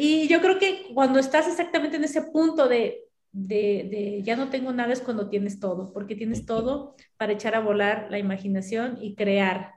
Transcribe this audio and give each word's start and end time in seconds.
y 0.00 0.28
yo 0.28 0.40
creo 0.40 0.58
que 0.58 0.86
cuando 0.94 1.18
estás 1.18 1.48
exactamente 1.48 1.96
en 1.96 2.04
ese 2.04 2.22
punto 2.22 2.68
de, 2.68 3.08
de, 3.32 3.88
de, 3.90 4.22
ya 4.22 4.36
no 4.36 4.50
tengo 4.50 4.72
nada 4.72 4.92
es 4.92 5.00
cuando 5.02 5.28
tienes 5.28 5.60
todo, 5.60 5.92
porque 5.92 6.16
tienes 6.16 6.46
todo 6.46 6.96
para 7.16 7.32
echar 7.32 7.54
a 7.54 7.60
volar 7.60 8.08
la 8.10 8.18
imaginación 8.18 8.98
y 9.00 9.14
crear. 9.16 9.74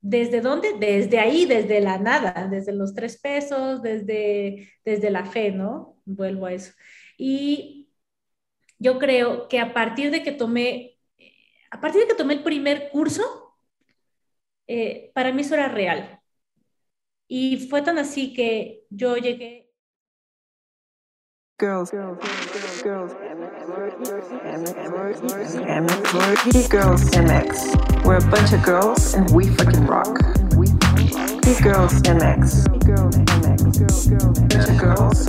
¿Desde 0.00 0.40
dónde? 0.40 0.74
Desde 0.78 1.18
ahí, 1.18 1.44
desde 1.44 1.80
la 1.80 1.98
nada, 1.98 2.46
desde 2.48 2.72
los 2.72 2.94
tres 2.94 3.18
pesos, 3.20 3.82
desde, 3.82 4.70
desde 4.84 5.10
la 5.10 5.24
fe, 5.26 5.50
¿no? 5.52 6.00
Vuelvo 6.04 6.46
a 6.46 6.52
eso. 6.52 6.72
Y 7.18 7.90
yo 8.78 8.98
creo 8.98 9.48
que 9.48 9.60
a 9.60 9.74
partir 9.74 10.10
de 10.10 10.22
que 10.22 10.32
tomé, 10.32 10.98
a 11.70 11.80
partir 11.80 12.02
de 12.02 12.08
que 12.08 12.14
tomé 12.14 12.34
el 12.34 12.44
primer 12.44 12.90
curso, 12.90 13.22
eh, 14.66 15.10
para 15.14 15.32
mí 15.32 15.42
eso 15.42 15.54
era 15.54 15.68
real. 15.68 16.17
Y 17.28 17.68
fue 17.68 17.82
tan 17.82 17.98
así 17.98 18.32
que 18.32 18.86
yo 18.90 19.16
llegué 19.16 19.68
girls, 21.58 21.90
girls, 21.90 22.18
girls, 22.82 22.82
girls, 22.82 23.12
girls, 26.70 27.10
MX. 27.10 28.04
We're 28.04 28.16
a 28.16 28.30
bunch 28.30 28.52
of 28.52 28.62
girls 28.62 29.14
and 29.14 29.28
we 29.32 29.48
fucking 29.48 29.86
rock. 29.86 30.18
Geek 31.42 31.62
girls, 31.62 32.00
MX. 32.02 32.64
Bunch 34.48 34.68
of 34.68 34.78
girls. 34.78 35.28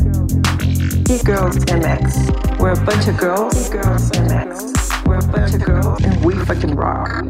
Geek 1.03 1.23
girls, 1.25 1.57
MX. 1.65 2.59
We're 2.59 2.73
a 2.73 2.85
bunch 2.85 3.07
of 3.07 3.17
girls, 3.17 3.69
girls, 3.69 4.11
MX. 4.11 5.07
We're 5.07 5.17
a 5.17 5.27
bunch 5.27 5.55
of 5.55 5.63
girls 5.65 6.03
and 6.03 6.23
we 6.23 6.35
fucking 6.45 6.75
rock. 6.75 7.25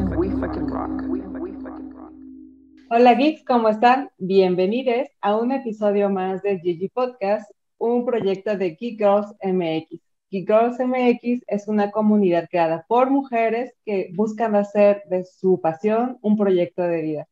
Hola 2.92 3.14
geeks, 3.14 3.44
¿cómo 3.46 3.70
están? 3.70 4.10
Bienvenidos 4.18 5.10
a 5.22 5.36
un 5.36 5.52
episodio 5.52 6.10
más 6.10 6.42
de 6.42 6.60
Gigi 6.60 6.90
Podcast, 6.90 7.48
un 7.78 8.04
proyecto 8.04 8.58
de 8.58 8.72
Geek 8.72 8.98
Girls 8.98 9.28
MX. 9.44 10.02
Geek 10.32 10.48
Girls 10.48 10.80
MX 10.80 11.44
es 11.46 11.68
una 11.68 11.92
comunidad 11.92 12.48
creada 12.50 12.86
por 12.88 13.12
mujeres 13.12 13.76
que 13.86 14.10
buscan 14.16 14.56
hacer 14.56 15.04
de 15.08 15.24
su 15.24 15.62
pasión 15.62 16.18
un 16.24 16.36
proyecto 16.36 16.82
de 16.82 17.02
vida. 17.04 17.28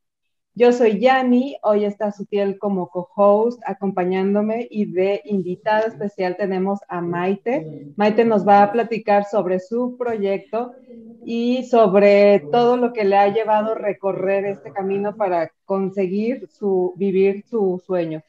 Yo 0.57 0.71
soy 0.71 0.99
Yani, 0.99 1.55
hoy 1.61 1.85
está 1.85 2.11
Sutiel 2.11 2.57
como 2.57 2.89
co-host 2.89 3.61
acompañándome 3.63 4.67
y 4.71 4.91
de 4.91 5.21
invitada 5.25 5.81
especial 5.81 6.35
tenemos 6.35 6.79
a 6.87 6.99
Maite. 6.99 7.93
Maite 7.95 8.25
nos 8.25 8.47
va 8.47 8.63
a 8.63 8.71
platicar 8.71 9.25
sobre 9.25 9.59
su 9.59 9.97
proyecto 9.99 10.73
y 11.23 11.63
sobre 11.65 12.39
todo 12.51 12.75
lo 12.75 12.91
que 12.91 13.05
le 13.05 13.17
ha 13.17 13.27
llevado 13.27 13.75
recorrer 13.75 14.45
este 14.45 14.73
camino 14.73 15.15
para 15.15 15.51
conseguir 15.63 16.47
su, 16.49 16.91
vivir 16.95 17.45
su 17.47 17.79
sueño. 17.85 18.23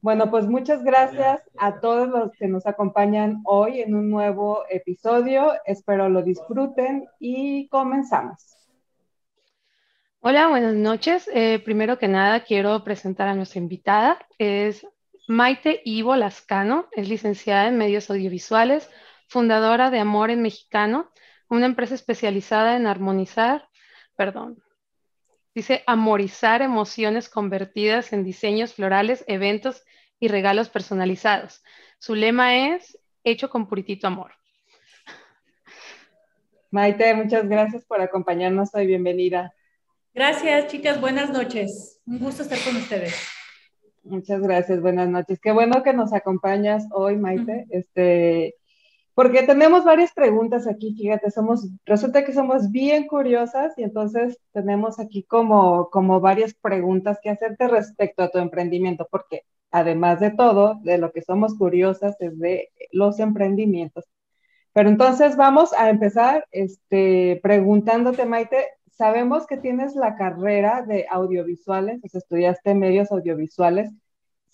Bueno, 0.00 0.30
pues 0.30 0.48
muchas 0.48 0.82
gracias 0.82 1.42
a 1.58 1.78
todos 1.80 2.08
los 2.08 2.32
que 2.32 2.48
nos 2.48 2.66
acompañan 2.66 3.42
hoy 3.44 3.82
en 3.82 3.94
un 3.94 4.08
nuevo 4.08 4.62
episodio. 4.70 5.52
Espero 5.66 6.08
lo 6.08 6.22
disfruten 6.22 7.06
y 7.20 7.68
comenzamos. 7.68 8.55
Hola, 10.28 10.48
buenas 10.48 10.74
noches. 10.74 11.30
Eh, 11.32 11.60
primero 11.60 12.00
que 12.00 12.08
nada, 12.08 12.42
quiero 12.42 12.82
presentar 12.82 13.28
a 13.28 13.36
nuestra 13.36 13.60
invitada. 13.60 14.18
Es 14.38 14.84
Maite 15.28 15.82
Ivo 15.84 16.16
Lascano, 16.16 16.88
es 16.90 17.08
licenciada 17.08 17.68
en 17.68 17.78
medios 17.78 18.10
audiovisuales, 18.10 18.90
fundadora 19.28 19.88
de 19.88 20.00
Amor 20.00 20.30
en 20.30 20.42
Mexicano, 20.42 21.12
una 21.48 21.66
empresa 21.66 21.94
especializada 21.94 22.74
en 22.74 22.88
armonizar, 22.88 23.68
perdón, 24.16 24.60
dice 25.54 25.84
amorizar 25.86 26.60
emociones 26.60 27.28
convertidas 27.28 28.12
en 28.12 28.24
diseños 28.24 28.74
florales, 28.74 29.24
eventos 29.28 29.84
y 30.18 30.26
regalos 30.26 30.70
personalizados. 30.70 31.62
Su 32.00 32.16
lema 32.16 32.74
es 32.74 32.98
hecho 33.22 33.48
con 33.48 33.68
puritito 33.68 34.08
amor. 34.08 34.32
Maite, 36.72 37.14
muchas 37.14 37.48
gracias 37.48 37.84
por 37.84 38.00
acompañarnos 38.00 38.74
hoy. 38.74 38.88
Bienvenida. 38.88 39.54
Gracias, 40.16 40.68
chicas. 40.68 40.98
Buenas 40.98 41.28
noches. 41.28 42.00
Un 42.06 42.18
gusto 42.18 42.42
estar 42.42 42.58
con 42.64 42.74
ustedes. 42.76 43.14
Muchas 44.02 44.40
gracias. 44.40 44.80
Buenas 44.80 45.10
noches. 45.10 45.38
Qué 45.38 45.52
bueno 45.52 45.82
que 45.82 45.92
nos 45.92 46.14
acompañas 46.14 46.86
hoy, 46.90 47.18
Maite. 47.18 47.66
Este, 47.68 48.54
porque 49.12 49.42
tenemos 49.42 49.84
varias 49.84 50.14
preguntas 50.14 50.66
aquí, 50.66 50.94
fíjate, 50.96 51.30
somos, 51.30 51.68
resulta 51.84 52.24
que 52.24 52.32
somos 52.32 52.70
bien 52.70 53.06
curiosas 53.06 53.74
y 53.76 53.82
entonces 53.82 54.38
tenemos 54.52 54.98
aquí 54.98 55.22
como, 55.22 55.90
como 55.90 56.18
varias 56.18 56.54
preguntas 56.54 57.18
que 57.22 57.28
hacerte 57.28 57.68
respecto 57.68 58.22
a 58.22 58.30
tu 58.30 58.38
emprendimiento, 58.38 59.06
porque 59.10 59.42
además 59.70 60.20
de 60.20 60.30
todo, 60.30 60.80
de 60.82 60.96
lo 60.96 61.12
que 61.12 61.20
somos 61.20 61.58
curiosas 61.58 62.16
es 62.20 62.38
de 62.38 62.70
los 62.90 63.18
emprendimientos. 63.20 64.06
Pero 64.72 64.88
entonces 64.88 65.36
vamos 65.36 65.74
a 65.74 65.90
empezar 65.90 66.46
este, 66.52 67.38
preguntándote, 67.42 68.24
Maite, 68.24 68.64
sabemos 68.96 69.46
que 69.46 69.56
tienes 69.56 69.94
la 69.94 70.16
carrera 70.16 70.82
de 70.82 71.06
audiovisuales, 71.10 72.00
sea, 72.08 72.18
estudiaste 72.18 72.74
medios 72.74 73.12
audiovisuales, 73.12 73.90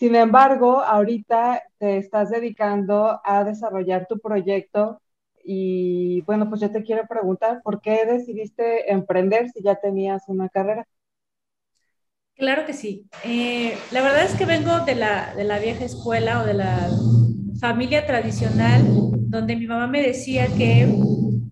sin 0.03 0.17
embargo, 0.17 0.83
ahorita 0.83 1.63
te 1.79 1.97
estás 1.97 2.31
dedicando 2.31 3.21
a 3.25 3.45
desarrollar 3.45 4.07
tu 4.09 4.19
proyecto 4.19 5.01
y 5.45 6.23
bueno, 6.23 6.49
pues 6.49 6.61
yo 6.61 6.71
te 6.71 6.83
quiero 6.83 7.07
preguntar, 7.07 7.63
¿por 7.63 7.81
qué 7.81 8.05
decidiste 8.05 8.91
emprender 8.91 9.49
si 9.51 9.63
ya 9.63 9.77
tenías 9.77 10.25
una 10.27 10.49
carrera? 10.49 10.87
Claro 12.35 12.67
que 12.67 12.73
sí. 12.73 13.07
Eh, 13.25 13.77
la 13.93 14.03
verdad 14.03 14.25
es 14.25 14.35
que 14.35 14.45
vengo 14.45 14.81
de 14.81 14.95
la, 14.97 15.35
de 15.37 15.45
la 15.45 15.59
vieja 15.59 15.85
escuela 15.85 16.43
o 16.43 16.47
de 16.47 16.55
la 16.55 16.91
familia 17.61 18.05
tradicional, 18.05 18.83
donde 19.29 19.55
mi 19.55 19.69
mamá 19.69 19.87
me 19.87 20.03
decía 20.03 20.49
que, 20.49 20.89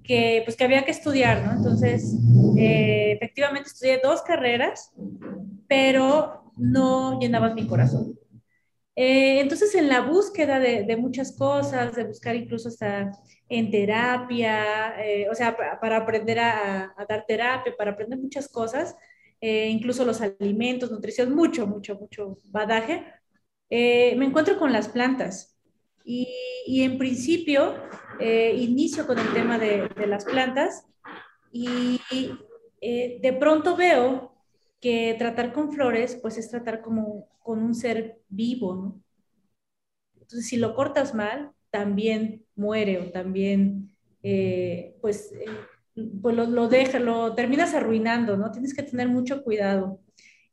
que, 0.02 0.42
pues, 0.44 0.56
que 0.56 0.64
había 0.64 0.84
que 0.84 0.90
estudiar, 0.90 1.44
¿no? 1.44 1.52
Entonces, 1.52 2.14
eh, 2.58 3.12
efectivamente 3.12 3.68
estudié 3.68 4.00
dos 4.02 4.22
carreras, 4.22 4.92
pero 5.68 6.52
no 6.56 7.18
llenaban 7.20 7.54
mi 7.54 7.66
corazón. 7.66 8.18
Eh, 8.96 9.40
entonces, 9.40 9.74
en 9.74 9.88
la 9.88 10.00
búsqueda 10.02 10.58
de, 10.58 10.84
de, 10.84 10.96
muchas 10.96 11.36
cosas, 11.36 11.94
de 11.94 12.04
buscar 12.04 12.34
incluso 12.36 12.68
hasta 12.68 13.12
en 13.48 13.70
terapia, 13.70 14.94
o 15.30 15.34
sea, 15.34 15.56
para, 15.80 15.96
aprender 15.96 16.38
a, 16.38 16.94
a, 16.96 17.06
dar 17.08 17.24
terapia, 17.26 17.74
para 17.76 17.92
aprender 17.92 18.18
muchas 18.18 18.48
cosas, 18.48 18.96
eh, 19.40 19.68
incluso 19.70 20.04
los 20.04 20.20
alimentos, 20.20 20.90
nutrición, 20.90 21.34
mucho, 21.34 21.66
mucho, 21.66 21.94
mucho 21.94 22.36
badaje, 22.50 23.06
eh, 23.70 24.14
me 24.16 24.26
encuentro 24.26 24.58
con 24.58 24.72
las 24.72 24.88
plantas. 24.88 25.56
Y, 26.04 26.28
y 26.66 26.82
en 26.82 26.98
principio, 26.98 27.74
eh, 28.20 28.54
inicio 28.56 29.06
con 29.06 29.19
el 29.19 29.32
tema 29.32 29.58
de, 29.58 29.88
de 29.88 30.06
las 30.06 30.25
plantas 30.25 30.86
y 31.53 32.00
de 32.81 33.36
pronto 33.38 33.76
veo 33.76 34.32
que 34.81 35.14
tratar 35.19 35.53
con 35.53 35.72
flores, 35.72 36.19
pues 36.22 36.38
es 36.38 36.48
tratar 36.48 36.80
como 36.80 37.28
con 37.41 37.62
un 37.62 37.75
ser 37.75 38.20
vivo, 38.28 38.75
¿no? 38.75 39.03
Entonces, 40.14 40.48
si 40.48 40.56
lo 40.56 40.75
cortas 40.75 41.14
mal, 41.14 41.50
también 41.70 42.47
muere 42.54 42.98
o 42.98 43.10
también, 43.10 43.94
pues, 45.00 45.34
pues 46.22 46.36
lo, 46.36 46.47
lo 46.47 46.69
dejas, 46.69 47.03
lo 47.03 47.34
terminas 47.34 47.75
arruinando, 47.75 48.36
¿no? 48.36 48.50
Tienes 48.50 48.75
que 48.75 48.82
tener 48.82 49.09
mucho 49.09 49.42
cuidado. 49.42 50.00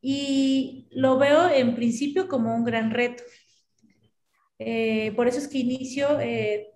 Y 0.02 0.88
lo 0.92 1.18
veo 1.18 1.50
en 1.50 1.76
principio 1.76 2.28
como 2.28 2.56
un 2.56 2.64
gran 2.64 2.92
reto. 2.92 3.24
Eh, 4.60 5.12
por 5.16 5.28
eso 5.28 5.40
es 5.40 5.48
que 5.48 5.60
inicio 5.60 6.20
eh, 6.20 6.68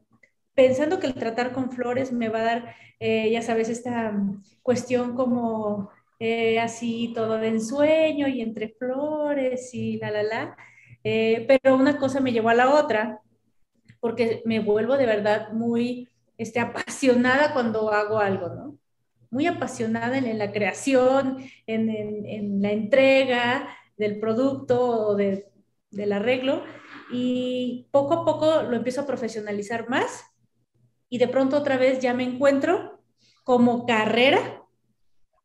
pensando 0.54 1.00
que 1.00 1.08
el 1.08 1.14
tratar 1.14 1.52
con 1.54 1.72
flores 1.72 2.12
me 2.12 2.30
va 2.30 2.40
a 2.40 2.44
dar, 2.44 2.76
eh, 3.00 3.32
ya 3.32 3.42
sabes, 3.42 3.70
esta 3.70 4.14
cuestión 4.62 5.16
como 5.16 5.90
así 6.62 7.14
todo 7.16 7.40
de 7.40 7.48
ensueño 7.48 8.28
y 8.28 8.42
entre 8.42 8.70
flores 8.70 9.74
y 9.74 9.98
la, 9.98 10.12
la, 10.12 10.22
la. 10.22 10.58
pero 11.04 11.76
una 11.76 11.98
cosa 11.98 12.20
me 12.20 12.32
llevó 12.32 12.50
a 12.50 12.54
la 12.54 12.76
otra, 12.76 13.22
porque 14.02 14.42
me 14.46 14.60
vuelvo 14.60 14.98
de 14.98 15.06
verdad 15.06 15.54
muy 15.54 16.10
este, 16.38 16.60
apasionada 16.60 17.54
cuando 17.54 17.92
hago 17.92 18.20
algo, 18.20 18.50
¿no? 18.50 18.78
Muy 19.30 19.46
apasionada 19.46 20.18
en, 20.18 20.38
la 20.38 20.52
creación, 20.52 21.38
en, 21.68 22.62
la 22.62 22.72
entrega 22.72 23.70
del 23.96 24.20
producto 24.20 25.08
o 25.08 25.16
del 25.16 26.12
arreglo 26.12 26.64
y 27.14 27.88
poco 27.92 28.16
a 28.16 28.26
poco 28.26 28.64
lo 28.64 28.76
empiezo 28.76 29.02
a 29.02 29.06
profesionalizar 29.06 29.88
más 29.88 30.31
y 31.12 31.18
de 31.18 31.28
pronto 31.28 31.58
otra 31.58 31.78
vez 31.78 32.00
ya 32.00 32.14
me 32.14 32.24
encuentro 32.24 33.02
como 33.44 33.86
carrera 33.86 34.64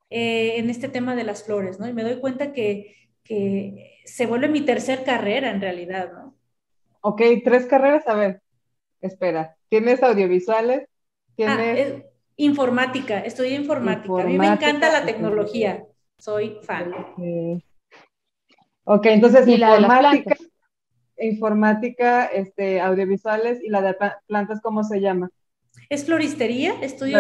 eh, 0.09 0.55
en 0.59 0.71
este 0.71 0.89
tema 0.89 1.17
de 1.17 1.25
las 1.25 1.43
flores, 1.43 1.81
¿no? 1.81 1.89
Y 1.89 1.93
me 1.93 2.05
doy 2.05 2.21
cuenta 2.21 2.53
que, 2.53 2.95
que 3.25 4.01
se 4.05 4.27
vuelve 4.27 4.49
mi 4.49 4.61
tercer 4.61 5.03
carrera 5.03 5.51
en 5.51 5.61
realidad, 5.61 6.13
¿no? 6.13 6.37
Ok, 7.01 7.21
tres 7.45 7.67
carreras, 7.67 8.07
a 8.07 8.15
ver, 8.15 8.41
espera, 9.01 9.57
¿Tienes 9.69 10.03
audiovisuales? 10.05 10.83
Ah, 10.87 11.33
¿Tienes... 11.35 12.05
informática, 12.37 13.19
estudié 13.21 13.57
informática. 13.57 14.23
A 14.23 14.25
mí 14.25 14.39
me 14.39 14.47
encanta 14.47 14.93
la 14.93 15.05
tecnología, 15.05 15.85
soy 16.17 16.59
fan. 16.63 16.93
Ok, 18.85 19.07
entonces 19.07 19.49
informática. 19.49 20.37
informática, 21.19 22.27
este, 22.27 22.81
audiovisuales 22.81 23.61
y 23.65 23.69
la 23.69 23.83
de 23.83 23.97
plantas, 24.29 24.61
¿cómo 24.61 24.85
se 24.85 25.01
llama? 25.01 25.29
Es 25.89 26.05
floristería, 26.05 26.75
estudio 26.83 27.19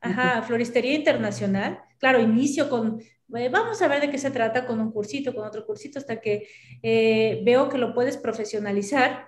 ajá, 0.00 0.42
floristería 0.42 0.94
internacional. 0.94 1.80
Claro, 1.98 2.20
inicio 2.20 2.68
con, 2.68 3.00
eh, 3.34 3.48
vamos 3.48 3.82
a 3.82 3.88
ver 3.88 4.00
de 4.00 4.10
qué 4.10 4.18
se 4.18 4.30
trata 4.30 4.66
con 4.66 4.80
un 4.80 4.92
cursito, 4.92 5.34
con 5.34 5.46
otro 5.46 5.66
cursito, 5.66 5.98
hasta 5.98 6.20
que 6.20 6.48
eh, 6.82 7.42
veo 7.44 7.68
que 7.68 7.78
lo 7.78 7.94
puedes 7.94 8.16
profesionalizar 8.16 9.26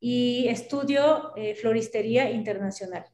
y 0.00 0.48
estudio 0.48 1.34
eh, 1.36 1.54
floristería 1.54 2.30
internacional. 2.30 3.06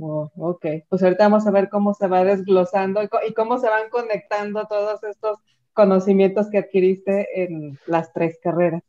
Oh, 0.00 0.30
ok, 0.36 0.66
pues 0.88 1.02
ahorita 1.02 1.24
vamos 1.24 1.46
a 1.46 1.50
ver 1.50 1.68
cómo 1.68 1.92
se 1.92 2.06
va 2.06 2.22
desglosando 2.22 3.02
y, 3.02 3.34
cómo 3.34 3.58
se 3.58 3.68
van 3.68 3.90
conectando 3.90 4.64
todos 4.66 5.02
estos 5.02 5.40
conocimientos 5.72 6.48
que 6.50 6.58
adquiriste 6.58 7.42
en 7.42 7.78
las 7.86 8.12
tres 8.12 8.38
carreras. 8.40 8.82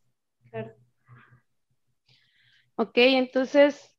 Claro. 0.52 0.72
Ok, 2.76 2.94
entonces, 2.96 3.92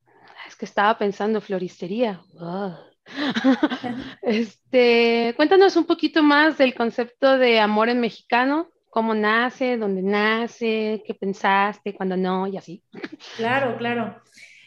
es 0.46 0.56
que 0.56 0.64
estaba 0.64 0.96
pensando 0.98 1.40
floristería. 1.40 2.20
este, 4.22 5.34
cuéntanos 5.36 5.76
un 5.76 5.84
poquito 5.84 6.22
más 6.22 6.58
del 6.58 6.74
concepto 6.74 7.38
de 7.38 7.58
amor 7.58 7.88
en 7.88 8.00
mexicano, 8.00 8.68
cómo 8.88 9.14
nace, 9.14 9.76
dónde 9.76 10.02
nace, 10.02 11.02
qué 11.06 11.14
pensaste, 11.14 11.94
cuándo 11.94 12.16
no, 12.16 12.46
y 12.46 12.56
así. 12.56 12.82
Claro, 13.36 13.76
claro. 13.78 14.20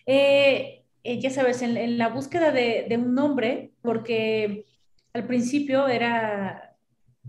Eh, 0.06 0.84
eh, 1.04 1.20
ya 1.20 1.30
sabes, 1.30 1.62
en, 1.62 1.98
la 1.98 2.10
búsqueda 2.10 2.52
de, 2.52 2.88
un 2.98 3.14
nombre, 3.14 3.72
porque 3.82 4.66
al 5.14 5.28
principio 5.28 5.88
era 5.88 6.76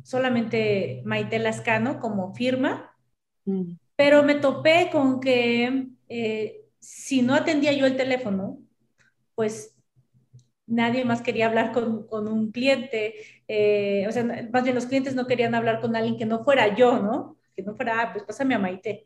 solamente 0.02 1.02
Maite 1.05 1.38
Lascano 1.38 2.00
como 2.00 2.35
firma, 2.35 2.94
mm. 3.44 3.73
pero 3.96 4.23
me 4.23 4.37
topé 4.37 4.91
con 4.91 5.20
que 5.20 5.88
eh, 6.08 6.64
si 6.85 7.23
no 7.23 7.35
atendía 7.35 7.73
yo 7.73 7.87
el 7.87 7.97
teléfono, 7.97 8.59
pues 9.35 9.75
nadie 10.67 11.05
más 11.05 11.23
quería 11.23 11.47
hablar 11.47 11.73
con, 11.73 12.07
un 12.11 12.53
cliente, 12.53 13.15
eh, 13.49 14.07
o 14.09 14.13
sea, 14.13 14.25
más 14.53 14.65
bien 14.65 14.75
los 14.75 14.87
clientes 14.87 15.15
no 15.15 15.27
querían 15.27 15.55
hablar 15.55 15.81
con 15.81 15.97
alguien 15.97 16.17
que 16.17 16.27
no 16.27 16.45
fuera 16.45 16.75
yo, 16.75 17.01
¿no? 17.01 17.39
Que 17.57 17.63
no 17.63 17.75
fuera, 17.75 18.01
ah, 18.01 18.13
pues 18.13 18.25
pásame 18.25 18.55
a 18.55 18.59
Maite. 18.59 19.05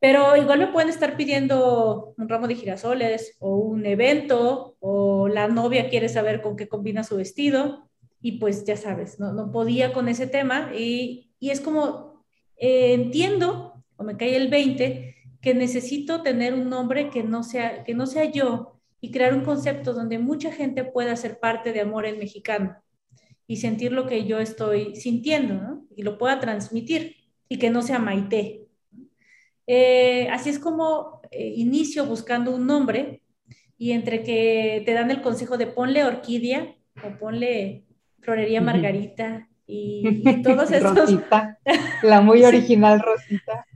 Pero 0.00 0.36
igual 0.36 0.58
me 0.58 0.66
pueden 0.68 0.88
estar 0.88 1.16
pidiendo 1.16 2.14
un 2.16 2.28
ramo 2.28 2.48
de 2.48 2.56
girasoles 2.56 3.36
o 3.38 3.56
un 3.56 3.86
evento 3.86 4.76
o 4.80 5.28
la 5.28 5.46
novia 5.48 5.88
quiere 5.88 6.08
saber 6.08 6.42
con 6.42 6.56
qué 6.56 6.68
combina 6.68 7.04
su 7.04 7.16
vestido 7.16 7.88
y 8.20 8.38
pues 8.38 8.64
ya 8.64 8.76
sabes, 8.76 9.20
no, 9.20 9.32
no 9.32 9.52
podía 9.52 9.92
con 9.92 10.08
ese 10.08 10.26
tema 10.26 10.72
y, 10.74 11.32
y 11.38 11.50
es 11.50 11.60
como 11.60 12.24
eh, 12.56 12.94
entiendo 12.94 13.84
o 13.96 14.04
me 14.04 14.16
cae 14.16 14.36
el 14.36 14.48
20 14.48 15.21
que 15.42 15.54
necesito 15.54 16.22
tener 16.22 16.54
un 16.54 16.70
nombre 16.70 17.10
que 17.10 17.22
no 17.24 17.42
sea 17.42 17.84
que 17.84 17.94
no 17.94 18.06
sea 18.06 18.24
yo 18.30 18.80
y 19.00 19.10
crear 19.10 19.34
un 19.34 19.44
concepto 19.44 19.92
donde 19.92 20.18
mucha 20.18 20.52
gente 20.52 20.84
pueda 20.84 21.16
ser 21.16 21.40
parte 21.40 21.72
de 21.72 21.80
Amor 21.80 22.06
en 22.06 22.18
Mexicano 22.18 22.76
y 23.48 23.56
sentir 23.56 23.92
lo 23.92 24.06
que 24.06 24.24
yo 24.24 24.38
estoy 24.38 24.94
sintiendo 24.96 25.54
¿no? 25.54 25.84
y 25.94 26.02
lo 26.04 26.16
pueda 26.16 26.38
transmitir 26.38 27.16
y 27.48 27.58
que 27.58 27.68
no 27.68 27.82
sea 27.82 27.98
Maite, 27.98 28.68
eh, 29.66 30.28
así 30.30 30.48
es 30.48 30.58
como 30.58 31.20
eh, 31.30 31.52
inicio 31.56 32.06
buscando 32.06 32.54
un 32.54 32.66
nombre 32.66 33.22
y 33.76 33.92
entre 33.92 34.22
que 34.22 34.82
te 34.86 34.94
dan 34.94 35.10
el 35.10 35.22
consejo 35.22 35.58
de 35.58 35.66
ponle 35.66 36.04
orquídea 36.04 36.76
o 37.04 37.18
ponle 37.18 37.84
florería 38.20 38.60
margarita 38.60 39.48
y, 39.72 40.42
todos 40.42 40.70
esos... 40.72 40.96
Rosita, 40.96 41.58
la 42.02 42.20
muy 42.20 42.44
original 42.44 43.00
Rosita. 43.00 43.66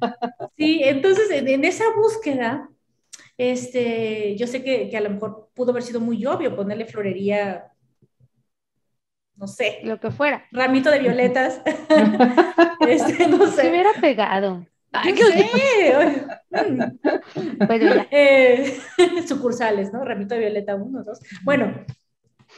sí, 0.57 0.81
entonces 0.85 1.31
en, 1.31 1.65
esa 1.65 1.85
búsqueda, 1.97 2.69
este, 3.39 4.37
yo 4.37 4.47
sé 4.47 4.63
que, 4.63 4.89
que, 4.89 4.97
a 4.97 5.01
lo 5.01 5.11
mejor 5.11 5.51
pudo 5.55 5.71
haber 5.71 5.83
sido 5.83 6.01
muy 6.01 6.25
obvio 6.27 6.55
ponerle 6.55 6.87
florería, 6.87 7.73
no 9.37 9.47
sé. 9.47 9.81
Lo 9.85 10.01
que 10.01 10.11
fuera. 10.11 10.45
Ramito 10.51 10.91
de 10.91 10.99
violetas. 10.99 11.61
este, 12.89 13.29
no 13.29 13.47
sé. 13.47 13.63
Se 13.63 13.71
hubiera 13.71 13.93
pegado. 14.01 14.67
Ay, 14.93 15.15
eh, 18.11 18.79
sucursales, 19.27 19.93
¿no? 19.93 20.03
Ramito 20.05 20.35
de 20.35 20.41
Violeta 20.41 20.75
1, 20.75 21.05
2. 21.05 21.21
Bueno, 21.43 21.85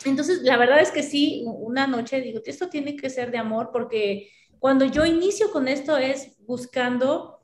entonces 0.05 0.43
la 0.43 0.57
verdad 0.57 0.81
es 0.81 0.91
que 0.91 1.03
sí, 1.03 1.45
una 1.47 1.87
noche 1.87 2.21
digo, 2.21 2.41
esto 2.45 2.69
tiene 2.69 2.97
que 2.97 3.11
ser 3.11 3.31
de 3.31 3.39
amor 3.39 3.71
porque 3.73 4.31
cuando 4.59 4.85
yo 4.85 5.05
inicio 5.05 5.51
con 5.51 5.69
esto 5.69 5.97
es 5.97 6.37
buscando 6.47 7.39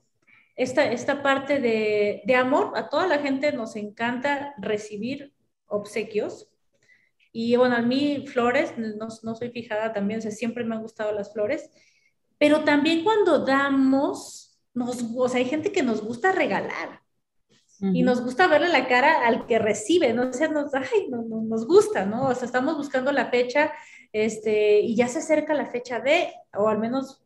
esta, 0.56 0.91
esta 0.91 1.23
parte 1.23 1.61
de, 1.61 2.23
de 2.25 2.37
amor. 2.37 2.73
A 2.77 2.89
toda 2.89 3.06
la 3.06 3.19
gente 3.19 3.53
nos 3.53 3.77
encanta 3.77 4.55
recibir 4.59 5.33
obsequios. 5.67 6.49
Y 7.33 7.56
bueno, 7.56 7.77
a 7.77 7.83
mí 7.83 8.27
flores, 8.27 8.75
no, 8.79 9.09
no 9.23 9.35
soy 9.35 9.51
fijada 9.51 9.93
también, 9.93 10.21
o 10.27 10.31
siempre 10.31 10.65
me 10.65 10.77
han 10.77 10.83
gustado 10.83 11.11
las 11.12 11.33
flores, 11.33 11.69
pero 12.39 12.62
también 12.62 13.03
cuando 13.03 13.45
damos, 13.45 14.56
nos, 14.73 15.03
o 15.17 15.29
sea, 15.29 15.41
hay 15.41 15.47
gente 15.47 15.73
que 15.73 15.83
nos 15.83 16.01
gusta 16.01 16.31
regalar 16.31 17.04
y 17.93 18.03
nos 18.03 18.23
gusta 18.23 18.47
verle 18.47 18.69
la 18.69 18.87
cara 18.89 19.27
al 19.27 19.47
que 19.47 19.59
recibe, 19.59 20.13
¿no? 20.13 20.31
O 20.31 20.33
sea, 20.33 20.49
nos, 20.49 20.73
ay, 20.75 21.09
no, 21.11 21.23
nos 21.23 21.67
gusta, 21.67 22.05
¿no? 22.05 22.29
O 22.29 22.35
sea, 22.35 22.47
estamos 22.47 22.77
buscando 22.77 23.13
la 23.13 23.27
fecha 23.27 23.73
este, 24.13 24.81
y 24.81 24.95
ya 24.95 25.09
se 25.09 25.19
acerca 25.19 25.55
la 25.55 25.67
fecha 25.67 26.01
de, 26.01 26.33
o 26.57 26.69
al 26.69 26.79
menos 26.79 27.25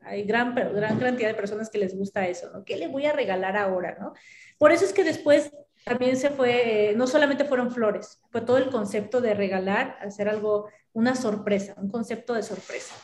hay 0.00 0.24
gran, 0.24 0.54
gran 0.54 0.98
cantidad 0.98 1.28
de 1.28 1.34
personas 1.34 1.68
que 1.68 1.78
les 1.78 1.96
gusta 1.96 2.26
eso, 2.26 2.50
¿no? 2.50 2.64
¿Qué 2.64 2.76
le 2.76 2.88
voy 2.88 3.06
a 3.06 3.12
regalar 3.12 3.56
ahora, 3.56 3.96
¿no? 4.00 4.14
Por 4.58 4.72
eso 4.72 4.84
es 4.84 4.92
que 4.92 5.04
después 5.04 5.52
también 5.84 6.16
se 6.16 6.30
fue, 6.30 6.94
no 6.96 7.06
solamente 7.06 7.44
fueron 7.44 7.70
flores, 7.70 8.20
fue 8.30 8.40
todo 8.40 8.58
el 8.58 8.70
concepto 8.70 9.20
de 9.20 9.34
regalar, 9.34 9.98
hacer 10.00 10.28
algo, 10.28 10.68
una 10.92 11.14
sorpresa, 11.14 11.74
un 11.76 11.90
concepto 11.90 12.34
de 12.34 12.42
sorpresa. 12.42 12.94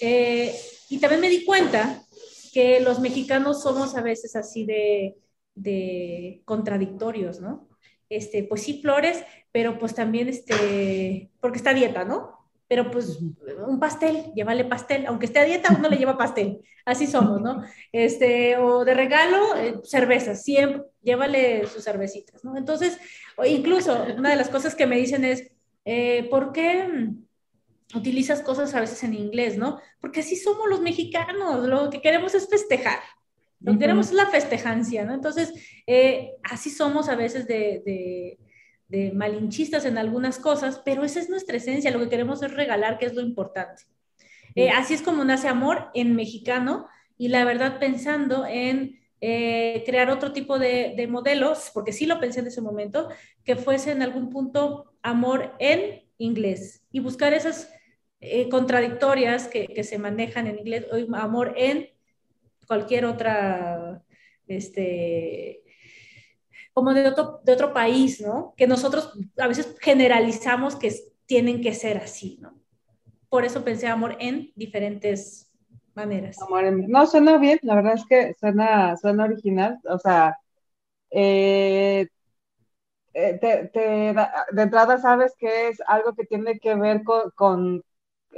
Eh, 0.00 0.54
y 0.88 0.98
también 0.98 1.20
me 1.20 1.28
di 1.28 1.44
cuenta 1.44 2.02
que 2.52 2.80
los 2.80 3.00
mexicanos 3.00 3.62
somos 3.62 3.96
a 3.96 4.02
veces 4.02 4.36
así 4.36 4.64
de, 4.64 5.16
de 5.56 6.42
contradictorios, 6.44 7.40
¿no? 7.40 7.68
Este, 8.08 8.44
pues 8.44 8.62
sí, 8.62 8.80
flores, 8.80 9.24
pero 9.50 9.78
pues 9.78 9.94
también, 9.94 10.28
este, 10.28 11.30
porque 11.40 11.58
está 11.58 11.70
a 11.70 11.74
dieta, 11.74 12.04
¿no? 12.04 12.36
Pero 12.68 12.90
pues 12.90 13.18
un 13.66 13.80
pastel, 13.80 14.32
llévale 14.34 14.64
pastel, 14.64 15.06
aunque 15.06 15.26
esté 15.26 15.40
a 15.40 15.44
dieta, 15.44 15.74
uno 15.76 15.88
le 15.88 15.96
lleva 15.96 16.18
pastel, 16.18 16.60
así 16.84 17.06
somos, 17.06 17.40
¿no? 17.40 17.62
Este, 17.90 18.56
o 18.58 18.84
de 18.84 18.94
regalo, 18.94 19.56
eh, 19.56 19.80
cervezas, 19.82 20.44
siempre, 20.44 20.82
llévale 21.02 21.66
sus 21.66 21.82
cervecitas, 21.82 22.44
¿no? 22.44 22.56
Entonces, 22.56 22.98
incluso 23.44 24.04
una 24.16 24.30
de 24.30 24.36
las 24.36 24.48
cosas 24.48 24.74
que 24.74 24.86
me 24.86 24.96
dicen 24.96 25.24
es, 25.24 25.50
eh, 25.84 26.28
¿por 26.30 26.52
qué? 26.52 27.12
utilizas 27.94 28.42
cosas 28.42 28.74
a 28.74 28.80
veces 28.80 29.02
en 29.04 29.14
inglés, 29.14 29.56
¿no? 29.56 29.80
Porque 30.00 30.20
así 30.20 30.36
somos 30.36 30.68
los 30.68 30.80
mexicanos, 30.80 31.66
lo 31.66 31.88
que 31.90 32.00
queremos 32.00 32.34
es 32.34 32.48
festejar, 32.48 32.98
lo 33.60 33.72
que 33.72 33.78
queremos 33.78 34.08
es 34.08 34.12
la 34.12 34.26
festejancia, 34.26 35.04
¿no? 35.04 35.14
Entonces, 35.14 35.52
eh, 35.86 36.32
así 36.42 36.70
somos 36.70 37.08
a 37.08 37.16
veces 37.16 37.46
de, 37.46 38.38
malinchistas 39.14 39.84
en 39.84 39.98
algunas 39.98 40.38
cosas, 40.38 40.80
pero 40.84 41.04
esa 41.04 41.20
es 41.20 41.28
nuestra 41.28 41.56
esencia, 41.56 41.90
lo 41.90 41.98
que 41.98 42.08
queremos 42.08 42.42
es 42.42 42.52
regalar, 42.52 42.98
que 42.98 43.06
es 43.06 43.14
lo 43.14 43.20
importante. 43.20 43.82
Eh, 44.54 44.70
así 44.70 44.94
es 44.94 45.02
como 45.02 45.24
nace 45.24 45.48
amor 45.48 45.90
en 45.92 46.14
mexicano 46.14 46.86
y 47.18 47.28
la 47.28 47.44
verdad 47.44 47.78
pensando 47.78 48.46
en 48.46 49.00
eh, 49.20 49.82
crear 49.86 50.10
otro 50.10 50.32
tipo 50.32 50.58
de, 50.58 50.94
de, 50.96 51.06
modelos, 51.08 51.70
porque 51.74 51.92
sí 51.92 52.06
lo 52.06 52.20
pensé 52.20 52.40
en 52.40 52.46
ese 52.46 52.60
momento, 52.60 53.08
que 53.44 53.56
fuese 53.56 53.90
en 53.90 54.02
algún 54.02 54.30
punto 54.30 54.94
amor 55.02 55.54
en 55.58 56.04
inglés 56.18 56.82
y 56.92 57.00
buscar 57.00 57.32
esas 57.34 57.70
eh, 58.20 58.48
contradictorias 58.48 59.46
que, 59.46 59.84
se 59.84 59.98
manejan 59.98 60.46
en 60.46 60.58
inglés, 60.58 60.86
amor 61.12 61.54
en 61.56 61.90
cualquier 62.66 63.04
otra, 63.04 64.02
este, 64.46 65.62
como 66.72 66.92
de 66.94 67.08
otro, 67.08 67.40
de 67.44 67.52
otro 67.52 67.72
país, 67.72 68.20
¿no? 68.20 68.54
Que 68.56 68.66
nosotros 68.66 69.12
a 69.38 69.46
veces 69.48 69.76
generalizamos 69.80 70.76
que 70.76 70.92
tienen 71.26 71.60
que 71.60 71.74
ser 71.74 71.98
así, 71.98 72.38
¿no? 72.40 72.60
Por 73.28 73.44
eso 73.44 73.64
pensé 73.64 73.86
amor 73.88 74.16
en 74.20 74.52
diferentes 74.54 75.50
maneras. 75.94 76.36
no, 76.88 77.06
suena 77.06 77.38
bien, 77.38 77.58
la 77.62 77.74
verdad 77.74 77.94
es 77.94 78.04
que 78.06 78.34
suena, 78.34 78.96
suena 78.96 79.24
original, 79.24 79.78
o 79.88 79.98
sea, 79.98 80.38
eh, 81.10 82.06
eh, 83.14 83.38
de 84.52 84.62
entrada 84.62 84.98
sabes 84.98 85.34
que 85.38 85.68
es 85.68 85.80
algo 85.86 86.14
que 86.14 86.26
tiene 86.26 86.58
que 86.58 86.74
ver 86.74 87.02
con, 87.34 87.82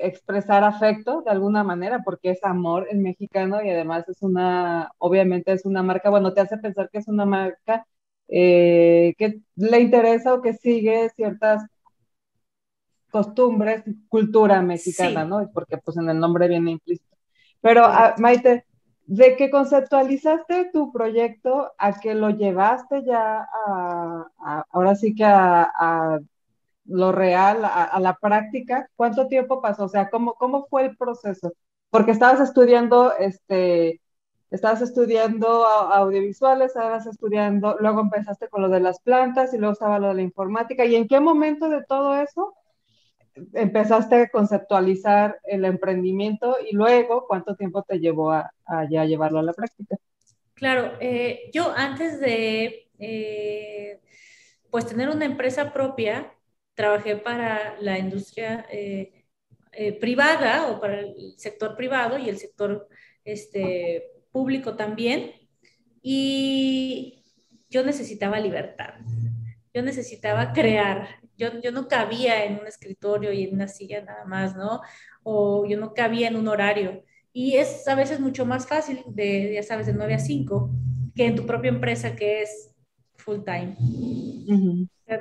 expresar 0.01 0.65
afecto 0.65 1.23
de 1.23 1.31
alguna 1.31 1.65
manera, 1.65 2.03
porque 2.05 2.31
es 2.31 2.43
amor 2.45 2.87
en 2.91 3.03
mexicano 3.03 3.63
y 3.63 3.71
además 3.71 4.09
es 4.09 4.23
una, 4.23 4.91
obviamente 4.99 5.53
es 5.53 5.65
una 5.65 5.83
marca, 5.83 6.11
bueno, 6.11 6.33
te 6.33 6.41
hace 6.41 6.59
pensar 6.59 6.89
que 6.91 6.99
es 6.99 7.09
una 7.09 7.27
marca 7.27 7.87
eh, 8.29 9.15
que 9.19 9.41
le 9.57 9.81
interesa 9.81 10.35
o 10.35 10.43
que 10.43 10.55
sigue 10.55 11.09
ciertas 11.11 11.65
costumbres, 13.11 13.83
cultura 14.09 14.63
mexicana, 14.63 15.25
¿no? 15.25 15.51
Porque 15.53 15.79
pues 15.79 15.97
en 15.97 16.09
el 16.11 16.19
nombre 16.21 16.49
viene 16.49 16.73
implícito. 16.73 17.17
Pero 17.61 17.85
ah, 17.85 18.15
Maite, 18.19 18.65
de 19.07 19.37
que 19.37 19.51
conceptualizaste 19.51 20.71
tu 20.73 20.93
proyecto 20.93 21.73
a 21.79 21.99
que 21.99 22.15
lo 22.15 22.31
llevaste 22.31 23.05
ya 23.05 23.49
a, 23.67 24.65
ahora 24.71 24.95
sí 24.95 25.15
que 25.15 25.25
a, 25.25 26.21
lo 26.89 27.13
real, 27.13 27.65
a, 27.65 27.99
la 28.01 28.17
práctica, 28.17 28.89
¿cuánto 28.97 29.29
tiempo 29.29 29.61
pasó? 29.61 29.85
O 29.85 29.89
sea, 29.89 30.09
¿cómo, 30.11 30.35
cómo 30.35 30.67
fue 30.69 30.87
el 30.87 30.97
proceso? 30.97 31.53
Porque 31.91 32.13
estabas 32.13 32.41
estudiando, 32.41 33.17
este, 33.17 34.01
estabas 34.51 34.81
estudiando 34.83 35.67
audiovisuales, 35.67 36.69
estabas 36.69 37.07
estudiando, 37.07 37.77
luego 37.79 38.01
empezaste 38.01 38.49
con 38.49 38.63
lo 38.63 38.69
de 38.69 38.81
las 38.81 39.01
plantas 39.01 39.53
y 39.53 39.59
luego 39.59 39.75
estaba 39.75 39.99
lo 39.99 40.09
de 40.09 40.15
la 40.15 40.23
informática. 40.23 40.85
¿Y 40.85 40.97
en 40.97 41.07
qué 41.07 41.21
momento 41.21 41.69
de 41.69 41.85
todo 41.85 42.17
eso 42.17 42.55
empezaste 43.53 44.17
a 44.17 44.29
conceptualizar 44.31 45.39
el 45.45 45.65
emprendimiento 45.65 46.57
y 46.69 46.75
luego 46.75 47.27
cuánto 47.29 47.55
tiempo 47.55 47.83
te 47.83 48.01
llevó 48.01 48.33
a, 48.33 48.51
ya 48.91 49.05
llevarlo 49.05 49.39
a 49.39 49.43
la 49.43 49.53
práctica? 49.53 49.97
Claro, 50.55 50.93
eh, 51.01 51.51
yo 51.53 51.73
antes 51.77 52.19
de 52.19 52.89
eh, 52.99 54.01
pues 54.71 54.87
tener 54.87 55.09
una 55.09 55.25
empresa 55.25 55.73
propia, 55.73 56.33
trabajé 56.79 57.17
para 57.17 57.75
la 57.81 57.99
industria 57.99 58.65
eh, 58.71 59.25
privada 60.01 60.69
o 60.69 60.81
para 60.81 61.01
el 61.01 61.35
sector 61.37 61.77
privado 61.77 62.17
y 62.19 62.29
el 62.29 62.39
sector 62.39 62.89
este, 63.25 64.05
público 64.31 64.77
también. 64.77 65.33
Y 66.01 67.25
yo 67.69 67.83
necesitaba 67.85 68.39
libertad, 68.39 68.95
yo 69.75 69.83
necesitaba 69.83 70.53
crear, 70.53 71.21
yo, 71.37 71.61
yo, 71.61 71.73
no 71.73 71.89
cabía 71.89 72.45
en 72.45 72.61
un 72.61 72.67
escritorio 72.69 73.33
y 73.33 73.43
en 73.43 73.55
una 73.55 73.67
silla 73.67 74.03
nada 74.03 74.25
más, 74.25 74.57
¿no? 74.57 74.81
O 75.25 75.67
yo 75.67 75.79
no 75.81 75.95
cabía 75.95 76.29
en 76.29 76.37
un 76.37 76.47
horario. 76.47 77.03
Y 77.33 77.57
es 77.57 77.89
a 77.89 77.97
veces 77.97 78.21
mucho 78.21 78.47
más 78.47 78.69
fácil, 78.69 79.03
de, 79.09 79.55
ya 79.55 79.65
sabes, 79.65 79.87
de 79.87 79.95
9 79.95 80.15
a 80.15 80.19
5, 80.21 80.71
que 81.17 81.27
en 81.27 81.35
tu 81.35 81.45
propia 81.45 81.71
empresa 81.71 82.15
que 82.15 82.43
es 82.43 82.73
full 83.17 83.41
time. 83.45 83.77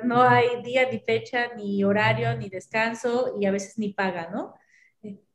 No 0.04 0.22
hay 0.22 0.62
día, 0.62 0.88
ni 0.90 0.98
fecha, 0.98 1.54
ni 1.56 1.82
horario, 1.82 2.36
ni 2.36 2.48
descanso 2.48 3.34
y 3.40 3.46
a 3.46 3.50
veces 3.50 3.78
ni 3.78 3.92
paga, 3.92 4.28
¿no? 4.30 4.54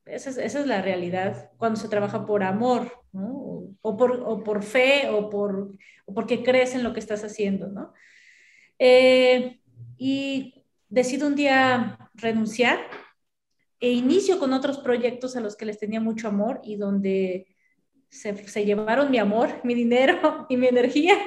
Esa 0.05 0.29
es, 0.29 0.37
esa 0.37 0.59
es 0.59 0.67
la 0.67 0.81
realidad 0.81 1.51
cuando 1.57 1.79
se 1.79 1.87
trabaja 1.87 2.25
por 2.25 2.43
amor, 2.43 2.91
¿no? 3.13 3.75
O 3.81 3.97
por, 3.97 4.21
o 4.25 4.43
por 4.43 4.63
fe 4.63 5.09
o, 5.09 5.29
por, 5.29 5.73
o 6.05 6.13
porque 6.13 6.43
crees 6.43 6.75
en 6.75 6.83
lo 6.83 6.93
que 6.93 6.99
estás 6.99 7.23
haciendo, 7.23 7.67
¿no? 7.67 7.93
Eh, 8.79 9.61
y 9.97 10.65
decido 10.89 11.27
un 11.27 11.35
día 11.35 12.09
renunciar 12.13 12.79
e 13.79 13.91
inicio 13.91 14.39
con 14.39 14.53
otros 14.53 14.77
proyectos 14.79 15.35
a 15.35 15.41
los 15.41 15.55
que 15.55 15.65
les 15.65 15.79
tenía 15.79 15.99
mucho 15.99 16.27
amor 16.27 16.61
y 16.63 16.75
donde 16.75 17.52
se, 18.13 18.65
llevaron 18.65 19.11
mi 19.11 19.17
amor, 19.17 19.49
mi 19.63 19.73
dinero 19.73 20.45
y 20.49 20.57
mi 20.57 20.67
energía. 20.67 21.17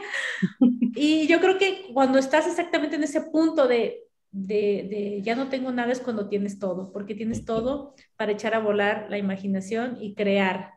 Y 0.94 1.26
yo 1.26 1.40
creo 1.40 1.58
que 1.58 1.86
cuando 1.92 2.18
estás 2.18 2.46
exactamente 2.46 2.96
en 2.96 3.04
ese 3.04 3.20
punto 3.20 3.66
de, 3.66 4.04
de, 4.30 4.86
de, 4.88 5.22
ya 5.22 5.34
no 5.34 5.48
tengo 5.48 5.72
nada 5.72 5.92
es 5.92 6.00
cuando 6.00 6.28
tienes 6.28 6.58
todo, 6.58 6.92
porque 6.92 7.14
tienes 7.14 7.44
todo 7.44 7.94
para 8.16 8.32
echar 8.32 8.54
a 8.54 8.60
volar 8.60 9.06
la 9.10 9.18
imaginación 9.18 9.98
y 10.00 10.14
crear. 10.14 10.74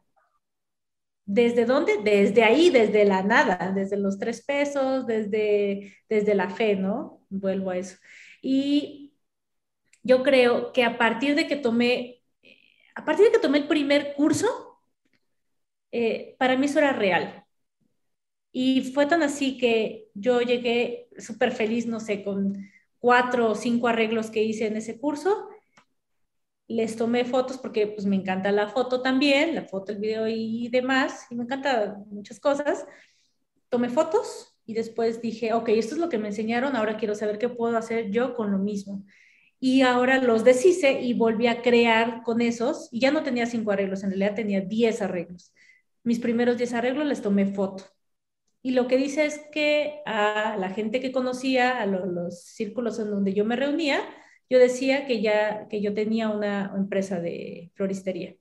¿Desde 1.25 1.65
dónde? 1.65 1.99
Desde 2.03 2.43
ahí, 2.43 2.71
desde 2.71 3.05
la 3.05 3.21
nada, 3.21 3.71
desde 3.75 3.97
los 3.97 4.17
tres 4.17 4.43
pesos, 4.43 5.05
desde, 5.05 5.95
desde 6.09 6.33
la 6.33 6.49
fe, 6.49 6.75
¿no? 6.75 7.21
Vuelvo 7.29 7.69
a 7.69 7.77
eso. 7.77 7.97
Y 8.41 9.13
yo 10.01 10.23
creo 10.23 10.73
que 10.73 10.83
a 10.83 10.97
partir 10.97 11.35
de 11.35 11.47
que 11.47 11.55
tomé, 11.55 12.23
a 12.95 13.05
partir 13.05 13.25
de 13.25 13.31
que 13.31 13.39
tomé 13.39 13.59
el 13.59 13.67
primer 13.67 14.15
curso, 14.15 14.68
eh, 15.91 16.35
para 16.39 16.57
mí 16.57 16.65
eso 16.65 16.79
era 16.79 16.93
real. 16.93 17.45
Y 18.51 18.91
fue 18.93 19.05
tan 19.05 19.23
así 19.23 19.57
que 19.57 20.09
yo 20.13 20.41
llegué 20.41 21.07
súper 21.17 21.51
feliz, 21.51 21.85
no 21.85 21.99
sé, 21.99 22.23
con 22.23 22.67
cuatro 22.99 23.51
o 23.51 23.55
cinco 23.55 23.87
arreglos 23.87 24.31
que 24.31 24.43
hice 24.43 24.67
en 24.67 24.77
ese 24.77 24.99
curso. 24.99 25.49
Les 26.67 26.95
tomé 26.95 27.25
fotos 27.25 27.57
porque 27.57 27.87
pues 27.87 28.05
me 28.05 28.15
encanta 28.15 28.51
la 28.51 28.67
foto 28.67 29.01
también, 29.01 29.55
la 29.55 29.63
foto, 29.63 29.91
el 29.91 29.99
video 29.99 30.27
y 30.27 30.67
demás, 30.69 31.25
y 31.29 31.35
me 31.35 31.43
encanta 31.43 31.97
muchas 32.07 32.39
cosas. 32.39 32.85
Tomé 33.69 33.89
fotos 33.89 34.55
y 34.65 34.73
después 34.73 35.21
dije, 35.21 35.53
ok, 35.53 35.69
esto 35.69 35.95
es 35.95 36.01
lo 36.01 36.09
que 36.09 36.19
me 36.19 36.27
enseñaron, 36.27 36.75
ahora 36.75 36.97
quiero 36.97 37.15
saber 37.15 37.39
qué 37.39 37.49
puedo 37.49 37.75
hacer 37.77 38.11
yo 38.11 38.35
con 38.35 38.51
lo 38.51 38.59
mismo. 38.59 39.03
Y 39.59 39.81
ahora 39.81 40.21
los 40.21 40.43
deshice 40.43 41.01
y 41.01 41.13
volví 41.13 41.47
a 41.47 41.61
crear 41.61 42.21
con 42.23 42.39
esos, 42.41 42.87
y 42.91 42.99
ya 42.99 43.11
no 43.11 43.23
tenía 43.23 43.45
cinco 43.47 43.71
arreglos, 43.71 44.03
en 44.03 44.11
realidad 44.11 44.35
tenía 44.35 44.61
diez 44.61 45.01
arreglos. 45.01 45.53
Mis 46.03 46.19
primeros 46.19 46.57
diez 46.57 46.73
arreglos 46.73 47.05
les 47.05 47.21
tomé 47.21 47.45
foto. 47.45 47.85
Y 48.61 48.71
lo 48.71 48.87
que 48.87 48.97
dice 48.97 49.25
es 49.25 49.39
que 49.51 50.01
a 50.05 50.57
la 50.57 50.69
gente 50.69 50.99
que 50.99 51.11
conocía, 51.11 51.79
a 51.81 51.85
los 51.85 52.43
círculos 52.43 52.99
en 52.99 53.09
donde 53.11 53.33
yo 53.33 53.45
me 53.45 53.55
reunía, 53.55 54.01
yo 54.49 54.59
decía 54.59 55.05
que 55.05 55.21
ya 55.21 55.67
que 55.69 55.81
yo 55.81 55.93
tenía 55.93 56.29
una 56.29 56.73
empresa 56.75 57.19
de 57.19 57.71
floristería. 57.75 58.35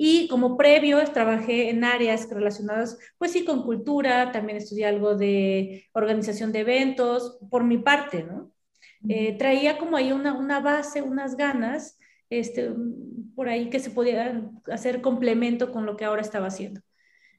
Y 0.00 0.28
como 0.28 0.56
previo 0.56 1.02
trabajé 1.12 1.70
en 1.70 1.82
áreas 1.82 2.28
relacionadas, 2.30 2.98
pues 3.18 3.32
sí, 3.32 3.44
con 3.44 3.64
cultura, 3.64 4.30
también 4.30 4.58
estudié 4.58 4.86
algo 4.86 5.16
de 5.16 5.86
organización 5.92 6.52
de 6.52 6.60
eventos, 6.60 7.38
por 7.50 7.64
mi 7.64 7.78
parte, 7.78 8.22
¿no? 8.22 8.52
Eh, 9.08 9.36
traía 9.38 9.76
como 9.76 9.96
ahí 9.96 10.12
una, 10.12 10.34
una, 10.34 10.60
base, 10.60 11.02
unas 11.02 11.36
ganas, 11.36 11.98
este, 12.30 12.72
por 13.34 13.48
ahí 13.48 13.70
que 13.70 13.80
se 13.80 13.90
podía 13.90 14.50
hacer 14.70 15.00
complemento 15.00 15.72
con 15.72 15.86
lo 15.86 15.96
que 15.96 16.04
ahora 16.04 16.22
estaba 16.22 16.48
haciendo. 16.48 16.80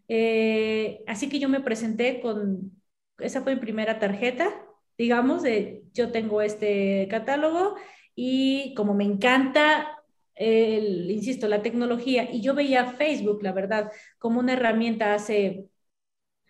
Eh, 0.08 1.04
así 1.08 1.30
que 1.30 1.40
yo 1.40 1.50
me 1.50 1.62
presenté 1.62 2.20
con, 2.22 2.72
esa 3.20 3.42
fue 3.42 3.56
mi 3.56 3.62
primera 3.62 4.00
tarjeta, 4.00 4.50
digamos, 4.98 5.44
de 5.44 5.84
yo 5.94 6.12
tengo 6.12 6.42
este 6.42 7.08
catálogo 7.10 7.76
y 8.16 8.74
como 8.76 8.94
me 8.94 9.06
encanta 9.06 10.00
el, 10.36 11.12
insisto, 11.12 11.48
la 11.48 11.62
tecnología, 11.62 12.30
y 12.32 12.42
yo 12.42 12.56
veía 12.56 12.94
Facebook, 12.94 13.44
la 13.44 13.52
verdad, 13.52 13.92
como 14.18 14.40
una 14.40 14.54
herramienta 14.54 15.14
hace 15.14 15.70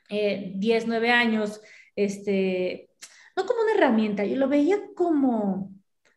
eh, 0.09 0.53
10, 0.55 0.87
9 0.87 1.11
años, 1.11 1.61
este, 1.95 2.91
no 3.35 3.45
como 3.45 3.61
una 3.63 3.73
herramienta, 3.73 4.25
yo 4.25 4.35
lo 4.37 4.47
veía 4.47 4.77
como 4.95 5.73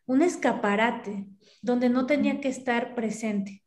un 0.07 0.23
escaparate 0.23 1.27
donde 1.63 1.89
no 1.89 2.07
tenía 2.07 2.41
que 2.41 2.49
estar 2.49 2.95
presente. 2.95 3.63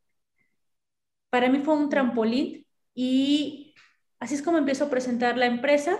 Para 1.29 1.49
mí 1.49 1.59
fue 1.59 1.75
un 1.75 1.89
trampolín 1.89 2.65
y 2.93 3.75
así 4.19 4.35
es 4.35 4.41
como 4.41 4.57
empiezo 4.57 4.85
a 4.85 4.89
presentar 4.89 5.37
la 5.37 5.47
empresa 5.47 5.99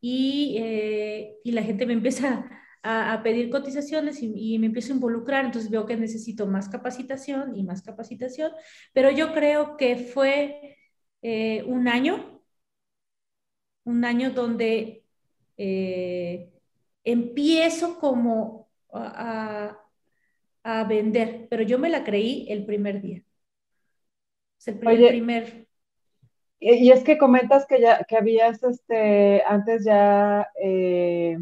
y, 0.00 0.56
eh, 0.58 1.36
y 1.44 1.52
la 1.52 1.62
gente 1.62 1.86
me 1.86 1.94
empieza 1.94 2.48
a, 2.82 3.22
pedir 3.22 3.50
cotizaciones 3.50 4.22
y, 4.22 4.58
me 4.58 4.66
empiezo 4.66 4.92
a 4.92 4.96
involucrar, 4.96 5.44
entonces 5.44 5.70
veo 5.70 5.86
que 5.86 5.96
necesito 5.96 6.46
más 6.46 6.68
capacitación 6.68 7.56
y 7.56 7.62
más 7.62 7.82
capacitación, 7.82 8.52
pero 8.92 9.10
yo 9.10 9.32
creo 9.34 9.76
que 9.76 9.96
fue 9.96 10.78
eh, 11.22 11.62
un 11.66 11.88
año, 11.88 12.42
un 13.84 14.04
año 14.04 14.30
donde 14.30 15.04
eh, 15.56 16.50
empiezo 17.04 17.98
como 17.98 18.68
a, 18.92 19.79
a, 20.62 20.84
vender, 20.84 21.46
pero 21.50 21.62
yo 21.62 21.78
me 21.78 21.90
la 21.90 22.04
creí 22.04 22.46
el 22.50 22.64
primer 22.66 23.00
día. 23.00 23.22
el 24.66 24.78
primer... 24.78 25.66
Y 26.62 26.90
es 26.90 27.02
que 27.04 27.16
comentas 27.16 27.66
que 27.66 27.80
ya 27.80 28.04
que 28.04 28.18
habías 28.18 28.62
este 28.62 29.42
antes 29.46 29.82
ya 29.82 30.46
eh, 30.62 31.38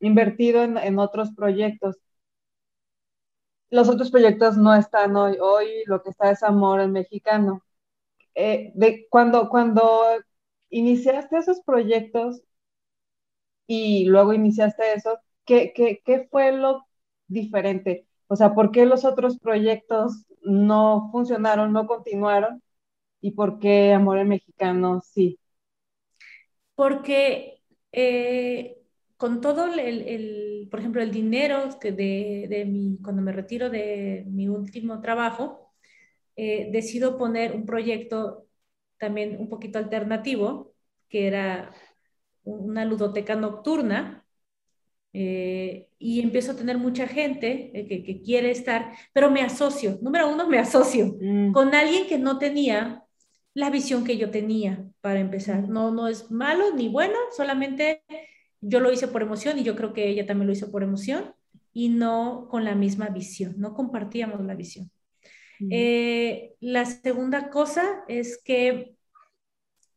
invertido 0.00 0.62
en, 0.62 0.98
otros 0.98 1.30
proyectos. 1.34 1.96
Los 3.70 3.88
otros 3.88 4.10
proyectos 4.10 4.56
no 4.58 4.74
están 4.74 5.16
hoy. 5.16 5.38
Hoy 5.40 5.84
lo 5.86 6.02
que 6.02 6.10
está 6.10 6.30
es 6.30 6.42
amor 6.42 6.80
en 6.80 6.92
mexicano. 6.92 7.62
Eh, 8.34 8.72
de, 8.74 9.06
cuando, 9.10 9.48
cuando 9.50 10.02
iniciaste 10.70 11.38
esos 11.38 11.60
proyectos 11.62 12.42
y 13.66 14.04
luego 14.06 14.32
iniciaste 14.32 14.94
eso, 14.94 15.18
¿qué, 15.44 15.72
qué, 15.74 16.02
qué 16.04 16.28
fue 16.30 16.52
lo 16.52 16.86
diferente? 17.28 18.07
O 18.28 18.36
sea, 18.36 18.54
¿por 18.54 18.70
qué 18.70 18.86
los 18.86 19.04
otros 19.04 19.38
proyectos 19.38 20.24
no 20.42 21.10
funcionaron, 21.12 21.72
no 21.72 21.86
continuaron? 21.86 22.62
¿Y 23.22 23.32
por 23.32 23.58
qué 23.60 23.94
Amor 23.94 24.18
en 24.18 24.28
Mexicano 24.30 25.02
sí? 25.04 25.38
Porque 26.74 27.62
eh, 27.92 28.78
con 29.16 29.40
todo 29.40 29.66
el, 29.66 30.68
por 30.70 30.80
ejemplo, 30.80 31.02
el 31.02 31.10
dinero 31.10 31.78
que 31.80 31.92
de, 31.92 32.46
de 32.48 32.64
mi, 32.64 32.98
cuando 33.02 33.22
me 33.22 33.32
retiro 33.32 33.68
de 33.70 34.24
mi 34.28 34.48
último 34.48 35.00
trabajo, 35.00 35.74
eh, 36.36 36.70
decido 36.72 37.18
poner 37.18 37.54
un 37.54 37.66
proyecto 37.66 38.46
también 38.98 39.38
un 39.40 39.50
poquito 39.50 39.78
alternativo, 39.80 40.74
que 41.10 41.28
era 41.28 41.74
una 42.44 42.86
ludoteca 42.86 43.36
nocturna, 43.36 44.26
eh, 45.20 45.88
y 45.98 46.20
empiezo 46.20 46.52
a 46.52 46.56
tener 46.56 46.78
mucha 46.78 47.08
gente 47.08 47.72
eh, 47.74 47.88
que, 47.88 48.04
que, 48.04 48.22
quiere 48.22 48.52
estar, 48.52 48.92
pero 49.12 49.32
me 49.32 49.42
asocio, 49.42 49.98
número 50.00 50.32
uno, 50.32 50.46
me 50.46 50.60
asocio 50.60 51.16
mm. 51.20 51.50
con 51.50 51.74
alguien 51.74 52.06
que 52.06 52.18
no 52.18 52.38
tenía 52.38 53.02
la 53.52 53.68
visión 53.68 54.04
que 54.04 54.16
yo 54.16 54.30
tenía 54.30 54.84
para 55.00 55.18
empezar. 55.18 55.68
No, 55.68 55.90
no 55.90 56.06
es 56.06 56.30
malo 56.30 56.72
ni 56.72 56.88
bueno, 56.88 57.16
solamente 57.36 58.04
yo 58.60 58.78
lo 58.78 58.92
hice 58.92 59.08
por 59.08 59.22
emoción 59.22 59.58
y 59.58 59.64
yo 59.64 59.74
creo 59.74 59.92
que 59.92 60.08
ella 60.08 60.24
también 60.24 60.46
lo 60.46 60.52
hizo 60.52 60.70
por 60.70 60.84
emoción 60.84 61.34
y 61.72 61.88
no 61.88 62.46
con 62.48 62.64
la 62.64 62.76
misma 62.76 63.08
visión, 63.08 63.56
no 63.58 63.74
compartíamos 63.74 64.40
la 64.44 64.54
visión. 64.54 64.88
Eh, 65.68 66.54
la 66.60 66.84
segunda 66.86 67.50
cosa 67.50 68.04
es 68.06 68.40
que 68.40 68.94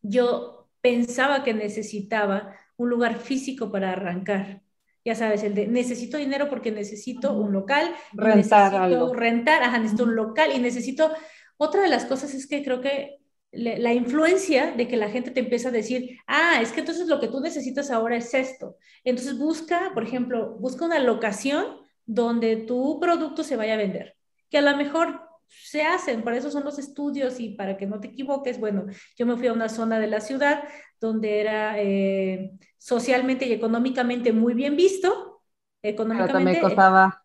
yo 0.02 0.68
pensaba 0.82 1.44
que 1.44 1.54
necesitaba 1.54 2.56
un 2.76 2.90
lugar 2.90 3.20
físico 3.20 3.72
para 3.72 3.92
arrancar. 3.92 4.64
Ya 5.04 5.16
sabes, 5.16 5.44
el 5.44 5.56
de 5.56 5.68
necesito 5.68 6.18
dinero 6.18 6.50
porque 6.50 6.72
necesito 6.72 7.34
un 7.34 7.52
local, 7.52 7.94
rentar 8.14 8.72
necesito 8.74 9.14
rentar, 9.14 9.64
ajá, 9.64 9.78
necesito 9.80 10.04
un 10.04 10.16
local 10.16 10.52
y 10.56 10.60
necesito... 10.60 11.12
Otra 11.58 11.82
de 11.82 11.90
las 11.90 12.06
cosas 12.06 12.34
es 12.34 12.48
que 12.48 12.64
creo 12.64 12.82
que 12.82 13.22
la 13.52 13.94
influencia 13.94 14.72
de 14.72 14.88
que 14.88 14.96
la 14.96 15.10
gente 15.10 15.32
te 15.32 15.42
empieza 15.42 15.70
a 15.70 15.72
decir, 15.72 16.18
ah, 16.26 16.60
es 16.62 16.72
que 16.72 16.80
entonces 16.80 17.08
lo 17.08 17.20
que 17.20 17.28
tú 17.28 17.42
necesitas 17.42 17.92
ahora 17.92 18.16
es 18.16 18.34
esto. 18.34 18.78
Entonces 19.04 19.38
busca, 19.38 19.92
por 19.94 20.04
ejemplo, 20.04 20.56
busca 20.58 20.86
una 20.86 21.00
locación 21.00 21.66
donde 22.06 22.56
tu 22.56 23.00
producto 23.00 23.44
se 23.44 23.58
vaya 23.58 23.74
a 23.74 23.78
vender, 23.78 24.16
que 24.50 24.58
a 24.58 24.62
lo 24.62 24.76
mejor 24.78 25.22
se 25.52 25.84
hacen, 25.84 26.24
para 26.24 26.38
eso 26.38 26.50
son 26.50 26.64
los 26.64 26.80
estudios 26.80 27.40
y 27.40 27.50
para 27.50 27.78
que 27.78 27.86
no 27.86 28.00
te 28.00 28.08
equivoques, 28.08 28.60
bueno, 28.60 28.86
yo 29.18 29.26
me 29.26 29.36
fui 29.36 29.48
a 29.48 29.54
una 29.54 29.70
zona 29.70 30.00
de 30.00 30.08
la 30.08 30.22
ciudad 30.22 30.64
donde 31.00 31.42
era 31.42 31.80
eh, 31.80 32.52
socialmente 32.78 33.46
y 33.46 33.54
económicamente 33.54 34.32
muy 34.32 34.54
bien 34.54 34.76
visto, 34.76 35.42
económicamente. 35.82 36.34
también 36.34 36.62
costaba. 36.62 37.24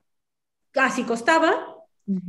Casi 0.73 1.04
costaba, 1.04 1.54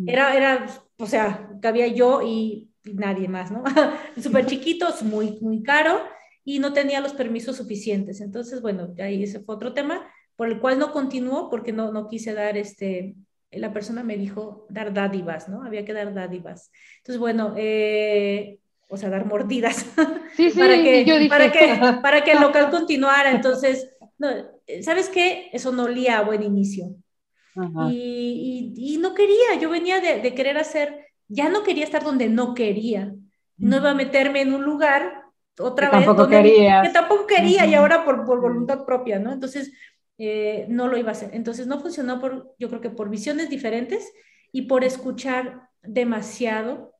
era, 0.05 0.35
era, 0.35 0.67
o 0.97 1.05
sea, 1.05 1.49
cabía 1.61 1.87
yo 1.87 2.21
y, 2.21 2.71
nadie 2.83 3.27
más, 3.27 3.51
¿no? 3.51 3.63
Súper 4.21 4.45
chiquitos, 4.45 5.03
muy, 5.03 5.37
muy 5.41 5.61
caro 5.61 5.99
y 6.45 6.59
no 6.59 6.71
tenía 6.71 7.01
los 7.01 7.13
permisos 7.13 7.57
suficientes. 7.57 8.21
Entonces, 8.21 8.61
bueno, 8.61 8.93
ahí 8.99 9.23
ese 9.23 9.41
fue 9.41 9.55
otro 9.55 9.73
tema 9.73 10.09
por 10.37 10.47
el 10.47 10.61
cual 10.61 10.79
no 10.79 10.93
continuó 10.93 11.49
porque 11.49 11.73
no, 11.73 11.91
no 11.91 12.07
quise 12.07 12.33
dar 12.33 12.55
este, 12.55 13.15
la 13.51 13.73
persona 13.73 14.03
me 14.03 14.17
dijo 14.17 14.65
dar 14.69 14.93
dádivas, 14.93 15.49
¿no? 15.49 15.63
Había 15.63 15.85
que 15.85 15.93
dar 15.93 16.13
dádivas. 16.13 16.71
Entonces, 16.97 17.19
bueno, 17.19 17.53
eh, 17.57 18.59
o 18.89 18.97
sea, 18.97 19.09
dar 19.09 19.25
mordidas 19.25 19.85
sí, 20.35 20.51
sí, 20.51 20.59
para, 20.59 20.75
que, 20.75 21.27
para, 21.29 21.51
que, 21.51 21.79
para 22.01 22.23
que 22.23 22.31
el 22.31 22.41
local 22.41 22.69
continuara. 22.69 23.31
Entonces, 23.31 23.95
no, 24.17 24.29
¿sabes 24.81 25.09
qué? 25.09 25.49
Eso 25.53 25.71
no 25.71 25.83
olía 25.83 26.19
a 26.19 26.23
buen 26.23 26.43
inicio. 26.43 26.95
Y, 27.89 28.73
y, 28.77 28.97
no 28.99 29.15
quería, 29.15 29.59
yo 29.59 29.71
venía 29.71 29.99
de, 29.99 30.21
de, 30.21 30.35
querer 30.35 30.59
hacer, 30.59 31.07
ya 31.27 31.49
no 31.49 31.63
quería 31.63 31.85
estar 31.85 32.03
donde 32.03 32.29
no 32.29 32.53
quería. 32.53 33.15
No 33.57 33.77
iba 33.77 33.89
a 33.89 33.95
meterme 33.95 34.41
en 34.41 34.53
un 34.53 34.63
lugar 34.63 35.23
otra 35.59 35.89
que 35.89 35.97
vez. 35.97 36.05
Tampoco 36.05 36.29
que 36.29 36.89
tampoco 36.93 37.27
quería 37.27 37.65
y 37.65 37.73
ahora 37.73 38.05
por, 38.05 38.25
por 38.25 38.41
voluntad 38.41 38.85
propia, 38.85 39.17
¿no? 39.17 39.33
Entonces, 39.33 39.71
eh, 40.17 40.65
no 40.69 40.87
lo 40.87 40.97
iba 40.97 41.09
a 41.09 41.11
hacer. 41.11 41.29
Entonces 41.33 41.67
no 41.67 41.79
funcionó 41.79 42.19
por, 42.19 42.55
yo 42.57 42.69
creo 42.69 42.81
que 42.81 42.89
por 42.89 43.09
visiones 43.09 43.49
diferentes 43.49 44.11
y 44.51 44.63
por 44.63 44.83
escuchar 44.83 45.69
demasiado 45.81 46.93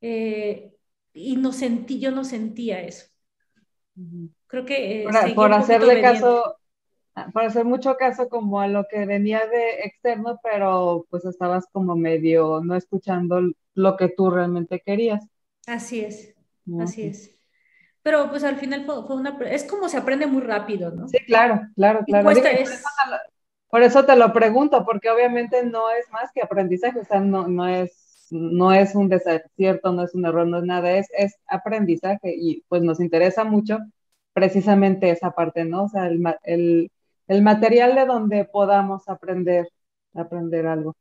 eh, 0.00 0.72
y 1.12 1.36
no 1.36 1.52
sentí, 1.52 1.98
yo 1.98 2.10
no 2.10 2.24
sentía 2.24 2.80
eso. 2.82 3.06
Creo 4.46 4.64
que... 4.64 5.02
Eh, 5.02 5.34
por, 5.34 5.52
hacerle 5.52 6.00
caso, 6.00 6.56
por 7.32 7.44
hacer 7.44 7.64
mucho 7.64 7.96
caso 7.96 8.28
como 8.28 8.60
a 8.60 8.68
lo 8.68 8.86
que 8.88 9.06
venía 9.06 9.46
de 9.46 9.84
externo, 9.84 10.38
pero 10.42 11.06
pues 11.10 11.24
estabas 11.24 11.66
como 11.72 11.96
medio 11.96 12.60
no 12.62 12.74
escuchando 12.76 13.40
lo 13.74 13.96
que 13.96 14.08
tú 14.08 14.30
realmente 14.30 14.80
querías. 14.80 15.26
Así 15.66 16.00
es, 16.00 16.34
así 16.78 17.02
es 17.02 17.33
pero 18.04 18.28
pues 18.28 18.44
al 18.44 18.56
final 18.56 18.84
fue, 18.84 19.16
una, 19.16 19.38
es 19.50 19.64
como 19.64 19.88
se 19.88 19.96
aprende 19.96 20.26
muy 20.26 20.42
rápido, 20.42 20.90
¿no? 20.90 21.08
Sí, 21.08 21.16
claro, 21.26 21.62
claro, 21.74 22.04
claro. 22.04 22.30
por, 23.70 23.82
eso 23.82 24.04
te 24.04 24.14
lo 24.14 24.30
pregunto, 24.34 24.84
porque 24.84 25.08
obviamente 25.08 25.64
no 25.64 25.90
es 25.90 26.08
más 26.10 26.30
que 26.32 26.42
aprendizaje, 26.42 27.00
o 27.00 27.04
sea, 27.06 27.20
no, 27.20 27.48
no, 27.48 27.66
es, 27.66 28.28
no 28.30 28.74
es 28.74 28.94
un 28.94 29.08
desacierto, 29.08 29.90
no 29.92 30.04
es 30.04 30.14
un 30.14 30.26
error, 30.26 30.46
no 30.46 30.58
es 30.58 30.64
nada, 30.64 30.92
es, 30.92 31.08
es 31.16 31.34
aprendizaje 31.48 32.34
y 32.36 32.62
pues 32.68 32.82
nos 32.82 33.00
interesa 33.00 33.42
mucho 33.42 33.78
precisamente 34.34 35.08
esa 35.08 35.30
parte, 35.30 35.64
¿no? 35.64 35.84
O 35.84 35.88
sea, 35.88 36.06
el, 36.06 36.22
el, 36.42 36.90
el 37.26 37.42
material 37.42 37.94
de 37.94 38.04
donde 38.04 38.44
podamos 38.44 39.08
aprender, 39.08 39.66
aprender 40.12 40.66
algo. 40.66 40.94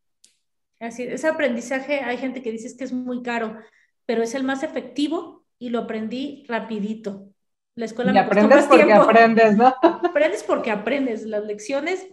Así, 0.80 1.04
ese 1.04 1.28
aprendizaje, 1.28 2.00
hay 2.00 2.16
gente 2.16 2.42
que 2.42 2.54
dice 2.54 2.78
que 2.78 2.86
es 2.86 2.94
muy 2.94 3.24
caro, 3.24 3.58
pero 4.06 4.24
es 4.24 4.36
el 4.36 4.46
más 4.46 4.64
efectivo 4.64 5.43
y 5.60 5.70
lo 5.70 5.80
aprendí 5.80 6.46
rapidito. 6.48 7.30
La 7.76 7.86
escuela 7.86 8.14
me 8.14 8.26
costó 8.26 8.46
aprendes 8.46 8.66
porque 8.66 8.94
aprendes, 8.94 9.58
¿no? 9.58 9.68
Aprendes 9.82 10.44
porque 10.44 10.72
aprendes. 10.72 11.26
Las 11.26 11.44
lecciones, 11.44 12.08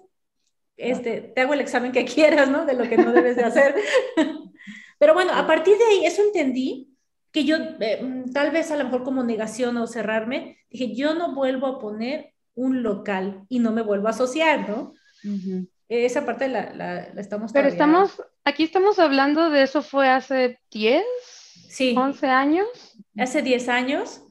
este, 0.77 1.21
te 1.21 1.41
hago 1.41 1.55
el 1.55 1.61
examen 1.61 1.93
que 1.93 2.05
quieras, 2.05 2.49
¿no? 2.49 2.65
De 2.65 2.75
lo 2.75 2.89
que 2.89 2.97
no 2.97 3.13
debes 3.13 3.37
de 3.37 3.45
hacer. 3.45 3.75
Pero 4.99 5.15
bueno, 5.15 5.33
a 5.35 5.47
partir 5.47 5.77
de 5.77 5.85
ahí, 5.85 6.05
eso 6.05 6.23
entendí, 6.23 6.91
que 7.33 7.45
yo, 7.45 7.57
eh, 7.81 8.25
tal 8.33 8.51
vez 8.51 8.71
a 8.71 8.77
lo 8.77 8.85
mejor 8.85 9.03
como 9.03 9.23
negación 9.23 9.77
o 9.77 9.87
cerrarme, 9.87 10.59
dije, 10.71 10.95
yo 10.95 11.15
no 11.15 11.35
vuelvo 11.35 11.67
a 11.67 11.79
poner 11.79 12.33
un 12.55 12.83
local 12.83 13.45
y 13.49 13.59
no 13.61 13.73
me 13.73 13.83
vuelvo 13.83 14.09
a 14.09 14.11
asociar, 14.11 14.69
¿no? 14.69 14.93
Esa 15.89 16.25
parte 16.25 16.49
la, 16.49 16.73
la, 16.75 16.99
estamos... 17.21 17.53
Pero 17.53 17.69
estamos, 17.69 18.23
aquí 18.45 18.65
estamos 18.65 18.99
hablando 18.99 19.51
de 19.51 19.63
eso 19.63 19.83
fue 19.83 20.09
hace 20.09 20.59
10, 20.71 21.05
sí. 21.69 21.95
11 21.97 22.27
años. 22.27 22.69
Hace 23.19 23.43
10 23.43 23.69
años. 23.69 24.23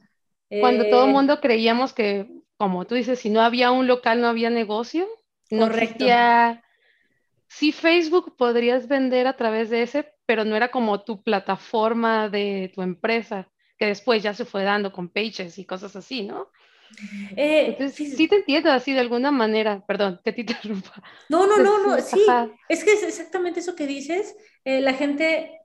Cuando 0.48 0.88
todo 0.88 1.04
el 1.04 1.10
eh, 1.10 1.12
mundo 1.12 1.40
creíamos 1.40 1.92
que, 1.92 2.28
como 2.56 2.86
tú 2.86 2.94
dices, 2.94 3.18
si 3.18 3.30
no 3.30 3.40
había 3.40 3.70
un 3.70 3.86
local, 3.86 4.20
no 4.20 4.28
había 4.28 4.50
negocio. 4.50 5.06
No 5.50 5.68
correcto. 5.68 6.04
Sí, 7.48 7.72
Facebook 7.72 8.36
podrías 8.36 8.86
vender 8.86 9.26
a 9.26 9.36
través 9.36 9.70
de 9.70 9.82
ese, 9.82 10.14
pero 10.24 10.44
no 10.44 10.54
era 10.54 10.70
como 10.70 11.02
tu 11.02 11.22
plataforma 11.22 12.28
de 12.28 12.70
tu 12.72 12.80
empresa, 12.80 13.48
que 13.76 13.86
después 13.86 14.22
ya 14.22 14.34
se 14.34 14.44
fue 14.44 14.62
dando 14.62 14.92
con 14.92 15.08
pages 15.08 15.58
y 15.58 15.64
cosas 15.64 15.96
así, 15.96 16.22
¿no? 16.22 16.48
Eh, 17.36 17.76
sí, 17.92 18.28
te 18.28 18.36
entiendo 18.36 18.70
así 18.70 18.92
de 18.92 19.00
alguna 19.00 19.30
manera, 19.32 19.84
perdón, 19.86 20.20
que 20.24 20.32
te 20.32 20.40
interrumpa. 20.42 21.02
No, 21.28 21.46
no, 21.46 21.58
no, 21.58 21.86
no, 21.86 22.00
sí, 22.00 22.24
es 22.68 22.84
que 22.84 22.92
es 22.92 23.02
exactamente 23.02 23.60
eso 23.60 23.74
que 23.74 23.86
dices. 23.86 24.36
Eh, 24.64 24.80
la 24.80 24.94
gente 24.94 25.59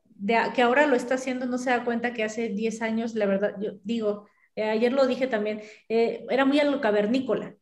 que 0.54 0.62
ahora 0.62 0.88
lo 0.88 0.96
está 0.96 1.16
haciendo 1.16 1.46
no 1.46 1.58
se 1.58 1.70
da 1.70 1.84
cuenta 1.84 2.14
que 2.14 2.24
hace 2.24 2.50
10 2.50 2.82
años, 2.82 3.16
la 3.16 3.26
verdad, 3.26 3.56
yo 3.60 3.74
digo, 3.84 4.28
eh, 4.56 4.64
ayer 4.64 4.94
lo 4.94 5.06
dije 5.06 5.28
también, 5.28 5.62
eh, 5.90 6.26
era 6.30 6.46
muy 6.46 6.60
a 6.60 6.64
lo 6.64 6.82
cavernícola. 6.82 7.56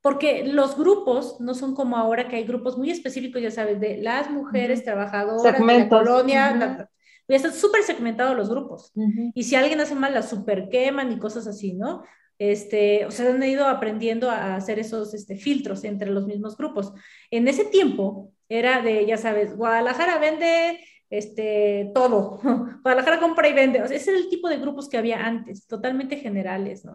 Porque 0.00 0.44
los 0.46 0.76
grupos 0.76 1.40
no 1.40 1.54
son 1.54 1.74
como 1.74 1.96
ahora 1.96 2.28
que 2.28 2.36
hay 2.36 2.44
grupos 2.44 2.76
muy 2.76 2.90
específicos, 2.90 3.40
ya 3.40 3.50
sabes, 3.50 3.80
de 3.80 3.96
las 3.96 4.30
mujeres 4.30 4.84
trabajadoras 4.84 5.42
de 5.42 5.74
la 5.74 5.88
colonia, 5.88 6.88
ya 7.26 7.36
están 7.36 7.54
súper 7.54 7.82
segmentados 7.84 8.36
los 8.36 8.50
grupos. 8.50 8.92
Y 9.34 9.44
si 9.44 9.56
alguien 9.56 9.80
hace 9.80 9.94
mal, 9.94 10.12
la 10.12 10.22
super 10.22 10.68
queman 10.68 11.10
y 11.10 11.18
cosas 11.18 11.46
así, 11.46 11.72
¿no? 11.72 12.04
Este, 12.38 13.06
o 13.06 13.10
sea, 13.10 13.30
han 13.30 13.42
ido 13.44 13.66
aprendiendo 13.66 14.30
a 14.30 14.56
hacer 14.56 14.78
esos 14.78 15.14
este, 15.14 15.36
filtros 15.36 15.84
entre 15.84 16.10
los 16.10 16.26
mismos 16.26 16.56
grupos. 16.56 16.92
En 17.30 17.48
ese 17.48 17.64
tiempo 17.64 18.32
era 18.48 18.82
de, 18.82 19.06
ya 19.06 19.16
sabes, 19.16 19.56
Guadalajara 19.56 20.18
vende 20.18 20.80
este, 21.10 21.90
todo. 21.94 22.40
Guadalajara 22.82 23.20
compra 23.20 23.48
y 23.48 23.52
vende. 23.52 23.78
ese 23.78 23.96
es 23.96 24.08
el 24.08 24.28
tipo 24.28 24.48
de 24.48 24.58
grupos 24.58 24.88
que 24.88 24.98
había 24.98 25.24
antes, 25.24 25.66
totalmente 25.66 26.16
generales, 26.16 26.84
¿no? 26.84 26.94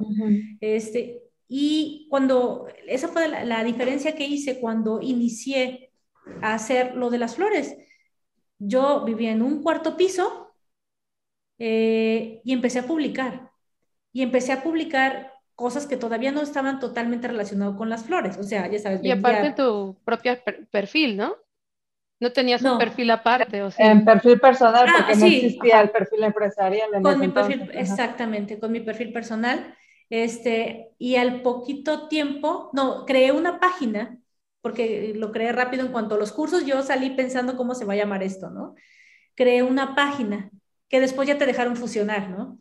este, 0.60 1.24
y 1.48 2.08
cuando, 2.10 2.68
esa 2.88 3.08
fue 3.08 3.28
la, 3.28 3.64
diferencia 3.64 4.16
que 4.16 4.26
hice 4.26 4.60
cuando 4.60 5.02
inicié 5.02 5.92
a 6.44 6.54
hacer 6.54 6.96
lo 6.96 7.10
de 7.10 7.18
las 7.18 7.36
flores. 7.36 7.76
Yo 8.60 9.04
vivía 9.04 9.32
en 9.32 9.42
un 9.42 9.64
cuarto 9.64 9.98
piso 9.98 10.54
eh, 11.58 12.42
y 12.44 12.54
empecé 12.54 12.80
a 12.80 12.88
publicar. 12.88 13.50
Y 14.14 14.22
empecé 14.22 14.52
a 14.52 14.62
publicar 14.62 15.34
cosas 15.56 15.88
que 15.88 15.98
todavía 15.98 16.32
no 16.32 16.42
estaban 16.42 16.80
totalmente 16.80 17.28
relacionadas 17.28 17.76
con 17.78 17.90
las 17.90 18.04
flores. 18.04 18.38
O 18.38 18.44
sea, 18.44 18.70
ya 18.70 18.78
sabes. 18.78 19.04
Y 19.04 19.10
aparte 19.10 19.54
tu 19.54 19.98
propio 20.06 20.38
perfil, 20.70 21.18
¿no? 21.18 21.36
No 22.20 22.32
tenías 22.34 22.62
un 22.64 22.78
perfil 22.78 23.12
aparte, 23.12 23.62
o 23.64 23.72
sea. 23.72 23.92
En 23.92 24.04
perfil 24.04 24.40
personal, 24.40 24.86
ah, 24.90 24.94
porque 24.98 25.16
no 25.16 25.26
existía 25.26 25.80
el 25.80 25.90
perfil 25.90 26.24
empresarial. 26.24 26.94
En 26.94 27.02
con 27.02 27.20
mi 27.20 27.30
perfil, 27.30 27.70
exactamente, 27.74 28.60
con 28.60 28.72
mi 28.72 28.82
perfil 28.82 29.14
personal. 29.14 29.76
Este, 30.10 30.92
y 30.98 31.16
al 31.16 31.42
poquito 31.42 32.08
tiempo, 32.08 32.72
no, 32.74 33.06
creé 33.06 33.32
una 33.32 33.60
página, 33.60 34.18
porque 34.62 35.14
lo 35.16 35.32
creé 35.32 35.52
rápido 35.54 35.86
en 35.86 35.92
cuanto 35.92 36.16
a 36.16 36.18
los 36.18 36.32
cursos, 36.34 36.66
yo 36.66 36.82
salí 36.82 37.12
pensando 37.12 37.56
cómo 37.56 37.74
se 37.74 37.86
va 37.86 37.94
a 37.94 37.98
llamar 37.98 38.24
esto, 38.24 38.50
¿no? 38.50 38.76
Creé 39.36 39.64
una 39.64 39.96
página 39.96 40.52
que 40.90 41.00
después 41.00 41.28
ya 41.28 41.38
te 41.38 41.46
dejaron 41.46 41.78
funcionar, 41.78 42.30
¿no? 42.30 42.60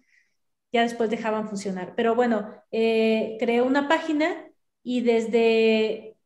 Ya 0.71 0.83
después 0.83 1.11
dejaban 1.11 1.49
funcionar. 1.49 1.95
Pero 1.97 2.15
bueno, 2.15 2.55
eh, 2.71 3.37
creé 3.41 3.63
una 3.63 3.89
página 3.89 4.47
y 4.83 5.01
desde 5.01 6.18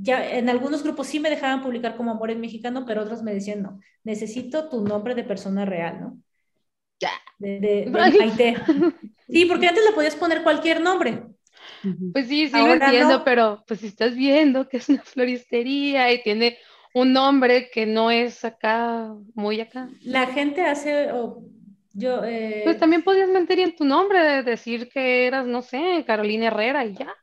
ya 0.00 0.36
en 0.36 0.48
algunos 0.48 0.82
grupos 0.82 1.06
sí 1.06 1.20
me 1.20 1.30
dejaban 1.30 1.62
publicar 1.62 1.96
como 1.96 2.10
Amor 2.10 2.30
en 2.30 2.40
Mexicano, 2.40 2.84
pero 2.86 3.02
otros 3.02 3.22
me 3.22 3.34
decían, 3.34 3.62
no, 3.62 3.80
necesito 4.04 4.68
tu 4.68 4.82
nombre 4.82 5.14
de 5.14 5.24
persona 5.24 5.64
real, 5.64 6.00
¿no? 6.00 6.18
de, 7.40 7.60
de, 7.60 7.86
Maite. 7.90 8.56
Sí, 9.28 9.44
porque 9.44 9.68
antes 9.68 9.84
le 9.84 9.92
podías 9.92 10.16
poner 10.16 10.42
cualquier 10.42 10.80
nombre. 10.80 11.22
Pues 12.12 12.26
sí, 12.26 12.48
sí 12.48 12.56
lo 12.56 12.72
entiendo, 12.72 13.22
pero 13.24 13.62
pues 13.64 13.78
si 13.78 13.86
estás 13.86 14.16
viendo 14.16 14.68
que 14.68 14.78
es 14.78 14.88
una 14.88 15.02
floristería 15.02 16.12
y 16.12 16.20
tiene 16.24 16.58
un 16.94 17.12
nombre 17.12 17.70
que 17.70 17.86
no 17.86 18.10
es 18.10 18.44
acá, 18.44 19.14
muy 19.34 19.60
acá. 19.60 19.88
La 20.02 20.26
gente 20.26 20.64
hace, 20.64 21.10
yo... 21.92 22.24
Eh... 22.24 22.62
Pues 22.64 22.76
también 22.78 23.02
podías 23.02 23.28
mentir 23.28 23.60
en 23.60 23.76
tu 23.76 23.84
nombre, 23.84 24.42
decir 24.42 24.88
que 24.88 25.28
eras, 25.28 25.46
no 25.46 25.62
sé, 25.62 26.02
Carolina 26.04 26.48
Herrera 26.48 26.84
y 26.84 26.94
ya. 26.94 27.14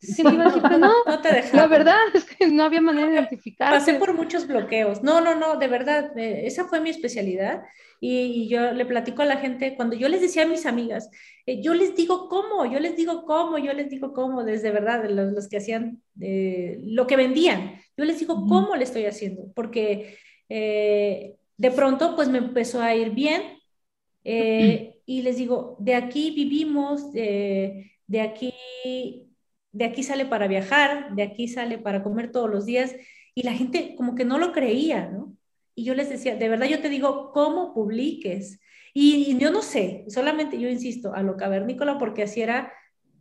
Sí, 0.00 0.22
no, 0.22 0.30
no 1.06 1.20
te 1.20 1.52
La 1.52 1.66
verdad 1.66 1.98
es 2.14 2.24
que 2.24 2.46
no 2.46 2.62
había 2.62 2.80
manera 2.80 3.08
de 3.08 3.14
identificar. 3.14 3.70
Pasé 3.70 3.94
por 3.94 4.14
muchos 4.14 4.46
bloqueos. 4.46 5.02
No, 5.02 5.20
no, 5.20 5.34
no, 5.34 5.56
de 5.56 5.66
verdad, 5.66 6.16
eh, 6.16 6.42
esa 6.46 6.66
fue 6.66 6.80
mi 6.80 6.90
especialidad. 6.90 7.62
Y, 8.00 8.48
yo 8.48 8.72
le 8.72 8.86
platico 8.86 9.22
a 9.22 9.26
la 9.26 9.38
gente, 9.38 9.74
cuando 9.74 9.96
yo 9.96 10.08
les 10.08 10.20
decía 10.20 10.44
a 10.44 10.46
mis 10.46 10.66
amigas, 10.66 11.10
eh, 11.46 11.60
yo 11.60 11.74
les 11.74 11.96
digo 11.96 12.28
cómo, 12.28 12.64
yo 12.64 12.78
les 12.78 12.96
digo 12.96 13.24
cómo, 13.24 13.58
yo 13.58 13.72
les 13.72 13.90
digo 13.90 14.12
cómo, 14.12 14.44
desde 14.44 14.70
verdad, 14.70 15.10
los, 15.10 15.32
los 15.32 15.48
que 15.48 15.56
hacían 15.56 16.00
eh, 16.20 16.78
lo 16.84 17.08
que 17.08 17.16
vendían, 17.16 17.80
yo 17.96 18.04
les 18.04 18.20
digo 18.20 18.46
cómo 18.46 18.76
le 18.76 18.84
estoy 18.84 19.04
haciendo, 19.06 19.52
porque 19.52 20.16
de 20.48 21.70
pronto 21.74 22.14
pues 22.14 22.28
me 22.28 22.38
empezó 22.38 22.80
a 22.80 22.94
ir 22.94 23.10
bien 23.10 23.42
y 24.22 25.22
les 25.22 25.36
digo, 25.36 25.76
de 25.80 25.96
aquí 25.96 26.30
vivimos, 26.30 27.12
de 27.12 28.20
aquí 28.20 29.27
de 29.78 29.84
aquí 29.84 30.02
sale 30.02 30.26
para 30.26 30.48
viajar, 30.48 31.14
de 31.14 31.22
aquí 31.22 31.46
sale 31.46 31.78
para 31.78 32.02
comer 32.02 32.32
todos 32.32 32.50
los 32.50 32.66
días, 32.66 32.96
y 33.32 33.44
la 33.44 33.52
gente 33.52 33.94
como 33.96 34.16
que 34.16 34.24
no 34.24 34.36
lo 34.36 34.50
creía, 34.50 35.08
¿no? 35.08 35.36
Y 35.76 35.84
yo 35.84 35.94
les 35.94 36.08
decía, 36.08 36.34
de 36.34 36.48
verdad 36.48 36.66
yo 36.66 36.80
te 36.80 36.88
digo, 36.88 37.30
¿cómo 37.32 37.72
publiques? 37.72 38.60
Y, 38.92 39.38
yo 39.38 39.52
no 39.52 39.62
sé, 39.62 40.04
solamente 40.08 40.58
yo 40.58 40.68
insisto 40.68 41.14
a 41.14 41.22
lo 41.22 41.36
cavernícola 41.36 41.96
porque 41.96 42.24
así 42.24 42.42
era 42.42 42.72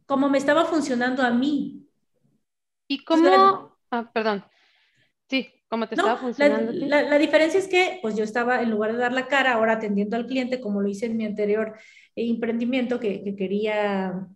como 0.07 0.29
me 0.29 0.39
estaba 0.39 0.65
funcionando 0.65 1.21
a 1.21 1.29
mí. 1.29 1.85
¿Y 2.87 3.03
cómo? 3.03 3.77
ah, 3.91 4.09
perdón. 4.11 4.43
Sí, 5.29 5.47
¿cómo 5.69 5.87
te 5.87 5.93
estaba 5.93 6.17
funcionando? 6.17 6.71
La, 6.71 7.03
la, 7.03 7.19
diferencia 7.19 7.59
es 7.59 7.67
que 7.67 7.99
pues 8.01 8.15
yo 8.15 8.23
estaba, 8.23 8.63
en 8.63 8.71
lugar 8.71 8.93
de 8.93 8.97
dar 8.97 9.13
la 9.13 9.27
cara, 9.27 9.53
ahora 9.53 9.73
atendiendo 9.73 10.15
al 10.15 10.25
cliente, 10.25 10.59
como 10.59 10.81
lo 10.81 10.89
hice 10.89 11.05
en 11.05 11.17
mi 11.17 11.25
anterior 11.27 11.75
emprendimiento, 12.15 12.99
que, 12.99 13.23
que 13.23 13.35
quería 13.35 14.27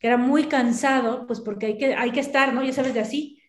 que 0.00 0.06
era 0.06 0.16
muy 0.16 0.44
cansado, 0.44 1.26
pues 1.26 1.40
porque 1.40 1.66
hay 1.66 1.78
que, 1.78 1.94
hay 1.94 2.10
que 2.10 2.20
estar, 2.20 2.54
¿no? 2.54 2.64
Ya 2.64 2.72
sabes, 2.72 2.94
de 2.94 3.00
así. 3.00 3.40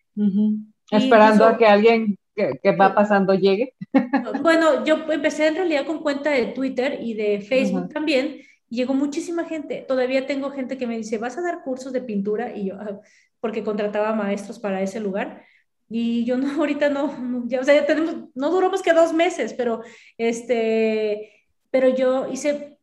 Esperando 0.92 1.46
a 1.46 1.58
que 1.58 1.66
alguien 1.66 2.18
que, 2.36 2.60
que, 2.62 2.76
va 2.76 2.94
pasando 2.94 3.34
llegue. 3.34 3.74
Bueno, 4.44 4.84
yo 4.84 4.98
empecé 5.12 5.48
en 5.48 5.56
realidad 5.56 5.86
con 5.86 6.00
cuenta 6.00 6.30
de 6.30 6.48
Twitter 6.48 7.00
y 7.02 7.14
de 7.14 7.40
Facebook 7.40 7.90
también, 7.90 8.42
y 8.70 8.76
llegó 8.76 8.94
muchísima 8.94 9.46
gente. 9.46 9.86
Todavía 9.88 10.28
tengo 10.28 10.52
gente 10.52 10.78
que 10.78 10.88
me 10.88 10.98
dice, 10.98 11.18
¿vas 11.18 11.38
a 11.38 11.42
dar 11.42 11.64
cursos 11.64 11.94
de 11.94 12.02
pintura? 12.02 12.56
Y 12.56 12.68
yo, 12.68 12.76
ah", 12.76 13.00
porque 13.40 13.64
contrataba 13.64 14.14
maestros 14.14 14.60
para 14.60 14.82
ese 14.82 15.00
lugar. 15.00 15.44
Y 15.90 16.26
yo 16.26 16.38
no, 16.38 16.52
ahorita 16.60 16.90
no, 16.90 17.44
ya, 17.48 17.62
o 17.62 17.64
sea, 17.64 17.76
ya 17.76 17.86
tenemos, 17.86 18.16
no 18.36 18.50
duró 18.50 18.70
más 18.70 18.82
que 18.82 18.94
dos 18.94 19.14
meses, 19.14 19.54
pero 19.54 19.84
este, 20.18 21.32
pero 21.70 21.90
yo 21.90 22.28
hice 22.30 22.78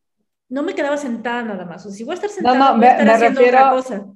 no 0.49 0.63
me 0.63 0.73
quedaba 0.73 0.97
sentada 0.97 1.43
nada 1.43 1.65
más. 1.65 1.85
O 1.85 1.89
sea, 1.89 1.97
si 1.97 2.03
voy 2.03 2.13
a 2.13 2.15
estar 2.15 2.29
sentada, 2.29 2.57
no, 2.57 2.71
no, 2.71 2.77
me, 2.77 3.17
refiero, 3.17 3.57
otra 3.57 3.69
cosa. 3.69 4.07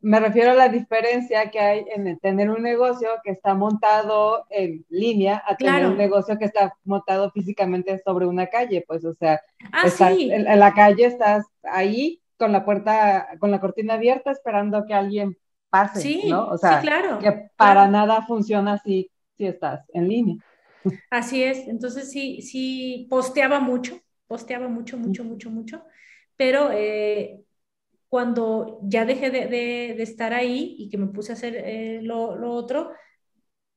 Me 0.00 0.20
refiero 0.20 0.52
a 0.52 0.54
la 0.54 0.68
diferencia 0.68 1.50
que 1.50 1.60
hay 1.60 1.84
en 1.94 2.18
tener 2.20 2.50
un 2.50 2.62
negocio 2.62 3.08
que 3.22 3.32
está 3.32 3.54
montado 3.54 4.46
en 4.50 4.84
línea 4.88 5.42
a 5.46 5.56
tener 5.56 5.86
un 5.86 5.96
negocio 5.96 6.38
que 6.38 6.44
está 6.44 6.74
montado 6.84 7.30
físicamente 7.32 8.00
sobre 8.04 8.26
una 8.26 8.46
calle. 8.46 8.84
Pues, 8.86 9.04
o 9.04 9.14
sea, 9.14 9.40
ah, 9.72 9.88
sí. 9.88 10.30
en, 10.32 10.58
la 10.58 10.72
calle 10.72 11.06
estás 11.06 11.44
ahí 11.62 12.20
con 12.36 12.52
la 12.52 12.64
puerta, 12.64 13.28
con 13.38 13.50
la 13.50 13.60
cortina 13.60 13.94
abierta 13.94 14.30
esperando 14.30 14.84
que 14.86 14.94
alguien 14.94 15.36
pase, 15.70 16.00
sí, 16.00 16.22
¿no? 16.28 16.48
O 16.48 16.58
sea, 16.58 16.80
claro, 16.80 17.18
que 17.18 17.50
para 17.56 17.88
nada 17.88 18.22
funciona 18.22 18.74
así 18.74 19.10
si 19.36 19.46
estás 19.46 19.88
en 19.94 20.08
línea. 20.08 20.36
Así 21.10 21.42
es, 21.42 21.66
entonces 21.68 22.10
sí, 22.10 22.42
sí 22.42 23.06
posteaba 23.08 23.60
mucho, 23.60 24.00
posteaba 24.32 24.66
mucho, 24.66 24.96
mucho, 24.96 25.24
mucho, 25.24 25.50
mucho, 25.50 25.84
pero 26.38 26.70
eh, 26.72 27.42
cuando 28.08 28.80
ya 28.82 29.04
dejé 29.04 29.30
de, 29.30 30.02
estar 30.02 30.32
ahí 30.32 30.74
y 30.78 30.88
que 30.88 30.96
me 30.96 31.08
puse 31.08 31.32
a 31.32 31.34
hacer 31.34 31.54
eh, 31.54 32.00
lo, 32.00 32.30
otro, 32.50 32.92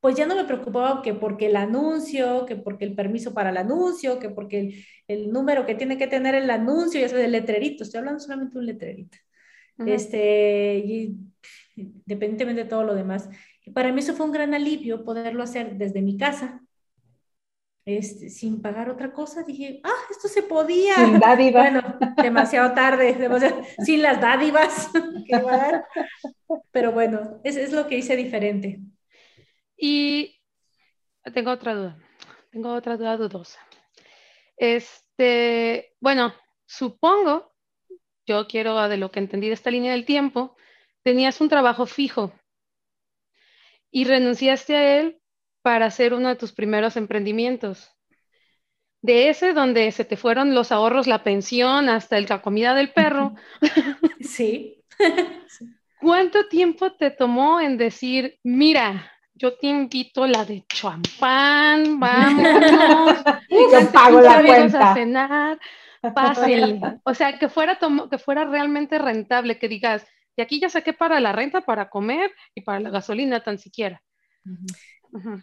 pues 0.00 0.16
ya 0.16 0.24
no 0.24 0.34
me 0.34 0.46
preocupaba 0.46 1.02
que 1.02 1.12
porque 1.12 1.48
el 1.48 1.56
anuncio, 1.56 2.46
que 2.46 2.56
porque 2.56 2.86
el 2.86 2.94
permiso 2.94 3.34
para 3.34 3.50
el 3.50 3.58
anuncio, 3.58 4.18
que 4.18 4.30
porque 4.30 4.82
el, 5.08 5.30
número 5.30 5.66
que 5.66 5.74
tiene 5.74 5.98
que 5.98 6.06
tener 6.06 6.34
el 6.34 6.48
anuncio, 6.48 6.98
ya 7.02 7.10
sea 7.10 7.22
el 7.22 7.32
letrerito, 7.32 7.84
estoy 7.84 7.98
hablando 7.98 8.20
solamente 8.20 8.54
de 8.54 8.60
un 8.60 8.66
letrerito. 8.66 9.18
Este, 9.84 10.78
y, 10.78 11.16
independientemente 11.76 12.64
de 12.64 12.70
todo 12.70 12.84
lo 12.84 12.94
demás. 12.94 13.28
para 13.74 13.92
mí 13.92 14.00
eso 14.00 14.14
fue 14.14 14.24
un 14.24 14.32
gran 14.32 14.54
alivio 14.54 15.04
poderlo 15.04 15.42
hacer 15.42 15.76
desde 15.76 16.00
mi 16.00 16.16
casa, 16.16 16.65
este, 17.86 18.30
sin 18.30 18.60
pagar 18.60 18.90
otra 18.90 19.12
cosa, 19.12 19.44
dije, 19.44 19.80
ah, 19.84 20.02
esto 20.10 20.26
se 20.26 20.42
podía. 20.42 20.96
Sin 20.96 21.20
dádivas. 21.20 21.70
Bueno, 21.70 21.98
demasiado 22.16 22.74
tarde, 22.74 23.16
sin 23.84 24.02
las 24.02 24.20
dádivas 24.20 24.90
Pero 26.72 26.90
bueno, 26.90 27.40
es, 27.44 27.56
es 27.56 27.72
lo 27.72 27.86
que 27.86 27.98
hice 27.98 28.16
diferente. 28.16 28.80
Y 29.76 30.40
tengo 31.32 31.52
otra 31.52 31.74
duda, 31.74 31.98
tengo 32.50 32.72
otra 32.74 32.96
duda 32.96 33.16
dudosa. 33.16 33.60
Este, 34.56 35.94
bueno, 36.00 36.34
supongo, 36.66 37.54
yo 38.26 38.48
quiero 38.48 38.88
de 38.88 38.96
lo 38.96 39.12
que 39.12 39.20
entendí 39.20 39.46
de 39.46 39.54
esta 39.54 39.70
línea 39.70 39.92
del 39.92 40.04
tiempo, 40.04 40.56
tenías 41.04 41.40
un 41.40 41.48
trabajo 41.48 41.86
fijo 41.86 42.32
y 43.92 44.04
renunciaste 44.04 44.74
a 44.74 44.98
él 44.98 45.20
para 45.66 45.86
hacer 45.86 46.14
uno 46.14 46.28
de 46.28 46.36
tus 46.36 46.52
primeros 46.52 46.96
emprendimientos. 46.96 47.92
De 49.02 49.30
ese 49.30 49.52
donde 49.52 49.90
se 49.90 50.04
te 50.04 50.16
fueron 50.16 50.54
los 50.54 50.70
ahorros, 50.70 51.08
la 51.08 51.24
pensión, 51.24 51.88
hasta 51.88 52.20
la 52.20 52.40
comida 52.40 52.72
del 52.72 52.92
perro. 52.92 53.34
Sí. 54.20 54.84
¿Cuánto 56.00 56.46
tiempo 56.46 56.92
te 56.92 57.10
tomó 57.10 57.60
en 57.60 57.78
decir, 57.78 58.38
mira, 58.44 59.12
yo 59.34 59.58
te 59.58 59.66
invito 59.66 60.24
la 60.28 60.44
de 60.44 60.64
champán, 60.68 61.98
vamos, 62.00 63.18
yo 63.50 63.92
pago 63.92 64.20
la 64.20 64.40
cuenta. 64.44 64.92
a 64.92 64.94
cenar, 64.94 65.58
O 67.02 67.12
sea, 67.12 67.40
que 67.40 67.48
fuera, 67.48 67.76
que 68.08 68.18
fuera 68.18 68.44
realmente 68.44 68.98
rentable, 68.98 69.58
que 69.58 69.66
digas, 69.66 70.06
y 70.36 70.42
aquí 70.42 70.60
ya 70.60 70.68
saqué 70.68 70.92
para 70.92 71.18
la 71.18 71.32
renta, 71.32 71.62
para 71.62 71.90
comer 71.90 72.30
y 72.54 72.60
para 72.60 72.78
la 72.78 72.90
gasolina 72.90 73.42
tan 73.42 73.58
siquiera. 73.58 74.00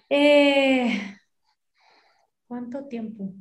Eh, 0.09 1.17
¿Cuánto 2.47 2.85
tiempo? 2.87 3.33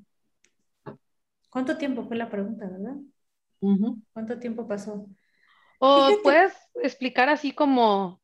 ¿Cuánto 1.51 1.77
tiempo 1.77 2.05
fue 2.05 2.17
la 2.17 2.31
pregunta, 2.31 2.67
verdad? 2.67 2.97
¿Cuánto 4.13 4.39
tiempo 4.39 4.67
pasó? 4.67 5.07
O 5.79 6.09
puedes 6.23 6.55
explicar 6.83 7.29
así 7.29 7.53
como 7.53 8.21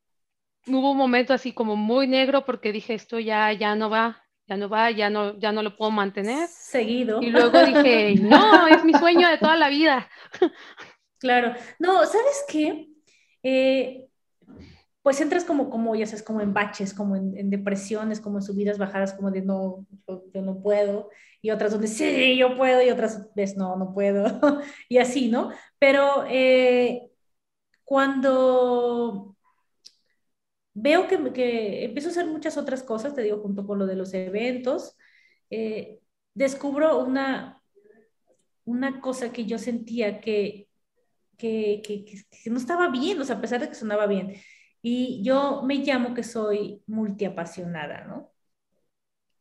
hubo 0.67 0.93
un 0.93 0.97
momento 0.97 1.33
así 1.33 1.53
como 1.53 1.77
muy 1.77 2.07
negro 2.07 2.45
porque 2.45 2.73
dije 2.73 2.95
esto 2.95 3.19
ya 3.19 3.53
ya 3.53 3.75
no 3.75 3.91
va, 3.91 4.25
ya 4.47 4.57
no 4.57 4.69
va, 4.69 4.91
ya 4.91 5.11
no 5.11 5.39
ya 5.39 5.53
no 5.53 5.63
lo 5.63 5.77
puedo 5.77 5.91
mantener. 5.91 6.49
Seguido. 6.49 7.21
Y 7.23 7.31
luego 7.31 7.65
dije, 7.65 8.15
no, 8.21 8.67
es 8.69 8.85
mi 8.85 8.95
sueño 8.95 9.29
de 9.29 9.39
toda 9.39 9.57
la 9.57 9.69
vida. 9.69 10.09
Claro. 11.19 11.55
No, 11.79 12.07
¿sabes 12.07 12.45
qué? 12.49 12.89
Eh, 13.43 14.08
pues 15.09 15.23
entras 15.23 15.47
como, 15.47 15.71
como 15.71 15.97
ya 15.97 16.05
sabes, 16.05 16.23
como 16.23 16.43
en 16.43 16.53
baches, 16.53 16.93
como 16.93 17.17
en, 17.17 17.49
depresiones, 17.49 18.21
como 18.21 18.37
en 18.37 18.43
subidas, 18.43 18.77
bajadas, 18.77 19.15
como 19.15 19.31
de 19.31 19.41
no, 19.41 19.87
yo, 20.07 20.43
no 20.43 20.61
puedo, 20.61 21.09
y 21.41 21.51
otras 21.51 21.73
donde 21.73 21.89
sí, 21.89 22.37
yo 22.37 22.59
puedo, 22.59 22.83
y 22.83 22.91
otras 22.91 23.35
ves, 23.35 23.57
no, 23.57 23.75
no 23.77 23.95
puedo, 23.95 24.27
y 24.91 24.99
así, 24.99 25.31
¿no? 25.31 25.51
Pero 25.79 26.27
eh, 26.29 27.09
cuando 27.85 29.35
veo 30.75 31.09
que, 31.09 31.33
que, 31.33 31.85
empiezo 31.85 32.09
a 32.09 32.13
hacer 32.13 32.27
muchas 32.27 32.59
otras 32.59 32.83
cosas, 32.83 33.15
te 33.15 33.23
digo, 33.23 33.39
junto 33.41 33.67
con 33.67 33.79
lo 33.79 33.87
de 33.87 33.97
los 33.97 34.13
eventos, 34.13 34.95
eh, 35.49 36.01
descubro 36.35 37.03
una, 37.03 37.63
una 38.67 39.01
cosa 39.01 39.33
que 39.33 39.47
yo 39.47 39.57
sentía 39.57 40.21
que, 40.21 40.69
que, 41.39 41.81
que 41.83 42.51
no 42.51 42.59
estaba 42.59 42.91
bien, 42.91 43.19
o 43.19 43.25
sea, 43.25 43.37
a 43.37 43.41
pesar 43.41 43.63
de 43.63 43.71
que 43.71 43.75
sonaba 43.75 44.07
bien 44.07 44.35
y 44.83 45.23
yo 45.25 45.63
me 45.63 45.77
llamo 45.77 46.15
que 46.15 46.23
soy 46.23 46.83
multiapasionada, 46.87 48.05
¿no? 48.05 48.33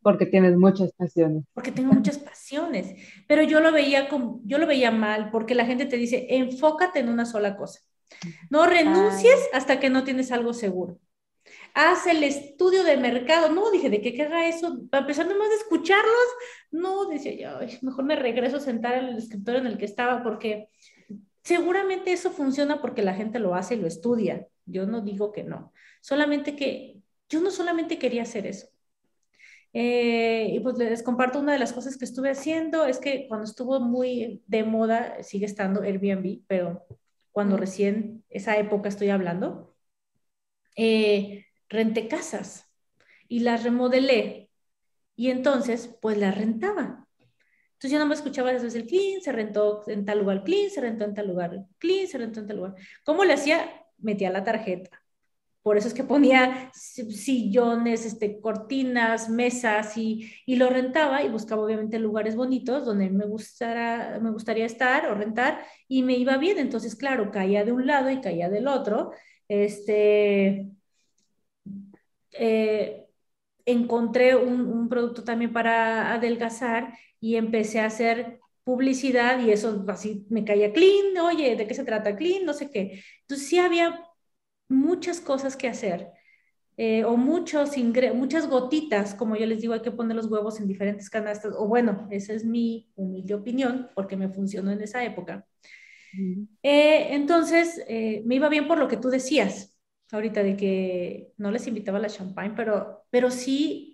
Porque 0.01 0.25
tienes 0.25 0.55
muchas 0.55 0.91
pasiones. 0.93 1.43
Porque 1.53 1.71
tengo 1.71 1.93
muchas 1.93 2.17
pasiones, 2.19 2.93
pero 3.27 3.43
yo 3.43 3.59
lo 3.59 3.71
veía 3.71 4.07
como, 4.09 4.41
yo 4.45 4.57
lo 4.57 4.67
veía 4.67 4.91
mal 4.91 5.31
porque 5.31 5.55
la 5.55 5.65
gente 5.65 5.85
te 5.85 5.97
dice, 5.97 6.27
enfócate 6.29 6.99
en 6.99 7.09
una 7.09 7.25
sola 7.25 7.57
cosa. 7.57 7.81
No 8.49 8.65
renuncies 8.65 9.37
hasta 9.53 9.79
que 9.79 9.89
no 9.89 10.03
tienes 10.03 10.31
algo 10.31 10.53
seguro. 10.53 10.99
haz 11.73 12.07
el 12.07 12.23
estudio 12.23 12.83
de 12.83 12.97
mercado. 12.97 13.49
No, 13.49 13.71
dije, 13.71 13.89
¿de 13.89 14.01
qué 14.01 14.13
queda 14.13 14.47
eso? 14.47 14.79
Para 14.89 15.01
empezar 15.01 15.27
nomás 15.27 15.49
de 15.49 15.55
escucharlos, 15.55 16.27
no, 16.71 17.05
decía 17.07 17.33
yo, 17.35 17.67
mejor 17.81 18.05
me 18.05 18.15
regreso 18.15 18.57
a 18.57 18.59
sentar 18.61 18.95
en 18.95 19.05
el 19.09 19.17
escritorio 19.17 19.61
en 19.61 19.67
el 19.67 19.77
que 19.77 19.85
estaba 19.85 20.23
porque 20.23 20.69
seguramente 21.43 22.13
eso 22.13 22.31
funciona 22.31 22.81
porque 22.81 23.01
la 23.03 23.13
gente 23.15 23.39
lo 23.39 23.55
hace 23.55 23.75
y 23.75 23.79
lo 23.79 23.87
estudia. 23.87 24.47
Yo 24.67 24.85
no 24.85 25.01
digo 25.01 25.31
que 25.31 25.43
no, 25.43 25.73
solamente 26.01 26.55
que 26.55 27.01
yo 27.29 27.41
no 27.41 27.51
solamente 27.51 27.97
quería 27.97 28.21
hacer 28.23 28.45
eso. 28.45 28.67
Eh, 29.73 30.49
y 30.53 30.59
pues 30.61 30.77
les 30.77 31.03
comparto 31.03 31.39
una 31.39 31.53
de 31.53 31.59
las 31.59 31.73
cosas 31.73 31.97
que 31.97 32.05
estuve 32.05 32.29
haciendo, 32.31 32.85
es 32.85 32.99
que 32.99 33.27
cuando 33.27 33.45
estuvo 33.45 33.79
muy 33.79 34.43
de 34.47 34.63
moda, 34.63 35.21
sigue 35.23 35.45
estando 35.45 35.81
Airbnb, 35.81 36.41
pero 36.47 36.85
cuando 37.31 37.57
recién, 37.57 38.23
esa 38.29 38.57
época 38.57 38.89
estoy 38.89 39.09
hablando, 39.09 39.75
eh, 40.75 41.45
renté 41.69 42.07
casas 42.07 42.65
y 43.27 43.41
las 43.41 43.63
remodelé 43.63 44.49
y 45.15 45.29
entonces 45.31 45.97
pues 46.01 46.17
las 46.17 46.37
rentaba. 46.37 47.07
Entonces 47.73 47.91
yo 47.91 47.99
no 47.99 48.07
me 48.07 48.15
escuchaba 48.15 48.53
desde 48.53 48.79
el 48.79 48.87
clean, 48.87 49.21
se 49.21 49.31
rentó 49.31 49.83
en 49.87 50.05
tal 50.05 50.19
lugar 50.19 50.43
clean, 50.43 50.71
se 50.71 50.81
rentó 50.81 51.03
en 51.05 51.13
tal 51.13 51.27
lugar 51.27 51.65
clean, 51.77 52.07
se 52.07 52.17
rentó 52.17 52.39
en 52.39 52.47
tal 52.47 52.57
lugar. 52.57 52.75
¿Cómo 53.03 53.23
le 53.23 53.33
hacía? 53.33 53.69
Metía 53.97 54.29
la 54.31 54.43
tarjeta. 54.43 55.01
Por 55.61 55.77
eso 55.77 55.89
es 55.89 55.93
que 55.93 56.05
ponía 56.05 56.71
sillones, 56.73 58.05
este, 58.05 58.39
cortinas, 58.39 59.29
mesas 59.29 59.97
y, 59.97 60.31
y 60.45 60.55
lo 60.55 60.69
rentaba 60.69 61.23
y 61.23 61.29
buscaba 61.29 61.63
obviamente 61.63 61.99
lugares 61.99 62.37
bonitos 62.37 62.85
donde 62.85 63.09
me, 63.09 63.25
gustara, 63.25 64.19
me 64.21 64.31
gustaría 64.31 64.65
estar 64.65 65.07
o 65.07 65.15
rentar 65.15 65.59
y 65.89 66.03
me 66.03 66.13
iba 66.13 66.37
bien. 66.37 66.57
Entonces, 66.57 66.95
claro, 66.95 67.31
caía 67.31 67.65
de 67.65 67.73
un 67.73 67.85
lado 67.85 68.09
y 68.09 68.21
caía 68.21 68.49
del 68.49 68.67
otro. 68.67 69.11
Este, 69.49 70.69
eh, 72.31 73.07
encontré 73.65 74.35
un, 74.35 74.87
producto 74.89 75.23
también 75.23 75.51
para 75.51 76.13
adelgazar 76.13 76.93
y 77.19 77.35
empecé 77.35 77.81
a 77.81 77.87
hacer 77.87 78.39
publicidad 78.67 79.39
y 79.39 79.51
eso 79.51 79.85
así 79.87 80.25
me 80.29 80.43
caía 80.43 80.73
clean, 80.73 81.17
oye, 81.21 81.55
¿de 81.55 81.65
qué 81.65 81.73
se 81.73 81.85
trata 81.85 82.17
clean? 82.17 82.43
No 82.45 82.53
sé 82.53 82.69
qué. 82.69 83.01
Entonces 83.21 83.47
sí 83.47 83.57
había 83.59 83.97
muchas 84.67 85.21
cosas 85.21 85.55
que 85.55 85.69
hacer. 85.69 86.09
Eh, 86.75 87.05
o 87.05 87.15
muchos 87.15 87.71
muchas 88.13 88.49
gotitas, 88.49 89.15
como 89.15 89.37
yo 89.37 89.45
les 89.45 89.61
digo, 89.61 89.73
hay 89.73 89.81
que 89.81 89.91
poner 89.91 90.17
los 90.17 90.27
huevos 90.27 90.59
en 90.59 90.67
diferentes 90.67 91.09
canastas, 91.09 91.53
o 91.57 91.65
bueno, 91.65 92.09
esa 92.11 92.33
es 92.33 92.43
mi 92.43 92.91
humilde 92.95 93.35
opinión, 93.35 93.89
porque 93.95 94.17
me 94.17 94.27
funcionó 94.27 94.69
en 94.71 94.81
esa 94.81 95.01
época. 95.05 95.47
Eh, 96.61 97.15
entonces, 97.15 97.81
me 98.25 98.35
iba 98.35 98.49
bien 98.49 98.67
por 98.67 98.77
lo 98.79 98.89
que 98.89 98.97
tú 98.97 99.09
decías, 99.09 99.79
ahorita 100.11 100.43
de 100.43 100.57
que 100.57 101.31
no 101.37 101.51
les 101.51 101.67
invitaba 101.67 101.99
la 101.99 102.09
champagne, 102.09 102.53
pero, 102.55 103.05
pero 103.11 103.31
sí, 103.31 103.93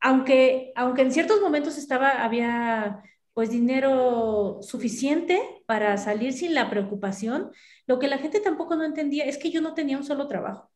aunque, 0.00 0.72
aunque 0.74 1.02
en 1.02 1.12
ciertos 1.12 1.40
momentos 1.40 1.78
estaba, 1.78 2.24
había 2.24 3.02
pues 3.38 3.50
dinero 3.50 4.58
suficiente 4.62 5.40
para 5.64 5.96
salir 5.96 6.32
sin 6.32 6.54
la 6.54 6.68
preocupación, 6.70 7.52
lo 7.86 8.00
que 8.00 8.08
la 8.08 8.18
gente 8.18 8.40
tampoco 8.40 8.74
no 8.74 8.82
entendía 8.82 9.26
es 9.26 9.38
que 9.38 9.52
yo 9.52 9.60
no 9.60 9.74
tenía 9.74 9.96
un 9.96 10.02
solo 10.02 10.26
trabajo 10.26 10.72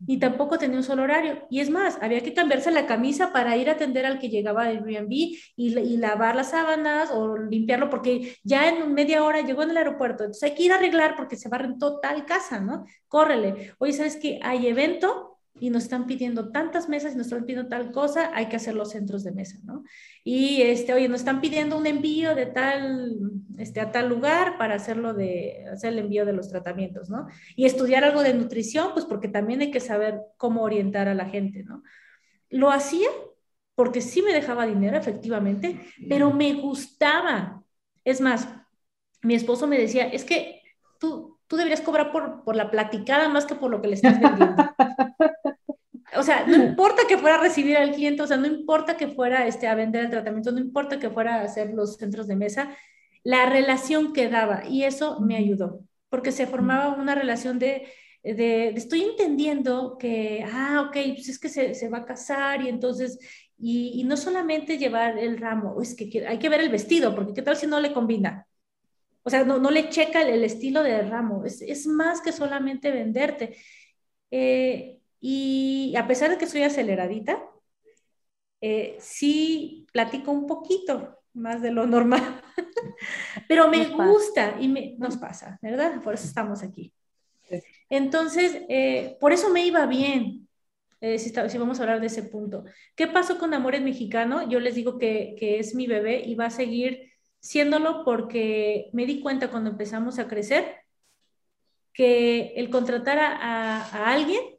ni 0.00 0.18
tampoco 0.18 0.58
tenía 0.58 0.78
un 0.78 0.82
solo 0.82 1.04
horario. 1.04 1.46
Y 1.48 1.60
es 1.60 1.70
más, 1.70 1.96
había 2.02 2.22
que 2.22 2.34
cambiarse 2.34 2.72
la 2.72 2.86
camisa 2.86 3.32
para 3.32 3.56
ir 3.56 3.68
a 3.68 3.74
atender 3.74 4.04
al 4.04 4.18
que 4.18 4.28
llegaba 4.28 4.66
del 4.66 4.78
Airbnb 4.84 5.12
y, 5.56 5.96
lavar 5.96 6.34
las 6.34 6.50
sábanas 6.50 7.10
o 7.12 7.38
limpiarlo, 7.38 7.88
porque 7.88 8.36
ya 8.42 8.68
en 8.68 8.92
media 8.92 9.22
hora 9.24 9.42
llegó 9.42 9.62
en 9.62 9.70
el 9.70 9.76
aeropuerto. 9.76 10.24
Entonces 10.24 10.42
hay 10.50 10.56
que 10.56 10.64
ir 10.64 10.72
a 10.72 10.76
arreglar 10.76 11.14
porque 11.16 11.36
se 11.36 11.48
va 11.48 11.58
a 11.58 12.00
tal 12.02 12.26
casa, 12.26 12.60
¿no? 12.60 12.84
Córrele. 13.06 13.74
Oye, 13.78 13.92
¿sabes 13.92 14.16
qué? 14.16 14.40
Hay 14.42 14.66
evento 14.66 15.35
y 15.58 15.70
nos 15.70 15.84
están 15.84 16.06
pidiendo 16.06 16.50
tantas 16.50 16.88
mesas 16.88 17.14
y 17.14 17.16
nos 17.16 17.26
están 17.26 17.44
pidiendo 17.44 17.68
tal 17.68 17.90
cosa, 17.92 18.30
hay 18.34 18.46
que 18.46 18.56
hacer 18.56 18.74
los 18.74 18.90
centros 18.90 19.24
de 19.24 19.32
mesa, 19.32 19.58
¿no? 19.64 19.84
Y, 20.22 20.62
este, 20.62 20.92
oye, 20.92 21.08
nos 21.08 21.20
están 21.20 21.40
pidiendo 21.40 21.78
un 21.78 21.86
envío 21.86 22.34
de 22.34 22.46
tal, 22.46 23.16
este, 23.58 23.80
a 23.80 23.90
tal 23.90 24.08
lugar 24.08 24.58
para 24.58 24.74
hacerlo 24.74 25.14
de, 25.14 25.64
hacer 25.72 25.92
el 25.92 26.00
envío 26.00 26.26
de 26.26 26.32
los 26.32 26.48
tratamientos, 26.48 27.08
¿no? 27.08 27.26
Y 27.54 27.64
estudiar 27.64 28.04
algo 28.04 28.22
de 28.22 28.34
nutrición, 28.34 28.90
pues 28.92 29.04
porque 29.06 29.28
también 29.28 29.60
hay 29.60 29.70
que 29.70 29.80
saber 29.80 30.20
cómo 30.36 30.62
orientar 30.62 31.08
a 31.08 31.14
la 31.14 31.26
gente, 31.26 31.62
¿no? 31.62 31.82
Lo 32.50 32.70
hacía 32.70 33.08
porque 33.74 34.00
sí 34.00 34.22
me 34.22 34.32
dejaba 34.32 34.66
dinero, 34.66 34.96
efectivamente, 34.96 35.80
pero 36.08 36.32
me 36.32 36.54
gustaba. 36.54 37.62
Es 38.04 38.20
más, 38.20 38.48
mi 39.22 39.34
esposo 39.34 39.66
me 39.66 39.78
decía, 39.78 40.06
es 40.06 40.24
que 40.24 40.62
tú, 40.98 41.38
tú 41.46 41.56
deberías 41.56 41.82
cobrar 41.82 42.10
por, 42.10 42.42
por 42.42 42.56
la 42.56 42.70
platicada 42.70 43.28
más 43.28 43.44
que 43.44 43.54
por 43.54 43.70
lo 43.70 43.82
que 43.82 43.88
le 43.88 43.94
estás 43.94 44.18
vendiendo. 44.18 44.56
o 46.18 46.22
sea, 46.22 46.46
no 46.46 46.56
importa 46.56 47.02
que 47.08 47.18
fuera 47.18 47.36
a 47.36 47.40
recibir 47.40 47.76
al 47.76 47.92
cliente, 47.92 48.22
o 48.22 48.26
sea, 48.26 48.36
no 48.36 48.46
importa 48.46 48.96
que 48.96 49.08
fuera 49.08 49.46
este, 49.46 49.66
a 49.66 49.74
vender 49.74 50.04
el 50.04 50.10
tratamiento, 50.10 50.52
no 50.52 50.60
importa 50.60 50.98
que 50.98 51.10
fuera 51.10 51.36
a 51.36 51.42
hacer 51.44 51.72
los 51.72 51.96
centros 51.96 52.26
de 52.26 52.36
mesa, 52.36 52.76
la 53.22 53.46
relación 53.46 54.12
que 54.12 54.28
daba 54.28 54.66
y 54.68 54.84
eso 54.84 55.20
me 55.20 55.36
ayudó, 55.36 55.80
porque 56.08 56.32
se 56.32 56.46
formaba 56.46 56.94
una 56.94 57.14
relación 57.14 57.58
de, 57.58 57.88
de, 58.22 58.68
estoy 58.68 59.02
entendiendo 59.02 59.96
que, 59.98 60.44
ah, 60.52 60.86
ok, 60.88 60.96
pues 61.14 61.28
es 61.28 61.38
que 61.38 61.48
se, 61.48 61.74
se 61.74 61.88
va 61.88 61.98
a 61.98 62.04
casar 62.04 62.62
y 62.62 62.68
entonces, 62.68 63.18
y, 63.58 64.00
y, 64.00 64.04
no 64.04 64.16
solamente 64.16 64.78
llevar 64.78 65.18
el 65.18 65.38
ramo, 65.38 65.80
es 65.80 65.94
que 65.94 66.26
hay 66.26 66.38
que 66.38 66.48
ver 66.48 66.60
el 66.60 66.68
vestido, 66.68 67.14
porque 67.14 67.34
qué 67.34 67.42
tal 67.42 67.56
si 67.56 67.66
no 67.66 67.80
le 67.80 67.92
combina. 67.92 68.46
O 69.22 69.30
sea, 69.30 69.44
no, 69.44 69.58
no 69.58 69.70
le 69.70 69.88
checa 69.88 70.22
el, 70.22 70.28
el 70.28 70.44
estilo 70.44 70.82
del 70.82 71.10
ramo, 71.10 71.44
es, 71.44 71.60
es, 71.62 71.86
más 71.86 72.20
que 72.20 72.32
solamente 72.32 72.92
venderte. 72.92 73.56
Eh, 74.30 75.00
y 75.20 75.94
a 75.96 76.06
pesar 76.06 76.30
de 76.30 76.38
que 76.38 76.46
soy 76.46 76.62
aceleradita, 76.62 77.42
eh, 78.60 78.96
sí 79.00 79.86
platico 79.92 80.30
un 80.30 80.46
poquito 80.46 81.18
más 81.34 81.60
de 81.60 81.70
lo 81.70 81.86
normal, 81.86 82.42
pero 83.48 83.68
me 83.68 83.86
gusta 83.86 84.56
y 84.58 84.68
me, 84.68 84.96
nos 84.98 85.16
pasa, 85.18 85.58
¿verdad? 85.60 86.02
Por 86.02 86.14
eso 86.14 86.26
estamos 86.26 86.62
aquí. 86.62 86.92
Entonces, 87.88 88.62
eh, 88.68 89.16
por 89.20 89.32
eso 89.32 89.50
me 89.50 89.64
iba 89.64 89.86
bien, 89.86 90.48
eh, 91.00 91.18
si, 91.18 91.30
si, 91.30 91.58
vamos 91.58 91.78
a 91.78 91.82
hablar 91.82 92.00
de 92.00 92.06
ese 92.06 92.22
punto. 92.24 92.64
¿Qué 92.94 93.06
pasó 93.06 93.38
con 93.38 93.52
Amores 93.54 93.82
Mexicano? 93.82 94.48
Yo 94.48 94.58
les 94.58 94.74
digo 94.74 94.98
que, 94.98 95.36
que, 95.38 95.58
es 95.58 95.74
mi 95.74 95.86
bebé 95.86 96.22
y 96.26 96.34
va 96.34 96.46
a 96.46 96.50
seguir 96.50 97.12
siéndolo 97.38 98.04
porque 98.04 98.88
me 98.92 99.06
di 99.06 99.20
cuenta 99.20 99.50
cuando 99.50 99.70
empezamos 99.70 100.18
a 100.18 100.26
crecer 100.26 100.76
que 101.92 102.54
el 102.56 102.70
contratar 102.70 103.18
a, 103.18 103.82
a 103.82 104.12
alguien 104.12 104.55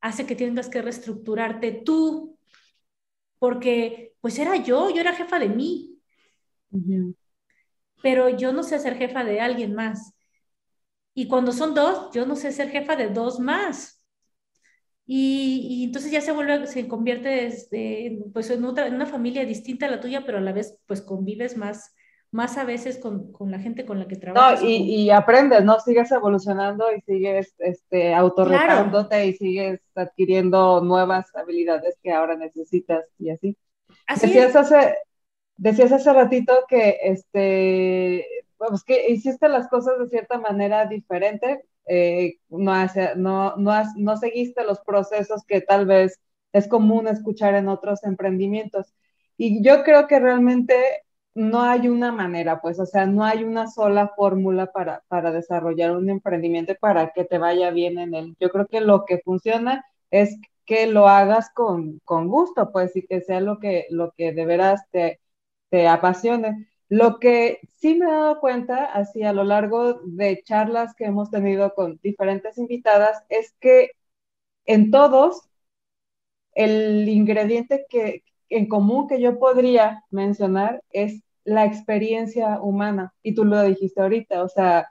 hace 0.00 0.26
que 0.26 0.36
tengas 0.36 0.68
que 0.68 0.82
reestructurarte 0.82 1.72
tú, 1.84 2.38
porque 3.38 4.14
pues 4.20 4.38
era 4.38 4.56
yo, 4.56 4.90
yo 4.90 5.00
era 5.00 5.14
jefa 5.14 5.38
de 5.38 5.48
mí, 5.48 5.98
pero 8.02 8.28
yo 8.30 8.52
no 8.52 8.62
sé 8.62 8.78
ser 8.78 8.96
jefa 8.96 9.24
de 9.24 9.40
alguien 9.40 9.74
más. 9.74 10.14
Y 11.14 11.28
cuando 11.28 11.52
son 11.52 11.72
dos, 11.74 12.10
yo 12.12 12.26
no 12.26 12.34
sé 12.36 12.50
ser 12.52 12.68
jefa 12.70 12.96
de 12.96 13.08
dos 13.10 13.38
más. 13.38 14.04
Y, 15.06 15.66
y 15.82 15.84
entonces 15.84 16.12
ya 16.12 16.20
se 16.20 16.30
vuelve, 16.32 16.66
se 16.68 16.86
convierte 16.88 17.28
desde, 17.28 18.18
pues 18.32 18.48
en, 18.50 18.64
otra, 18.64 18.86
en 18.86 18.94
una 18.94 19.06
familia 19.06 19.44
distinta 19.44 19.86
a 19.86 19.90
la 19.90 20.00
tuya, 20.00 20.24
pero 20.24 20.38
a 20.38 20.40
la 20.40 20.52
vez 20.52 20.78
pues 20.86 21.02
convives 21.02 21.56
más, 21.56 21.94
más 22.32 22.56
a 22.58 22.64
veces 22.64 22.98
con, 22.98 23.32
con, 23.32 23.50
la 23.50 23.58
gente 23.58 23.84
con 23.84 23.98
la 23.98 24.06
que 24.06 24.16
trabajas. 24.16 24.62
No, 24.62 24.68
y, 24.68 24.76
y, 24.76 25.10
aprendes, 25.10 25.64
¿no? 25.64 25.80
Sigues 25.80 26.12
evolucionando 26.12 26.86
y 26.94 27.00
sigues 27.00 27.54
este, 27.58 28.14
autorretándote 28.14 29.26
y 29.26 29.32
sigues 29.34 29.80
adquiriendo 29.94 30.80
nuevas 30.80 31.34
habilidades 31.34 31.98
que 32.02 32.12
ahora 32.12 32.36
necesitas 32.36 33.04
y 33.18 33.30
así. 33.30 33.56
así 34.06 34.26
decías, 34.28 34.54
hace, 34.54 34.94
decías 35.56 35.90
hace 35.90 36.12
ratito 36.12 36.52
que, 36.68 36.98
este, 37.02 38.26
pues 38.56 38.84
que 38.84 39.10
hiciste 39.10 39.48
las 39.48 39.68
cosas 39.68 39.98
de 39.98 40.08
cierta 40.08 40.38
manera 40.38 40.86
diferente, 40.86 41.64
eh, 41.86 42.36
no, 42.48 42.72
hace, 42.72 43.16
no, 43.16 43.56
no, 43.56 43.72
has, 43.72 43.96
no 43.96 44.16
seguiste 44.16 44.62
los 44.62 44.80
procesos 44.80 45.44
que 45.44 45.60
tal 45.62 45.86
vez 45.86 46.20
es 46.52 46.68
común 46.68 47.08
escuchar 47.08 47.54
en 47.56 47.68
otros 47.68 48.04
emprendimientos. 48.04 48.94
Y 49.36 49.64
yo 49.64 49.82
creo 49.82 50.06
que 50.06 50.20
realmente 50.20 50.74
no 51.40 51.62
hay 51.62 51.88
una 51.88 52.12
manera, 52.12 52.60
pues, 52.60 52.78
o 52.80 52.86
sea, 52.86 53.06
no 53.06 53.24
hay 53.24 53.44
una 53.44 53.68
sola 53.68 54.08
fórmula 54.16 54.66
para, 54.72 55.02
para 55.08 55.32
desarrollar 55.32 55.96
un 55.96 56.10
emprendimiento 56.10 56.74
para 56.80 57.12
que 57.12 57.24
te 57.24 57.38
vaya 57.38 57.70
bien 57.70 57.98
en 57.98 58.14
él. 58.14 58.36
Yo 58.40 58.50
creo 58.50 58.66
que 58.66 58.80
lo 58.80 59.04
que 59.06 59.18
funciona 59.18 59.84
es 60.10 60.38
que 60.66 60.86
lo 60.86 61.08
hagas 61.08 61.50
con, 61.54 62.00
con 62.04 62.28
gusto, 62.28 62.70
pues, 62.72 62.94
y 62.96 63.06
que 63.06 63.20
sea 63.22 63.40
lo 63.40 63.58
que, 63.58 63.86
lo 63.90 64.12
que 64.16 64.32
de 64.32 64.44
veras 64.46 64.82
te, 64.90 65.20
te 65.70 65.88
apasione. 65.88 66.68
Lo 66.88 67.18
que 67.20 67.60
sí 67.78 67.94
me 67.96 68.06
he 68.06 68.12
dado 68.12 68.40
cuenta, 68.40 68.86
así 68.86 69.22
a 69.22 69.32
lo 69.32 69.44
largo 69.44 69.94
de 70.04 70.42
charlas 70.44 70.94
que 70.94 71.06
hemos 71.06 71.30
tenido 71.30 71.74
con 71.74 71.98
diferentes 72.02 72.58
invitadas, 72.58 73.22
es 73.28 73.54
que 73.60 73.92
en 74.66 74.90
todos 74.90 75.48
el 76.54 77.08
ingrediente 77.08 77.86
que, 77.88 78.24
en 78.48 78.68
común 78.68 79.08
que 79.08 79.20
yo 79.20 79.38
podría 79.38 80.04
mencionar 80.10 80.82
es 80.90 81.22
la 81.44 81.64
experiencia 81.64 82.60
humana. 82.60 83.14
Y 83.22 83.34
tú 83.34 83.44
lo 83.44 83.62
dijiste 83.62 84.00
ahorita, 84.00 84.42
o 84.42 84.48
sea, 84.48 84.88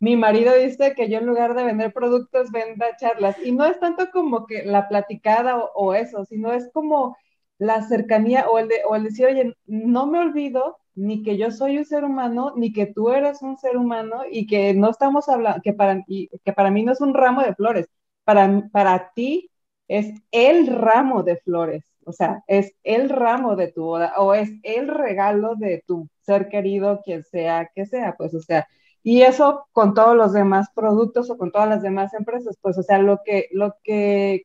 mi 0.00 0.16
marido 0.16 0.54
dice 0.54 0.94
que 0.94 1.08
yo 1.10 1.18
en 1.18 1.26
lugar 1.26 1.54
de 1.54 1.64
vender 1.64 1.92
productos 1.92 2.50
venda 2.50 2.96
charlas. 2.96 3.36
Y 3.44 3.52
no 3.52 3.64
es 3.66 3.78
tanto 3.80 4.10
como 4.10 4.46
que 4.46 4.64
la 4.64 4.88
platicada 4.88 5.56
o, 5.74 5.94
eso, 5.94 6.24
sino 6.24 6.52
es 6.52 6.70
como 6.72 7.16
la 7.58 7.82
cercanía 7.82 8.48
o 8.48 8.58
el, 8.58 8.68
de, 8.68 8.82
decir, 9.02 9.26
oye, 9.26 9.54
no 9.66 10.06
me 10.06 10.18
olvido 10.20 10.78
ni 10.94 11.22
que 11.22 11.36
yo 11.36 11.50
soy 11.50 11.78
un 11.78 11.84
ser 11.84 12.04
humano, 12.04 12.54
ni 12.56 12.72
que 12.72 12.86
tú 12.86 13.10
eres 13.10 13.42
un 13.42 13.58
ser 13.58 13.76
humano 13.76 14.22
y 14.30 14.46
que 14.46 14.74
no 14.74 14.90
estamos 14.90 15.28
hablando, 15.28 15.60
que 15.62 15.72
para, 15.72 16.04
que 16.06 16.52
para 16.54 16.70
mí 16.70 16.82
no 16.82 16.92
es 16.92 17.00
un 17.00 17.14
ramo 17.14 17.42
de 17.42 17.54
flores, 17.54 17.88
para, 18.24 18.68
para 18.72 19.12
ti 19.14 19.50
es 19.88 20.14
el 20.30 20.66
ramo 20.66 21.22
de 21.22 21.36
flores, 21.36 21.84
o 22.04 22.12
sea, 22.12 22.42
es 22.46 22.72
el 22.84 23.08
ramo 23.10 23.56
de 23.56 23.72
tu 23.72 23.84
boda 23.84 24.14
o 24.18 24.34
es 24.34 24.50
el 24.62 24.88
regalo 24.88 25.54
de 25.56 25.82
tu 25.86 26.08
ser 26.22 26.48
querido, 26.48 27.00
quien 27.04 27.24
sea 27.24 27.70
que 27.74 27.86
sea, 27.86 28.14
pues, 28.16 28.34
o 28.34 28.40
sea, 28.40 28.66
y 29.02 29.22
eso 29.22 29.66
con 29.72 29.94
todos 29.94 30.16
los 30.16 30.32
demás 30.32 30.68
productos 30.74 31.30
o 31.30 31.38
con 31.38 31.52
todas 31.52 31.68
las 31.68 31.82
demás 31.82 32.12
empresas, 32.14 32.56
pues, 32.60 32.78
o 32.78 32.82
sea, 32.82 32.98
lo 32.98 33.20
que, 33.24 33.48
lo 33.52 33.74
que 33.84 34.42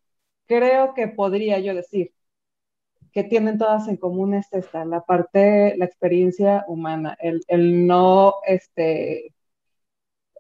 creo 0.47 0.93
que 0.93 1.07
podría 1.07 1.59
yo 1.59 1.73
decir 1.75 2.11
que 3.13 3.23
tienen 3.23 3.57
todas 3.57 3.87
en 3.87 3.97
común 3.97 4.33
es 4.33 4.51
esta, 4.53 4.83
la 4.85 5.01
parte, 5.01 5.75
la 5.77 5.85
experiencia 5.85 6.65
humana, 6.67 7.15
el, 7.21 7.41
el 7.47 7.87
no, 7.87 8.35
este, 8.45 9.33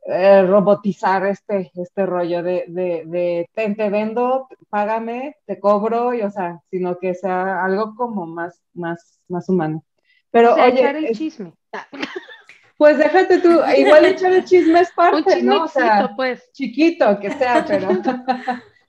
eh, 0.07 0.43
robotizar 0.43 1.25
este, 1.25 1.71
este 1.73 2.05
rollo 2.05 2.43
de, 2.43 2.65
de, 2.67 3.03
de 3.07 3.49
te, 3.53 3.89
vendo, 3.89 4.47
págame, 4.69 5.35
te 5.45 5.59
cobro, 5.59 6.13
y, 6.13 6.21
o 6.21 6.29
sea, 6.29 6.61
sino 6.69 6.99
que 6.99 7.15
sea 7.15 7.63
algo 7.63 7.95
como 7.95 8.27
más, 8.27 8.61
más, 8.73 9.19
más 9.27 9.49
humano. 9.49 9.83
Pero, 10.29 10.53
oye, 10.53 10.79
echar 10.79 10.95
el 10.95 11.15
chisme. 11.15 11.53
Pues 12.77 12.97
déjate 12.97 13.39
tú, 13.39 13.61
igual 13.77 14.03
echar 14.03 14.33
el 14.33 14.43
chisme 14.43 14.81
es 14.81 14.91
parte, 14.91 15.41
¿no? 15.41 15.63
O 15.63 15.67
sea, 15.69 16.11
pues. 16.13 16.51
chiquito 16.51 17.17
que 17.21 17.31
sea, 17.31 17.63
pero 17.67 17.87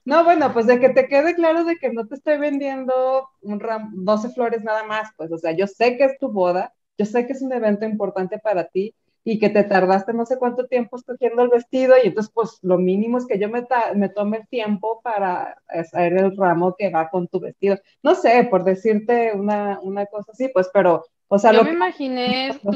No, 0.03 0.25
bueno, 0.25 0.51
pues 0.51 0.67
de 0.67 0.77
que 0.81 0.89
te 0.89 1.07
quede 1.07 1.35
claro 1.35 1.63
de 1.63 1.77
que 1.77 1.93
no 1.93 2.05
te 2.05 2.15
estoy 2.15 2.37
vendiendo 2.37 3.29
un 3.41 3.61
ram 3.61 3.91
12 3.93 4.31
flores 4.31 4.61
nada 4.61 4.83
más, 4.83 5.09
pues, 5.15 5.31
o 5.31 5.37
sea, 5.37 5.53
yo 5.53 5.67
sé 5.67 5.95
que 5.95 6.03
es 6.03 6.19
tu 6.19 6.29
boda, 6.29 6.73
yo 6.97 7.05
sé 7.05 7.25
que 7.25 7.31
es 7.31 7.41
un 7.41 7.53
evento 7.53 7.85
importante 7.85 8.39
para 8.39 8.65
ti 8.65 8.93
y 9.29 9.39
que 9.39 9.49
te 9.49 9.65
tardaste 9.65 10.13
no 10.13 10.25
sé 10.25 10.37
cuánto 10.37 10.67
tiempo 10.67 10.95
escogiendo 10.95 11.41
el 11.41 11.49
vestido 11.49 11.95
y 12.01 12.07
entonces, 12.07 12.31
pues, 12.33 12.59
lo 12.61 12.77
mínimo 12.77 13.17
es 13.17 13.25
que 13.27 13.37
yo 13.37 13.49
me, 13.49 13.67
me 13.93 14.07
tome 14.07 14.37
el 14.37 14.47
tiempo 14.47 15.01
para 15.03 15.61
hacer 15.67 16.13
el 16.13 16.37
ramo 16.37 16.75
que 16.77 16.89
va 16.89 17.09
con 17.09 17.27
tu 17.27 17.41
vestido. 17.41 17.77
No 18.01 18.15
sé, 18.15 18.47
por 18.49 18.63
decirte 18.63 19.33
una, 19.35 19.81
una 19.81 20.05
cosa 20.05 20.31
así, 20.31 20.47
pues, 20.53 20.69
pero, 20.73 21.03
o 21.27 21.37
sea, 21.37 21.51
yo 21.51 21.57
lo 21.57 21.65
me 21.65 21.73
imaginé 21.73 22.57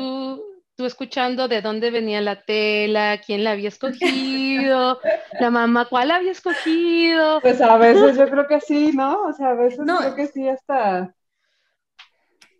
tú 0.76 0.86
escuchando 0.86 1.48
de 1.48 1.62
dónde 1.62 1.90
venía 1.90 2.20
la 2.20 2.42
tela, 2.42 3.22
quién 3.26 3.46
la 3.46 3.52
había 3.52 3.70
escogido, 3.70 5.00
la 5.40 5.52
mamá, 5.52 5.86
cuál 5.86 6.10
la 6.10 6.18
había 6.18 6.34
escogido. 6.34 7.40
Pues 7.40 7.62
a 7.62 7.78
veces 7.78 8.18
yo 8.18 8.30
creo 8.30 8.48
que 8.48 8.60
sí, 8.60 8.92
¿no? 8.94 9.24
O 9.24 9.32
sea, 9.32 9.52
a 9.52 9.54
veces 9.54 9.80
creo 9.86 10.16
que 10.16 10.28
sí, 10.28 10.50
hasta... 10.50 11.16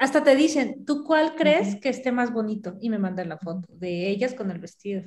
Hasta 0.02 0.24
te 0.24 0.36
dicen, 0.36 0.84
¿tú 0.84 1.04
cuál 1.04 1.36
crees 1.36 1.76
que 1.76 1.90
esté 1.90 2.12
más 2.12 2.34
bonito? 2.34 2.76
Y 2.82 2.90
me 2.90 2.98
mandan 2.98 3.30
la 3.30 3.38
foto 3.38 3.68
de 3.70 4.10
ellas 4.10 4.34
con 4.34 4.50
el 4.50 4.58
vestido. 4.58 5.04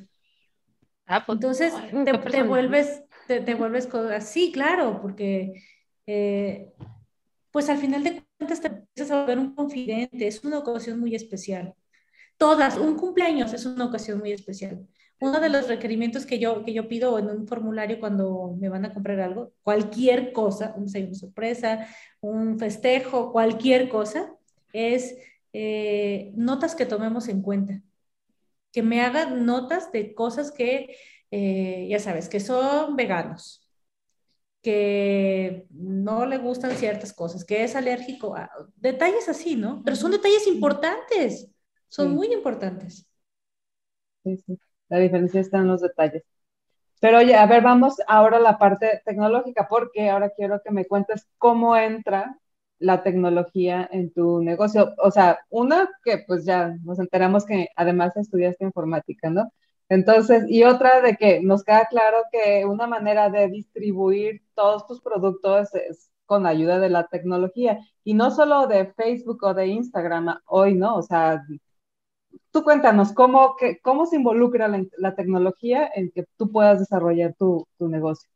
Ah, 1.05 1.27
pues, 1.27 1.35
Entonces, 1.35 1.75
te, 2.31 2.45
vuelves, 2.45 3.03
te, 3.27 3.55
vuelves 3.57 3.93
así, 3.93 4.53
claro, 4.53 5.01
porque 5.03 5.61
eh, 6.07 6.73
pues 7.51 7.69
al 7.71 7.79
final 7.79 8.05
de 8.05 8.23
cuentas 8.39 8.61
te 8.61 8.69
empiezas 8.69 9.11
a 9.11 9.23
volver 9.23 9.41
un 9.41 9.57
confidente, 9.57 10.29
es 10.29 10.45
una 10.45 10.61
ocasión 10.61 11.01
muy 11.01 11.17
especial. 11.17 11.75
Todas, 12.39 12.79
un 12.79 12.97
cumpleaños 12.97 13.53
es 13.53 13.67
una 13.67 13.87
ocasión 13.87 14.21
muy 14.21 14.31
especial. 14.31 14.87
Uno 15.21 15.41
de 15.41 15.49
los 15.49 15.67
requerimientos 15.67 16.25
que 16.25 16.39
yo, 16.39 16.65
que 16.65 16.73
yo 16.73 16.87
pido 16.87 17.19
en 17.19 17.27
un 17.31 17.49
formulario 17.49 17.99
cuando 17.99 18.57
me 18.61 18.69
van 18.69 18.85
a 18.85 18.95
comprar 18.95 19.19
algo, 19.19 19.55
cualquier 19.65 20.33
cosa, 20.33 20.73
un 20.77 20.85
desayuno 20.85 21.17
sorpresa, 21.17 21.89
un 22.21 22.61
festejo, 22.61 23.33
cualquier 23.33 23.89
cosa, 23.89 24.37
es 24.75 25.17
eh, 25.55 26.33
notas 26.35 26.75
que 26.75 26.85
tomemos 26.85 27.29
en 27.29 27.41
cuenta. 27.41 27.81
Que 28.73 28.83
me 28.83 29.01
hagan 29.01 29.47
notas 29.47 29.93
de 29.93 30.15
cosas 30.15 30.53
que, 30.53 30.97
eh, 31.31 31.87
ya 31.89 32.01
sabes, 32.01 32.29
que 32.29 32.41
son 32.41 32.97
veganos, 32.97 33.67
que 34.61 35.67
no 35.71 36.27
le 36.27 36.39
gustan 36.39 36.73
ciertas 36.73 37.13
cosas, 37.13 37.45
que 37.45 37.63
es 37.63 37.77
alérgico 37.77 38.37
a 38.37 38.51
detalles 38.77 39.29
así, 39.29 39.55
¿no? 39.55 39.83
Pero 39.85 39.97
son 39.97 40.11
detalles 40.11 40.47
importantes. 40.49 41.51
Son 41.89 42.13
muy 42.13 42.33
importantes. 42.33 43.07
Sí, 44.25 44.37
sí. 44.39 44.59
La 44.89 44.99
diferencia 44.99 45.41
está 45.41 45.59
en 45.59 45.69
los 45.69 45.81
detalles. 45.81 46.25
Pero 47.01 47.19
oye, 47.19 47.37
a 47.37 47.47
ver, 47.47 47.63
vamos 47.63 47.97
ahora 48.09 48.39
a 48.39 48.41
la 48.41 48.59
parte 48.59 49.03
tecnológica, 49.05 49.69
porque 49.69 50.11
ahora 50.11 50.31
quiero 50.31 50.61
que 50.63 50.73
me 50.73 50.87
cuentes 50.87 51.29
cómo 51.39 51.77
entra 51.77 52.39
la 52.85 53.03
tecnología 53.03 53.88
en 53.92 54.12
tu 54.12 54.40
negocio. 54.42 54.94
O 54.99 55.11
sea, 55.11 55.38
una 55.51 55.88
que 56.05 56.18
pues 56.27 56.44
ya 56.44 56.77
nos 56.85 56.99
enteramos 56.99 57.44
que 57.47 57.68
además 57.77 58.16
estudiaste 58.16 58.64
informática, 58.64 59.31
¿no? 59.31 59.51
Entonces, 59.88 60.44
y 60.49 60.64
otra 60.64 61.01
de 61.03 61.16
que 61.16 61.40
nos 61.42 61.64
queda 61.64 61.87
claro 61.87 62.18
que 62.33 62.64
una 62.64 62.87
manera 62.87 63.31
de 63.31 63.49
distribuir 63.49 64.42
todos 64.55 64.87
tus 64.87 65.01
productos 65.01 65.75
es 65.75 66.11
con 66.27 66.47
ayuda 66.47 66.79
de 66.81 66.90
la 66.90 67.07
tecnología. 67.07 67.79
Y 68.03 68.14
no 68.14 68.31
solo 68.31 68.66
de 68.66 68.87
Facebook 68.94 69.42
o 69.44 69.55
de 69.55 69.66
Instagram 69.68 70.40
hoy, 70.47 70.75
¿no? 70.75 70.97
O 70.97 71.03
sea, 71.03 71.42
tú 72.51 72.62
cuéntanos, 72.64 73.12
¿cómo, 73.12 73.57
que, 73.57 73.81
cómo 73.81 74.07
se 74.07 74.16
involucra 74.16 74.68
la, 74.99 75.14
tecnología 75.14 75.90
en 75.94 76.11
que 76.11 76.25
tú 76.37 76.51
puedas 76.51 76.79
desarrollar 76.79 77.35
tu, 77.38 77.66
negocio? 77.79 78.29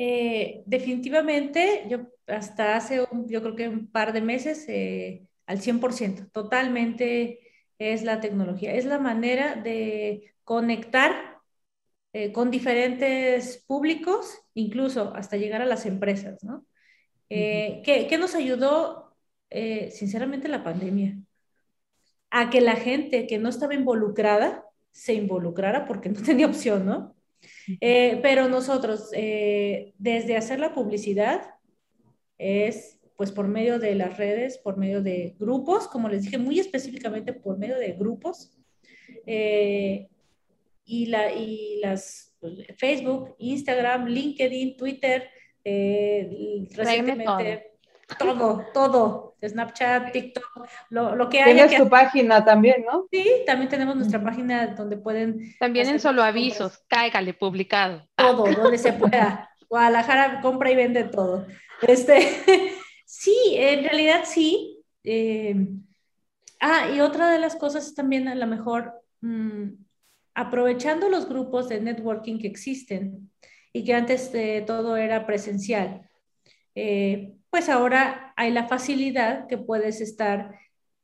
Eh, 0.00 0.62
definitivamente, 0.64 1.84
yo 1.90 2.06
hasta 2.28 2.76
hace, 2.76 3.04
yo 3.26 3.42
creo 3.42 3.56
que 3.56 3.68
un 3.68 3.90
par 3.90 4.12
de 4.12 4.20
meses, 4.20 4.64
eh, 4.68 5.26
al 5.46 5.60
100%, 5.60 6.30
totalmente 6.30 7.40
es 7.78 8.04
la 8.04 8.20
tecnología, 8.20 8.74
es 8.74 8.84
la 8.84 8.98
manera 8.98 9.56
de 9.56 10.34
conectar 10.44 11.40
eh, 12.12 12.32
con 12.32 12.50
diferentes 12.50 13.64
públicos, 13.66 14.38
incluso 14.54 15.12
hasta 15.16 15.36
llegar 15.36 15.62
a 15.62 15.66
las 15.66 15.84
empresas, 15.84 16.42
¿no? 16.44 16.64
¿qué, 17.28 18.16
nos 18.18 18.34
ayudó, 18.34 19.16
sinceramente, 19.90 20.48
la 20.48 20.64
pandemia? 20.64 21.18
a 22.30 22.50
que 22.50 22.60
la 22.60 22.76
gente 22.76 23.26
que 23.26 23.38
no 23.38 23.48
estaba 23.48 23.74
involucrada 23.74 24.64
se 24.90 25.14
involucrara 25.14 25.86
porque 25.86 26.08
no 26.08 26.22
tenía 26.22 26.46
opción, 26.46 26.86
¿no? 26.86 27.17
Eh, 27.80 28.18
pero 28.22 28.48
nosotros, 28.48 29.10
eh, 29.12 29.94
desde 29.98 30.36
hacer 30.36 30.60
la 30.60 30.74
publicidad, 30.74 31.42
es 32.38 33.00
pues 33.16 33.32
por 33.32 33.48
medio 33.48 33.80
de 33.80 33.96
las 33.96 34.16
redes, 34.16 34.58
por 34.58 34.76
medio 34.76 35.02
de 35.02 35.34
grupos, 35.38 35.88
como 35.88 36.08
les 36.08 36.22
dije, 36.22 36.38
muy 36.38 36.60
específicamente 36.60 37.32
por 37.32 37.58
medio 37.58 37.76
de 37.76 37.92
grupos, 37.92 38.56
eh, 39.26 40.08
y, 40.84 41.06
la, 41.06 41.32
y 41.32 41.80
las 41.82 42.36
pues, 42.38 42.54
Facebook, 42.76 43.34
Instagram, 43.38 44.06
LinkedIn, 44.06 44.76
Twitter, 44.76 45.28
recientemente 45.64 47.77
todo, 48.16 48.64
todo, 48.72 49.36
Snapchat, 49.46 50.12
TikTok, 50.12 50.66
lo, 50.90 51.14
lo 51.14 51.28
que 51.28 51.40
hay. 51.40 51.54
Tienes 51.54 51.76
tu 51.76 51.88
página 51.88 52.44
también, 52.44 52.84
¿no? 52.90 53.06
Sí, 53.10 53.26
también 53.46 53.68
tenemos 53.68 53.96
nuestra 53.96 54.22
página 54.22 54.68
donde 54.68 54.96
pueden. 54.96 55.54
También 55.58 55.88
en 55.88 56.00
solo 56.00 56.22
avisos, 56.22 56.78
cáigale, 56.88 57.34
publicado. 57.34 58.08
Todo, 58.16 58.50
donde 58.50 58.78
se 58.78 58.92
pueda. 58.92 59.50
Guadalajara 59.68 60.40
compra 60.40 60.70
y 60.70 60.76
vende 60.76 61.04
todo. 61.04 61.46
Este, 61.82 62.18
sí, 63.04 63.36
en 63.56 63.84
realidad 63.84 64.22
sí. 64.24 64.82
Eh, 65.04 65.54
ah, 66.60 66.88
y 66.94 67.00
otra 67.00 67.30
de 67.30 67.38
las 67.38 67.56
cosas 67.56 67.94
también 67.94 68.28
a 68.28 68.34
lo 68.34 68.46
mejor 68.46 69.02
mm, 69.20 69.68
aprovechando 70.34 71.08
los 71.08 71.28
grupos 71.28 71.68
de 71.68 71.80
networking 71.80 72.38
que 72.38 72.48
existen 72.48 73.30
y 73.72 73.84
que 73.84 73.94
antes 73.94 74.32
de 74.32 74.62
todo 74.66 74.96
era 74.96 75.26
presencial. 75.26 76.08
Eh, 76.74 77.37
pues 77.50 77.68
ahora 77.68 78.32
hay 78.36 78.50
la 78.50 78.68
facilidad 78.68 79.46
que 79.46 79.58
puedes 79.58 80.00
estar 80.00 80.58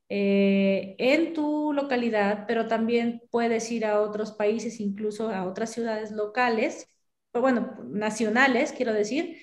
eh, 0.09 0.95
en 0.99 1.33
tu 1.33 1.73
localidad, 1.73 2.45
pero 2.47 2.67
también 2.67 3.21
puedes 3.31 3.71
ir 3.71 3.85
a 3.85 4.01
otros 4.01 4.31
países, 4.31 4.79
incluso 4.79 5.29
a 5.29 5.45
otras 5.45 5.71
ciudades 5.71 6.11
locales, 6.11 6.87
bueno, 7.33 7.77
nacionales, 7.89 8.71
quiero 8.71 8.93
decir, 8.93 9.37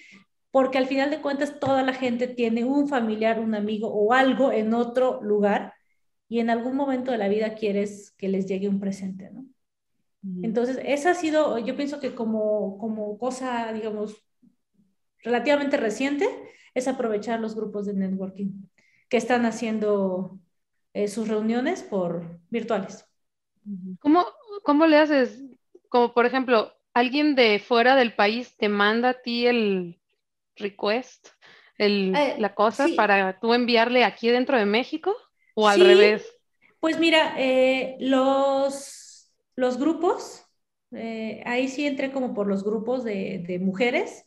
porque 0.50 0.78
al 0.78 0.86
final 0.86 1.10
de 1.10 1.20
cuentas 1.20 1.58
toda 1.58 1.82
la 1.82 1.94
gente 1.94 2.28
tiene 2.28 2.64
un 2.64 2.88
familiar, 2.88 3.40
un 3.40 3.54
amigo 3.54 3.88
o 3.88 4.12
algo 4.12 4.52
en 4.52 4.72
otro 4.74 5.20
lugar 5.22 5.74
y 6.28 6.40
en 6.40 6.50
algún 6.50 6.76
momento 6.76 7.10
de 7.10 7.18
la 7.18 7.28
vida 7.28 7.54
quieres 7.54 8.12
que 8.16 8.28
les 8.28 8.46
llegue 8.46 8.68
un 8.68 8.80
presente, 8.80 9.30
¿no? 9.30 9.46
Entonces, 10.42 10.78
esa 10.84 11.10
ha 11.10 11.14
sido, 11.14 11.58
yo 11.58 11.74
pienso 11.74 11.98
que 11.98 12.14
como, 12.14 12.78
como 12.78 13.18
cosa, 13.18 13.72
digamos, 13.72 14.24
relativamente 15.18 15.76
reciente, 15.76 16.28
es 16.74 16.88
aprovechar 16.88 17.40
los 17.40 17.54
grupos 17.56 17.86
de 17.86 17.94
networking 17.94 18.68
que 19.08 19.16
están 19.18 19.46
haciendo 19.46 20.40
eh, 20.94 21.08
sus 21.08 21.28
reuniones 21.28 21.82
por 21.82 22.40
virtuales. 22.50 23.06
¿Cómo, 24.00 24.24
¿Cómo 24.64 24.86
le 24.86 24.98
haces? 24.98 25.40
como 25.88 26.12
por 26.14 26.26
ejemplo, 26.26 26.72
alguien 26.94 27.34
de 27.34 27.58
fuera 27.58 27.96
del 27.96 28.14
país 28.14 28.56
te 28.56 28.68
manda 28.68 29.10
a 29.10 29.22
ti 29.22 29.46
el 29.46 30.00
request, 30.56 31.28
el, 31.78 32.24
Eh, 32.24 32.34
la 32.36 32.54
cosa 32.54 32.94
sí. 32.94 32.96
para 32.96 33.40
tú 33.40 33.54
enviarle 33.54 34.04
aquí 34.04 34.28
dentro 34.30 34.58
de 34.58 34.66
México 34.66 35.14
o 35.54 35.68
al 35.68 35.80
Sí, 35.80 35.80
revés. 35.80 36.26
Pues 36.80 36.98
mira, 37.00 37.34
eh, 37.38 37.96
los, 38.00 39.30
los 39.56 39.78
grupos, 39.78 40.44
eh, 40.92 41.42
ahí 41.46 41.68
sí 41.68 41.86
entré 41.86 42.12
como 42.12 42.34
por 42.34 42.46
los 42.48 42.64
grupos 42.64 43.04
de, 43.04 43.44
de 43.46 43.58
mujeres. 43.60 44.24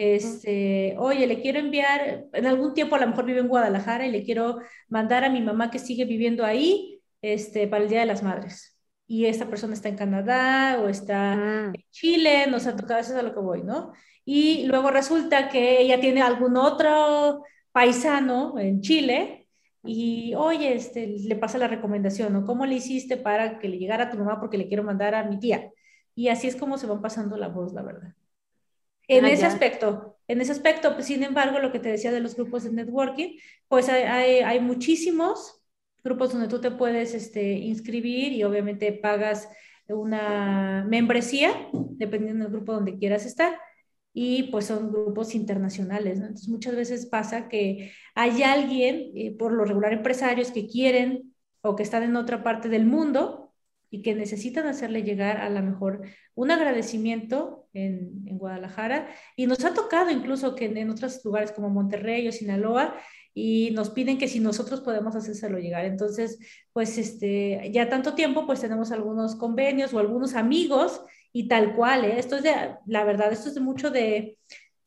Este, 0.00 0.94
oye, 0.96 1.26
le 1.26 1.40
quiero 1.40 1.58
enviar, 1.58 2.26
en 2.32 2.46
algún 2.46 2.72
tiempo 2.72 2.94
a 2.94 3.00
lo 3.00 3.08
mejor 3.08 3.24
vive 3.24 3.40
en 3.40 3.48
Guadalajara 3.48 4.06
y 4.06 4.12
le 4.12 4.22
quiero 4.22 4.60
mandar 4.88 5.24
a 5.24 5.28
mi 5.28 5.40
mamá 5.40 5.72
que 5.72 5.80
sigue 5.80 6.04
viviendo 6.04 6.44
ahí, 6.44 7.02
este, 7.20 7.66
para 7.66 7.82
el 7.82 7.90
Día 7.90 8.00
de 8.00 8.06
las 8.06 8.22
Madres. 8.22 8.78
Y 9.08 9.24
esta 9.26 9.48
persona 9.48 9.74
está 9.74 9.88
en 9.88 9.96
Canadá 9.96 10.80
o 10.80 10.88
está 10.88 11.34
Mm, 11.34 11.74
en 11.74 11.84
Chile, 11.90 12.46
nos 12.48 12.68
ha 12.68 12.76
tocado, 12.76 13.00
eso 13.00 13.12
es 13.12 13.18
a 13.18 13.22
lo 13.22 13.34
que 13.34 13.40
voy, 13.40 13.64
¿no? 13.64 13.92
Y 14.24 14.66
luego 14.66 14.90
resulta 14.92 15.48
que 15.48 15.80
ella 15.80 15.98
tiene 15.98 16.22
algún 16.22 16.56
otro 16.56 17.42
paisano 17.72 18.56
en 18.58 18.80
Chile 18.82 19.48
y, 19.82 20.34
oye, 20.36 20.74
este, 20.74 21.08
le 21.08 21.34
pasa 21.36 21.58
la 21.58 21.66
recomendación, 21.66 22.32
¿no? 22.34 22.44
¿Cómo 22.46 22.66
le 22.66 22.76
hiciste 22.76 23.16
para 23.16 23.58
que 23.58 23.68
le 23.68 23.78
llegara 23.78 24.04
a 24.04 24.10
tu 24.10 24.18
mamá 24.18 24.38
porque 24.38 24.58
le 24.58 24.68
quiero 24.68 24.84
mandar 24.84 25.14
a 25.16 25.24
mi 25.24 25.40
tía? 25.40 25.72
Y 26.14 26.28
así 26.28 26.46
es 26.46 26.54
como 26.56 26.78
se 26.78 26.86
van 26.86 27.02
pasando 27.02 27.36
la 27.36 27.48
voz, 27.48 27.72
la 27.72 27.82
verdad. 27.82 28.14
En 29.08 29.24
Ah, 29.24 29.30
ese 29.32 29.46
aspecto, 29.46 30.16
en 30.28 30.40
ese 30.40 30.52
aspecto, 30.52 30.94
pues, 30.94 31.06
sin 31.06 31.22
embargo, 31.24 31.58
lo 31.58 31.72
que 31.72 31.80
te 31.80 31.88
decía 31.88 32.12
de 32.12 32.20
los 32.20 32.36
grupos 32.36 32.64
de 32.64 32.72
networking, 32.72 33.38
pues 33.66 33.88
hay, 33.88 34.02
hay, 34.02 34.38
hay 34.40 34.60
muchísimos 34.60 35.62
grupos 36.04 36.32
donde 36.32 36.48
tú 36.48 36.60
te 36.60 36.70
puedes 36.70 37.14
este, 37.14 37.52
inscribir 37.52 38.32
y 38.32 38.44
obviamente 38.44 38.92
pagas 38.92 39.48
una 39.88 40.84
membresía, 40.88 41.68
dependiendo 41.72 42.44
del 42.44 42.52
grupo 42.52 42.74
donde 42.74 42.98
quieras 42.98 43.24
estar, 43.26 43.58
y 44.12 44.44
pues 44.44 44.66
son 44.66 44.90
grupos 44.92 45.34
internacionales, 45.34 46.18
¿no? 46.18 46.26
Entonces 46.26 46.48
muchas 46.48 46.74
veces 46.76 47.06
pasa 47.06 47.48
que 47.48 47.92
hay 48.14 48.42
alguien, 48.42 49.12
eh, 49.14 49.34
por 49.38 49.52
lo 49.52 49.64
regular 49.64 49.92
empresarios, 49.92 50.50
que 50.50 50.66
quieren 50.66 51.34
o 51.62 51.76
que 51.76 51.82
están 51.82 52.02
en 52.02 52.16
otra 52.16 52.42
parte 52.42 52.68
del 52.68 52.84
mundo 52.86 53.54
y 53.90 54.02
que 54.02 54.14
necesitan 54.14 54.66
hacerle 54.66 55.02
llegar 55.02 55.38
a 55.38 55.48
lo 55.50 55.62
mejor 55.62 56.02
un 56.34 56.50
agradecimiento 56.50 57.57
en, 57.72 58.22
en 58.26 58.38
Guadalajara. 58.38 59.08
Y 59.36 59.46
nos 59.46 59.64
ha 59.64 59.74
tocado 59.74 60.10
incluso 60.10 60.54
que 60.54 60.66
en, 60.66 60.76
en 60.76 60.90
otros 60.90 61.24
lugares 61.24 61.52
como 61.52 61.70
Monterrey 61.70 62.26
o 62.28 62.32
Sinaloa, 62.32 62.94
y 63.34 63.70
nos 63.70 63.90
piden 63.90 64.18
que 64.18 64.26
si 64.26 64.40
nosotros 64.40 64.80
podemos 64.80 65.14
hacérselo 65.14 65.58
llegar. 65.60 65.84
Entonces, 65.84 66.40
pues 66.72 66.98
este, 66.98 67.70
ya 67.72 67.88
tanto 67.88 68.14
tiempo, 68.14 68.46
pues 68.46 68.60
tenemos 68.60 68.90
algunos 68.90 69.36
convenios 69.36 69.94
o 69.94 70.00
algunos 70.00 70.34
amigos 70.34 71.00
y 71.32 71.46
tal 71.46 71.76
cual, 71.76 72.04
¿eh? 72.04 72.18
Esto 72.18 72.36
es 72.36 72.42
de, 72.42 72.52
la 72.86 73.04
verdad, 73.04 73.30
esto 73.32 73.48
es 73.48 73.54
de 73.54 73.60
mucho 73.60 73.90
de, 73.90 74.38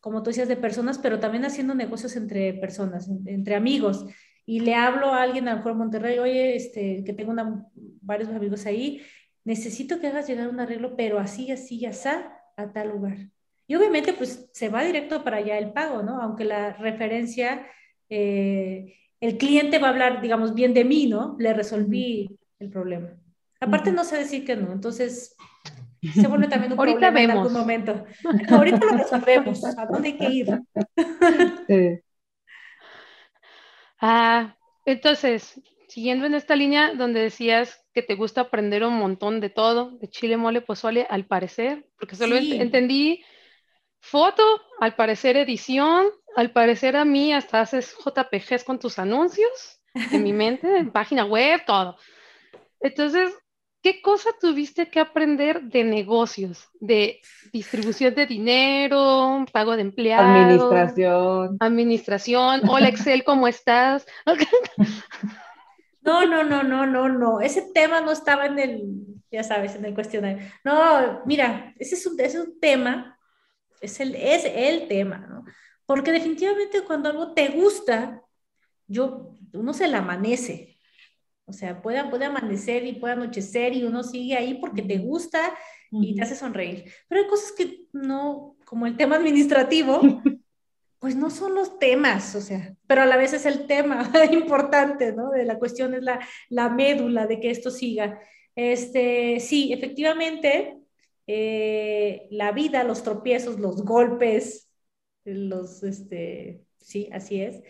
como 0.02 0.22
tú 0.22 0.32
decías, 0.32 0.50
de 0.50 0.58
personas, 0.58 0.98
pero 0.98 1.20
también 1.20 1.46
haciendo 1.46 1.76
negocios 1.76 2.16
entre 2.18 2.54
personas, 2.56 3.08
en- 3.08 3.26
entre 3.28 3.56
amigos. 3.56 4.06
Y 4.46 4.60
le 4.62 4.76
hablo 4.76 5.14
a 5.14 5.22
alguien, 5.22 5.48
a 5.48 5.52
lo 5.52 5.58
mejor 5.58 5.76
Monterrey, 5.76 6.20
oye, 6.20 6.56
este, 6.58 7.04
que 7.06 7.14
tengo 7.14 7.32
una- 7.32 7.66
varios 8.02 8.28
amigos 8.30 8.66
ahí, 8.66 9.02
necesito 9.46 10.00
que 10.02 10.08
hagas 10.08 10.28
llegar 10.28 10.50
un 10.50 10.60
arreglo, 10.60 10.98
pero 10.98 11.20
así, 11.20 11.52
así, 11.52 11.86
así, 11.86 12.10
a 12.58 12.72
tal 12.72 12.90
lugar. 12.90 13.18
Y 13.68 13.76
obviamente, 13.76 14.14
pues 14.14 14.50
se 14.54 14.70
va 14.70 14.84
directo 14.84 15.24
para 15.24 15.38
allá 15.38 15.58
el 15.58 15.72
pago, 15.72 16.04
¿no? 16.04 16.22
Aunque 16.22 16.44
la 16.44 16.74
referencia, 16.74 17.66
eh, 18.10 18.96
el 19.20 19.38
cliente 19.38 19.80
va 19.80 19.88
a 19.88 19.92
hablar, 19.92 20.22
digamos, 20.22 20.54
bien 20.54 20.74
de 20.74 20.84
mí, 20.84 21.08
¿no? 21.08 21.36
Le 21.40 21.54
resolví 21.54 22.38
el 22.60 22.70
problema. 22.70 23.10
Aparte, 23.60 23.92
no 23.92 24.04
sé 24.04 24.18
decir 24.18 24.44
que 24.44 24.56
no, 24.56 24.72
entonces 24.72 25.36
se 26.02 26.28
vuelve 26.28 26.48
también 26.48 26.74
un 26.74 26.80
Ahorita 26.80 26.98
problema 27.00 27.22
en 27.22 27.28
vemos. 27.28 27.46
algún 27.48 27.60
momento. 27.60 28.06
Ahorita 28.50 28.80
lo 28.86 28.98
resolvemos, 28.98 29.64
¿a 29.78 29.86
dónde 29.86 30.08
hay 30.10 30.18
que 30.18 30.30
ir? 30.30 30.62
Sí. 31.68 32.00
Ah, 34.02 34.56
entonces, 34.86 35.62
siguiendo 35.92 36.26
en 36.26 36.36
esta 36.36 36.56
línea 36.56 36.94
donde 36.94 37.20
decías 37.20 37.86
que 37.94 38.02
te 38.02 38.16
gusta 38.16 38.42
aprender 38.42 38.84
un 38.86 38.98
montón 38.98 39.42
de 39.42 39.50
todo, 39.50 39.92
de 40.00 40.08
chile, 40.10 40.38
mole, 40.38 40.62
pozole, 40.62 41.06
al 41.10 41.26
parecer, 41.26 41.86
porque 42.00 42.16
solo 42.16 42.38
ent- 42.38 42.50
Sí. 42.50 42.62
entendí 42.62 43.24
foto, 44.00 44.44
al 44.80 44.96
parecer 44.96 45.36
edición, 45.36 46.08
al 46.36 46.52
parecer 46.52 46.96
a 46.96 47.04
mí 47.04 47.34
hasta 47.34 47.60
haces 47.60 47.94
JPGs 48.04 48.64
con 48.64 48.80
tus 48.80 49.00
anuncios 49.00 49.82
en 50.14 50.24
mi 50.24 50.32
mente, 50.44 50.78
en 50.78 50.92
página 50.92 51.26
web, 51.26 51.62
todo. 51.68 51.98
Entonces, 52.80 53.34
¿qué 53.84 54.02
cosa 54.02 54.30
tuviste 54.40 54.90
que 54.90 55.02
aprender 55.02 55.62
de 55.64 55.84
negocios, 55.84 56.70
de 56.80 57.20
distribución 57.52 58.16
de 58.16 58.26
dinero, 58.26 59.46
pago 59.52 59.76
de 59.76 59.82
empleados? 59.82 60.26
Administración. 60.26 61.58
Administración, 61.60 62.62
hola 62.70 62.88
Excel, 62.88 63.24
¿cómo 63.26 63.48
estás? 63.50 64.06
No, 66.02 66.26
no, 66.26 66.44
no, 66.44 66.64
no, 66.64 66.86
no, 66.86 67.10
no. 67.10 67.42
Ese 67.42 67.72
tema 67.74 68.02
no 68.02 68.12
estaba 68.12 68.46
en 68.48 68.60
el, 68.60 68.84
ya 69.32 69.44
sabes, 69.44 69.76
en 69.76 69.86
el 69.86 69.94
cuestionario. 69.94 70.46
No, 70.64 71.22
mira, 71.26 71.74
ese 71.78 71.96
es 71.96 72.06
un, 72.06 72.20
ese 72.20 72.40
es 72.40 72.44
un 72.48 72.60
tema, 72.60 73.20
es 73.82 74.00
el, 74.00 74.16
es 74.16 74.44
el 74.46 74.88
tema, 74.88 75.18
¿no? 75.18 75.46
Porque 75.86 76.12
definitivamente 76.12 76.84
cuando 76.84 77.10
algo 77.10 77.34
te 77.34 77.50
gusta, 77.50 78.22
yo, 78.88 79.38
uno 79.54 79.74
se 79.74 79.88
la 79.88 80.00
amanece. 80.00 80.78
O 81.46 81.54
sea, 81.54 81.82
puede, 81.82 82.04
puede 82.10 82.26
amanecer 82.26 82.86
y 82.86 82.94
puede 82.94 83.14
anochecer 83.14 83.74
y 83.74 83.84
uno 83.84 84.04
sigue 84.04 84.38
ahí 84.38 84.56
porque 84.56 84.82
te 84.82 84.98
gusta 85.00 85.54
y 85.92 86.16
te 86.16 86.22
hace 86.22 86.36
sonreír. 86.36 86.86
Pero 87.08 87.22
hay 87.22 87.28
cosas 87.28 87.52
que 87.52 87.88
no, 87.92 88.56
como 88.66 88.88
el 88.88 88.96
tema 88.96 89.18
administrativo, 89.18 90.02
pues 91.02 91.16
no 91.16 91.32
son 91.32 91.56
los 91.56 91.80
temas, 91.80 92.36
o 92.36 92.42
sea, 92.42 92.76
pero 92.86 93.02
a 93.02 93.08
la 93.08 93.18
vez 93.18 93.34
es 93.34 93.48
el 93.48 93.66
tema 93.66 94.08
importante, 94.32 95.14
¿no? 95.14 95.32
De 95.32 95.46
la 95.46 95.58
cuestión 95.58 95.96
es 95.96 96.04
la, 96.04 96.20
la 96.48 96.70
médula 96.70 97.26
de 97.26 97.40
que 97.40 97.50
esto 97.50 97.72
siga. 97.72 98.22
Este, 98.56 99.40
sí, 99.40 99.74
efectivamente, 99.74 100.78
eh, 101.26 102.28
la 102.30 102.52
vida, 102.52 102.84
los 102.84 103.02
tropiezos, 103.02 103.60
los 103.60 103.84
golpes, 103.84 104.70
los, 105.26 105.82
este, 105.82 106.62
sí, 106.78 107.10
así 107.12 107.42
es, 107.42 107.64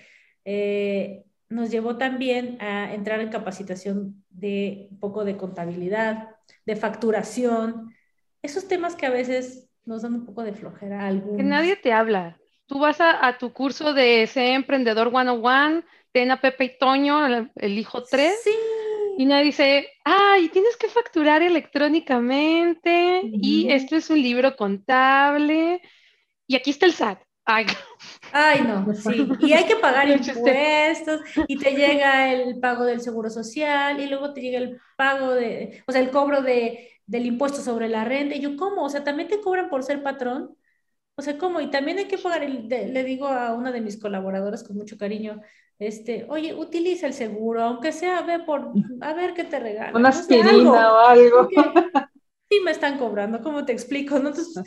eh, 0.43 1.23
nos 1.47 1.71
llevó 1.71 1.97
también 1.97 2.61
a 2.61 2.93
entrar 2.93 3.21
en 3.21 3.29
capacitación 3.29 4.25
de 4.29 4.89
un 4.91 4.99
poco 4.99 5.23
de 5.23 5.37
contabilidad, 5.37 6.35
de 6.65 6.75
facturación, 6.75 7.95
esos 8.41 8.67
temas 8.67 8.97
que 8.97 9.05
a 9.05 9.09
veces 9.09 9.69
nos 9.85 10.01
dan 10.01 10.15
un 10.15 10.25
poco 10.25 10.43
de 10.43 10.51
flojera 10.51 11.07
algunos. 11.07 11.37
Que 11.37 11.43
nadie 11.43 11.77
te 11.77 11.93
habla. 11.93 12.40
Tú 12.71 12.79
vas 12.79 13.01
a, 13.01 13.27
a 13.27 13.37
tu 13.37 13.51
curso 13.53 13.93
de 13.93 14.27
Sé 14.27 14.53
Emprendedor 14.53 15.09
101, 15.11 15.83
ten 16.13 16.31
a 16.31 16.39
Pepe 16.41 16.63
y 16.65 16.77
Toño, 16.77 17.25
el, 17.25 17.51
el 17.55 17.77
hijo 17.77 18.07
3, 18.09 18.35
Sí. 18.43 18.51
y 19.15 19.25
nadie 19.25 19.45
dice, 19.45 19.89
ay, 20.05 20.49
tienes 20.49 20.77
que 20.77 20.87
facturar 20.89 21.43
electrónicamente, 21.43 23.29
y 23.41 23.69
esto 23.71 23.95
es 23.97 24.09
un 24.09 24.21
libro 24.21 24.55
contable, 24.55 25.81
y 26.47 26.55
aquí 26.55 26.71
está 26.71 26.85
el 26.87 26.93
SAT. 26.93 27.23
Ay, 27.45 27.65
Ay, 28.31 28.61
no, 28.61 28.93
sí. 28.95 29.37
Y 29.41 29.53
hay 29.53 29.65
que 29.67 29.75
pagar 29.75 30.07
impuestos 30.09 31.21
y 31.47 31.57
te 31.59 31.71
llega 31.75 32.31
el 32.33 32.59
pago 32.59 32.85
del 32.85 33.01
seguro 33.01 33.29
social 33.29 33.99
y 33.99 34.07
luego 34.07 34.33
te 34.33 34.41
llega 34.41 34.59
el 34.59 34.79
pago 34.95 35.33
de, 35.33 35.83
o 35.87 35.91
sea, 35.91 36.01
el 36.01 36.11
cobro 36.11 36.41
de, 36.41 36.91
del 37.05 37.25
impuesto 37.25 37.61
sobre 37.61 37.89
la 37.89 38.05
renta. 38.05 38.35
Y 38.35 38.39
yo, 38.41 38.55
¿cómo? 38.55 38.83
O 38.85 38.89
sea, 38.89 39.03
también 39.03 39.27
te 39.29 39.41
cobran 39.41 39.69
por 39.69 39.83
ser 39.83 40.01
patrón. 40.03 40.55
O 41.21 41.23
sea, 41.23 41.37
¿cómo? 41.37 41.61
Y 41.61 41.69
también 41.69 41.99
hay 41.99 42.05
que 42.07 42.17
pagar, 42.17 42.41
el, 42.43 42.67
de- 42.67 42.87
le 42.87 43.03
digo 43.03 43.27
a 43.27 43.53
una 43.53 43.71
de 43.71 43.79
mis 43.79 44.01
colaboradoras 44.01 44.63
con 44.63 44.75
mucho 44.75 44.97
cariño, 44.97 45.39
este, 45.77 46.25
oye, 46.29 46.55
utiliza 46.55 47.05
el 47.05 47.13
seguro, 47.13 47.61
aunque 47.61 47.91
sea, 47.91 48.23
ve 48.23 48.39
por, 48.39 48.71
a 49.01 49.13
ver 49.13 49.35
qué 49.35 49.43
te 49.43 49.59
regalan. 49.59 49.95
Una 49.95 50.09
no 50.09 50.15
sé, 50.15 50.19
aspirina 50.19 50.93
o 50.93 50.97
algo. 50.97 51.47
sí 52.49 52.59
me 52.65 52.71
están 52.71 52.97
cobrando, 52.97 53.39
¿cómo 53.43 53.63
te 53.65 53.71
explico? 53.71 54.17
¿no? 54.17 54.29
Entonces, 54.29 54.59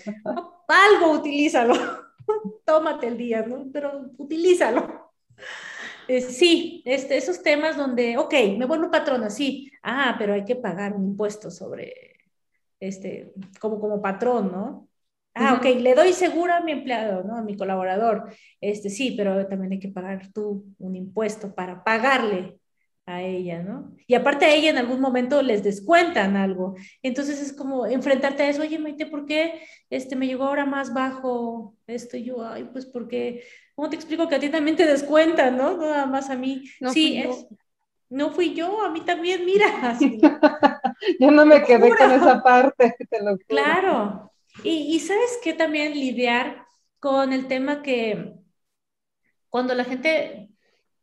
algo 0.69 1.11
utilízalo, 1.11 1.75
tómate 2.65 3.09
el 3.09 3.19
día, 3.19 3.43
¿no? 3.43 3.67
Pero 3.73 4.11
utilízalo. 4.17 5.11
Eh, 6.07 6.21
sí, 6.21 6.83
este, 6.85 7.17
esos 7.17 7.43
temas 7.43 7.77
donde, 7.77 8.17
ok, 8.17 8.33
me 8.59 8.67
vuelvo 8.67 8.93
patrona, 8.93 9.29
sí, 9.29 9.73
ah, 9.83 10.15
pero 10.19 10.35
hay 10.35 10.45
que 10.45 10.55
pagar 10.55 10.93
un 10.95 11.05
impuesto 11.05 11.51
sobre, 11.51 12.15
este, 12.79 13.33
como, 13.61 13.81
como 13.81 14.01
patrón, 14.03 14.53
¿no? 14.53 14.89
Ah, 15.35 15.55
ok, 15.55 15.64
le 15.80 15.95
doy 15.95 16.12
seguro 16.12 16.55
a 16.55 16.61
mi 16.61 16.72
empleado, 16.72 17.24
¿no? 17.24 17.37
A 17.37 17.43
mi 17.43 17.57
colaborador. 17.57 18.32
Este, 18.61 18.89
sí, 18.89 19.14
pero 19.16 19.47
también 19.49 19.72
hay 19.72 19.80
que 19.80 19.89
pagar 19.89 20.30
tú 20.32 20.64
un 20.78 20.95
impuesto 20.95 21.55
para 21.55 21.82
pagarle 21.82 22.59
a 23.07 23.22
ella, 23.22 23.62
¿no? 23.62 23.95
Y 24.07 24.14
aparte 24.14 24.47
a 24.47 24.55
ella 24.55 24.70
en 24.70 24.78
algún 24.78 25.01
momento 25.01 25.43
les 25.43 25.62
descuentan 25.62 26.37
algo. 26.37 26.74
Entonces 27.03 27.41
es 27.43 27.53
como 27.53 27.87
enfrentarte 27.87 28.45
a 28.45 28.49
eso, 28.49 28.62
oye, 28.62 28.78
Maite, 28.78 29.07
¿por 29.07 29.26
qué 29.26 29.61
este, 29.91 30.16
me 30.16 30.26
llegó 30.26 30.45
ahora 30.45 30.64
más 30.64 30.95
bajo 30.95 31.74
esto? 31.87 32.16
Y 32.16 32.24
yo, 32.24 32.47
ay, 32.47 32.68
pues 32.72 32.87
porque, 32.87 33.45
¿cómo 33.74 33.91
te 33.91 33.97
explico 33.97 34.28
que 34.28 34.37
a 34.37 34.41
ti 34.41 34.49
también 34.49 34.76
te 34.76 34.87
descuentan, 34.87 35.57
¿no? 35.57 35.76
Nada 35.76 36.07
más 36.07 36.30
a 36.30 36.37
mí. 36.37 36.64
No 36.80 36.93
sí, 36.93 37.09
fui 37.09 37.22
yo. 37.24 37.30
es, 37.30 37.47
no 38.09 38.30
fui 38.30 38.55
yo, 38.55 38.82
a 38.82 38.91
mí 38.91 39.01
también, 39.01 39.45
mira. 39.47 39.66
Así. 39.82 40.20
Yo 41.18 41.30
no 41.30 41.45
me 41.45 41.62
quedé 41.62 41.91
con 41.91 42.11
esa 42.12 42.43
parte, 42.43 42.95
te 43.11 43.18
lo 43.22 43.32
juro. 43.32 43.45
Claro. 43.49 44.34
Y, 44.63 44.95
y 44.95 45.01
sabes 45.01 45.39
que 45.43 45.53
también 45.53 45.93
lidiar 45.93 46.67
con 47.01 47.33
el 47.33 47.49
tema 47.49 47.83
que 47.83 48.35
cuando 49.49 49.75
la 49.75 49.85
gente, 49.85 50.51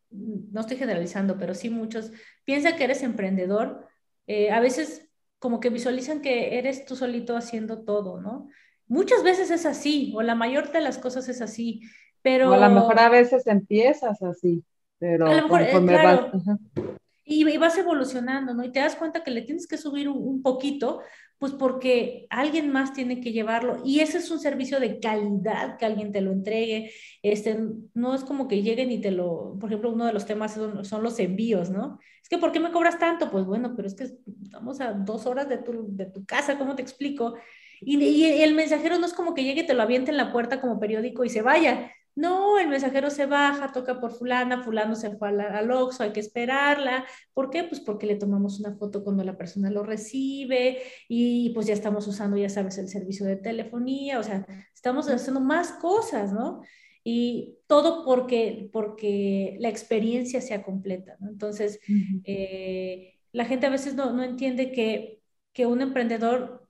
no 0.10 0.62
estoy 0.62 0.78
generalizando, 0.78 1.38
pero 1.38 1.54
sí 1.54 1.70
muchos, 1.70 2.12
piensa 2.44 2.76
que 2.76 2.84
eres 2.84 3.02
emprendedor, 3.04 3.88
eh, 4.28 4.52
a 4.52 4.60
veces 4.60 5.10
como 5.40 5.60
que 5.60 5.70
visualizan 5.70 6.22
que 6.22 6.58
eres 6.58 6.86
tú 6.86 6.96
solito 6.96 7.36
haciendo 7.36 7.84
todo, 7.84 8.20
¿no? 8.20 8.50
Muchas 8.88 9.24
veces 9.24 9.52
es 9.52 9.66
así, 9.66 10.14
o 10.16 10.22
la 10.22 10.36
mayor 10.36 10.72
de 10.72 10.82
las 10.82 10.98
cosas 10.98 11.30
es 11.30 11.42
así, 11.42 11.82
pero... 12.22 12.52
O 12.52 12.54
a 12.54 12.68
lo 12.68 12.76
mejor 12.76 13.00
a 13.00 13.10
veces 13.10 13.48
empiezas 13.48 14.22
así, 14.22 14.66
pero 15.00 15.28
a 15.28 15.36
lo 15.36 15.44
mejor, 15.44 15.62
eh, 15.62 16.92
y, 17.24 17.58
vas 17.58 17.78
evolucionando, 17.78 18.54
¿no? 18.54 18.64
Y 18.64 18.72
te 18.72 18.82
das 18.82 18.96
cuenta 18.96 19.24
que 19.24 19.32
le 19.32 19.44
tienes 19.44 19.66
que 19.66 19.78
subir 19.78 20.10
un, 20.10 20.42
poquito, 20.42 21.02
pues 21.42 21.54
porque 21.54 22.28
alguien 22.30 22.72
más 22.72 22.94
tiene 22.94 23.20
que 23.20 23.32
llevarlo. 23.32 23.82
Y 23.84 24.02
ese 24.02 24.20
es 24.20 24.30
un 24.30 24.40
servicio 24.40 24.80
de 24.80 25.00
calidad 25.00 25.80
que 25.80 25.88
alguien 25.88 26.12
te 26.12 26.22
lo 26.22 26.32
entregue. 26.32 26.92
Este, 27.24 27.58
no 27.96 28.14
es 28.14 28.24
como 28.24 28.48
que 28.48 28.62
lleguen 28.62 28.92
y 28.92 29.02
te 29.02 29.10
lo, 29.10 29.58
por 29.60 29.68
ejemplo, 29.72 29.90
uno 29.90 30.06
de 30.06 30.14
los 30.14 30.28
temas 30.28 30.54
son, 30.54 31.04
los 31.04 31.18
envíos, 31.18 31.72
¿no? 31.72 31.98
Es 32.22 32.30
que, 32.30 32.38
¿por 32.38 32.52
qué 32.52 32.60
me 32.60 32.72
cobras 32.72 33.00
tanto? 33.00 33.32
Pues 33.32 33.44
bueno, 33.46 33.74
pero 33.76 33.88
es 33.88 33.96
que 33.96 34.04
estamos 34.44 34.82
a 34.82 34.94
dos 34.94 35.26
horas 35.26 35.50
de 35.50 35.58
tu, 35.58 35.88
de 35.88 36.06
tu 36.06 36.24
casa, 36.28 36.60
¿cómo 36.60 36.76
te 36.76 36.84
explico? 36.84 37.34
Y, 37.80 38.24
el 38.44 38.54
mensajero 38.54 39.00
no 39.00 39.08
es 39.08 39.14
como 39.14 39.34
que 39.34 39.44
llegue 39.44 39.62
y 39.62 39.66
te 39.66 39.74
lo 39.74 39.82
aviente 39.82 40.12
en 40.12 40.18
la 40.18 40.32
puerta 40.32 40.62
como 40.62 40.80
periódico 40.80 41.26
y 41.26 41.30
se 41.30 41.42
vaya. 41.42 41.92
No, 42.22 42.60
el 42.60 42.68
mensajero 42.68 43.10
se 43.10 43.26
baja, 43.26 43.72
toca 43.72 44.00
por 44.00 44.12
fulana, 44.14 44.62
fulano 44.64 44.96
se 44.96 45.16
fue 45.18 45.30
al, 45.30 45.42
al 45.42 45.72
Oxxo, 45.72 46.04
hay 46.04 46.12
que 46.14 46.20
esperarla. 46.20 47.04
¿Por 47.34 47.50
qué? 47.50 47.64
Pues 47.64 47.82
porque 47.82 48.06
le 48.06 48.16
tomamos 48.16 48.60
una 48.60 48.76
foto 48.76 49.04
cuando 49.04 49.24
la 49.24 49.38
persona 49.38 49.72
lo 49.72 49.82
recibe 49.84 50.84
y 51.10 51.50
pues 51.56 51.66
ya 51.66 51.74
estamos 51.74 52.08
usando, 52.08 52.38
ya 52.38 52.50
sabes, 52.50 52.78
el 52.78 52.90
servicio 52.90 53.26
de 53.26 53.38
telefonía, 53.38 54.20
o 54.20 54.24
sea, 54.24 54.46
estamos 54.74 55.10
haciendo 55.10 55.42
más 55.42 55.72
cosas, 55.74 56.32
¿no? 56.32 56.62
Y 57.04 57.58
todo 57.66 58.06
porque, 58.06 58.70
porque 58.72 59.58
la 59.60 59.70
experiencia 59.70 60.42
sea 60.42 60.62
completa, 60.64 61.18
¿no? 61.20 61.30
Entonces, 61.30 61.80
eh, 62.24 63.16
la 63.32 63.46
gente 63.46 63.66
a 63.66 63.72
veces 63.72 63.96
no, 63.96 64.14
no 64.14 64.24
entiende 64.24 64.72
que, 64.72 65.24
que, 65.54 65.66
un 65.66 65.82
emprendedor, 65.82 66.68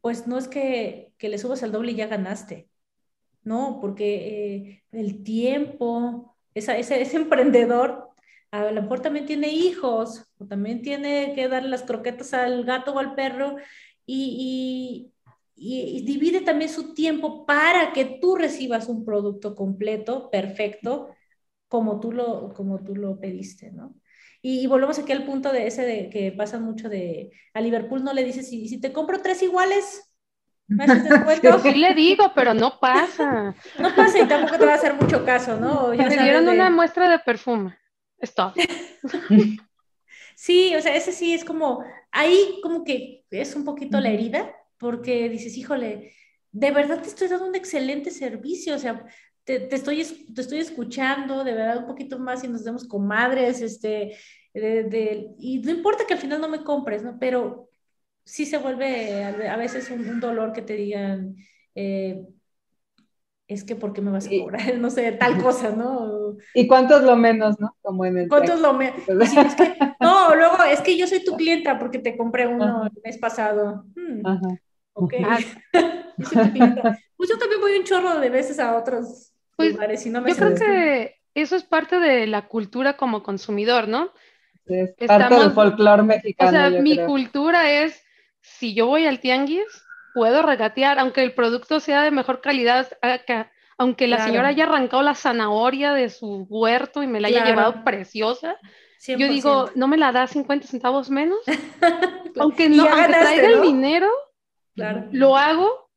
pues 0.00 0.28
no 0.28 0.38
es 0.38 0.46
que, 0.46 1.12
que 1.18 1.28
le 1.28 1.38
subas 1.38 1.64
al 1.64 1.72
doble 1.72 1.92
y 1.92 1.96
ya 1.96 2.06
ganaste 2.06 2.68
¿no? 3.44 3.78
Porque 3.80 4.56
eh, 4.56 4.84
el 4.92 5.22
tiempo, 5.22 6.36
ese, 6.54 6.78
ese, 6.80 7.16
emprendedor 7.16 8.10
a 8.50 8.70
lo 8.70 8.82
mejor 8.82 9.00
también 9.00 9.26
tiene 9.26 9.48
hijos, 9.48 10.26
o 10.38 10.46
también 10.46 10.82
tiene 10.82 11.32
que 11.34 11.48
darle 11.48 11.70
las 11.70 11.82
croquetas 11.82 12.34
al 12.34 12.64
gato 12.64 12.92
o 12.94 12.98
al 13.00 13.14
perro, 13.16 13.56
y, 14.06 15.12
y, 15.56 16.02
divide 16.04 16.40
también 16.42 16.70
su 16.70 16.94
tiempo 16.94 17.46
para 17.46 17.92
que 17.92 18.04
tú 18.20 18.36
recibas 18.36 18.88
un 18.88 19.04
producto 19.04 19.54
completo, 19.54 20.30
perfecto, 20.30 21.10
como 21.68 22.00
tú 22.00 22.12
lo, 22.12 22.52
como 22.54 22.82
tú 22.84 22.94
lo 22.96 23.18
pediste, 23.20 23.72
¿no? 23.72 23.94
Y, 24.42 24.66
volvemos 24.68 24.98
aquí 24.98 25.12
al 25.12 25.24
punto 25.24 25.52
de 25.52 25.66
ese 25.66 25.82
de 25.82 26.10
que 26.10 26.32
pasa 26.32 26.60
mucho 26.60 26.88
de, 26.88 27.32
a 27.54 27.60
Liverpool 27.60 28.04
no 28.04 28.12
le 28.12 28.24
dices, 28.24 28.48
si, 28.48 28.68
si 28.68 28.80
te 28.80 28.92
compro 28.92 29.20
tres 29.22 29.42
iguales, 29.42 30.03
¿Me 30.03 30.03
Sí 31.62 31.74
le 31.74 31.94
digo, 31.94 32.32
pero 32.34 32.54
no 32.54 32.78
pasa. 32.80 33.54
No 33.78 33.94
pasa 33.94 34.18
y 34.18 34.26
tampoco 34.26 34.58
te 34.58 34.66
va 34.66 34.72
a 34.72 34.76
hacer 34.76 34.94
mucho 34.94 35.24
caso, 35.24 35.56
¿no? 35.56 35.92
Ya 35.94 36.08
Me 36.08 36.16
dieron 36.16 36.48
una 36.48 36.70
muestra 36.70 37.08
de 37.08 37.18
perfume. 37.18 37.76
Stop. 38.20 38.54
Sí, 40.36 40.74
o 40.74 40.82
sea, 40.82 40.96
ese 40.96 41.12
sí 41.12 41.32
es 41.32 41.44
como, 41.44 41.84
ahí 42.10 42.58
como 42.60 42.82
que 42.82 43.24
es 43.30 43.54
un 43.54 43.64
poquito 43.64 44.00
la 44.00 44.10
herida, 44.10 44.52
porque 44.78 45.28
dices, 45.28 45.56
híjole, 45.56 46.12
de 46.50 46.70
verdad 46.72 47.00
te 47.00 47.08
estoy 47.08 47.28
dando 47.28 47.46
un 47.46 47.54
excelente 47.54 48.10
servicio, 48.10 48.74
o 48.74 48.78
sea, 48.78 49.06
te, 49.44 49.72
estoy, 49.74 50.04
te 50.34 50.40
estoy 50.40 50.58
escuchando, 50.58 51.44
de 51.44 51.52
verdad 51.52 51.78
un 51.78 51.86
poquito 51.86 52.18
más 52.18 52.42
y 52.42 52.48
nos 52.48 52.64
vemos 52.64 52.84
comadres, 52.84 53.60
este, 53.60 54.18
y 55.38 55.60
no 55.64 55.70
importa 55.70 56.04
que 56.06 56.14
al 56.14 56.20
final 56.20 56.40
no 56.40 56.48
me 56.48 56.64
compres, 56.64 57.02
¿no? 57.02 57.16
Pero 57.18 57.70
sí 58.24 58.46
se 58.46 58.58
vuelve 58.58 59.24
a 59.24 59.56
veces 59.56 59.90
un, 59.90 60.20
dolor 60.20 60.52
que 60.52 60.62
te 60.62 60.74
digan, 60.74 61.36
eh, 61.74 62.26
es 63.46 63.64
que 63.64 63.76
¿por 63.76 63.92
qué 63.92 64.00
me 64.00 64.10
vas 64.10 64.26
a 64.26 64.30
cobrar? 64.30 64.60
No 64.78 64.90
sé, 64.90 65.12
tal 65.12 65.42
cosa, 65.42 65.70
¿no? 65.70 66.36
¿Y 66.54 66.66
cuánto 66.66 66.96
es 66.96 67.02
lo 67.04 67.16
menos, 67.16 67.60
no? 67.60 67.76
Como 67.82 68.04
en 68.06 68.18
el 68.18 68.28
¿Cuánto 68.28 68.54
es 68.54 68.60
lo 68.60 68.72
menos? 68.72 69.00
no, 70.00 70.34
luego 70.36 70.62
es 70.64 70.80
que 70.80 70.96
yo 70.96 71.06
soy 71.06 71.22
tu 71.24 71.36
clienta 71.36 71.78
porque 71.78 71.98
te 71.98 72.16
compré 72.16 72.46
uno 72.46 72.86
el 72.86 73.02
mes 73.04 73.18
pasado. 73.18 73.84
Hmm, 73.94 74.26
Ajá. 74.26 74.48
Ok. 74.94 75.14
Ah. 75.24 75.38
pues 77.16 77.28
yo 77.28 77.38
también 77.38 77.60
voy 77.60 77.76
un 77.76 77.84
chorro 77.84 78.20
de 78.20 78.30
veces 78.30 78.58
a 78.60 78.76
otros 78.76 79.32
pues, 79.56 79.72
lugares 79.72 80.06
y 80.06 80.10
no 80.10 80.20
me 80.20 80.30
Yo 80.30 80.36
creo 80.36 80.54
que 80.54 81.16
eso 81.34 81.56
es 81.56 81.64
parte 81.64 81.98
de 81.98 82.26
la 82.26 82.46
cultura 82.46 82.96
como 82.96 83.22
consumidor, 83.22 83.88
¿no? 83.88 84.12
Es 84.66 84.94
parte 85.08 85.34
del 85.34 85.50
folclore 85.50 86.02
mexicano. 86.02 86.48
O 86.48 86.52
sea, 86.52 86.70
mi 86.80 86.96
cultura 87.04 87.70
es 87.70 88.03
si 88.58 88.74
yo 88.74 88.86
voy 88.86 89.06
al 89.06 89.20
tianguis, 89.20 89.84
puedo 90.14 90.42
regatear, 90.42 90.98
aunque 90.98 91.22
el 91.22 91.34
producto 91.34 91.80
sea 91.80 92.02
de 92.02 92.10
mejor 92.10 92.40
calidad, 92.40 92.88
aunque 93.76 94.06
la 94.06 94.24
señora 94.24 94.48
haya 94.48 94.64
arrancado 94.64 95.02
la 95.02 95.14
zanahoria 95.14 95.92
de 95.92 96.08
su 96.08 96.46
huerto 96.48 97.02
y 97.02 97.06
me 97.06 97.20
la 97.20 97.28
haya 97.28 97.44
llevado 97.44 97.84
preciosa, 97.84 98.56
yo 99.06 99.28
digo, 99.28 99.70
¿no 99.74 99.88
me 99.88 99.96
la 99.96 100.12
da 100.12 100.26
50 100.26 100.66
centavos 100.66 101.10
menos? 101.10 101.38
aunque 102.38 102.68
no, 102.68 102.84
aunque 102.88 103.12
traiga 103.12 103.48
el 103.48 103.62
dinero, 103.62 104.08
lo 105.10 105.36
hago 105.36 105.90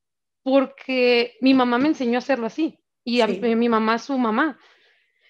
porque 0.44 1.36
mi 1.42 1.54
mamá 1.54 1.78
me 1.78 1.90
enseñó 1.90 2.18
a 2.18 2.20
hacerlo 2.20 2.48
así 2.48 2.80
y 3.04 3.22
a, 3.22 3.28
mi 3.28 3.70
mamá 3.70 4.00
su 4.00 4.18
mamá. 4.18 4.60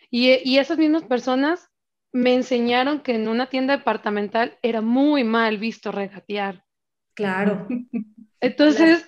Y, 0.09 0.31
y 0.49 0.59
esas 0.59 0.77
mismas 0.77 1.03
personas 1.03 1.69
me 2.13 2.33
enseñaron 2.33 3.01
que 3.01 3.15
en 3.15 3.27
una 3.27 3.47
tienda 3.47 3.77
departamental 3.77 4.57
era 4.61 4.81
muy 4.81 5.23
mal 5.23 5.57
visto 5.57 5.91
regatear. 5.91 6.63
Claro. 7.17 7.67
Entonces, 8.39 9.03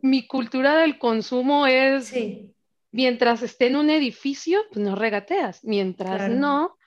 mi 0.00 0.26
cultura 0.26 0.78
del 0.78 0.98
consumo 0.98 1.66
es, 1.66 2.12
mientras 2.90 3.42
esté 3.42 3.66
en 3.66 3.76
un 3.76 3.90
edificio, 3.90 4.60
pues 4.72 4.82
no 4.82 4.96
regateas, 4.96 5.62
mientras 5.62 6.30
no, 6.30 6.78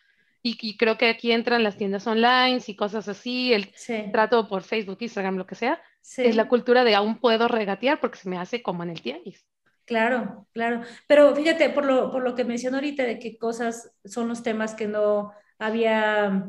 y, 0.41 0.78
creo 0.78 0.97
que 0.97 1.10
aquí 1.10 1.32
entran 1.32 1.64
las 1.64 1.78
tiendas 1.78 2.08
online 2.08 2.60
y 2.66 2.76
cosas 2.76 3.08
así, 3.08 3.54
el 3.54 3.72
trato 4.12 4.47
por 4.47 4.64
Facebook, 4.64 4.97
Instagram, 5.02 5.38
lo 5.38 5.45
que 5.45 5.56
sea, 5.56 5.80
es 6.18 6.36
la 6.36 6.47
cultura 6.47 6.84
de 6.84 6.95
aún 6.95 7.20
puedo 7.20 7.47
regatear 7.47 8.00
porque 8.00 8.18
se 8.18 8.30
me 8.30 8.39
hace 8.39 8.64
como 8.64 8.82
en 8.84 8.89
el 8.89 9.02
tianguis. 9.02 9.45
Claro, 9.86 10.47
claro. 10.52 10.82
Pero 11.08 11.36
fíjate, 11.36 11.70
por 11.70 11.86
lo, 11.86 12.12
por 12.12 12.24
lo 12.24 12.36
que 12.36 12.45
mencionó 12.45 12.78
ahorita 12.78 13.04
de 13.04 13.20
qué 13.20 13.38
cosas 13.38 13.91
son 14.06 14.28
los 14.28 14.41
temas 14.41 14.74
que 14.74 14.88
no 14.88 15.32
había 15.60 16.47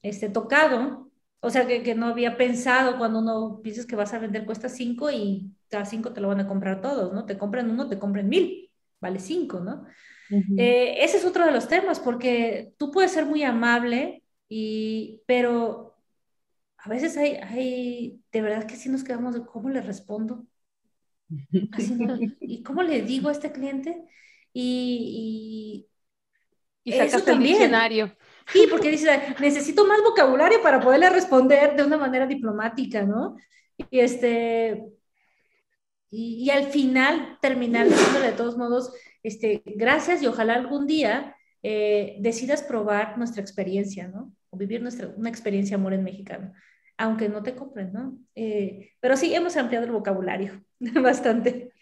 este, 0.00 0.30
tocado, 0.30 1.03
o 1.44 1.50
sea, 1.50 1.66
que, 1.66 1.94
no 1.94 2.06
había 2.06 2.36
pensado 2.36 2.96
cuando 2.96 3.18
uno 3.18 3.60
piensas 3.62 3.86
que 3.86 3.96
vas 3.96 4.14
a 4.14 4.18
vender 4.18 4.46
cuesta 4.46 4.68
5 4.68 5.10
y 5.10 5.52
a 5.72 5.84
5 5.84 6.12
te 6.12 6.20
lo 6.20 6.28
van 6.28 6.40
a 6.40 6.46
comprar 6.46 6.80
todos, 6.80 7.12
¿no? 7.12 7.26
Te 7.26 7.36
compran 7.36 7.70
uno, 7.70 7.88
te 7.88 7.98
compran 7.98 8.28
mil, 8.28 8.70
vale 9.00 9.18
5, 9.18 9.60
¿no? 9.60 9.84
Eh, 10.56 11.04
ese 11.04 11.18
es 11.18 11.24
otro 11.24 11.44
de 11.44 11.52
los 11.52 11.68
temas, 11.68 12.00
porque 12.00 12.72
tú 12.78 12.90
puedes 12.90 13.12
ser 13.12 13.26
muy 13.26 13.42
amable, 13.42 14.22
y, 14.48 15.20
pero 15.26 15.96
a 16.78 16.88
veces 16.88 17.16
hay, 17.16 17.34
hay, 17.34 18.20
de 18.32 18.42
verdad 18.42 18.66
que 18.66 18.76
sí 18.76 18.88
nos 18.88 19.04
quedamos 19.04 19.34
de 19.34 19.44
cómo 19.44 19.68
le 19.68 19.82
respondo. 19.82 20.46
¿Y 22.40 22.62
cómo 22.62 22.82
le 22.82 23.02
digo 23.02 23.28
a 23.28 23.32
este 23.32 23.52
cliente? 23.52 24.04
Y, 24.52 25.86
y, 26.84 26.90
y 26.90 26.98
sacas 26.98 27.26
el 27.28 27.38
diccionario. 27.38 28.16
Sí, 28.46 28.66
porque 28.70 28.90
dice, 28.90 29.08
necesito 29.40 29.86
más 29.86 30.02
vocabulario 30.02 30.62
para 30.62 30.80
poderle 30.80 31.10
responder 31.10 31.76
de 31.76 31.84
una 31.84 31.96
manera 31.96 32.26
diplomática, 32.26 33.02
¿no? 33.02 33.36
Y 33.90 34.00
este, 34.00 34.84
y, 36.10 36.48
al 36.50 36.66
final 36.66 37.38
terminar 37.40 37.88
diciéndole 37.88 38.26
de 38.26 38.36
todos 38.36 38.56
modos, 38.56 38.92
este, 39.22 39.62
gracias 39.64 40.22
y 40.22 40.26
ojalá 40.26 40.54
algún 40.54 40.86
día 40.86 41.34
eh, 41.62 42.16
decidas 42.20 42.62
probar 42.62 43.18
nuestra 43.18 43.42
experiencia, 43.42 44.06
¿no? 44.06 44.32
O 44.50 44.56
vivir 44.56 44.80
nuestra, 44.80 45.08
una 45.16 45.28
experiencia 45.28 45.76
amor 45.76 45.92
en 45.92 46.04
mexicano, 46.04 46.52
aunque 46.98 47.28
no 47.28 47.42
te 47.42 47.56
compren, 47.56 47.92
¿no? 47.92 48.16
Eh, 48.36 48.90
pero 49.00 49.16
sí, 49.16 49.34
hemos 49.34 49.56
ampliado 49.56 49.86
el 49.86 49.92
vocabulario 49.92 50.62
bastante. 51.02 51.72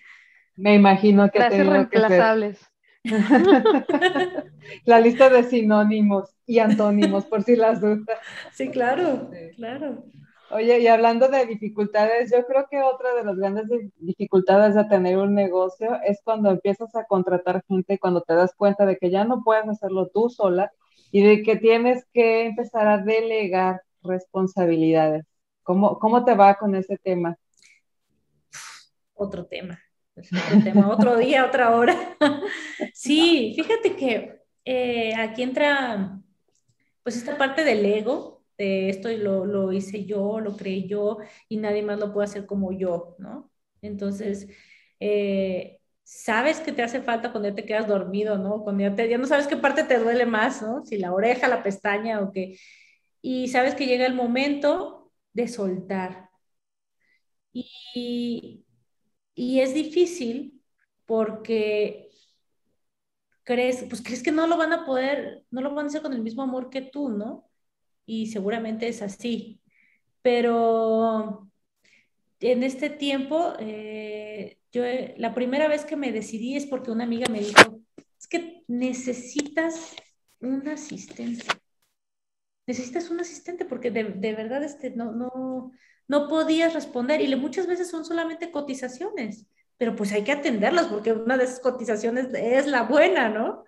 Me 0.56 0.74
imagino 0.74 1.30
que... 1.30 1.38
Gracias 1.38 1.66
reemplazables. 1.66 2.71
La 4.84 5.00
lista 5.00 5.28
de 5.28 5.44
sinónimos 5.44 6.30
y 6.46 6.59
antónimos, 6.59 7.26
por 7.26 7.42
si 7.42 7.57
las 7.57 7.80
dudas. 7.80 8.18
Sí, 8.53 8.70
claro, 8.70 9.30
claro. 9.57 10.05
Oye, 10.50 10.80
y 10.80 10.86
hablando 10.86 11.28
de 11.28 11.46
dificultades, 11.46 12.30
yo 12.30 12.44
creo 12.46 12.66
que 12.70 12.82
otra 12.82 13.14
de 13.14 13.24
las 13.24 13.36
grandes 13.36 13.64
dificultades 13.96 14.74
de 14.74 14.84
tener 14.84 15.16
un 15.16 15.34
negocio 15.34 15.98
es 16.05 16.20
cuando 16.22 16.50
empiezas 16.50 16.94
a 16.94 17.05
contratar 17.05 17.64
gente, 17.66 17.98
cuando 17.98 18.20
te 18.20 18.34
das 18.34 18.55
cuenta 18.55 18.84
de 18.84 18.98
que 18.98 19.11
ya 19.11 19.24
no 19.24 19.42
puedes 19.42 19.66
hacerlo 19.66 20.09
tú 20.09 20.28
sola 20.28 20.70
y 21.11 21.22
de 21.22 21.42
que 21.42 21.57
tienes 21.57 22.05
que 22.12 22.44
empezar 22.44 22.86
a 22.86 22.98
delegar 22.98 23.82
responsabilidades. 24.03 25.24
¿Cómo, 25.62 25.98
cómo 25.98 26.24
te 26.24 26.34
va 26.34 26.57
con 26.57 26.74
ese 26.74 26.98
tema? 26.98 27.38
Otro 29.14 29.46
tema, 29.46 29.80
otro 30.16 30.62
tema, 30.64 30.88
otro 30.88 31.16
día, 31.18 31.46
otra 31.46 31.74
hora. 31.74 32.16
sí, 32.94 33.52
fíjate 33.56 33.96
que 33.96 34.40
eh, 34.64 35.14
aquí 35.14 35.42
entra 35.42 36.20
pues 37.02 37.16
esta 37.16 37.36
parte 37.36 37.64
del 37.64 37.84
ego, 37.84 38.44
de 38.58 38.88
esto 38.90 39.08
lo, 39.10 39.44
lo 39.44 39.72
hice 39.72 40.04
yo, 40.04 40.40
lo 40.40 40.56
creé 40.56 40.86
yo 40.86 41.18
y 41.48 41.56
nadie 41.56 41.82
más 41.82 41.98
lo 41.98 42.12
puede 42.12 42.26
hacer 42.26 42.46
como 42.46 42.72
yo, 42.72 43.16
¿no? 43.18 43.50
Entonces, 43.82 44.48
eh, 45.00 45.80
sabes 46.04 46.60
que 46.60 46.72
te 46.72 46.82
hace 46.82 47.00
falta 47.02 47.32
cuando 47.32 47.48
ya 47.48 47.54
te 47.54 47.64
quedas 47.66 47.88
dormido, 47.88 48.38
¿no? 48.38 48.62
Cuando 48.62 48.82
ya, 48.84 48.94
te, 48.94 49.08
ya 49.08 49.18
no 49.18 49.26
sabes 49.26 49.46
qué 49.48 49.56
parte 49.56 49.84
te 49.84 49.98
duele 49.98 50.26
más, 50.26 50.62
¿no? 50.62 50.84
Si 50.84 50.98
la 50.98 51.12
oreja, 51.12 51.48
la 51.48 51.62
pestaña 51.62 52.20
o 52.20 52.30
qué. 52.32 52.56
Y 53.22 53.48
sabes 53.48 53.74
que 53.74 53.86
llega 53.86 54.06
el 54.06 54.14
momento 54.14 55.12
de 55.32 55.48
soltar. 55.48 56.30
Y, 57.52 58.64
y 59.35 59.61
es 59.61 59.74
difícil 59.74 60.62
porque 61.07 62.11
crees, 63.45 63.85
pues 63.89 64.03
crees 64.03 64.22
que 64.22 64.33
no 64.33 64.47
lo 64.47 64.57
van 64.57 64.72
a 64.72 64.85
poder, 64.85 65.45
no 65.51 65.61
lo 65.61 65.74
van 65.74 65.87
a 65.87 65.89
hacer 65.89 66.03
con 66.03 66.12
el 66.12 66.22
mismo 66.22 66.43
amor 66.43 66.70
que 66.70 66.83
tú, 66.83 67.09
¿no? 67.09 67.49
Y 68.07 68.28
seguramente 68.28 68.89
es 68.89 69.03
así. 69.03 69.61
Pero 70.22 71.49
en 72.41 72.62
este 72.62 72.91
tiempo, 72.91 73.55
eh, 73.59 74.59
yo 74.72 74.83
la 75.16 75.35
primera 75.35 75.68
vez 75.68 75.85
que 75.85 75.97
me 75.97 76.12
decidí 76.12 76.57
es 76.57 76.66
porque 76.66 76.91
una 76.91 77.05
amiga 77.05 77.26
me 77.30 77.41
dijo, 77.41 77.80
es 78.18 78.26
que 78.28 78.62
necesitas 78.68 79.95
un 80.41 80.66
asistente. 80.68 81.45
Necesitas 82.66 83.11
un 83.11 83.20
asistente 83.20 83.64
porque 83.64 83.91
de, 83.91 84.05
de 84.05 84.35
verdad 84.35 84.62
este, 84.62 84.91
no, 84.91 85.12
no, 85.12 85.72
no 86.12 86.28
podías 86.28 86.74
responder 86.74 87.20
y 87.20 87.34
muchas 87.36 87.66
veces 87.66 87.90
son 87.90 88.04
solamente 88.04 88.50
cotizaciones 88.50 89.46
pero 89.82 89.96
pues 89.96 90.12
hay 90.12 90.22
que 90.22 90.30
atenderlas 90.30 90.86
porque 90.86 91.12
una 91.12 91.36
de 91.36 91.42
esas 91.42 91.58
cotizaciones 91.58 92.28
es 92.34 92.68
la 92.68 92.84
buena, 92.84 93.28
¿no? 93.28 93.64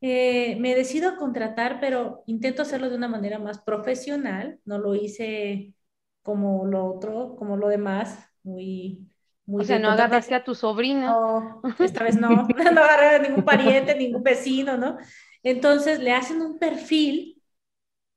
Eh, 0.00 0.56
me 0.58 0.74
decido 0.74 1.10
a 1.10 1.16
contratar, 1.16 1.78
pero 1.78 2.24
intento 2.26 2.62
hacerlo 2.62 2.90
de 2.90 2.96
una 2.96 3.06
manera 3.06 3.38
más 3.38 3.60
profesional, 3.60 4.58
no 4.64 4.78
lo 4.78 4.96
hice 4.96 5.74
como 6.22 6.66
lo 6.66 6.84
otro, 6.86 7.36
como 7.36 7.56
lo 7.56 7.68
demás, 7.68 8.18
muy... 8.42 9.06
muy 9.46 9.62
o 9.62 9.64
sea, 9.64 9.78
no 9.78 9.90
agarraste 9.90 10.34
a 10.34 10.42
tu 10.42 10.56
sobrina. 10.56 11.12
No, 11.12 11.62
esta 11.78 12.02
vez 12.02 12.16
no, 12.16 12.28
no 12.74 12.82
agarré 12.82 13.06
a 13.06 13.18
ningún 13.20 13.44
pariente, 13.44 13.94
ningún 13.94 14.24
vecino, 14.24 14.76
¿no? 14.76 14.98
Entonces 15.44 16.00
le 16.00 16.14
hacen 16.14 16.42
un 16.42 16.58
perfil, 16.58 17.37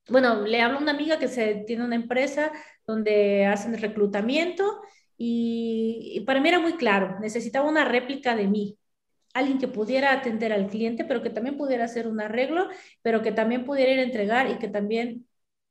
bueno, 0.09 0.41
le 0.45 0.61
hablo 0.61 0.79
a 0.79 0.81
una 0.81 0.91
amiga 0.91 1.19
que 1.19 1.27
se, 1.27 1.63
tiene 1.67 1.85
una 1.85 1.95
empresa 1.95 2.51
donde 2.85 3.45
hacen 3.45 3.77
reclutamiento 3.77 4.81
y, 5.17 6.23
para 6.25 6.41
mí 6.41 6.49
era 6.49 6.59
muy 6.59 6.73
claro, 6.73 7.19
necesitaba 7.19 7.69
una 7.69 7.85
réplica 7.85 8.35
de 8.35 8.47
mí, 8.47 8.77
alguien 9.33 9.59
que 9.59 9.67
pudiera 9.67 10.13
atender 10.13 10.51
al 10.51 10.67
cliente, 10.67 11.05
pero 11.05 11.21
que 11.21 11.29
también 11.29 11.57
pudiera 11.57 11.85
hacer 11.85 12.07
un 12.07 12.19
arreglo, 12.21 12.67
pero 13.01 13.21
que 13.21 13.31
también 13.31 13.63
pudiera 13.65 13.91
ir 13.93 13.99
a 13.99 14.03
entregar 14.03 14.49
y 14.49 14.57
que 14.57 14.67
también 14.67 15.27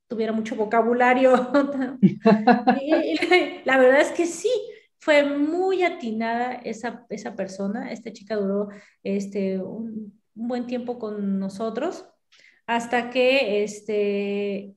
tuviera 0.09 0.33
mucho 0.33 0.57
vocabulario. 0.57 1.33
la 3.65 3.79
verdad 3.79 4.01
es 4.01 4.13
que 4.13 4.27
sí, 4.27 4.51
fue 4.99 5.25
muy 5.25 5.83
atinada 5.83 6.55
esa, 6.55 7.07
esa 7.09 7.35
persona. 7.35 7.91
Esta 7.91 8.13
chica 8.13 8.37
duró 8.37 8.69
este, 9.03 9.59
un, 9.59 10.21
un, 10.35 10.49
buen 10.49 10.67
tiempo 10.67 10.99
con 10.99 11.39
nosotros 11.39 12.10
hasta 12.71 13.11
que, 13.11 13.65
este, 13.65 14.77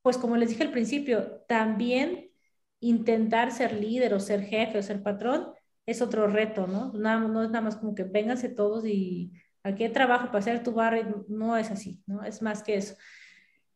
pues 0.00 0.16
como 0.16 0.36
les 0.36 0.50
dije 0.50 0.62
al 0.62 0.70
principio, 0.70 1.42
también 1.48 2.30
intentar 2.78 3.50
ser 3.50 3.72
líder 3.72 4.14
o 4.14 4.20
ser 4.20 4.42
jefe 4.44 4.78
o 4.78 4.82
ser 4.82 5.02
patrón 5.02 5.48
es 5.86 6.02
otro 6.02 6.28
reto, 6.28 6.68
¿no? 6.68 6.92
No, 6.92 7.42
es 7.42 7.50
nada 7.50 7.62
más 7.62 7.74
como 7.74 7.96
que 7.96 8.04
vénganse 8.04 8.48
todos 8.48 8.86
y 8.86 9.32
aquí 9.64 9.82
hay 9.82 9.92
trabajo 9.92 10.26
para 10.26 10.38
hacer 10.38 10.62
tu 10.62 10.70
barrio, 10.70 11.26
no 11.26 11.56
es 11.56 11.72
así, 11.72 12.00
¿no? 12.06 12.22
Es 12.22 12.42
más 12.42 12.62
que 12.62 12.76
eso. 12.76 12.94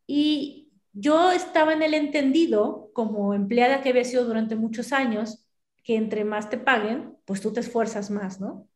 Y 0.07 0.71
yo 0.93 1.33
estaba 1.33 1.73
en 1.73 1.83
el 1.83 1.95
entendido, 1.95 2.93
como 2.95 3.35
empleada 3.35 3.83
que 3.83 3.89
había 3.89 4.05
sido 4.05 4.27
durante 4.27 4.55
muchos 4.55 4.93
años, 4.93 5.45
que 5.83 5.97
entre 5.97 6.25
más 6.25 6.51
te 6.51 6.59
paguen, 6.59 7.17
pues 7.25 7.41
tú 7.41 7.53
te 7.53 7.59
esfuerzas 7.59 8.13
más, 8.13 8.41
¿no? 8.41 8.69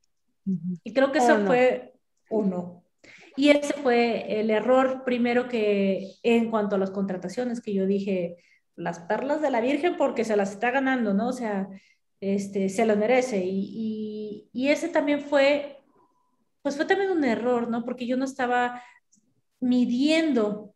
Y 0.82 0.92
creo 0.92 1.12
que 1.12 1.18
eso 1.18 1.46
fue 1.46 1.94
uno. 2.28 2.82
Y 3.38 3.50
ese 3.50 3.72
fue 3.72 4.40
el 4.40 4.50
error 4.50 5.04
primero 5.04 5.48
que 5.48 6.16
en 6.24 6.50
cuanto 6.50 6.74
a 6.74 6.78
las 6.78 6.90
contrataciones, 6.90 7.60
que 7.60 7.72
yo 7.72 7.86
dije, 7.86 8.36
las 8.74 8.98
perlas 8.98 9.40
de 9.40 9.52
la 9.52 9.60
Virgen 9.60 9.96
porque 9.96 10.24
se 10.24 10.36
las 10.36 10.50
está 10.50 10.72
ganando, 10.72 11.14
¿no? 11.14 11.28
O 11.28 11.32
sea, 11.32 11.68
este, 12.20 12.68
se 12.68 12.84
las 12.84 12.98
merece. 12.98 13.44
Y, 13.44 14.50
y, 14.52 14.68
ese 14.70 14.88
también 14.88 15.20
fue, 15.20 15.78
pues 16.62 16.74
fue 16.76 16.84
también 16.84 17.12
un 17.12 17.22
error, 17.24 17.70
¿no? 17.70 17.84
Porque 17.84 18.08
yo 18.08 18.16
no 18.16 18.24
estaba 18.24 18.82
midiendo 19.60 20.74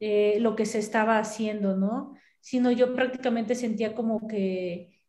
eh, 0.00 0.38
lo 0.40 0.56
que 0.56 0.66
se 0.66 0.80
estaba 0.80 1.20
haciendo, 1.20 1.76
¿no? 1.76 2.16
Sino 2.40 2.72
yo 2.72 2.96
prácticamente 2.96 3.54
sentía 3.54 3.94
como 3.94 4.26
que, 4.26 5.00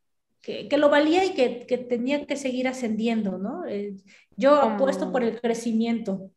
que, 0.44 0.78
lo 0.78 0.90
valía 0.90 1.26
y 1.26 1.34
que, 1.34 1.66
que, 1.66 1.80
tenía 1.80 2.28
que 2.28 2.38
seguir 2.38 2.68
ascendiendo, 2.68 3.40
¿no? 3.40 3.66
Eh, 3.66 3.96
yo 4.38 4.62
apuesto 4.62 5.12
por 5.12 5.24
el 5.24 5.42
crecimiento. 5.42 6.32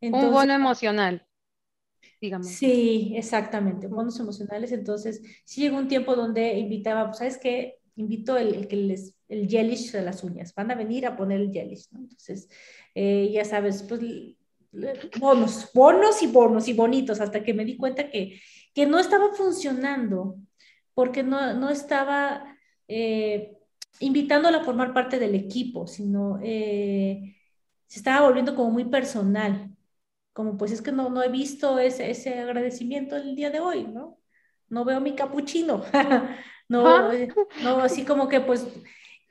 Entonces, 0.00 0.28
un 0.28 0.34
bono 0.34 0.54
emocional 0.54 1.26
digamos. 2.20 2.48
Sí, 2.48 3.12
exactamente, 3.16 3.86
bonos 3.86 4.18
emocionales. 4.20 4.72
Entonces, 4.72 5.22
sí 5.44 5.62
llegó 5.62 5.78
un 5.78 5.88
tiempo 5.88 6.14
donde 6.14 6.58
invitaba, 6.58 7.06
pues, 7.06 7.18
¿sabes 7.18 7.38
qué? 7.38 7.78
Invito 7.96 8.36
el, 8.36 8.54
el 8.54 8.68
que 8.68 8.76
les, 8.76 9.14
el 9.28 9.48
gelish 9.48 9.92
de 9.92 10.02
las 10.02 10.22
uñas, 10.22 10.54
van 10.54 10.70
a 10.70 10.74
venir 10.74 11.06
a 11.06 11.16
poner 11.16 11.40
el 11.40 11.52
gelish, 11.52 11.88
¿no? 11.92 12.00
Entonces, 12.00 12.48
eh, 12.94 13.30
ya 13.32 13.44
sabes, 13.44 13.82
pues, 13.84 14.00
bonos, 15.18 15.70
bonos 15.74 16.22
y 16.22 16.26
bonos 16.26 16.68
y 16.68 16.72
bonitos, 16.74 17.20
hasta 17.20 17.42
que 17.42 17.54
me 17.54 17.64
di 17.64 17.76
cuenta 17.76 18.08
que, 18.10 18.40
que 18.74 18.86
no 18.86 18.98
estaba 18.98 19.32
funcionando, 19.34 20.36
porque 20.94 21.22
no, 21.22 21.54
no 21.54 21.70
estaba 21.70 22.56
eh, 22.88 23.56
invitándola 24.00 24.58
a 24.58 24.64
formar 24.64 24.92
parte 24.94 25.18
del 25.18 25.34
equipo, 25.34 25.86
sino 25.86 26.38
eh, 26.42 27.36
se 27.86 27.98
estaba 27.98 28.26
volviendo 28.26 28.54
como 28.54 28.70
muy 28.70 28.84
personal 28.84 29.70
como 30.32 30.56
pues 30.56 30.72
es 30.72 30.82
que 30.82 30.92
no, 30.92 31.10
no 31.10 31.22
he 31.22 31.28
visto 31.28 31.78
ese, 31.78 32.10
ese 32.10 32.38
agradecimiento 32.38 33.16
el 33.16 33.34
día 33.34 33.50
de 33.50 33.60
hoy, 33.60 33.84
¿no? 33.84 34.18
No 34.68 34.84
veo 34.84 35.00
mi 35.00 35.14
capuchino, 35.14 35.82
no, 36.68 37.12
eh, 37.12 37.28
no, 37.62 37.80
así 37.80 38.04
como 38.04 38.28
que 38.28 38.40
pues, 38.40 38.66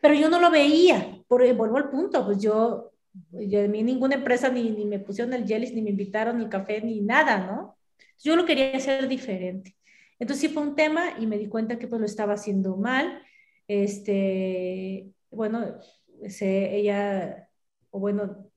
pero 0.02 0.14
yo 0.14 0.30
no 0.30 0.39
lo 0.39 0.52
veía, 0.52 1.18
por, 1.28 1.41
vuelvo 1.54 1.78
al 1.78 1.89
punto, 1.89 2.26
pues 2.26 2.39
yo, 2.39 2.91
yo 3.32 3.64
a 3.64 3.68
mí 3.68 3.84
ninguna 3.84 4.16
empresa 4.16 4.50
ni, 4.50 4.70
ni 4.72 4.86
me 4.86 5.00
pusieron 5.00 5.34
el 5.34 5.45
jelly, 5.45 5.72
ni 5.72 5.82
me 5.82 5.91
invitaron 5.91 6.38
ni 6.38 6.50
café, 6.50 6.82
ni 6.82 7.02
nada, 7.02 7.39
¿no? 7.45 7.78
Yo 8.22 8.36
lo 8.36 8.45
quería 8.45 8.76
hacer 8.76 9.08
diferente. 9.08 9.78
Entonces 10.20 10.41
sí 10.41 10.54
fue 10.54 10.64
un 10.64 10.76
tema 10.76 11.18
y 11.18 11.26
me 11.26 11.38
di 11.38 11.47
cuenta 11.47 11.80
que 11.80 11.88
pues 11.88 12.00
lo 12.00 12.06
estaba 12.06 12.34
haciendo 12.34 12.76
mal. 12.76 13.24
Este, 13.68 15.12
bueno, 15.32 15.80
se, 16.28 16.76
ella, 16.76 17.50
o 17.91 18.00
bueno, 18.00 18.52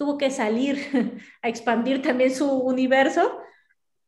tuvo 0.00 0.16
que 0.16 0.30
salir 0.30 0.78
a 1.42 1.48
expandir 1.50 2.00
también 2.00 2.34
su 2.34 2.50
universo 2.50 3.38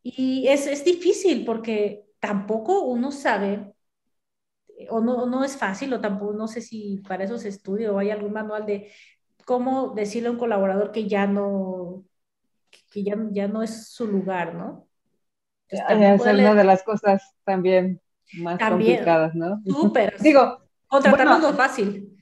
y 0.02 0.48
es, 0.48 0.66
es 0.66 0.86
difícil 0.86 1.44
porque 1.44 2.06
tampoco 2.18 2.80
uno 2.80 3.12
sabe 3.12 3.74
o 4.88 5.02
no, 5.02 5.26
no 5.26 5.44
es 5.44 5.58
fácil 5.58 5.92
o 5.92 6.00
tampoco 6.00 6.32
no 6.32 6.48
sé 6.48 6.62
si 6.62 7.02
para 7.06 7.24
eso 7.24 7.36
se 7.36 7.50
estudia 7.50 7.92
o 7.92 7.98
hay 7.98 8.08
algún 8.10 8.32
manual 8.32 8.64
de 8.64 8.90
cómo 9.44 9.90
decirle 9.90 10.28
a 10.28 10.30
un 10.30 10.38
colaborador 10.38 10.92
que 10.92 11.06
ya 11.06 11.26
no 11.26 12.04
que 12.90 13.04
ya, 13.04 13.14
ya 13.30 13.46
no 13.46 13.62
es 13.62 13.88
su 13.88 14.06
lugar, 14.06 14.54
¿no? 14.54 14.88
es 15.68 15.82
una 16.22 16.54
de 16.54 16.64
las 16.64 16.82
cosas 16.84 17.34
también 17.44 18.00
más 18.38 18.58
complicadas, 18.58 19.34
¿no? 19.34 19.60
Súper. 19.66 20.16
digo, 20.20 20.62
contratarlo 20.86 21.38
no 21.38 21.50
es 21.50 21.56
fácil. 21.56 22.16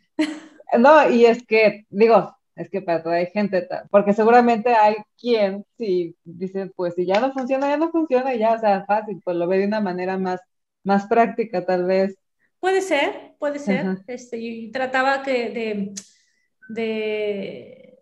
No, 0.77 1.09
y 1.09 1.27
es 1.27 1.45
que, 1.47 1.87
digo, 1.89 2.37
es 2.61 2.69
que 2.69 2.83
para 2.83 3.03
todo 3.03 3.15
hay 3.15 3.27
gente, 3.27 3.67
porque 3.91 4.13
seguramente 4.13 4.75
hay 4.75 4.97
quien, 5.19 5.65
si 5.79 6.15
dice, 6.25 6.71
pues 6.77 6.95
si 6.95 7.07
ya 7.07 7.19
no 7.19 7.33
funciona, 7.33 7.69
ya 7.69 7.79
no 7.79 7.91
funciona, 7.91 8.35
y 8.35 8.39
ya, 8.39 8.53
o 8.53 8.59
sea, 8.59 8.85
fácil, 8.85 9.19
pues 9.25 9.35
lo 9.39 9.49
ve 9.49 9.59
de 9.59 9.67
una 9.67 9.81
manera 9.81 10.19
más, 10.19 10.43
más 10.85 11.07
práctica, 11.07 11.65
tal 11.65 11.87
vez. 11.87 12.19
Puede 12.59 12.83
ser, 12.83 13.35
puede 13.39 13.59
ser. 13.59 14.03
Este, 14.07 14.37
y 14.37 14.71
trataba 14.71 15.23
que 15.23 15.49
de, 15.49 15.95
de, 16.69 17.99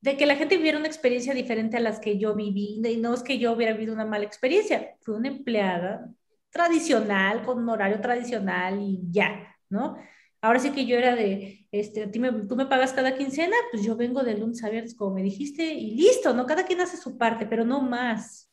de, 0.00 0.16
que 0.16 0.26
la 0.26 0.34
gente 0.34 0.56
viviera 0.56 0.78
una 0.78 0.88
experiencia 0.88 1.32
diferente 1.32 1.76
a 1.76 1.80
las 1.80 2.00
que 2.00 2.18
yo 2.18 2.34
viví, 2.34 2.82
y 2.84 2.96
no 2.96 3.14
es 3.14 3.22
que 3.22 3.38
yo 3.38 3.52
hubiera 3.52 3.74
vivido 3.74 3.94
una 3.94 4.06
mala 4.06 4.24
experiencia, 4.24 4.96
fui 5.02 5.14
una 5.14 5.28
empleada 5.28 6.10
tradicional, 6.50 7.44
con 7.44 7.58
un 7.58 7.68
horario 7.68 8.00
tradicional 8.00 8.80
y 8.80 9.02
ya, 9.08 9.56
¿no? 9.70 9.96
Ahora 10.42 10.58
sí 10.58 10.72
que 10.72 10.86
yo 10.86 10.98
era 10.98 11.14
de, 11.14 11.68
este, 11.70 12.08
tú 12.08 12.56
me 12.56 12.66
pagas 12.66 12.92
cada 12.92 13.16
quincena, 13.16 13.54
pues 13.70 13.84
yo 13.84 13.96
vengo 13.96 14.24
de 14.24 14.36
lunes 14.36 14.62
a 14.64 14.70
viernes, 14.70 14.96
como 14.96 15.14
me 15.14 15.22
dijiste, 15.22 15.62
y 15.72 15.92
listo, 15.92 16.34
¿no? 16.34 16.46
Cada 16.46 16.66
quien 16.66 16.80
hace 16.80 16.96
su 16.96 17.16
parte, 17.16 17.46
pero 17.46 17.64
no 17.64 17.80
más. 17.80 18.50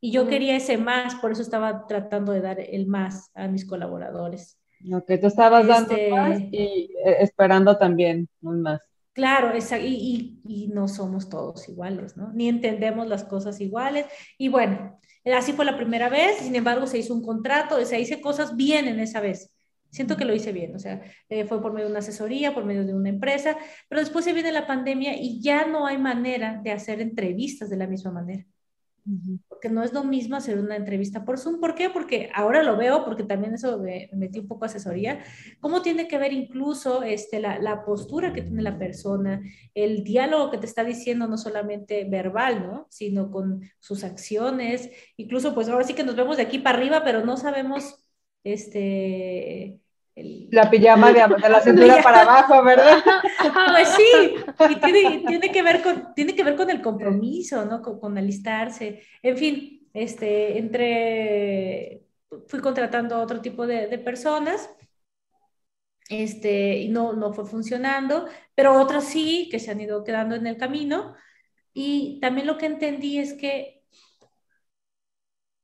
Y 0.00 0.10
yo 0.10 0.26
quería 0.26 0.56
ese 0.56 0.78
más, 0.78 1.14
por 1.14 1.30
eso 1.30 1.42
estaba 1.42 1.86
tratando 1.86 2.32
de 2.32 2.40
dar 2.40 2.58
el 2.58 2.88
más 2.88 3.30
a 3.34 3.46
mis 3.46 3.64
colaboradores. 3.64 4.58
Ok, 4.92 5.12
tú 5.20 5.28
estabas 5.28 5.64
dando 5.64 5.92
este 5.92 6.10
más 6.10 6.40
y 6.40 6.90
eh, 7.04 7.16
esperando 7.20 7.78
también 7.78 8.28
un 8.42 8.62
más. 8.62 8.80
Claro, 9.12 9.52
y, 9.56 10.40
y, 10.44 10.68
no 10.68 10.88
somos 10.88 11.28
todos 11.28 11.68
iguales, 11.68 12.16
¿no? 12.16 12.32
Ni 12.32 12.48
entendemos 12.48 13.06
las 13.06 13.24
cosas 13.24 13.60
iguales. 13.60 14.06
Y 14.38 14.48
bueno, 14.48 14.98
así 15.36 15.52
fue 15.52 15.64
la 15.64 15.76
primera 15.76 16.08
vez, 16.08 16.38
sin 16.38 16.56
embargo 16.56 16.86
se 16.86 16.98
hizo 16.98 17.14
un 17.14 17.22
contrato, 17.22 17.84
se 17.84 18.00
hice 18.00 18.20
cosas 18.20 18.56
bien 18.56 18.88
en 18.88 18.98
esa 18.98 19.20
vez. 19.20 19.52
Siento 19.90 20.16
que 20.16 20.24
lo 20.24 20.34
hice 20.34 20.52
bien, 20.52 20.74
o 20.74 20.78
sea, 20.78 21.02
eh, 21.28 21.44
fue 21.44 21.60
por 21.60 21.72
medio 21.72 21.86
de 21.86 21.92
una 21.92 21.98
asesoría, 22.00 22.54
por 22.54 22.64
medio 22.64 22.84
de 22.84 22.94
una 22.94 23.08
empresa, 23.08 23.56
pero 23.88 24.00
después 24.00 24.24
se 24.24 24.32
viene 24.32 24.52
la 24.52 24.66
pandemia 24.66 25.20
y 25.20 25.40
ya 25.40 25.66
no 25.66 25.86
hay 25.86 25.98
manera 25.98 26.60
de 26.62 26.72
hacer 26.72 27.00
entrevistas 27.00 27.70
de 27.70 27.76
la 27.76 27.86
misma 27.86 28.12
manera 28.12 28.46
porque 29.48 29.68
no 29.68 29.82
es 29.82 29.92
lo 29.92 30.04
mismo 30.04 30.36
hacer 30.36 30.58
una 30.58 30.76
entrevista 30.76 31.24
por 31.24 31.38
Zoom. 31.38 31.60
¿Por 31.60 31.74
qué? 31.74 31.90
Porque 31.90 32.30
ahora 32.34 32.62
lo 32.62 32.76
veo, 32.76 33.04
porque 33.04 33.24
también 33.24 33.54
eso 33.54 33.78
me, 33.78 34.08
metí 34.12 34.38
un 34.38 34.48
poco 34.48 34.64
asesoría, 34.64 35.22
cómo 35.60 35.82
tiene 35.82 36.06
que 36.06 36.18
ver 36.18 36.32
incluso 36.32 37.02
este, 37.02 37.40
la, 37.40 37.58
la, 37.58 37.84
postura 37.84 38.32
que 38.32 38.42
tiene 38.42 38.62
la 38.62 38.78
persona, 38.78 39.42
el 39.74 40.04
diálogo 40.04 40.50
que 40.50 40.58
te 40.58 40.66
está 40.66 40.84
diciendo, 40.84 41.26
no 41.26 41.38
solamente 41.38 42.04
verbal, 42.04 42.62
¿no? 42.62 42.86
Sino 42.90 43.30
con 43.30 43.62
sus 43.78 44.04
acciones, 44.04 44.90
incluso 45.16 45.54
pues 45.54 45.68
ahora 45.68 45.84
sí 45.84 45.94
que 45.94 46.04
nos 46.04 46.16
vemos 46.16 46.36
de 46.36 46.44
aquí 46.44 46.58
para 46.58 46.78
arriba, 46.78 47.02
pero 47.04 47.24
no 47.24 47.36
sabemos, 47.36 48.09
este, 48.44 49.80
la 50.16 50.70
pijama 50.70 51.12
de, 51.12 51.20
la 51.48 51.60
cintura 51.60 52.02
para 52.02 52.22
abajo, 52.22 52.62
¿verdad? 52.62 52.98
pues 53.72 53.88
sí, 53.88 54.34
y 54.70 54.76
tiene, 54.76 55.24
tiene, 55.26 55.52
que 55.52 55.62
ver 55.62 55.82
con, 55.82 56.14
tiene 56.14 56.34
que 56.34 56.44
ver 56.44 56.56
con 56.56 56.70
el 56.70 56.80
compromiso, 56.82 57.64
¿no? 57.64 57.82
Con, 57.82 58.18
alistarse. 58.18 59.02
En 59.22 59.36
fin, 59.36 59.88
este, 59.94 60.58
entre, 60.58 62.02
fui 62.48 62.60
contratando 62.60 63.16
a 63.16 63.20
otro 63.20 63.40
tipo 63.40 63.66
de, 63.66 63.86
de 63.86 63.98
personas 63.98 64.70
este, 66.10 66.78
y 66.78 66.88
no, 66.88 67.12
no 67.12 67.32
fue 67.32 67.46
funcionando, 67.46 68.26
pero 68.54 68.80
otros 68.80 69.04
sí, 69.04 69.48
que 69.50 69.60
se 69.60 69.70
han 69.70 69.80
ido 69.80 70.02
quedando 70.02 70.34
en 70.34 70.46
el 70.46 70.56
camino. 70.56 71.14
Y 71.72 72.18
también 72.20 72.48
lo 72.48 72.58
que 72.58 72.66
entendí 72.66 73.18
es 73.18 73.34
que 73.34 73.79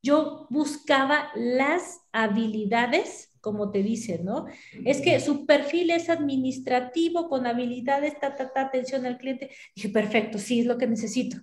yo 0.03 0.47
buscaba 0.51 1.31
las 1.35 2.01
habilidades 2.13 3.33
como 3.47 3.71
te 3.71 3.85
dicen, 3.85 4.25
¿no? 4.25 4.47
Es 4.85 5.01
que 5.01 5.21
su 5.21 5.47
perfil 5.47 5.91
es 5.93 6.11
administrativo 6.11 7.29
con 7.29 7.47
habilidades, 7.47 8.19
ta, 8.19 8.35
ta, 8.35 8.53
ta, 8.53 8.63
atención 8.63 9.07
al 9.07 9.19
cliente. 9.19 9.51
Dije, 9.77 9.89
perfecto, 9.89 10.37
sí, 10.37 10.59
es 10.59 10.67
lo 10.67 10.77
que 10.77 10.89
necesito. 10.89 11.37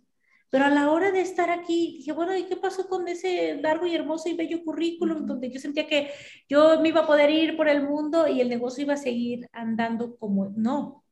Pero 0.50 0.66
a 0.66 0.70
la 0.70 0.92
hora 0.92 1.14
de 1.14 1.22
estar 1.22 1.50
aquí, 1.50 1.96
dije, 2.00 2.12
bueno, 2.12 2.36
¿y 2.38 2.44
qué 2.44 2.58
pasó 2.58 2.90
con 2.90 3.08
ese 3.08 3.56
largo 3.56 3.86
y 3.88 3.96
hermoso 3.96 4.28
y 4.28 4.36
bello 4.36 4.66
currículum 4.66 5.26
donde 5.26 5.50
yo 5.50 5.62
sentía 5.62 5.88
que 5.88 6.10
yo 6.50 6.82
me 6.82 6.90
iba 6.90 7.04
a 7.04 7.08
poder 7.08 7.30
ir 7.30 7.56
por 7.56 7.70
el 7.70 7.88
mundo 7.88 8.28
y 8.28 8.42
el 8.42 8.50
negocio 8.50 8.84
iba 8.84 8.96
a 8.96 8.98
seguir 8.98 9.48
andando 9.54 10.18
como 10.18 10.50
no? 10.58 11.06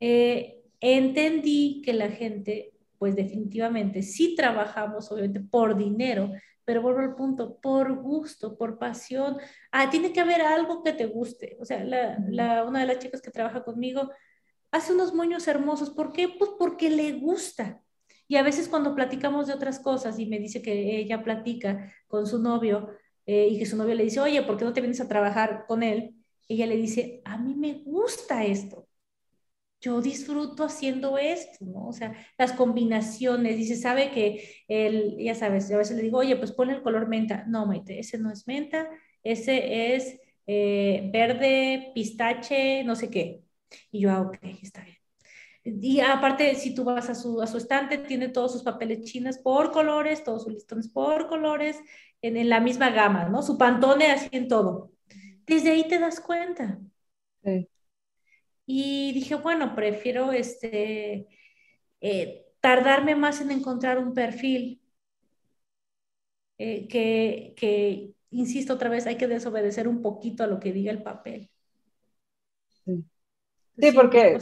Eh, 0.00 0.64
entendí 0.80 1.82
que 1.84 1.92
la 1.92 2.10
gente, 2.10 2.72
pues 2.98 3.14
definitivamente, 3.14 4.02
sí 4.02 4.34
trabajamos, 4.34 5.12
obviamente, 5.12 5.38
por 5.40 5.76
dinero, 5.76 6.32
pero 6.66 6.82
vuelvo 6.82 7.00
al 7.00 7.14
punto, 7.14 7.58
por 7.60 7.94
gusto, 8.02 8.58
por 8.58 8.76
pasión. 8.78 9.38
Ah, 9.70 9.88
tiene 9.88 10.12
que 10.12 10.20
haber 10.20 10.42
algo 10.42 10.82
que 10.82 10.92
te 10.92 11.06
guste. 11.06 11.56
O 11.60 11.64
sea, 11.64 11.84
la, 11.84 12.64
una 12.64 12.80
de 12.80 12.86
las 12.86 12.98
chicas 12.98 13.22
que 13.22 13.30
trabaja 13.30 13.62
conmigo 13.64 14.10
hace 14.72 14.92
unos 14.92 15.14
moños 15.14 15.46
hermosos. 15.46 15.90
¿Por 15.90 16.12
qué? 16.12 16.28
Pues 16.28 16.50
porque 16.58 16.90
le 16.90 17.12
gusta. 17.12 17.80
Y 18.26 18.34
a 18.34 18.42
veces 18.42 18.68
cuando 18.68 18.96
platicamos 18.96 19.46
de 19.46 19.54
otras 19.54 19.78
cosas 19.78 20.18
y 20.18 20.26
me 20.26 20.40
dice 20.40 20.60
que 20.60 20.98
ella 20.98 21.22
platica 21.22 21.94
con 22.08 22.26
su 22.26 22.42
novio 22.42 22.90
eh, 23.26 23.46
y 23.48 23.58
que 23.60 23.66
su 23.66 23.76
novio 23.76 23.94
le 23.94 24.02
dice, 24.02 24.18
oye, 24.18 24.42
¿por 24.42 24.56
qué 24.56 24.64
no 24.64 24.72
te 24.72 24.80
vienes 24.80 25.00
a 25.00 25.08
trabajar 25.08 25.66
con 25.68 25.84
él? 25.84 26.16
Ella 26.48 26.66
le 26.66 26.76
dice, 26.76 27.22
a 27.24 27.38
mí 27.38 27.54
me 27.54 27.82
gusta 27.84 28.44
esto 28.44 28.88
yo 29.80 30.00
disfruto 30.00 30.64
haciendo 30.64 31.18
esto, 31.18 31.64
¿no? 31.64 31.88
O 31.88 31.92
sea, 31.92 32.14
las 32.38 32.52
combinaciones, 32.52 33.56
dice, 33.56 33.76
sabe 33.76 34.10
que 34.10 34.64
él, 34.68 35.16
ya 35.18 35.34
sabes, 35.34 35.70
a 35.70 35.76
veces 35.78 35.96
le 35.96 36.02
digo, 36.04 36.18
oye, 36.18 36.36
pues 36.36 36.52
pone 36.52 36.72
el 36.74 36.82
color 36.82 37.08
menta. 37.08 37.44
No, 37.46 37.66
Maite, 37.66 37.98
ese 37.98 38.18
no 38.18 38.30
es 38.32 38.46
menta, 38.46 38.88
ese 39.22 39.94
es 39.94 40.20
eh, 40.46 41.10
verde, 41.12 41.92
pistache, 41.94 42.84
no 42.84 42.96
sé 42.96 43.10
qué. 43.10 43.42
Y 43.90 44.00
yo, 44.00 44.10
ah, 44.10 44.22
ok, 44.22 44.38
está 44.62 44.82
bien. 44.84 44.96
Y 45.64 46.00
aparte, 46.00 46.54
si 46.54 46.74
tú 46.74 46.84
vas 46.84 47.10
a 47.10 47.14
su, 47.14 47.42
a 47.42 47.46
su 47.46 47.56
estante, 47.58 47.98
tiene 47.98 48.28
todos 48.28 48.52
sus 48.52 48.62
papeles 48.62 49.02
chinos 49.02 49.38
por 49.38 49.72
colores, 49.72 50.22
todos 50.22 50.44
sus 50.44 50.52
listones 50.54 50.88
por 50.88 51.28
colores, 51.28 51.78
en, 52.22 52.36
en 52.36 52.48
la 52.48 52.60
misma 52.60 52.90
gama, 52.90 53.28
¿no? 53.28 53.42
Su 53.42 53.58
pantone 53.58 54.06
así 54.12 54.28
en 54.32 54.48
todo. 54.48 54.92
Desde 55.46 55.70
ahí 55.70 55.86
te 55.88 55.98
das 55.98 56.20
cuenta. 56.20 56.78
Sí. 57.42 57.68
Y 58.66 59.12
dije, 59.12 59.36
bueno, 59.36 59.74
prefiero 59.76 60.32
este, 60.32 61.28
eh, 62.00 62.46
tardarme 62.60 63.14
más 63.14 63.40
en 63.40 63.52
encontrar 63.52 63.98
un 63.98 64.12
perfil 64.12 64.82
eh, 66.58 66.88
que, 66.88 67.54
que, 67.56 68.12
insisto 68.30 68.74
otra 68.74 68.90
vez, 68.90 69.06
hay 69.06 69.16
que 69.16 69.28
desobedecer 69.28 69.86
un 69.86 70.02
poquito 70.02 70.42
a 70.42 70.48
lo 70.48 70.58
que 70.58 70.72
diga 70.72 70.90
el 70.90 71.02
papel. 71.02 71.48
Sí, 72.84 73.92
porque... 73.94 74.38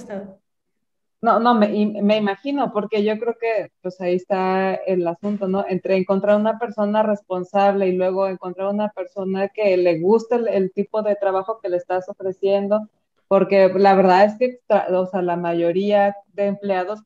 No, 1.20 1.40
no, 1.40 1.54
me, 1.54 1.68
me, 2.02 2.18
imagino, 2.18 2.70
porque 2.70 3.02
yo 3.02 3.18
creo 3.18 3.34
que 3.40 3.72
pues 3.80 3.98
ahí 4.02 4.16
está 4.16 4.74
el 4.74 5.08
asunto, 5.08 5.48
¿no? 5.48 5.64
Entre 5.66 5.96
encontrar 5.96 6.38
una 6.38 6.58
persona 6.58 7.02
responsable 7.02 7.88
y 7.88 7.96
luego 7.96 8.28
encontrar 8.28 8.68
una 8.68 8.90
persona 8.90 9.48
que 9.48 9.78
le 9.78 10.00
guste 10.00 10.36
el 10.54 10.70
tipo 10.72 11.00
de 11.00 11.16
trabajo 11.16 11.60
que 11.62 11.70
le 11.70 11.78
estás 11.78 12.10
ofreciendo, 12.10 12.90
porque 13.34 13.68
la 13.68 13.96
verdad 13.96 14.26
es 14.26 14.38
que, 14.38 14.60
o 14.92 15.06
sea, 15.06 15.20
la 15.20 15.34
mayoría 15.36 16.14
de 16.34 16.46
empleados, 16.46 17.00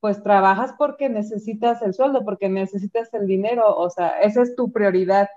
pues 0.00 0.20
trabajas 0.20 0.74
porque 0.76 1.08
necesitas 1.08 1.80
el 1.82 1.94
sueldo, 1.94 2.24
porque 2.24 2.48
necesitas 2.48 3.14
el 3.14 3.28
dinero, 3.28 3.76
o 3.76 3.88
sea, 3.88 4.20
esa 4.20 4.42
es 4.42 4.56
tu 4.56 4.72
prioridad. 4.72 5.28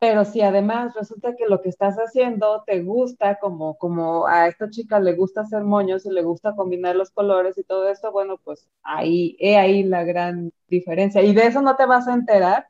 Pero 0.00 0.24
si 0.24 0.40
además 0.42 0.92
resulta 0.96 1.36
que 1.36 1.46
lo 1.46 1.60
que 1.62 1.68
estás 1.68 1.96
haciendo 1.98 2.64
te 2.66 2.82
gusta, 2.82 3.38
como, 3.38 3.78
como 3.78 4.26
a 4.26 4.48
esta 4.48 4.68
chica 4.70 4.98
le 4.98 5.14
gusta 5.14 5.42
hacer 5.42 5.62
moños 5.62 6.04
y 6.04 6.10
le 6.10 6.22
gusta 6.24 6.56
combinar 6.56 6.96
los 6.96 7.12
colores 7.12 7.56
y 7.58 7.62
todo 7.62 7.88
esto, 7.88 8.10
bueno, 8.10 8.38
pues 8.42 8.68
ahí, 8.82 9.36
he 9.38 9.56
ahí 9.56 9.84
la 9.84 10.02
gran 10.02 10.52
diferencia. 10.66 11.22
Y 11.22 11.32
de 11.32 11.46
eso 11.46 11.62
no 11.62 11.76
te 11.76 11.86
vas 11.86 12.08
a 12.08 12.14
enterar 12.14 12.66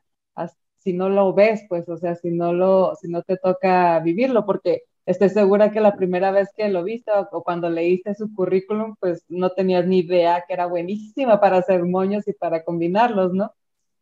si 0.77 0.93
no 0.93 1.09
lo 1.09 1.33
ves, 1.33 1.65
pues, 1.69 1.87
o 1.89 1.97
sea, 1.97 2.15
si 2.15 2.31
no 2.31 2.53
lo, 2.53 2.95
si 2.95 3.09
no 3.09 3.21
te 3.23 3.37
toca 3.37 3.99
vivirlo, 3.99 4.45
porque 4.45 4.83
estoy 5.09 5.29
segura 5.29 5.71
que 5.71 5.81
la 5.81 5.95
primera 5.95 6.29
vez 6.29 6.49
que 6.55 6.69
lo 6.69 6.83
viste 6.83 7.11
o, 7.31 7.43
cuando 7.43 7.67
leíste 7.69 8.13
su 8.13 8.33
currículum, 8.33 8.95
pues 8.99 9.25
no 9.27 9.49
tenías 9.49 9.85
ni 9.87 9.99
idea 9.99 10.43
que 10.47 10.53
era 10.53 10.67
buenísima 10.67 11.39
para 11.39 11.57
hacer 11.57 11.83
moños 11.83 12.27
y 12.27 12.33
para 12.33 12.63
combinarlos, 12.63 13.33
¿no? 13.33 13.51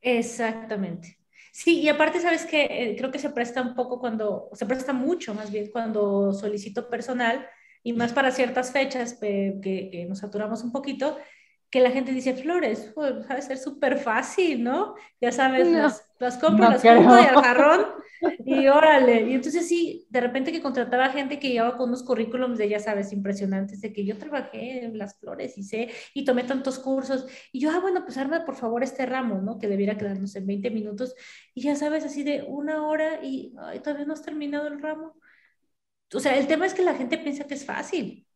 Exactamente. 0.01 1.17
Sí, 1.53 1.79
y 1.79 1.87
aparte, 1.87 2.19
sabes 2.19 2.45
que 2.45 2.65
eh, 2.65 2.95
creo 2.97 3.09
que 3.09 3.19
se 3.19 3.29
presta 3.29 3.61
un 3.61 3.73
poco 3.73 3.99
cuando, 3.99 4.49
se 4.51 4.65
presta 4.65 4.91
mucho 4.91 5.33
más 5.33 5.49
bien 5.49 5.71
cuando 5.71 6.33
solicito 6.33 6.89
personal 6.89 7.47
y 7.83 7.93
más 7.93 8.11
para 8.11 8.31
ciertas 8.31 8.71
fechas 8.73 9.13
que, 9.13 9.59
que 9.61 10.05
nos 10.09 10.19
saturamos 10.19 10.61
un 10.61 10.73
poquito, 10.73 11.17
que 11.69 11.81
la 11.81 11.91
gente 11.91 12.13
dice, 12.13 12.33
flores, 12.33 12.91
pues, 12.95 13.13
va 13.29 13.35
a 13.35 13.41
ser 13.41 13.57
súper 13.57 13.97
fácil, 13.97 14.63
¿no? 14.63 14.95
Ya 15.19 15.31
sabes, 15.31 15.67
las, 15.67 16.13
las, 16.19 16.37
compro, 16.37 16.69
las 16.69 16.81
compro 16.81 17.19
y 17.19 17.25
al 17.25 17.43
jarrón 17.43 17.85
y 18.45 18.67
órale. 18.67 19.29
Y 19.29 19.33
entonces 19.33 19.67
sí, 19.67 20.07
de 20.09 20.21
repente 20.21 20.51
que 20.51 20.61
contrataba 20.61 21.09
gente 21.09 21.39
que 21.39 21.49
llevaba 21.49 21.75
con 21.77 21.89
unos 21.89 22.03
currículums 22.03 22.57
de, 22.57 22.69
ya 22.69 22.79
sabes, 22.79 23.11
impresionantes, 23.11 23.81
de 23.81 23.91
que 23.91 24.05
yo 24.05 24.17
trabajé 24.17 24.85
en 24.85 24.97
las 24.97 25.19
flores 25.19 25.57
y 25.57 25.63
sé, 25.63 25.89
y 26.13 26.23
tomé 26.23 26.43
tantos 26.43 26.79
cursos. 26.79 27.27
Y 27.51 27.59
yo, 27.59 27.71
ah, 27.71 27.79
bueno, 27.79 28.03
pues 28.05 28.17
arma 28.17 28.45
por 28.45 28.55
favor 28.55 28.81
este 28.83 29.05
ramo, 29.05 29.41
¿no? 29.41 29.59
Que 29.59 29.67
debiera 29.67 29.97
quedarnos 29.97 30.35
en 30.35 30.47
20 30.47 30.69
minutos. 30.71 31.15
Y 31.53 31.63
ya 31.63 31.75
sabes, 31.75 32.05
así 32.05 32.23
de 32.23 32.43
una 32.47 32.87
hora 32.87 33.19
y 33.23 33.53
ay, 33.59 33.79
todavía 33.79 34.05
no 34.05 34.13
has 34.13 34.21
terminado 34.23 34.67
el 34.67 34.81
ramo. 34.81 35.15
O 36.13 36.19
sea, 36.19 36.37
el 36.37 36.47
tema 36.47 36.65
es 36.65 36.73
que 36.73 36.83
la 36.83 36.95
gente 36.95 37.17
piensa 37.17 37.45
que 37.45 37.55
es 37.55 37.65
fácil. 37.65 38.26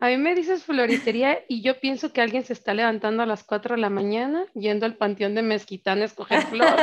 A 0.00 0.08
mí 0.08 0.16
me 0.18 0.34
dices 0.34 0.64
floristería 0.64 1.40
y 1.48 1.62
yo 1.62 1.78
pienso 1.80 2.12
que 2.12 2.20
alguien 2.20 2.44
se 2.44 2.52
está 2.52 2.74
levantando 2.74 3.22
a 3.22 3.26
las 3.26 3.44
4 3.44 3.76
de 3.76 3.80
la 3.80 3.90
mañana 3.90 4.44
yendo 4.54 4.86
al 4.86 4.96
panteón 4.96 5.34
de 5.34 5.42
Mezquitán 5.42 6.02
a 6.02 6.06
escoger 6.06 6.42
flor. 6.42 6.74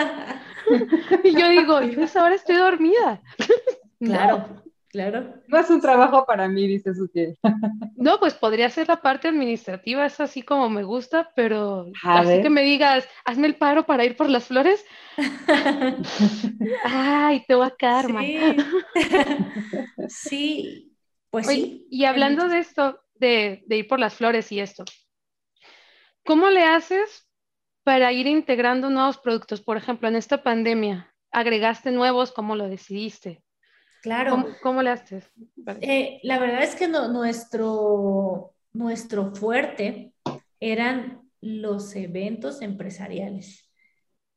y 1.24 1.34
yo 1.40 1.50
digo, 1.50 1.82
yo 1.82 2.02
esa 2.04 2.24
hora 2.24 2.36
estoy 2.36 2.56
dormida. 2.56 3.22
claro, 4.00 4.64
claro. 4.88 5.36
No 5.48 5.60
es 5.60 5.70
un 5.70 5.82
trabajo 5.82 6.26
para 6.26 6.48
mí, 6.48 6.66
dice 6.68 6.96
Sutil. 6.96 7.38
no, 7.98 8.18
pues 8.20 8.34
podría 8.34 8.70
ser 8.70 8.88
la 8.88 9.02
parte 9.02 9.28
administrativa, 9.28 10.06
es 10.06 10.20
así 10.20 10.42
como 10.42 10.70
me 10.70 10.84
gusta, 10.84 11.32
pero 11.36 11.88
así 12.04 12.42
que 12.42 12.50
me 12.50 12.64
digas, 12.64 13.08
hazme 13.26 13.48
el 13.48 13.56
paro 13.56 13.86
para 13.86 14.06
ir 14.06 14.16
por 14.16 14.30
las 14.30 14.46
flores. 14.46 14.84
Ay, 16.86 17.44
te 17.46 17.56
voy 17.56 17.68
a 17.68 17.76
quedar, 17.78 18.08
sí. 18.08 18.56
sí, 20.08 20.91
pues 21.32 21.48
sí. 21.48 21.88
Y 21.90 22.06
hablando 22.06 22.48
de 22.48 22.60
esto, 22.60 23.02
de, 23.16 23.64
ir 23.70 23.88
por 23.88 24.00
las 24.00 24.14
flores 24.14 24.52
y 24.52 24.60
esto. 24.60 24.84
¿Cómo 26.26 26.50
le 26.50 26.64
haces 26.64 27.28
para 27.84 28.12
ir 28.12 28.28
integrando 28.28 28.90
nuevos 28.90 29.18
productos? 29.18 29.62
Por 29.62 29.78
ejemplo, 29.78 30.08
en 30.08 30.18
esta 30.18 30.44
pandemia, 30.44 31.16
¿agregaste 31.32 31.92
nuevos? 31.92 32.32
¿Cómo 32.32 32.56
lo 32.56 32.68
decidiste? 32.68 33.42
Claro. 34.02 34.46
¿Cómo, 34.62 34.82
le 34.82 34.90
haces? 34.90 35.32
Eh, 35.80 36.20
la 36.24 36.40
verdad 36.40 36.64
es 36.64 36.76
que 36.76 36.88
nuestro, 36.88 38.54
nuestro 38.74 39.34
fuerte 39.34 40.14
eran 40.60 41.22
los 41.40 41.96
eventos 41.96 42.62
empresariales. 42.62 43.72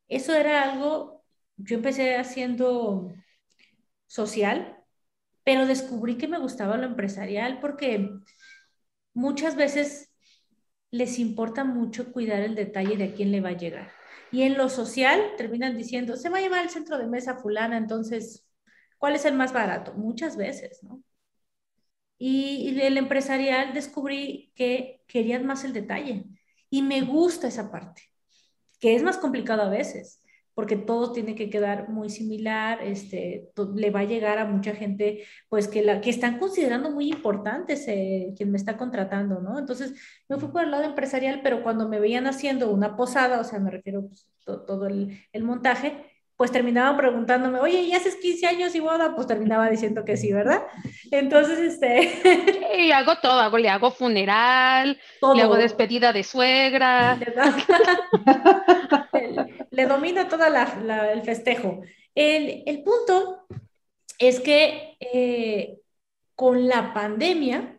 Eso 0.06 0.34
era 0.34 0.70
algo, 0.70 1.24
yo 1.56 1.76
empecé 1.76 2.16
haciendo 2.16 3.12
social, 4.06 4.73
pero 5.44 5.66
descubrí 5.66 6.16
que 6.16 6.26
me 6.26 6.38
gustaba 6.38 6.76
lo 6.76 6.86
empresarial 6.86 7.60
porque 7.60 8.10
muchas 9.12 9.56
veces 9.56 10.12
les 10.90 11.18
importa 11.18 11.64
mucho 11.64 12.12
cuidar 12.12 12.40
el 12.40 12.54
detalle 12.54 12.96
de 12.96 13.04
a 13.04 13.14
quién 13.14 13.30
le 13.30 13.40
va 13.40 13.50
a 13.50 13.56
llegar. 13.56 13.92
Y 14.32 14.42
en 14.42 14.56
lo 14.56 14.68
social 14.68 15.20
terminan 15.36 15.76
diciendo, 15.76 16.16
se 16.16 16.28
va 16.28 16.38
a 16.38 16.40
llevar 16.40 16.60
al 16.60 16.70
centro 16.70 16.98
de 16.98 17.06
mesa 17.06 17.36
fulana, 17.36 17.76
entonces, 17.76 18.46
¿cuál 18.98 19.14
es 19.14 19.24
el 19.24 19.34
más 19.34 19.52
barato? 19.52 19.92
Muchas 19.94 20.36
veces, 20.36 20.82
¿no? 20.82 21.02
Y, 22.18 22.70
y 22.70 22.80
el 22.80 22.96
empresarial 22.96 23.74
descubrí 23.74 24.52
que 24.54 25.02
querían 25.06 25.46
más 25.46 25.64
el 25.64 25.72
detalle. 25.72 26.24
Y 26.70 26.82
me 26.82 27.02
gusta 27.02 27.48
esa 27.48 27.70
parte, 27.70 28.02
que 28.80 28.94
es 28.94 29.02
más 29.02 29.18
complicado 29.18 29.62
a 29.62 29.68
veces 29.68 30.23
porque 30.54 30.76
todo 30.76 31.12
tiene 31.12 31.34
que 31.34 31.50
quedar 31.50 31.88
muy 31.88 32.08
similar, 32.10 32.80
este, 32.82 33.50
le 33.74 33.90
va 33.90 34.00
a 34.00 34.04
llegar 34.04 34.38
a 34.38 34.44
mucha 34.44 34.74
gente, 34.74 35.24
pues 35.48 35.68
que, 35.68 35.82
la, 35.82 36.00
que 36.00 36.10
están 36.10 36.38
considerando 36.38 36.90
muy 36.90 37.10
importantes 37.10 37.84
eh, 37.88 38.32
quien 38.36 38.50
me 38.50 38.56
está 38.56 38.76
contratando, 38.76 39.40
¿no? 39.40 39.58
Entonces, 39.58 39.94
me 40.28 40.38
fui 40.38 40.48
por 40.50 40.62
el 40.64 40.70
lado 40.70 40.84
empresarial, 40.84 41.40
pero 41.42 41.62
cuando 41.62 41.88
me 41.88 42.00
veían 42.00 42.26
haciendo 42.26 42.70
una 42.70 42.96
posada, 42.96 43.40
o 43.40 43.44
sea, 43.44 43.58
me 43.58 43.70
refiero 43.70 44.06
pues, 44.06 44.28
todo 44.44 44.86
el, 44.86 45.18
el 45.32 45.42
montaje, 45.42 46.13
pues 46.36 46.50
terminaban 46.50 46.96
preguntándome, 46.96 47.60
oye, 47.60 47.82
¿y 47.82 47.92
haces 47.92 48.16
15 48.16 48.46
años 48.46 48.74
y 48.74 48.80
boda? 48.80 49.14
Pues 49.14 49.28
terminaba 49.28 49.70
diciendo 49.70 50.04
que 50.04 50.16
sí, 50.16 50.32
¿verdad? 50.32 50.64
Entonces, 51.10 51.58
este... 51.60 52.72
Y 52.78 52.90
hago 52.90 53.16
todo, 53.18 53.38
hago, 53.38 53.56
le 53.56 53.68
hago 53.68 53.92
funeral, 53.92 54.98
le 55.34 55.42
hago 55.42 55.56
despedida 55.56 56.12
de 56.12 56.24
suegra. 56.24 57.16
le, 59.70 59.86
domina 59.86 60.28
todo 60.28 60.44
el 60.44 61.22
festejo. 61.22 61.82
El, 62.14 62.64
el, 62.66 62.82
punto 62.82 63.46
es 64.18 64.40
que 64.40 64.96
eh, 64.98 65.78
con 66.34 66.66
la 66.66 66.92
pandemia 66.92 67.78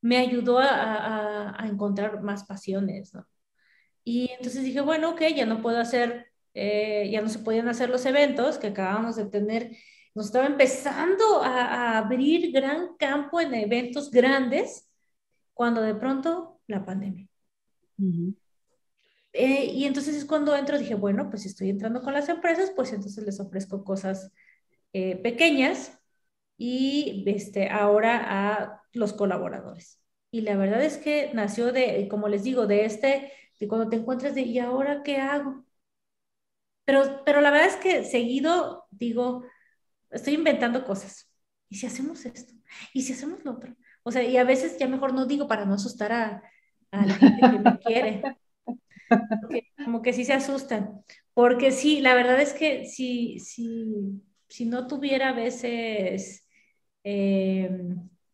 me 0.00 0.16
ayudó 0.16 0.58
a, 0.58 0.66
a, 0.66 1.62
a 1.62 1.68
encontrar 1.68 2.20
más 2.20 2.44
pasiones, 2.44 3.14
¿no? 3.14 3.24
Y 4.04 4.30
entonces 4.32 4.64
dije, 4.64 4.80
bueno, 4.80 5.10
ok, 5.10 5.22
ya 5.34 5.46
no 5.46 5.62
puedo 5.62 5.78
hacer 5.78 6.31
eh, 6.54 7.08
ya 7.10 7.20
no 7.22 7.28
se 7.28 7.38
podían 7.38 7.68
hacer 7.68 7.88
los 7.88 8.04
eventos 8.06 8.58
que 8.58 8.68
acabamos 8.68 9.16
de 9.16 9.26
tener. 9.26 9.76
Nos 10.14 10.26
estaba 10.26 10.46
empezando 10.46 11.42
a, 11.42 11.98
abrir 11.98 12.52
gran 12.52 12.96
campo 12.96 13.40
en 13.40 13.54
eventos 13.54 14.10
grandes 14.10 14.88
cuando 15.54 15.80
de 15.82 15.94
pronto 15.94 16.60
la 16.66 16.84
pandemia. 16.84 17.26
Eh, 19.32 19.64
y 19.72 19.84
entonces 19.86 20.16
es 20.16 20.24
cuando 20.24 20.54
entro, 20.54 20.78
dije, 20.78 20.94
bueno, 20.94 21.30
pues 21.30 21.42
si 21.42 21.48
estoy 21.48 21.70
entrando 21.70 22.02
con 22.02 22.12
las 22.12 22.28
empresas, 22.28 22.72
pues 22.76 22.92
entonces 22.92 23.24
les 23.24 23.40
ofrezco 23.40 23.84
cosas 23.84 24.30
eh, 24.92 25.16
pequeñas 25.16 25.98
y 26.58 27.24
este, 27.26 27.70
ahora 27.70 28.20
a 28.28 28.82
los 28.92 29.12
colaboradores. 29.14 30.00
Y 30.30 30.42
la 30.42 30.56
verdad 30.56 30.82
es 30.82 30.98
que 30.98 31.30
nació 31.34 31.72
de, 31.72 32.08
como 32.08 32.28
les 32.28 32.42
digo, 32.44 32.66
de 32.66 32.84
este, 32.84 33.32
de 33.58 33.68
cuando 33.68 33.88
te 33.88 33.96
encuentras 33.96 34.34
de, 34.34 34.42
¿y 34.42 34.58
ahora 34.58 35.02
qué 35.02 35.16
hago? 35.16 35.64
Pero, 36.84 37.22
pero 37.24 37.40
la 37.40 37.50
verdad 37.50 37.68
es 37.68 37.76
que 37.76 38.04
seguido 38.04 38.86
digo, 38.90 39.44
estoy 40.10 40.34
inventando 40.34 40.84
cosas. 40.84 41.30
¿Y 41.68 41.76
si 41.76 41.86
hacemos 41.86 42.24
esto? 42.26 42.54
¿Y 42.92 43.02
si 43.02 43.12
hacemos 43.12 43.44
lo 43.44 43.52
otro? 43.52 43.74
O 44.02 44.12
sea, 44.12 44.22
y 44.22 44.36
a 44.36 44.44
veces 44.44 44.78
ya 44.78 44.88
mejor 44.88 45.14
no 45.14 45.26
digo 45.26 45.48
para 45.48 45.64
no 45.64 45.74
asustar 45.74 46.12
a, 46.12 46.42
a 46.90 47.06
la 47.06 47.14
gente 47.14 47.40
que 47.40 47.58
me 47.58 47.78
quiere. 47.78 48.22
como 49.84 50.02
que 50.02 50.12
sí 50.12 50.24
se 50.24 50.32
asustan. 50.32 51.02
Porque 51.34 51.72
sí, 51.72 52.00
la 52.00 52.14
verdad 52.14 52.40
es 52.40 52.52
que 52.52 52.86
si, 52.86 53.38
si, 53.38 54.22
si 54.48 54.66
no 54.66 54.86
tuviera 54.86 55.30
a 55.30 55.32
veces, 55.32 56.46
eh, 57.04 57.70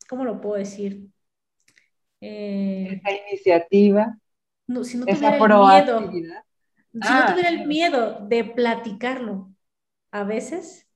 ¿cómo 0.09 0.25
lo 0.25 0.41
puedo 0.41 0.57
decir? 0.57 1.07
Eh, 2.21 3.01
esa 3.05 3.13
iniciativa, 3.13 4.19
no, 4.67 4.83
si 4.83 4.99
no 4.99 5.07
esa 5.07 5.39
tuviera 5.39 5.79
el 5.79 6.11
miedo, 6.11 6.41
si 6.93 6.99
no 6.99 7.05
ah, 7.21 7.27
tuviera 7.31 7.49
el 7.51 7.67
miedo 7.67 8.27
de 8.29 8.45
platicarlo, 8.45 9.53
a 10.11 10.25
veces 10.25 10.89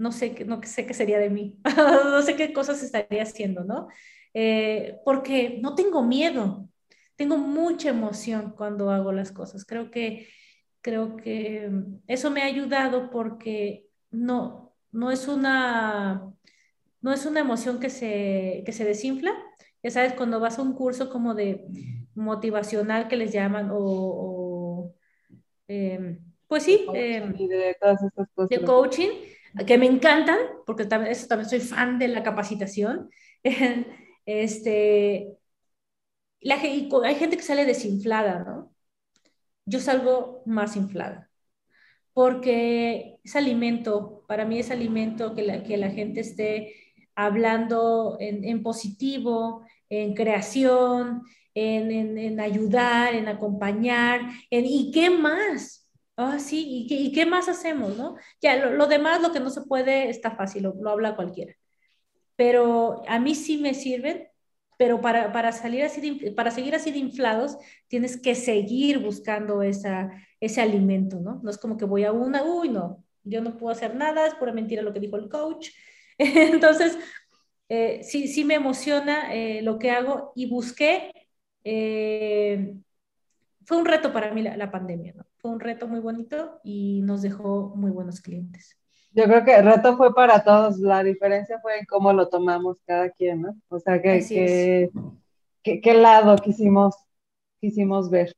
no 0.00 0.12
sé, 0.12 0.44
no 0.46 0.62
sé 0.62 0.86
qué 0.86 0.94
sería 0.94 1.18
de 1.18 1.28
mí, 1.28 1.58
no 1.76 2.22
sé 2.22 2.34
qué 2.34 2.52
cosas 2.54 2.82
estaría 2.82 3.22
haciendo, 3.22 3.64
¿no? 3.64 3.88
Eh, 4.32 4.98
porque 5.04 5.58
no 5.62 5.74
tengo 5.74 6.02
miedo, 6.02 6.68
tengo 7.16 7.36
mucha 7.36 7.90
emoción 7.90 8.54
cuando 8.56 8.90
hago 8.90 9.12
las 9.12 9.30
cosas. 9.30 9.66
Creo 9.66 9.90
que, 9.90 10.28
creo 10.80 11.16
que 11.16 11.70
eso 12.06 12.30
me 12.30 12.40
ha 12.42 12.46
ayudado 12.46 13.10
porque 13.10 13.88
no, 14.10 14.74
no 14.90 15.10
es 15.10 15.28
una, 15.28 16.32
no 17.02 17.12
es 17.12 17.26
una 17.26 17.40
emoción 17.40 17.78
que 17.78 17.90
se, 17.90 18.62
que 18.64 18.72
se 18.72 18.84
desinfla. 18.84 19.32
Ya 19.82 19.90
sabes, 19.90 20.14
cuando 20.14 20.40
vas 20.40 20.58
a 20.58 20.62
un 20.62 20.74
curso 20.74 21.10
como 21.10 21.34
de 21.34 21.66
motivacional 22.14 23.08
que 23.08 23.16
les 23.16 23.32
llaman 23.32 23.68
o 23.72 23.76
Em, 25.72 26.18
pues 26.48 26.64
sí, 26.64 26.84
em, 26.94 27.32
de, 27.32 27.76
todas 27.80 28.02
estas 28.02 28.28
cosas. 28.34 28.48
de 28.48 28.64
coaching, 28.64 29.10
que 29.64 29.78
me 29.78 29.86
encantan, 29.86 30.36
porque 30.66 30.84
también, 30.84 31.12
eso 31.12 31.28
también 31.28 31.48
soy 31.48 31.60
fan 31.60 31.96
de 32.00 32.08
la 32.08 32.24
capacitación. 32.24 33.08
este, 34.26 35.38
la, 36.40 36.56
hay 36.56 37.14
gente 37.14 37.36
que 37.36 37.42
sale 37.44 37.64
desinflada, 37.64 38.40
¿no? 38.40 38.74
Yo 39.64 39.78
salgo 39.78 40.42
más 40.44 40.74
inflada, 40.74 41.30
porque 42.14 43.18
es 43.22 43.36
alimento, 43.36 44.24
para 44.26 44.44
mí 44.44 44.58
es 44.58 44.72
alimento 44.72 45.36
que 45.36 45.42
la, 45.42 45.62
que 45.62 45.76
la 45.76 45.90
gente 45.90 46.20
esté 46.20 46.74
hablando 47.14 48.16
en, 48.18 48.44
en 48.44 48.64
positivo, 48.64 49.64
en 49.88 50.14
creación, 50.14 51.22
en, 51.54 52.40
ayudar, 52.40 53.14
en 53.14 53.28
acompañar, 53.28 54.20
en, 54.50 54.64
¿y 54.66 54.90
qué 54.92 55.10
más? 55.10 55.88
Ah, 56.16 56.38
sí, 56.38 56.86
¿y 56.88 57.12
qué, 57.12 57.26
más 57.26 57.48
hacemos, 57.48 57.96
no? 57.96 58.16
Ya, 58.42 58.56
lo, 58.70 58.86
demás, 58.86 59.22
lo 59.22 59.32
que 59.32 59.40
no 59.40 59.50
se 59.50 59.62
puede, 59.62 60.10
está 60.10 60.32
fácil, 60.32 60.64
lo, 60.64 60.90
habla 60.90 61.16
cualquiera. 61.16 61.54
Pero 62.36 63.02
a 63.08 63.18
mí 63.18 63.34
sí 63.34 63.58
me 63.58 63.74
sirven, 63.74 64.28
pero 64.78 65.00
para, 65.00 65.52
salir 65.52 65.84
así 65.84 66.32
para 66.36 66.50
seguir 66.50 66.74
así 66.74 66.90
de 66.90 66.98
inflados, 66.98 67.56
tienes 67.88 68.20
que 68.20 68.34
seguir 68.34 68.98
buscando 68.98 69.62
esa, 69.62 70.10
ese 70.40 70.60
alimento, 70.60 71.20
¿no? 71.20 71.40
No 71.42 71.50
es 71.50 71.58
como 71.58 71.76
que 71.76 71.84
voy 71.84 72.04
a 72.04 72.12
una, 72.12 72.42
uy, 72.42 72.68
no, 72.70 73.04
yo 73.24 73.40
no 73.42 73.56
puedo 73.56 73.72
hacer 73.72 73.94
nada, 73.94 74.26
es 74.26 74.34
pura 74.34 74.52
mentira 74.52 74.82
lo 74.82 74.92
que 74.92 75.00
dijo 75.00 75.16
el 75.16 75.28
coach. 75.28 75.70
Entonces, 76.18 76.98
eh, 77.68 78.02
sí, 78.02 78.28
sí 78.28 78.44
me 78.44 78.54
emociona 78.54 79.34
eh, 79.34 79.62
lo 79.62 79.78
que 79.78 79.90
hago 79.90 80.32
y 80.34 80.46
busqué 80.46 81.12
eh, 81.64 82.76
fue 83.64 83.76
un 83.76 83.84
reto 83.84 84.12
para 84.12 84.32
mí 84.32 84.42
la, 84.42 84.70
pandemia, 84.70 85.12
¿no? 85.16 85.24
Fue 85.38 85.50
un 85.50 85.60
reto 85.60 85.86
muy 85.86 86.00
bonito 86.00 86.60
y 86.64 87.02
nos 87.02 87.22
dejó 87.22 87.72
muy 87.76 87.90
buenos 87.90 88.20
clientes. 88.20 88.76
Yo 89.12 89.24
creo 89.24 89.44
que 89.44 89.56
el 89.56 89.64
reto 89.64 89.96
fue 89.96 90.14
para 90.14 90.44
todos, 90.44 90.78
la 90.78 91.02
diferencia 91.02 91.58
fue 91.60 91.78
en 91.78 91.84
cómo 91.86 92.12
lo 92.12 92.28
tomamos 92.28 92.80
cada 92.86 93.10
quien, 93.10 93.42
¿no? 93.42 93.56
O 93.68 93.78
sea, 93.78 94.00
que, 94.00 94.90
qué 95.62 95.94
lado 95.94 96.36
quisimos, 96.36 96.96
quisimos 97.60 98.10
ver. 98.10 98.34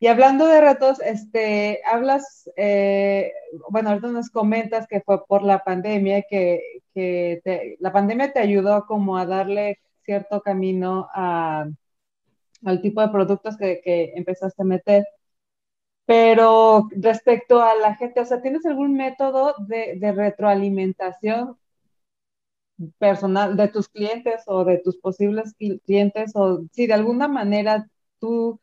Y 0.00 0.08
hablando 0.08 0.46
de 0.46 0.60
retos, 0.60 1.00
este, 1.00 1.80
hablas, 1.86 2.50
eh, 2.56 3.32
bueno, 3.70 3.90
ahorita 3.90 4.08
nos 4.08 4.28
comentas 4.30 4.86
que 4.86 5.00
fue 5.00 5.24
por 5.26 5.42
la 5.42 5.64
pandemia, 5.64 6.22
que, 6.28 6.60
que 6.92 7.76
la 7.78 7.92
pandemia 7.92 8.32
te 8.32 8.40
ayudó 8.40 8.84
como 8.86 9.16
a 9.16 9.26
darle 9.26 9.78
cierto 10.04 10.42
camino 10.42 11.08
a, 11.14 11.66
al 12.64 12.80
tipo 12.80 13.00
de 13.00 13.08
productos 13.08 13.56
que, 13.56 13.80
que 13.82 14.12
empezaste 14.16 14.62
a 14.62 14.66
meter. 14.66 15.04
Pero 16.06 16.88
respecto 16.96 17.62
a 17.62 17.74
la 17.76 17.94
gente, 17.96 18.20
o 18.20 18.24
sea, 18.26 18.42
¿tienes 18.42 18.66
algún 18.66 18.94
método 18.94 19.54
de, 19.66 19.96
de, 19.98 20.12
retroalimentación 20.12 21.56
personal 22.98 23.56
de 23.56 23.68
tus 23.68 23.88
clientes 23.88 24.42
o 24.46 24.64
de 24.64 24.78
tus 24.78 24.96
posibles 24.98 25.54
clientes? 25.86 26.32
O 26.34 26.64
si 26.72 26.86
de 26.86 26.94
alguna 26.94 27.28
manera 27.28 27.88
tú 28.18 28.60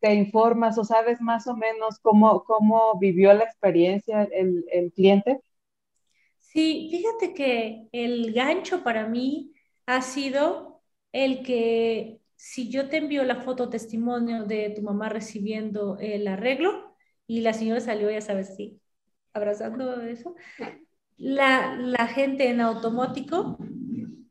te 0.00 0.14
informas 0.14 0.76
o 0.76 0.84
sabes 0.84 1.20
más 1.22 1.46
o 1.46 1.56
menos 1.56 1.98
cómo, 2.00 2.44
cómo 2.44 2.98
vivió 2.98 3.32
la 3.32 3.44
experiencia 3.44 4.24
el, 4.24 4.66
el 4.70 4.92
cliente? 4.92 5.40
Sí, 6.38 6.88
fíjate 6.90 7.32
que 7.32 7.88
el 7.92 8.34
gancho 8.34 8.84
para 8.84 9.08
mí 9.08 9.54
ha 9.86 10.02
sido 10.02 10.82
el 11.12 11.42
que 11.42 12.20
si 12.46 12.68
yo 12.68 12.90
te 12.90 12.98
envío 12.98 13.24
la 13.24 13.36
foto 13.36 13.70
testimonio 13.70 14.44
de 14.44 14.68
tu 14.76 14.82
mamá 14.82 15.08
recibiendo 15.08 15.96
el 15.98 16.28
arreglo 16.28 16.94
y 17.26 17.40
la 17.40 17.54
señora 17.54 17.80
salió, 17.80 18.10
ya 18.10 18.20
sabes, 18.20 18.54
sí, 18.54 18.78
abrazando 19.32 20.02
eso, 20.02 20.34
la, 21.16 21.74
la 21.74 22.06
gente 22.06 22.50
en 22.50 22.60
automático 22.60 23.56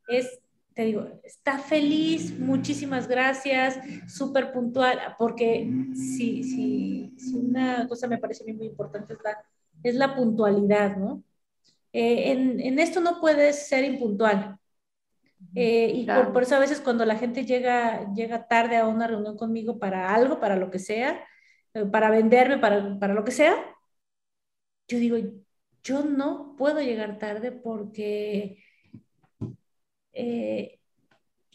es 0.08 0.40
te 0.76 0.86
digo, 0.86 1.08
está 1.24 1.58
feliz, 1.58 2.38
muchísimas 2.40 3.08
gracias, 3.08 3.80
súper 4.08 4.52
puntual, 4.54 5.00
porque 5.18 5.68
si, 5.96 6.44
si, 6.44 7.14
si, 7.18 7.36
una 7.36 7.88
cosa 7.88 8.08
me 8.08 8.20
parece 8.20 8.44
muy 8.54 8.68
importante 8.68 9.14
es 9.14 9.20
la, 9.24 9.38
es 9.82 9.96
la 9.96 10.16
puntualidad, 10.16 10.98
¿no? 10.98 11.24
Eh, 11.92 12.32
en, 12.32 12.60
en, 12.60 12.80
esto 12.80 13.02
no 13.02 13.20
puedes 13.20 13.68
ser 13.68 13.84
impuntual. 13.86 14.60
Eh, 15.56 15.92
y 15.96 16.06
por, 16.06 16.44
eso 16.44 16.56
a 16.56 16.60
veces 16.60 16.82
cuando 16.82 17.06
la 17.06 17.16
gente 17.18 17.46
llega, 17.46 18.12
llega 18.14 18.48
tarde 18.48 18.78
a 18.78 18.88
una 18.88 19.08
reunión 19.08 19.38
conmigo 19.38 19.80
para 19.80 20.14
algo, 20.14 20.40
para 20.40 20.56
lo 20.56 20.72
que 20.72 20.80
sea, 20.80 21.26
eh, 21.74 21.86
para 21.86 22.10
venderme, 22.10 22.58
para, 22.58 22.98
para 23.00 23.14
lo 23.14 23.24
que 23.24 23.32
sea, 23.32 23.56
yo 24.88 24.98
digo, 24.98 25.18
yo 25.84 26.04
no 26.04 26.56
puedo 26.58 26.82
llegar 26.82 27.20
tarde 27.20 27.52
porque 27.52 28.64
eh, 30.14 30.80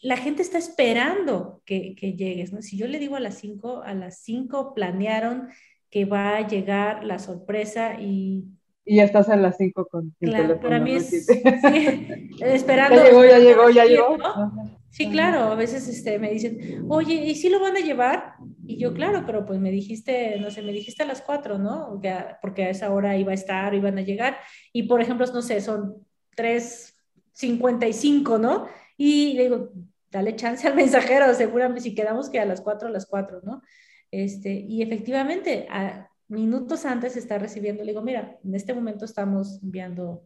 la 0.03 0.16
gente 0.16 0.43
está 0.43 0.59
esperando 0.59 1.62
que, 1.64 1.95
llegues, 1.95 2.53
¿no? 2.53 2.62
Si 2.62 2.76
yo 2.76 2.86
le 2.86 2.99
digo 2.99 3.16
a 3.16 3.20
las 3.20 3.39
5, 3.39 3.82
a 3.82 3.95
las 3.95 4.20
5 4.20 4.74
planearon 4.74 5.49
que 5.91 6.05
va 6.05 6.36
a 6.36 6.47
llegar 6.47 7.05
la 7.05 7.18
sorpresa 7.18 8.01
y... 8.01 8.45
Y 8.89 8.97
ya 8.97 9.05
estás 9.05 9.28
a 9.28 9.36
las 9.36 9.59
5 9.59 9.86
con 9.91 10.14
Claro, 10.18 10.59
para 10.59 10.80
mí 10.80 10.95
es... 10.95 11.26
Sí, 11.26 11.43
esperando... 12.41 12.97
Ya 12.97 13.05
llegó, 13.05 13.24
ya 13.24 13.39
llegó, 13.39 13.70
ya 13.70 13.84
llegó. 13.84 14.16
Sí, 14.89 15.11
claro, 15.11 15.53
a 15.53 15.55
veces 15.55 15.86
este, 15.89 16.18
me 16.18 16.30
dicen, 16.30 16.86
oye, 16.89 17.12
¿y 17.14 17.34
si 17.34 17.51
lo 17.51 17.61
van 17.61 17.76
a 17.76 17.80
llevar? 17.80 18.36
Y 18.66 18.78
yo, 18.78 18.95
claro, 18.95 19.24
pero 19.26 19.45
pues 19.45 19.61
me 19.61 19.70
dijiste, 19.70 20.41
no 20.41 20.51
sé, 20.51 20.62
me 20.62 20.72
dijiste 20.72 21.03
a 21.03 21.07
las 21.07 21.20
4, 21.20 21.59
¿no? 21.59 22.01
Porque 22.41 22.64
a 22.64 22.70
esa 22.70 22.91
hora 22.91 23.16
iba 23.18 23.32
a 23.32 23.34
estar, 23.34 23.74
iban 23.74 23.99
a 23.99 24.03
llegar. 24.03 24.39
Y 24.72 24.84
por 24.84 25.03
ejemplo, 25.03 25.26
no 25.26 25.43
sé, 25.43 25.61
son 25.61 26.07
3 26.34 26.95
55, 27.39 28.39
¿no? 28.39 28.66
Y 28.97 29.34
le 29.34 29.45
digo, 29.45 29.70
dale 30.11 30.34
chance 30.34 30.66
al 30.66 30.74
mensajero, 30.74 31.32
seguramente 31.34 31.82
si 31.82 31.95
quedamos 31.95 32.30
que 32.30 32.41
a 32.41 32.47
las 32.47 32.62
4, 32.62 32.89
a 32.89 32.91
las 32.91 33.07
4, 33.07 33.43
¿no? 33.45 33.62
Este, 34.11 34.53
y 34.53 34.82
efectivamente, 34.82 35.66
a 35.70 36.08
minutos 36.29 36.85
antes 36.85 37.16
está 37.16 37.39
recibiendo, 37.39 37.83
le 37.83 37.93
digo, 37.93 38.03
mira, 38.03 38.39
en 38.45 38.55
este 38.55 38.74
momento 38.74 39.05
estamos 39.05 39.61
enviando 39.62 40.24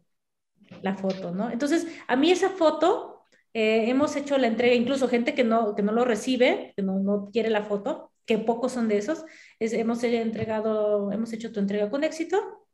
la 0.82 0.96
foto, 0.96 1.32
¿no? 1.32 1.50
Entonces, 1.50 1.86
a 2.08 2.16
mí 2.16 2.30
esa 2.30 2.50
foto, 2.50 3.24
eh, 3.54 3.88
hemos 3.88 4.16
hecho 4.16 4.38
la 4.38 4.46
entrega, 4.46 4.74
incluso 4.74 5.08
gente 5.08 5.34
que 5.34 5.44
no, 5.44 5.74
que 5.74 5.82
no 5.82 5.92
lo 5.92 6.04
recibe, 6.04 6.72
que 6.76 6.82
no, 6.82 6.98
no 7.00 7.30
quiere 7.30 7.50
la 7.50 7.64
foto, 7.64 8.12
que 8.26 8.38
pocos 8.38 8.72
son 8.72 8.88
de 8.88 8.98
esos, 8.98 9.24
es, 9.58 9.72
hemos 9.72 10.02
entregado, 10.04 11.12
hemos 11.12 11.32
hecho 11.32 11.52
tu 11.52 11.60
entrega 11.60 11.90
con 11.90 12.04
éxito, 12.04 12.66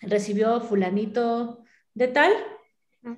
recibió 0.00 0.60
fulanito 0.60 1.64
de 1.94 2.08
tal, 2.08 2.32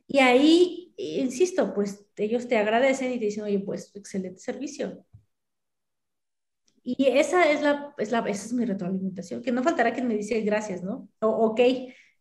y 0.07 0.19
ahí, 0.21 0.95
insisto, 0.97 1.75
pues 1.75 2.07
ellos 2.17 2.49
te 2.49 2.57
agradecen 2.57 3.13
y 3.13 3.19
te 3.19 3.27
dicen, 3.27 3.45
oye, 3.45 3.59
pues 3.61 3.95
excelente 3.95 4.39
servicio. 4.39 5.05
Y 6.87 7.07
esa 7.07 7.51
es 7.51 7.63
la, 7.63 7.95
es 7.97 8.13
la, 8.13 8.19
esa 8.21 8.47
es 8.47 8.53
mi 8.53 8.67
retroalimentación, 8.67 9.43
que 9.43 9.51
no 9.51 9.63
faltará 9.63 9.95
quien 9.95 10.07
me 10.07 10.15
dice 10.15 10.41
gracias, 10.43 10.83
¿no? 10.83 11.09
O 11.21 11.29
ok, 11.29 11.61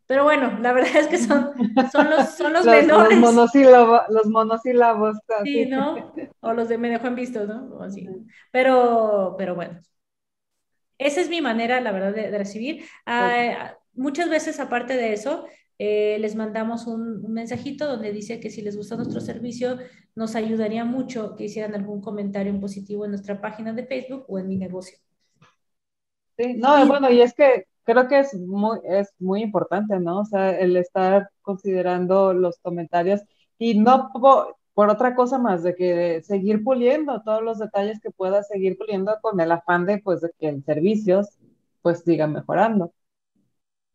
pero 0.05 0.23
bueno, 0.23 0.57
la 0.59 0.71
verdad 0.71 0.95
es 0.95 1.07
que 1.07 1.17
son, 1.17 1.51
son 1.91 2.09
los, 2.09 2.29
son 2.35 2.53
los, 2.53 2.65
menores. 2.65 3.19
Los 3.19 3.33
monosílabos, 3.33 4.01
los 4.09 4.25
monosílabos. 4.27 5.17
Sí, 5.43 5.65
¿no? 5.65 6.13
O 6.39 6.53
los 6.53 6.69
de 6.69 6.77
me 6.77 6.89
dejó 6.89 7.07
en 7.07 7.15
visto, 7.15 7.45
¿no? 7.45 7.75
O 7.75 7.83
así. 7.83 8.07
Pero, 8.51 9.35
pero 9.37 9.55
bueno. 9.55 9.81
Esa 10.97 11.19
es 11.19 11.29
mi 11.29 11.41
manera, 11.41 11.81
la 11.81 11.91
verdad, 11.91 12.13
de, 12.13 12.37
recibir. 12.37 12.85
Ah, 13.05 13.75
muchas 13.93 14.29
veces, 14.29 14.59
aparte 14.59 14.95
de 14.95 15.13
eso, 15.13 15.45
eh, 15.85 16.17
les 16.19 16.33
mandamos 16.35 16.87
un, 16.87 17.21
mensajito 17.33 17.85
donde 17.85 18.13
dice 18.13 18.39
que 18.39 18.49
si 18.49 18.61
les 18.61 18.77
gusta 18.77 18.95
nuestro 18.95 19.19
servicio, 19.19 19.79
nos 20.15 20.33
ayudaría 20.35 20.85
mucho 20.85 21.35
que 21.35 21.43
hicieran 21.43 21.75
algún 21.75 21.99
comentario 21.99 22.53
en 22.53 22.61
positivo 22.61 23.03
en 23.03 23.11
nuestra 23.11 23.41
página 23.41 23.73
de 23.73 23.85
Facebook 23.85 24.23
o 24.29 24.39
en 24.39 24.47
mi 24.47 24.55
negocio. 24.55 24.97
Sí, 26.37 26.53
no, 26.53 26.87
bueno, 26.87 27.11
y 27.11 27.21
es 27.21 27.33
que 27.33 27.67
creo 27.83 28.07
que 28.07 28.19
es 28.19 28.33
muy, 28.33 28.79
es 28.85 29.13
muy 29.19 29.41
importante, 29.41 29.99
¿no? 29.99 30.21
O 30.21 30.25
sea, 30.25 30.57
el 30.57 30.77
estar 30.77 31.29
considerando 31.41 32.33
los 32.33 32.57
comentarios 32.59 33.21
y 33.57 33.77
no 33.77 34.09
por, 34.13 34.55
por 34.73 34.89
otra 34.89 35.15
cosa 35.15 35.37
más 35.37 35.63
de 35.63 35.75
que 35.75 36.21
seguir 36.23 36.63
puliendo 36.63 37.21
todos 37.23 37.43
los 37.43 37.59
detalles 37.59 37.99
que 37.99 38.09
pueda 38.09 38.41
seguir 38.43 38.77
puliendo 38.77 39.17
con 39.21 39.37
el 39.41 39.51
afán 39.51 39.85
de, 39.85 39.97
pues, 39.97 40.21
de 40.21 40.31
que 40.39 40.47
el 40.47 40.63
servicios, 40.63 41.27
pues, 41.81 42.03
siga 42.05 42.27
mejorando. 42.27 42.93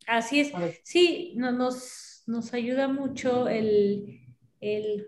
Así 0.07 0.39
es. 0.39 0.51
Sí, 0.83 1.33
nos, 1.35 2.23
nos 2.27 2.53
ayuda 2.53 2.87
mucho 2.87 3.47
el, 3.47 4.21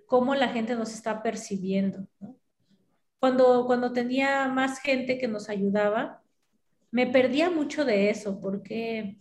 cómo 0.06 0.36
la 0.36 0.50
gente 0.50 0.76
nos 0.76 0.94
está 0.94 1.24
percibiendo. 1.24 2.08
Cuando, 3.20 3.66
cuando 3.66 3.94
tenía 3.94 4.48
más 4.48 4.80
gente 4.80 5.18
que 5.18 5.28
nos 5.28 5.50
ayudaba, 5.50 6.24
me 6.92 7.08
perdía 7.08 7.50
mucho 7.50 7.86
de 7.86 8.10
eso, 8.10 8.40
porque 8.40 9.18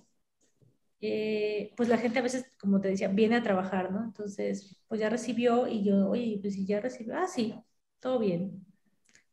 eh, 1.01 1.73
pues 1.77 1.89
la 1.89 1.99
gente 1.99 2.19
a 2.19 2.23
veces, 2.23 2.53
como 2.59 2.81
te 2.81 2.89
decía, 2.89 3.09
viene 3.09 3.37
a 3.37 3.43
trabajar, 3.43 3.91
¿no? 3.93 4.05
Entonces, 4.05 4.83
pues 4.89 5.01
ya 5.01 5.09
recibió 5.09 5.67
y 5.67 5.85
yo, 5.85 6.09
oye, 6.11 6.39
pues 6.43 6.55
si 6.55 6.67
ya 6.67 6.81
recibió, 6.81 7.17
ah, 7.17 7.27
sí, 7.27 7.55
todo 8.01 8.19
bien. 8.19 8.67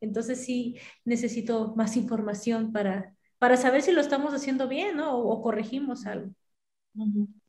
Entonces 0.02 0.46
sí 0.46 0.78
necesito 1.06 1.76
más 1.76 1.98
información 1.98 2.72
para, 2.72 3.17
para 3.40 3.58
saber 3.58 3.82
si 3.82 3.92
lo 3.92 4.02
estamos 4.02 4.34
haciendo 4.34 4.68
bien, 4.68 4.98
¿no? 4.98 5.18
O, 5.18 5.42
corregimos 5.42 6.06
algo. 6.06 6.30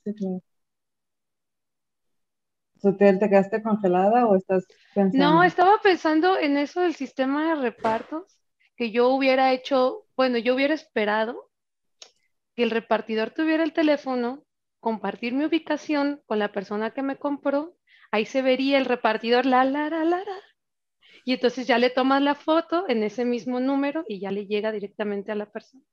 Sí, 0.04 0.14
claro. 0.14 0.42
¿Te 2.80 3.28
quedaste 3.28 3.62
congelada 3.62 4.26
o 4.26 4.36
estás 4.36 4.66
pensando? 4.94 5.18
No, 5.18 5.42
estaba 5.42 5.80
pensando 5.82 6.38
en 6.38 6.56
eso 6.56 6.80
del 6.80 6.94
sistema 6.94 7.48
de 7.48 7.62
repartos, 7.62 8.38
que 8.76 8.92
yo 8.92 9.08
hubiera 9.08 9.52
hecho, 9.52 10.06
bueno, 10.16 10.38
yo 10.38 10.54
hubiera 10.54 10.74
esperado 10.74 11.50
que 12.54 12.62
el 12.62 12.70
repartidor 12.70 13.30
tuviera 13.30 13.64
el 13.64 13.72
teléfono, 13.72 14.44
compartir 14.80 15.32
mi 15.32 15.44
ubicación 15.44 16.22
con 16.26 16.38
la 16.38 16.52
persona 16.52 16.92
que 16.92 17.02
me 17.02 17.16
compró, 17.16 17.76
ahí 18.12 18.26
se 18.26 18.42
vería 18.42 18.78
el 18.78 18.84
repartidor, 18.84 19.46
la, 19.46 19.64
la, 19.64 19.90
la, 19.90 20.04
la, 20.04 20.18
la, 20.18 20.36
y 21.28 21.34
entonces 21.34 21.66
ya 21.66 21.76
le 21.76 21.90
tomas 21.90 22.22
la 22.22 22.34
foto 22.34 22.86
en 22.88 23.02
ese 23.02 23.26
mismo 23.26 23.60
número 23.60 24.02
y 24.08 24.18
ya 24.18 24.30
le 24.30 24.46
llega 24.46 24.72
directamente 24.72 25.30
a 25.30 25.34
la 25.34 25.44
persona. 25.44 25.84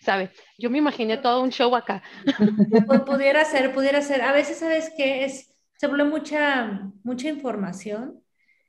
¿Sabe? 0.00 0.30
Yo 0.58 0.70
me 0.70 0.78
imaginé 0.78 1.18
todo 1.18 1.42
un 1.42 1.50
show 1.50 1.76
acá. 1.76 2.02
Pues 2.86 3.00
pudiera 3.02 3.44
ser, 3.44 3.74
pudiera 3.74 4.00
ser. 4.00 4.22
A 4.22 4.32
veces, 4.32 4.56
¿sabes 4.56 4.90
qué? 4.96 5.26
Es, 5.26 5.54
se 5.76 5.86
volvió 5.86 6.06
mucha, 6.06 6.90
mucha 7.02 7.28
información. 7.28 8.22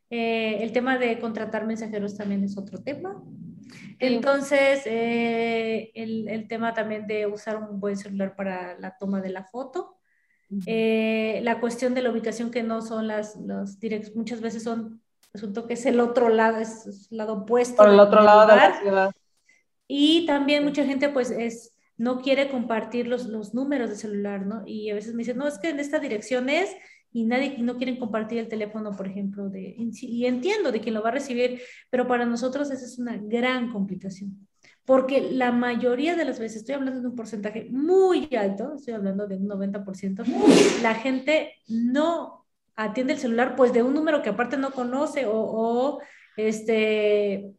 Eh, 0.09 0.57
el 0.59 0.73
tema 0.73 0.97
de 0.97 1.17
contratar 1.17 1.65
mensajeros 1.65 2.17
también 2.17 2.43
es 2.43 2.57
otro 2.57 2.83
tema. 2.83 3.23
Entonces, 3.97 4.81
eh, 4.87 5.91
el, 5.95 6.27
el, 6.27 6.45
tema 6.49 6.73
también 6.73 7.07
de 7.07 7.25
usar 7.25 7.55
un 7.55 7.79
buen 7.79 7.95
celular 7.95 8.35
para 8.35 8.77
la 8.79 8.97
toma 8.97 9.21
de 9.21 9.29
la 9.29 9.45
foto. 9.45 9.95
Eh, 10.65 11.39
la 11.43 11.61
cuestión 11.61 11.93
de 11.93 12.01
la 12.01 12.11
ubicación 12.11 12.51
que 12.51 12.63
no 12.63 12.81
son 12.81 13.07
las, 13.07 13.37
los 13.37 13.79
directos, 13.79 14.13
muchas 14.13 14.41
veces 14.41 14.63
son 14.63 15.01
resultó 15.33 15.67
que 15.67 15.73
es 15.73 15.85
el 15.85 15.99
otro 15.99 16.29
lado, 16.29 16.57
es, 16.57 17.07
el 17.11 17.17
lado 17.17 17.33
opuesto. 17.33 17.77
Por 17.77 17.89
el 17.89 17.99
otro 17.99 18.21
lado 18.21 18.47
de 18.47 18.55
la 18.55 18.79
ciudad. 18.81 19.11
Y 19.87 20.25
también 20.25 20.63
mucha 20.63 20.85
gente 20.85 21.09
pues 21.09 21.31
es, 21.31 21.77
no 21.97 22.21
quiere 22.21 22.49
compartir 22.49 23.07
los, 23.07 23.25
los 23.25 23.53
números 23.53 23.89
de 23.89 23.95
celular, 23.95 24.45
¿no? 24.45 24.63
Y 24.65 24.89
a 24.89 24.95
veces 24.95 25.13
me 25.13 25.19
dicen, 25.19 25.37
no, 25.37 25.47
es 25.47 25.59
que 25.59 25.69
en 25.69 25.79
esta 25.79 25.99
dirección 25.99 26.49
es, 26.49 26.75
y 27.13 27.25
nadie 27.25 27.57
no 27.59 27.77
quieren 27.77 27.97
compartir 27.97 28.39
el 28.39 28.47
teléfono, 28.47 28.91
por 28.95 29.07
ejemplo, 29.07 29.49
de, 29.49 29.75
y 29.77 30.25
entiendo 30.25 30.71
de 30.71 30.79
quién 30.79 30.93
lo 30.93 31.03
va 31.03 31.09
a 31.09 31.13
recibir, 31.13 31.61
pero 31.89 32.07
para 32.07 32.25
nosotros 32.25 32.71
esa 32.71 32.85
es 32.85 32.97
una 32.99 33.17
gran 33.17 33.71
complicación. 33.71 34.47
Porque 34.85 35.31
la 35.31 35.51
mayoría 35.51 36.15
de 36.15 36.25
las 36.25 36.39
veces, 36.39 36.61
estoy 36.61 36.75
hablando 36.75 37.01
de 37.01 37.07
un 37.07 37.15
porcentaje 37.15 37.67
muy 37.69 38.29
alto, 38.35 38.75
estoy 38.75 38.93
hablando 38.93 39.27
de 39.27 39.35
un 39.35 39.47
90%, 39.47 40.23
la 40.81 40.95
gente 40.95 41.53
no 41.67 42.40
atiende 42.75 43.13
el 43.13 43.19
celular 43.19 43.55
pues 43.55 43.73
de 43.73 43.83
un 43.83 43.93
número 43.93 44.21
que 44.21 44.29
aparte 44.29 44.57
no 44.57 44.71
conoce 44.71 45.25
o, 45.27 45.99
este 46.37 47.53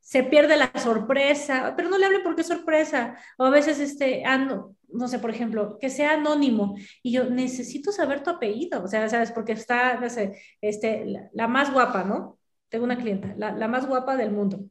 se 0.00 0.24
pierde 0.24 0.56
la 0.56 0.70
sorpresa, 0.78 1.74
pero 1.76 1.88
no 1.88 1.96
le 1.96 2.04
hable 2.04 2.20
porque 2.20 2.42
es 2.42 2.48
sorpresa, 2.48 3.16
o 3.38 3.44
a 3.46 3.50
veces, 3.50 3.78
este, 3.78 4.24
ah, 4.26 4.36
no, 4.36 5.08
sé, 5.08 5.18
por 5.20 5.30
ejemplo, 5.30 5.78
que 5.78 5.88
sea 5.88 6.14
anónimo, 6.14 6.76
y 7.02 7.12
yo 7.12 7.30
necesito 7.30 7.92
saber 7.92 8.22
tu 8.22 8.30
apellido, 8.30 8.82
o 8.82 8.88
sea, 8.88 9.08
sabes, 9.08 9.32
porque 9.32 9.52
está, 9.52 9.98
no 9.98 10.10
sé, 10.10 10.38
este, 10.60 11.06
la, 11.32 11.48
más 11.48 11.72
guapa, 11.72 12.04
¿no? 12.04 12.38
Tengo 12.68 12.84
una 12.84 12.98
clienta, 12.98 13.32
la, 13.38 13.52
la, 13.52 13.68
más 13.68 13.86
guapa 13.86 14.16
del 14.16 14.32
mundo, 14.32 14.64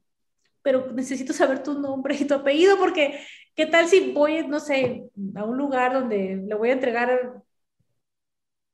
pero 0.62 0.92
necesito 0.92 1.34
saber 1.34 1.64
tu 1.64 1.80
nombre 1.80 2.16
y 2.20 2.26
tu 2.26 2.36
apellido, 2.36 2.78
porque, 2.78 3.20
¿qué 3.56 3.66
tal 3.66 3.88
si 3.88 4.12
voy, 4.12 4.46
no 4.48 4.60
sé, 4.60 5.10
a 5.36 5.44
un 5.44 5.58
lugar 5.58 5.94
donde 5.94 6.36
le 6.46 6.56
voy 6.56 6.70
a 6.70 6.74
entregar 6.74 7.42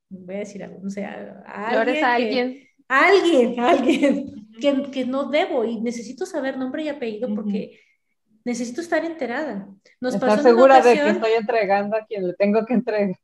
voy 0.09 0.35
a 0.35 0.39
decir 0.39 0.63
algo, 0.63 0.79
no 0.81 0.89
sé, 0.89 1.05
a, 1.05 1.43
alguien. 1.45 2.03
alguien. 2.03 2.67
alguien, 2.87 3.59
alguien. 3.59 4.89
que, 4.91 5.05
no 5.05 5.29
debo 5.29 5.65
y 5.65 5.81
necesito 5.81 6.25
saber 6.25 6.57
nombre 6.57 6.83
y 6.83 6.89
apellido 6.89 7.33
porque 7.35 7.79
necesito 8.45 8.81
estar 8.81 9.03
enterada. 9.03 9.67
Nos 9.99 10.15
estar 10.15 10.41
segura 10.41 10.81
de 10.81 10.93
que 10.93 11.09
estoy 11.09 11.31
entregando 11.37 11.97
a 11.97 12.05
quien 12.05 12.27
le 12.27 12.33
tengo 12.33 12.65
que 12.65 12.73
entregar. 12.73 13.17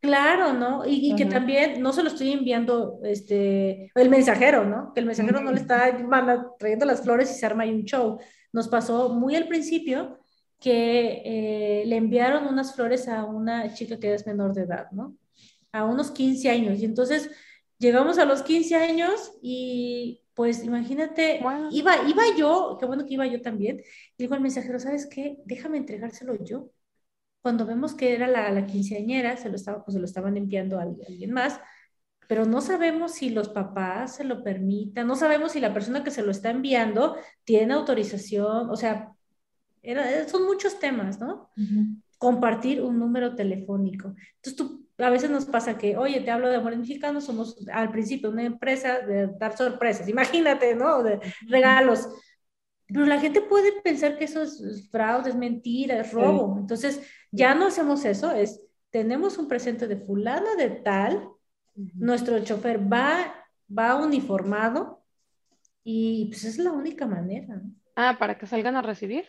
Claro, 0.00 0.52
¿no? 0.52 0.84
Y, 0.86 1.16
que 1.16 1.26
también 1.26 1.82
no 1.82 1.92
se 1.92 2.04
lo 2.04 2.08
estoy 2.08 2.30
enviando 2.30 3.00
este, 3.02 3.90
el 3.96 4.08
mensajero, 4.08 4.64
¿no? 4.64 4.92
Que 4.94 5.00
el 5.00 5.06
mensajero 5.06 5.40
no 5.40 5.50
le 5.50 5.60
está 5.60 5.96
trayendo 6.58 6.86
las 6.86 7.02
flores 7.02 7.30
y 7.32 7.34
se 7.34 7.46
arma 7.46 7.64
ahí 7.64 7.74
un 7.74 7.84
show. 7.84 8.18
Nos 8.52 8.68
pasó 8.68 9.08
muy 9.08 9.34
al 9.34 9.48
principio 9.48 10.20
que 10.60 11.22
eh, 11.24 11.82
le 11.86 11.96
enviaron 11.96 12.46
unas 12.46 12.76
flores 12.76 13.08
a 13.08 13.24
una 13.24 13.74
chica 13.74 13.98
que 13.98 14.14
es 14.14 14.26
menor 14.26 14.54
de 14.54 14.62
edad, 14.62 14.88
¿no? 14.92 15.16
A 15.72 15.84
unos 15.84 16.10
15 16.10 16.50
años. 16.50 16.78
Y 16.80 16.84
entonces 16.84 17.30
llegamos 17.78 18.18
a 18.18 18.24
los 18.24 18.42
15 18.42 18.74
años 18.76 19.32
y 19.42 20.22
pues 20.34 20.62
imagínate, 20.62 21.40
iba, 21.72 22.08
iba 22.08 22.22
yo, 22.36 22.76
qué 22.78 22.86
bueno 22.86 23.04
que 23.04 23.14
iba 23.14 23.26
yo 23.26 23.42
también, 23.42 23.78
y 24.16 24.22
dijo 24.22 24.36
el 24.36 24.40
mensajero, 24.40 24.78
¿sabes 24.78 25.06
qué? 25.06 25.36
Déjame 25.44 25.78
entregárselo 25.78 26.36
yo. 26.44 26.70
Cuando 27.42 27.66
vemos 27.66 27.94
que 27.94 28.14
era 28.14 28.28
la, 28.28 28.48
la 28.52 28.64
quinceañera, 28.64 29.36
se 29.36 29.48
lo, 29.48 29.56
estaba, 29.56 29.84
pues, 29.84 29.94
se 29.94 29.98
lo 29.98 30.04
estaban 30.04 30.36
enviando 30.36 30.78
a 30.78 30.82
alguien 30.82 31.32
más, 31.32 31.60
pero 32.28 32.44
no 32.44 32.60
sabemos 32.60 33.14
si 33.14 33.30
los 33.30 33.48
papás 33.48 34.14
se 34.16 34.22
lo 34.22 34.44
permitan, 34.44 35.08
no 35.08 35.16
sabemos 35.16 35.52
si 35.52 35.60
la 35.60 35.74
persona 35.74 36.04
que 36.04 36.12
se 36.12 36.22
lo 36.22 36.30
está 36.30 36.50
enviando 36.50 37.16
tiene 37.42 37.74
autorización, 37.74 38.70
o 38.70 38.76
sea, 38.76 39.12
son 40.28 40.44
muchos 40.44 40.78
temas, 40.78 41.18
¿no? 41.18 41.48
Compartir 42.18 42.80
un 42.82 42.98
número 42.98 43.34
telefónico. 43.34 44.14
Entonces 44.36 44.56
tú, 44.56 44.77
a 44.98 45.10
veces 45.10 45.30
nos 45.30 45.44
pasa 45.44 45.78
que, 45.78 45.96
oye, 45.96 46.20
te 46.20 46.30
hablo 46.30 46.48
de 46.48 46.56
Amores 46.56 46.78
Mexicanos, 46.78 47.24
somos 47.24 47.56
al 47.72 47.90
principio 47.90 48.30
una 48.30 48.44
empresa 48.44 49.00
de 49.00 49.28
dar 49.38 49.56
sorpresas, 49.56 50.08
imagínate, 50.08 50.74
¿no? 50.74 51.02
De 51.02 51.20
regalos. 51.46 52.08
Pero 52.86 53.06
la 53.06 53.20
gente 53.20 53.40
puede 53.40 53.80
pensar 53.82 54.16
que 54.16 54.24
eso 54.24 54.42
es 54.42 54.88
fraude, 54.90 55.30
es 55.30 55.36
mentira, 55.36 56.00
es 56.00 56.12
robo. 56.12 56.56
Entonces, 56.58 57.00
ya 57.30 57.54
no 57.54 57.66
hacemos 57.66 58.04
eso, 58.04 58.32
es, 58.32 58.60
tenemos 58.90 59.38
un 59.38 59.46
presente 59.46 59.86
de 59.86 59.98
fulana 59.98 60.54
de 60.56 60.70
tal, 60.70 61.28
nuestro 61.94 62.42
chofer 62.42 62.80
va, 62.92 63.34
va 63.76 63.96
uniformado 63.96 65.04
y 65.84 66.26
pues 66.26 66.44
es 66.44 66.58
la 66.58 66.72
única 66.72 67.06
manera. 67.06 67.62
Ah, 67.94 68.16
para 68.18 68.36
que 68.36 68.46
salgan 68.46 68.74
a 68.76 68.82
recibir. 68.82 69.26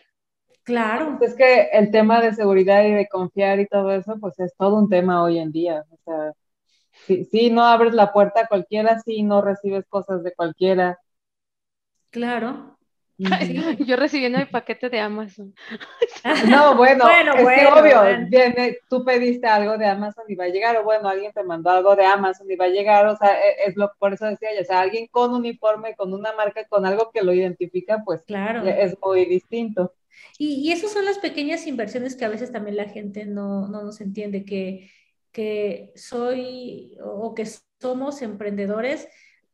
Claro. 0.70 1.18
Es 1.20 1.34
que 1.34 1.68
el 1.72 1.90
tema 1.90 2.20
de 2.20 2.32
seguridad 2.32 2.84
y 2.84 2.92
de 2.92 3.08
confiar 3.08 3.58
y 3.58 3.66
todo 3.66 3.90
eso, 3.92 4.16
pues 4.20 4.38
es 4.38 4.54
todo 4.56 4.76
un 4.76 4.88
tema 4.88 5.22
hoy 5.22 5.38
en 5.38 5.50
día. 5.50 5.84
O 5.90 5.96
sea, 6.04 6.32
si, 7.28 7.50
no 7.50 7.64
abres 7.64 7.92
la 7.92 8.12
puerta 8.12 8.42
a 8.42 8.46
cualquiera, 8.46 9.00
si 9.00 9.24
no 9.24 9.42
recibes 9.42 9.84
cosas 9.88 10.22
de 10.22 10.32
cualquiera. 10.32 10.98
Claro. 12.10 12.78
Yo 13.80 13.96
recibiendo 13.96 14.38
mi 14.38 14.46
paquete 14.46 14.88
de 14.88 15.00
Amazon. 15.00 15.52
No, 16.48 16.74
bueno, 16.76 17.04
bueno, 17.04 17.34
es 17.34 17.60
que 17.60 17.66
obvio, 17.66 18.28
viene, 18.28 18.78
tú 18.88 19.04
pediste 19.04 19.46
algo 19.46 19.76
de 19.76 19.86
Amazon 19.86 20.24
y 20.28 20.36
va 20.36 20.44
a 20.44 20.48
llegar, 20.48 20.76
o 20.76 20.84
bueno, 20.84 21.08
alguien 21.08 21.32
te 21.32 21.42
mandó 21.42 21.68
algo 21.70 21.96
de 21.96 22.06
Amazon 22.06 22.50
y 22.50 22.56
va 22.56 22.66
a 22.66 22.68
llegar, 22.68 23.06
o 23.06 23.16
sea, 23.16 23.34
e, 23.34 23.68
es 23.68 23.76
lo, 23.76 23.92
por 23.98 24.14
eso 24.14 24.24
decía 24.24 24.48
o 24.58 24.64
sea, 24.64 24.80
alguien 24.80 25.06
con 25.08 25.34
uniforme, 25.34 25.96
con 25.96 26.14
una 26.14 26.32
marca, 26.32 26.64
con 26.66 26.86
algo 26.86 27.10
que 27.12 27.22
lo 27.22 27.34
identifica, 27.34 28.02
pues 28.06 28.22
claro. 28.22 28.62
es 28.64 28.96
muy 29.02 29.26
distinto. 29.26 29.92
Y, 30.38 30.54
y 30.68 30.72
esas 30.72 30.92
son 30.92 31.04
las 31.04 31.18
pequeñas 31.18 31.66
inversiones 31.66 32.16
que 32.16 32.24
a 32.24 32.28
veces 32.28 32.52
también 32.52 32.76
la 32.76 32.88
gente 32.88 33.26
no, 33.26 33.68
no 33.68 33.82
nos 33.82 34.00
entiende, 34.00 34.44
que, 34.44 34.90
que 35.32 35.92
soy 35.94 36.98
o 37.02 37.34
que 37.34 37.46
somos 37.80 38.22
emprendedores 38.22 39.08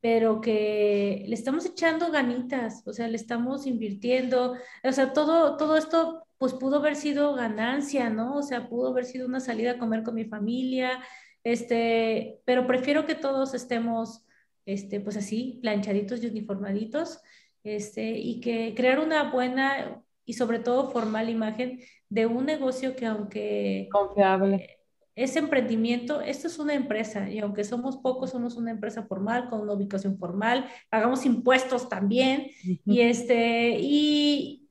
pero 0.07 0.41
que 0.41 1.25
le 1.27 1.35
estamos 1.35 1.67
echando 1.67 2.13
ganitas, 2.13 2.87
o 2.87 2.93
sea, 2.93 3.09
le 3.09 3.17
estamos 3.17 3.67
invirtiendo, 3.67 4.55
o 4.85 4.93
sea, 4.93 5.13
todo, 5.13 5.57
todo 5.57 5.77
esto 5.77 6.27
pues 6.39 6.53
pudo 6.53 6.77
haber 6.77 6.95
sido 6.95 7.35
ganancia, 7.35 8.09
¿no? 8.09 8.37
O 8.37 8.43
sea, 8.43 8.69
pudo 8.69 8.91
haber 8.91 9.05
sido 9.05 9.27
una 9.27 9.41
salida 9.41 9.73
a 9.73 9.79
comer 9.79 10.03
con 10.05 10.15
mi 10.15 10.25
familia, 10.25 11.03
este, 11.45 12.41
pero 12.45 12.67
prefiero 12.67 13.05
que 13.05 13.17
todos 13.17 13.55
estemos, 13.55 14.25
este, 14.67 15.01
pues 15.01 15.17
así, 15.17 15.59
planchaditos 15.63 16.23
y 16.23 16.27
uniformaditos, 16.29 17.21
este, 17.65 18.19
y 18.19 18.41
que 18.41 18.75
crear 18.77 19.01
una 19.01 19.33
buena 19.33 20.05
y 20.27 20.35
sobre 20.35 20.59
todo 20.59 20.91
formal 20.91 21.31
imagen 21.31 21.81
de 22.11 22.27
un 22.27 22.45
negocio 22.45 22.95
que 22.97 23.07
aunque... 23.07 23.89
Confiable. 23.91 24.81
ese 25.15 25.39
emprendimiento, 25.39 26.21
esto 26.21 26.49
es 26.49 26.59
una 26.59 26.75
empresa 26.75 27.31
y 27.31 27.39
aunque 27.39 27.65
somos 27.65 27.97
pocos, 27.97 28.33
somos 28.33 28.57
una 28.57 28.73
empresa 28.73 29.05
formal 29.05 29.49
con 29.49 29.61
una 29.61 29.73
ubicación 29.73 30.19
formal, 30.19 30.69
pagamos 30.91 31.25
impuestos 31.25 31.89
también 31.89 32.49
y 32.85 33.01
este, 33.01 33.79
y, 33.81 34.69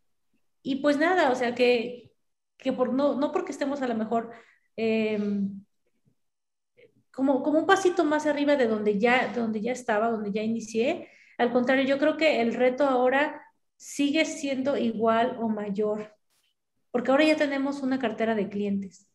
y 0.62 0.76
pues 0.76 0.97
nada, 0.97 1.32
o 1.32 1.36
sea 1.36 1.56
que, 1.56 2.12
que 2.58 2.74
por, 2.74 2.93
no, 2.93 3.16
no 3.16 3.32
porque 3.32 3.53
estemos 3.53 3.82
a 3.82 3.88
lo 3.88 3.95
mejor 3.95 4.32
em, 4.76 5.64
como, 7.12 7.41
como 7.41 7.60
un 7.60 7.66
pasito 7.66 8.03
más 8.03 8.26
arriba 8.28 8.58
de 8.58 8.68
donde 8.68 8.99
ya, 8.99 9.30
de 9.30 9.39
donde 9.39 9.62
ya 9.62 9.72
estaba, 9.72 10.12
donde 10.12 10.32
ya 10.32 10.43
inicié, 10.43 11.08
al 11.38 11.51
contrario, 11.51 11.86
yo 11.86 11.97
creo 11.97 12.18
que 12.18 12.41
el 12.41 12.53
reto 12.53 12.86
ahora 12.86 13.44
sigue 13.76 14.26
siendo 14.26 14.78
igual 14.78 15.38
o 15.39 15.49
mayor, 15.49 16.15
porque 16.91 17.11
ahora 17.11 17.26
ya 17.26 17.36
tenemos 17.36 17.82
una 17.82 17.99
cartera 17.99 18.36
de 18.36 18.49
clientes 18.49 19.11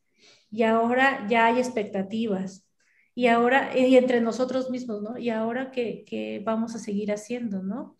y 0.50 0.64
ahora 0.64 1.26
ya 1.28 1.46
hay 1.46 1.58
expectativas 1.58 2.70
y 3.14 3.26
ahora, 3.26 3.76
y 3.76 3.96
entre 3.96 4.20
nosotros 4.20 4.70
mismos, 4.70 5.02
¿no? 5.02 5.18
Y 5.18 5.30
ahora 5.30 5.70
que, 5.70 6.42
vamos 6.44 6.74
a 6.74 6.78
seguir 6.78 7.12
haciendo, 7.12 7.62
¿no? 7.62 7.96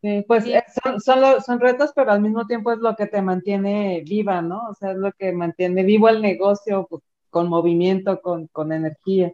Sí, 0.00 0.24
pues 0.26 0.46
eh, 0.46 0.64
son, 0.82 1.00
son, 1.00 1.42
son, 1.42 1.60
retos, 1.60 1.92
pero 1.94 2.10
al 2.12 2.22
mismo 2.22 2.46
tiempo 2.46 2.72
es 2.72 2.78
lo 2.78 2.96
que 2.96 3.06
te 3.06 3.20
mantiene 3.20 4.02
viva, 4.06 4.40
¿no? 4.40 4.68
O 4.70 4.74
sea, 4.74 4.92
es 4.92 4.96
lo 4.96 5.12
que 5.12 5.32
mantiene 5.32 5.82
vivo 5.82 6.08
el 6.08 6.22
negocio 6.22 6.86
pues, 6.88 7.02
con 7.28 7.48
movimiento, 7.48 8.22
con, 8.22 8.46
con 8.46 8.72
energía. 8.72 9.30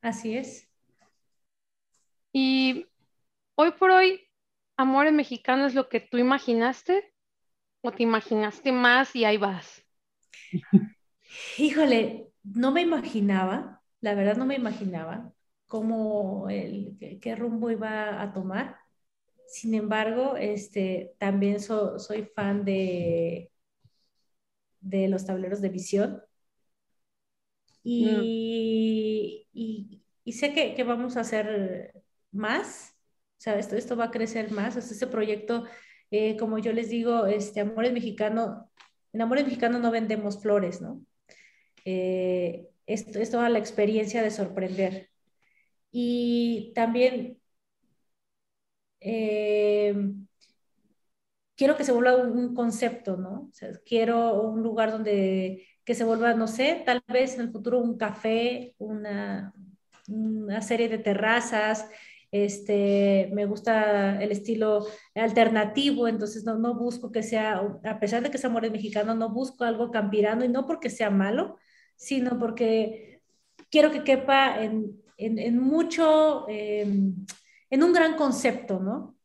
Así 0.00 0.36
es. 0.36 0.68
Y 2.32 2.86
hoy 3.54 3.70
por 3.72 3.90
hoy, 3.90 4.20
Amor 4.80 5.12
Mexicano 5.12 5.66
es 5.66 5.74
lo 5.74 5.90
que 5.90 6.00
tú 6.00 6.16
imaginaste 6.16 7.12
o 7.82 7.92
te 7.92 8.02
imaginaste 8.02 8.72
más 8.72 9.14
y 9.14 9.26
ahí 9.26 9.36
vas. 9.36 9.84
Híjole, 11.58 12.32
no 12.44 12.72
me 12.72 12.80
imaginaba, 12.80 13.82
la 14.00 14.14
verdad 14.14 14.36
no 14.36 14.46
me 14.46 14.56
imaginaba 14.56 15.34
cómo 15.66 16.48
el, 16.48 16.96
qué, 17.20 17.36
rumbo 17.36 17.70
iba 17.70 18.22
a 18.22 18.32
tomar. 18.32 18.78
Sin 19.46 19.74
embargo, 19.74 20.36
este, 20.38 21.14
también 21.18 21.60
soy 21.60 22.24
fan 22.34 22.64
de, 22.64 23.52
de 24.80 25.08
los 25.08 25.26
tableros 25.26 25.60
de 25.60 25.68
visión. 25.68 26.22
Y, 27.82 29.46
y, 29.52 30.32
sé 30.32 30.54
que, 30.54 30.82
vamos 30.84 31.18
a 31.18 31.20
hacer 31.20 32.02
más, 32.32 32.89
sea, 33.40 33.58
esto, 33.58 33.76
esto 33.76 33.96
va 33.96 34.06
a 34.06 34.10
crecer 34.10 34.50
más. 34.52 34.76
este 34.76 35.06
proyecto, 35.06 35.64
eh, 36.10 36.36
como 36.36 36.58
yo 36.58 36.72
les 36.72 36.90
digo, 36.90 37.26
este 37.26 37.60
Amores 37.60 37.92
Mexicano 37.92 38.70
en 39.12 39.22
Amores 39.22 39.44
Mexicano 39.44 39.78
no 39.78 39.90
vendemos 39.90 40.40
flores, 40.40 40.80
¿no? 40.80 41.02
Eh, 41.84 42.68
esto 42.86 43.18
es 43.18 43.30
toda 43.30 43.48
la 43.48 43.58
experiencia 43.58 44.22
de 44.22 44.30
sorprender. 44.30 45.10
Y 45.92 46.72
también 46.74 47.38
eh, 49.00 49.94
quiero 51.56 51.76
que 51.76 51.84
se 51.84 51.92
vuelva 51.92 52.16
un, 52.16 52.54
concepto, 52.54 53.16
¿no? 53.16 53.48
O 53.50 53.52
sea, 53.52 53.70
quiero 53.84 54.42
un 54.42 54.62
lugar 54.62 54.92
donde 54.92 55.66
que 55.84 55.94
se 55.94 56.04
vuelva, 56.04 56.34
no 56.34 56.46
sé, 56.46 56.82
tal 56.86 57.02
vez 57.08 57.34
en 57.34 57.42
el 57.42 57.52
futuro 57.52 57.80
un 57.80 57.96
café, 57.98 58.74
una, 58.78 59.52
una 60.08 60.62
serie 60.62 60.88
de 60.88 60.98
terrazas, 60.98 61.88
este, 62.32 63.30
me 63.32 63.44
gusta 63.44 64.22
el 64.22 64.30
estilo 64.30 64.86
alternativo, 65.14 66.06
entonces 66.06 66.44
no, 66.44 66.58
no 66.58 66.74
busco 66.74 67.10
que 67.10 67.22
sea, 67.22 67.60
a 67.84 67.98
pesar 67.98 68.22
de 68.22 68.30
que 68.30 68.36
es 68.36 68.44
amor 68.44 68.70
mexicano, 68.70 69.14
no 69.14 69.30
busco 69.30 69.64
algo 69.64 69.90
campirano 69.90 70.44
y 70.44 70.48
no 70.48 70.66
porque 70.66 70.90
sea 70.90 71.10
malo, 71.10 71.56
sino 71.96 72.38
porque 72.38 73.22
quiero 73.70 73.90
que 73.90 74.04
quepa 74.04 74.62
en, 74.62 75.00
en, 75.16 75.58
mucho, 75.58 76.48
em, 76.48 77.14
en 77.68 77.82
un 77.82 77.92
gran 77.92 78.16
concepto, 78.16 78.80
¿no? 78.80 79.16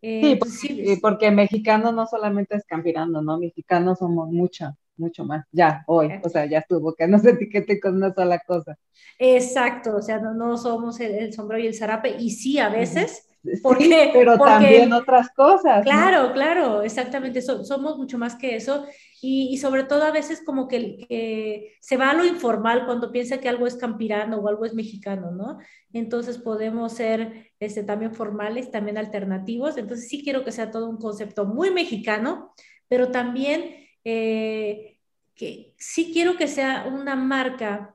sí, 0.00 0.36
porque, 0.36 0.98
porque 1.00 1.30
mexicano 1.30 1.92
no 1.92 2.06
solamente 2.06 2.56
es 2.56 2.64
campirano, 2.64 3.22
¿no? 3.22 3.38
Mexicanos 3.38 3.98
somos 4.00 4.28
mucha 4.30 4.76
mucho 4.96 5.24
más, 5.24 5.46
ya, 5.50 5.84
hoy, 5.86 6.10
o 6.22 6.28
sea, 6.28 6.46
ya 6.46 6.58
estuvo, 6.58 6.94
que 6.94 7.06
no 7.08 7.18
se 7.18 7.30
etiquete 7.30 7.80
con 7.80 7.96
una 7.96 8.12
sola 8.14 8.38
cosa. 8.40 8.78
Exacto, 9.18 9.96
o 9.96 10.02
sea, 10.02 10.18
no, 10.18 10.34
no 10.34 10.56
somos 10.56 11.00
el, 11.00 11.32
sombrero 11.32 11.62
y 11.64 11.66
el 11.68 11.74
zarape, 11.74 12.16
y 12.18 12.30
sí, 12.30 12.58
a 12.58 12.68
veces, 12.68 13.28
Porque, 13.62 14.10
pero 14.12 14.38
también 14.38 14.92
otras 14.92 15.30
cosas. 15.30 15.82
Claro, 15.82 16.32
claro, 16.32 16.82
exactamente. 16.82 17.42
somos 17.42 17.98
mucho 17.98 18.18
más 18.18 18.36
que 18.36 18.54
eso. 18.54 18.86
Y, 19.20 19.56
sobre 19.58 19.84
todo 19.84 20.02
a 20.04 20.10
veces 20.10 20.42
como 20.44 20.68
que, 20.68 21.76
se 21.80 21.96
va 21.96 22.10
a 22.10 22.14
lo 22.14 22.24
informal 22.24 22.86
cuando 22.86 23.12
piensa 23.12 23.38
que 23.38 23.48
algo 23.48 23.66
es 23.66 23.76
campirano 23.76 24.38
o 24.38 24.48
algo 24.48 24.64
es 24.64 24.74
mexicano, 24.74 25.30
¿no? 25.30 25.58
Entonces 25.92 26.38
podemos 26.38 26.92
ser 26.92 27.52
este, 27.58 27.82
también 27.82 28.14
formales, 28.14 28.70
también 28.70 28.98
alternativos. 28.98 29.76
Entonces 29.76 30.08
sí 30.08 30.22
quiero 30.22 30.44
que 30.44 30.52
sea 30.52 30.70
todo 30.70 30.88
un 30.88 30.98
concepto 30.98 31.44
muy 31.44 31.70
mexicano, 31.70 32.52
pero 32.88 33.10
también 33.10 33.81
eh, 34.04 34.98
que 35.34 35.74
sí 35.78 36.10
quiero 36.12 36.36
que 36.36 36.48
sea 36.48 36.86
una 36.86 37.16
marca 37.16 37.94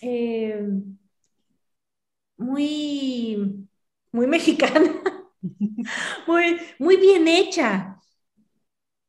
eh, 0.00 0.60
muy, 2.36 3.66
muy 4.12 4.26
mexicana, 4.26 4.90
muy, 6.26 6.58
muy 6.78 6.96
bien 6.96 7.28
hecha, 7.28 8.00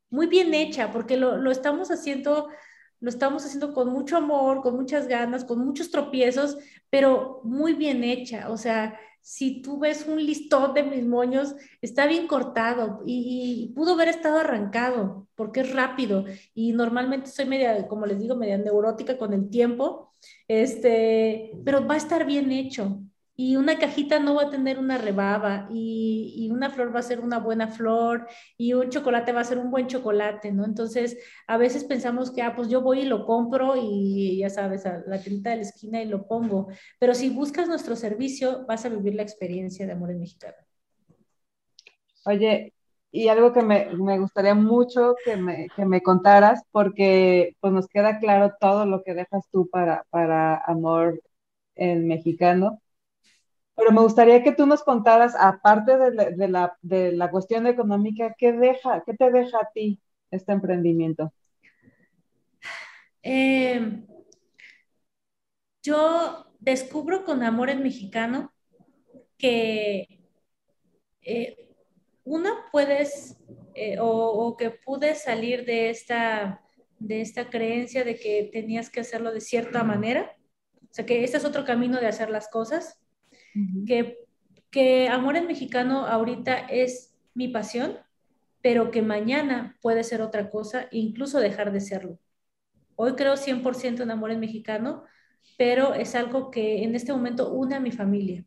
muy 0.10 0.28
bien 0.28 0.54
hecha, 0.54 0.92
porque 0.92 1.18
lo, 1.18 1.38
lo, 1.38 1.52
estamos 1.52 1.90
haciendo, 1.92 2.50
lo 3.00 3.10
estamos 3.10 3.46
haciendo 3.46 3.74
con 3.74 3.90
mucho 3.90 4.18
amor, 4.18 4.62
con 4.62 4.76
muchas 4.76 5.08
ganas, 5.08 5.44
con 5.46 5.60
muchos 5.66 5.92
tropiezos, 5.92 6.58
pero 6.90 7.42
muy 7.44 7.74
bien 7.74 8.04
hecha. 8.04 8.50
O 8.50 8.58
sea, 8.58 8.98
si 9.26 9.60
tú 9.64 9.80
ves 9.80 10.06
un 10.08 10.24
listón 10.24 10.76
de 10.76 10.84
mis 10.84 11.04
moños, 11.04 11.56
está 11.82 12.06
bien 12.06 12.28
cortado 12.28 13.02
y, 13.08 13.72
pudo 13.76 13.94
haber 13.94 14.10
estado 14.10 14.38
arrancado 14.38 15.28
porque 15.34 15.62
es 15.62 15.74
rápido 15.74 16.26
y 16.54 16.74
normalmente 16.74 17.32
soy 17.32 17.46
media, 17.46 17.88
como 17.88 18.06
les 18.06 18.20
digo, 18.20 18.36
media 18.36 18.60
neurótica 18.60 19.18
con 19.18 19.34
el 19.34 19.50
tiempo, 19.50 20.14
este, 20.48 21.54
pero 21.66 21.88
va 21.88 21.96
a 21.96 21.98
estar 21.98 22.26
bien 22.28 22.52
hecho 22.52 23.00
y 23.38 23.58
una 23.58 23.78
cajita 23.78 24.20
no 24.20 24.36
va 24.36 24.44
a 24.44 24.50
tener 24.50 24.80
una 24.80 24.98
rebaba 24.98 25.68
y, 25.70 26.50
una 26.52 26.70
flor 26.70 26.96
va 26.96 27.00
a 27.00 27.04
ser 27.04 27.20
una 27.20 27.40
buena 27.40 27.68
flor 27.68 28.28
y 28.58 28.74
un 28.74 28.90
chocolate 28.90 29.34
va 29.34 29.42
a 29.42 29.44
ser 29.44 29.58
un 29.58 29.72
buen 29.72 29.88
chocolate, 29.88 30.52
¿no? 30.54 30.64
Entonces, 30.64 31.18
a 31.48 31.58
veces 31.58 31.84
pensamos 31.84 32.32
que, 32.32 32.42
ah, 32.42 32.56
pues 32.56 32.70
yo 32.70 32.82
voy 32.82 33.02
y 33.02 33.06
lo 33.06 33.26
compro 33.26 33.76
y 33.76 34.38
ya 34.38 34.50
sabes, 34.50 34.86
a 34.86 35.04
la 35.06 35.20
tienda 35.20 35.52
de 35.52 35.58
la 35.58 35.62
esquina 35.64 36.02
y 36.02 36.08
lo 36.08 36.28
pongo, 36.28 36.68
pero 37.00 37.14
si 37.14 37.30
buscas 37.30 37.68
nuestro 37.68 37.96
servicio, 37.96 38.66
vas 38.68 38.86
a 38.86 38.90
vivir 38.90 39.16
la 39.16 39.24
experiencia 39.24 39.86
de 39.86 39.92
Amor 39.92 40.12
en 40.12 40.20
Mexicano. 40.20 40.56
Oye, 42.26 42.74
y 43.12 43.28
algo 43.28 43.52
que 43.54 43.62
me, 43.62 44.18
gustaría 44.20 44.56
mucho 44.56 45.16
que 45.26 45.36
me, 45.36 45.68
que 45.76 45.86
me, 45.86 46.02
contaras, 46.02 46.64
porque 46.72 47.56
pues 47.60 47.74
nos 47.74 47.88
queda 47.88 48.20
claro 48.20 48.54
todo 48.60 48.86
lo 48.86 49.04
que 49.04 49.14
dejas 49.14 49.46
tú 49.52 49.68
para, 49.70 50.06
para 50.10 50.58
Amor 50.66 51.22
en 51.76 52.08
Mexicano, 52.08 52.82
pero 53.76 53.92
me 53.92 54.02
gustaría 54.02 54.42
que 54.42 54.54
tú 54.54 54.66
nos 54.66 54.84
contaras, 54.84 55.36
aparte 55.38 55.98
de 55.98 56.48
la, 56.48 56.78
de 56.82 57.12
la, 57.12 57.30
cuestión 57.30 57.68
económica, 57.68 58.34
¿qué, 58.38 58.54
deja, 58.54 59.04
¿qué 59.06 59.14
te 59.14 59.30
deja 59.32 59.58
a 59.58 59.70
ti 59.74 60.00
este 60.32 60.54
emprendimiento? 60.54 61.34
Eh, 63.22 64.02
yo 65.84 66.46
descubro 66.60 67.26
con 67.26 67.44
Amor 67.44 67.70
en 67.70 67.84
Mexicano 67.84 68.54
que 69.38 70.22
eh, 71.22 71.76
una 72.24 72.52
puedes 72.72 73.38
eh, 73.74 74.00
o, 74.00 74.08
o, 74.08 74.56
que 74.56 74.72
pude 74.72 75.16
salir 75.16 75.66
de 75.66 75.90
esta, 75.90 76.62
de 76.98 77.20
esta 77.20 77.50
creencia 77.50 78.06
de 78.06 78.16
que 78.16 78.50
tenías 78.54 78.90
que 78.90 79.02
hacerlo 79.02 79.34
de 79.34 79.42
cierta 79.42 79.84
manera. 79.84 80.34
O 80.84 80.94
sea, 80.96 81.06
que 81.06 81.26
este 81.26 81.38
es 81.38 81.46
otro 81.46 81.66
camino 81.66 82.00
de 82.00 82.08
hacer 82.08 82.30
las 82.30 82.48
cosas 82.48 83.05
que, 83.86 84.18
que 84.70 85.08
Amor 85.10 85.38
en 85.38 85.48
Mexicano 85.48 86.06
ahorita 86.06 86.58
es 86.58 87.16
mi 87.34 87.48
pasión, 87.48 87.98
pero 88.62 88.92
que 88.92 89.02
mañana 89.02 89.78
puede 89.82 90.04
ser 90.04 90.22
otra 90.22 90.50
cosa, 90.50 90.88
incluso 90.92 91.40
dejar 91.40 91.72
de 91.72 91.82
serlo. 91.82 92.20
Hoy 92.96 93.16
creo 93.16 93.38
100% 93.38 94.04
en 94.04 94.12
Amor 94.12 94.32
en 94.32 94.40
Mexicano, 94.40 95.04
pero 95.58 95.94
es 95.94 96.16
algo 96.16 96.52
que 96.52 96.84
en 96.84 96.96
este 96.96 97.14
momento 97.14 97.52
une 97.54 97.76
a 97.76 97.80
mi 97.80 97.92
familia. 97.92 98.46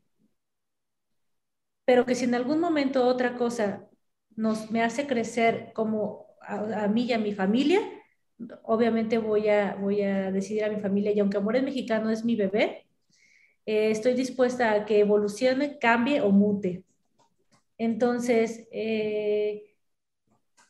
Pero 1.84 2.04
que 2.04 2.14
si 2.14 2.24
en 2.24 2.34
algún 2.34 2.60
momento 2.60 3.06
otra 3.06 3.36
cosa 3.36 3.88
nos, 4.36 4.70
me 4.70 4.82
hace 4.82 5.06
crecer 5.06 5.72
como 5.74 6.26
a, 6.42 6.84
a 6.84 6.88
mí 6.88 7.04
y 7.04 7.12
a 7.12 7.18
mi 7.18 7.32
familia, 7.34 7.80
obviamente 8.62 9.18
voy 9.18 9.48
a, 9.48 9.74
voy 9.76 10.02
a 10.02 10.30
decidir 10.32 10.64
a 10.64 10.70
mi 10.70 10.80
familia, 10.80 11.12
y 11.12 11.20
aunque 11.20 11.38
Amor 11.38 11.56
en 11.56 11.64
Mexicano 11.64 12.10
es 12.10 12.24
mi 12.24 12.36
bebé, 12.36 12.87
eh, 13.68 13.90
estoy 13.90 14.14
dispuesta 14.14 14.72
a 14.72 14.86
que 14.86 15.00
evolucione, 15.00 15.78
cambie 15.78 16.22
o 16.22 16.30
mute. 16.30 16.84
Entonces, 17.76 18.66
eh, 18.72 19.76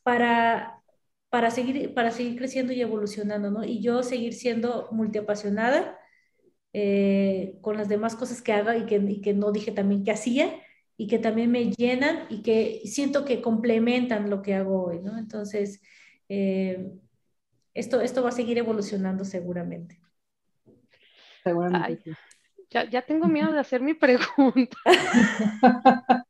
para, 0.02 0.82
para, 1.30 1.52
seguir, 1.52 1.94
para 1.94 2.10
seguir 2.10 2.36
creciendo 2.36 2.72
y 2.72 2.80
evolucionando, 2.80 3.52
¿no? 3.52 3.62
Y 3.62 3.80
yo 3.80 4.02
seguir 4.02 4.34
siendo 4.34 4.88
multiapasionada 4.90 5.96
eh, 6.72 7.56
con 7.60 7.76
las 7.76 7.88
demás 7.88 8.16
cosas 8.16 8.42
que 8.42 8.52
haga 8.52 8.76
y 8.76 8.84
que, 8.86 9.20
que 9.20 9.32
no 9.32 9.52
dije 9.52 9.70
también 9.70 10.02
que 10.02 10.10
hacía 10.10 10.60
y 10.96 11.06
que 11.06 11.20
también 11.20 11.52
me 11.52 11.70
llenan 11.70 12.26
y 12.28 12.42
que 12.42 12.80
siento 12.84 13.24
que 13.24 13.40
complementan 13.40 14.28
lo 14.28 14.42
que 14.42 14.54
hago 14.54 14.86
hoy, 14.86 14.98
¿no? 15.02 15.16
Entonces, 15.18 15.80
esto, 17.74 18.00
esto 18.00 18.22
va 18.24 18.30
a 18.30 18.32
seguir 18.32 18.58
evolucionando 18.58 19.24
seguramente. 19.24 20.00
Seguramente. 21.44 22.16
Ya, 22.70 23.02
tengo 23.02 23.28
miedo 23.28 23.50
de 23.52 23.60
hacer 23.60 23.80
mi 23.80 23.94
pregunta. 23.94 24.76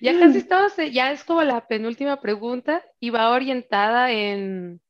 ya 0.00 0.18
casi 0.18 0.38
estamos, 0.38 0.76
ya 0.92 1.10
es 1.10 1.24
como 1.24 1.42
la 1.42 1.66
penúltima 1.66 2.20
pregunta 2.20 2.82
y 3.00 3.10
va 3.10 3.30
orientada 3.30 4.10
en 4.10 4.80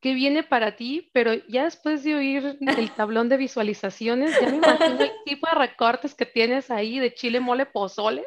qué 0.00 0.14
viene 0.14 0.42
para 0.44 0.76
ti, 0.76 1.10
pero 1.12 1.32
ya 1.48 1.64
después 1.64 2.04
de 2.04 2.14
oír 2.14 2.58
el 2.60 2.90
tablón 2.92 3.28
de 3.28 3.36
visualizaciones, 3.36 4.40
ya 4.40 4.48
me 4.48 4.56
imagino 4.56 5.02
el 5.02 5.12
tipo 5.24 5.48
de 5.48 5.54
recortes 5.54 6.14
que 6.14 6.26
tienes 6.26 6.70
ahí 6.70 6.98
de 7.00 7.14
chile, 7.14 7.40
mole, 7.40 7.66
pozole. 7.66 8.24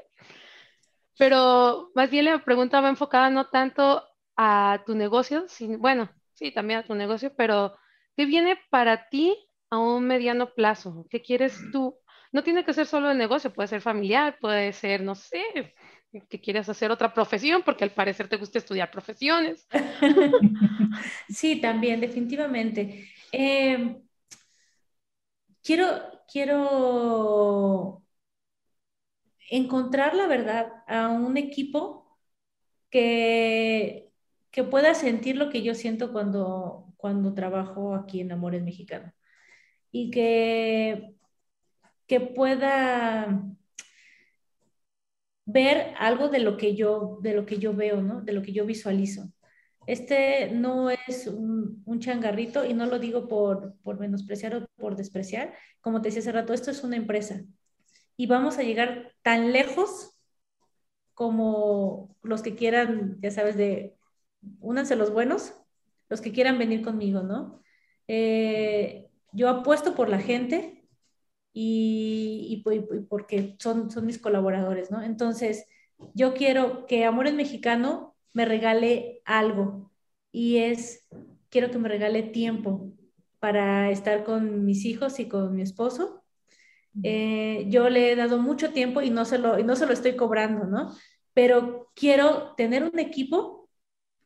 Pero 1.17 1.91
más 1.95 2.09
bien 2.09 2.25
la 2.25 2.43
pregunta 2.43 2.81
va 2.81 2.89
enfocada 2.89 3.29
no 3.29 3.47
tanto 3.47 4.03
a 4.35 4.83
tu 4.85 4.95
negocio, 4.95 5.45
sino, 5.47 5.77
bueno, 5.77 6.09
sí, 6.33 6.51
también 6.51 6.79
a 6.79 6.83
tu 6.83 6.93
negocio, 6.93 7.33
pero 7.37 7.77
¿qué 8.17 8.25
viene 8.25 8.59
para 8.69 9.07
ti 9.07 9.37
a 9.75 9.79
un 9.79 10.05
mediano 10.07 10.53
plazo? 10.53 11.05
¿Qué 11.09 11.21
quieres 11.21 11.59
tú? 11.71 11.97
No 12.31 12.43
tiene 12.43 12.65
que 12.65 12.73
ser 12.73 12.85
solo 12.85 13.09
de 13.09 13.15
negocio, 13.15 13.53
puede 13.53 13.67
ser 13.67 13.81
familiar, 13.81 14.37
puede 14.41 14.73
ser, 14.73 15.01
no 15.01 15.15
sé, 15.15 15.73
que 16.29 16.41
quieres 16.41 16.67
hacer 16.69 16.91
otra 16.91 17.13
profesión, 17.13 17.61
porque 17.63 17.83
al 17.83 17.91
parecer 17.91 18.27
te 18.27 18.37
gusta 18.37 18.57
estudiar 18.59 18.91
profesiones. 18.91 19.67
Sí, 21.27 21.59
también, 21.59 21.99
definitivamente. 21.99 23.09
Em, 23.31 24.01
quiero, 25.61 25.85
quiero 26.31 28.03
encontrar 29.49 30.15
la 30.15 30.27
verdad 30.27 30.71
a 30.87 31.09
un 31.09 31.37
equipo 31.37 32.17
que, 32.89 34.09
que 34.51 34.63
pueda 34.63 34.93
sentir 34.93 35.35
lo 35.35 35.49
que 35.49 35.63
yo 35.63 35.75
siento 35.75 36.13
cuando, 36.13 36.93
cuando 36.95 37.33
trabajo 37.33 37.93
aquí 37.93 38.21
en 38.21 38.31
Amores 38.31 38.63
Mexicanos 38.63 39.13
y 39.97 40.11
que, 40.11 41.15
que 42.05 42.19
pueda 42.19 43.45
ver 45.45 45.93
algo 45.97 46.27
de 46.27 46.39
lo 46.39 46.57
que 46.57 46.75
yo, 46.75 47.19
de 47.21 47.33
lo 47.33 47.45
que 47.45 47.59
yo 47.59 47.73
veo, 47.73 48.01
¿no? 48.01 48.19
De 48.21 48.33
lo 48.33 48.41
que 48.41 48.51
yo 48.51 48.65
visualizo. 48.65 49.31
Este 49.87 50.51
no 50.51 50.89
es 50.89 51.27
un, 51.27 51.81
un 51.85 51.99
changarrito 52.01 52.65
y 52.65 52.73
no 52.73 52.87
lo 52.87 52.99
digo 52.99 53.29
por, 53.29 53.77
por, 53.83 53.97
menospreciar 53.97 54.55
o 54.55 54.67
por 54.75 54.97
despreciar. 54.97 55.53
Como 55.79 56.01
te 56.01 56.09
decía 56.09 56.19
hace 56.19 56.33
rato, 56.33 56.53
esto 56.53 56.71
es 56.71 56.83
una 56.83 56.97
empresa 56.97 57.41
y 58.17 58.27
vamos 58.27 58.57
a 58.57 58.63
llegar 58.63 59.13
tan 59.21 59.53
lejos 59.53 60.17
como 61.13 62.17
los 62.21 62.41
que 62.41 62.55
quieran, 62.55 63.17
ya 63.21 63.31
sabes, 63.31 63.55
de 63.55 63.95
únanse 64.59 64.97
los 64.97 65.13
buenos, 65.13 65.53
los 66.09 66.19
que 66.19 66.33
quieran 66.33 66.59
venir 66.59 66.81
conmigo, 66.81 67.23
¿no? 67.23 67.61
Eh, 68.09 69.05
yo 69.35 69.49
apuesto 69.49 69.95
por 69.95 70.09
la 70.09 70.19
gente 70.19 70.87
y, 71.53 72.63
porque 73.09 73.55
son, 73.59 73.91
son 73.91 74.05
mis 74.05 74.17
colaboradores, 74.17 74.91
¿no? 74.91 75.01
Entonces, 75.01 75.65
yo 76.13 76.33
quiero 76.33 76.85
que 76.85 77.05
Amores 77.05 77.33
Mexicano 77.33 78.15
me 78.33 78.45
regale 78.45 79.21
algo 79.25 79.91
y 80.31 80.57
es, 80.57 81.07
quiero 81.49 81.71
que 81.71 81.77
me 81.77 81.89
regale 81.89 82.23
tiempo 82.23 82.91
para 83.39 83.91
estar 83.91 84.23
con 84.23 84.65
mis 84.65 84.85
hijos 84.85 85.19
y 85.19 85.27
con 85.27 85.55
mi 85.55 85.61
esposo. 85.61 86.23
Eh, 87.03 87.65
yo 87.67 87.89
le 87.89 88.11
he 88.11 88.15
dado 88.15 88.39
mucho 88.39 88.71
tiempo 88.71 89.01
y 89.01 89.09
no, 89.09 89.25
se 89.25 89.37
lo, 89.37 89.59
y 89.59 89.63
no 89.63 89.75
se 89.75 89.85
lo 89.85 89.93
estoy 89.93 90.15
cobrando, 90.15 90.65
¿no? 90.65 90.95
Pero 91.33 91.91
quiero 91.93 92.53
tener 92.55 92.83
un 92.83 92.99
equipo 92.99 93.69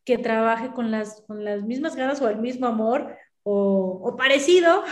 que 0.03 0.17
trabaje 0.17 0.71
con 0.71 0.91
las, 0.91 1.21
con 1.27 1.43
las 1.43 1.63
mismas 1.63 1.95
ganas 1.95 2.21
o 2.21 2.29
el 2.29 2.37
mismo 2.37 2.67
amor 2.67 3.15
o, 3.51 4.15
parecido 4.17 4.83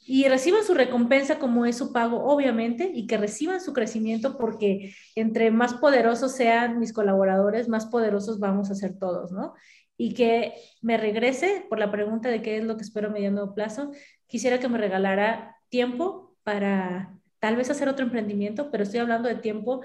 y 0.00 0.28
reciban 0.28 0.64
su 0.64 0.74
recompensa 0.74 1.38
como 1.38 1.66
es 1.66 1.76
su 1.76 1.92
pago, 1.92 2.24
obviamente, 2.24 2.90
y 2.92 3.06
que 3.06 3.16
reciban 3.16 3.60
su 3.60 3.72
crecimiento 3.72 4.36
porque 4.36 4.94
entre 5.14 5.50
más 5.50 5.74
poderosos 5.74 6.34
sean 6.34 6.78
mis 6.80 6.92
colaboradores, 6.92 7.68
más 7.68 7.86
poderosos 7.86 8.40
vamos 8.40 8.70
a 8.70 8.74
ser 8.74 8.98
todos, 8.98 9.30
¿no? 9.30 9.54
Y 9.96 10.14
que 10.14 10.54
me 10.80 10.96
regrese 10.96 11.66
por 11.68 11.78
la 11.78 11.92
pregunta 11.92 12.28
de 12.28 12.42
qué 12.42 12.56
es 12.56 12.64
lo 12.64 12.76
que 12.76 12.82
espero 12.82 13.08
a 13.08 13.12
mediano 13.12 13.54
plazo, 13.54 13.92
quisiera 14.26 14.58
que 14.58 14.68
me 14.68 14.78
regalara 14.78 15.56
tiempo 15.68 16.34
para 16.42 17.16
tal 17.38 17.56
vez 17.56 17.70
hacer 17.70 17.88
otro 17.88 18.04
emprendimiento, 18.04 18.70
pero 18.70 18.82
estoy 18.82 19.00
hablando 19.00 19.28
de 19.28 19.36
tiempo 19.36 19.82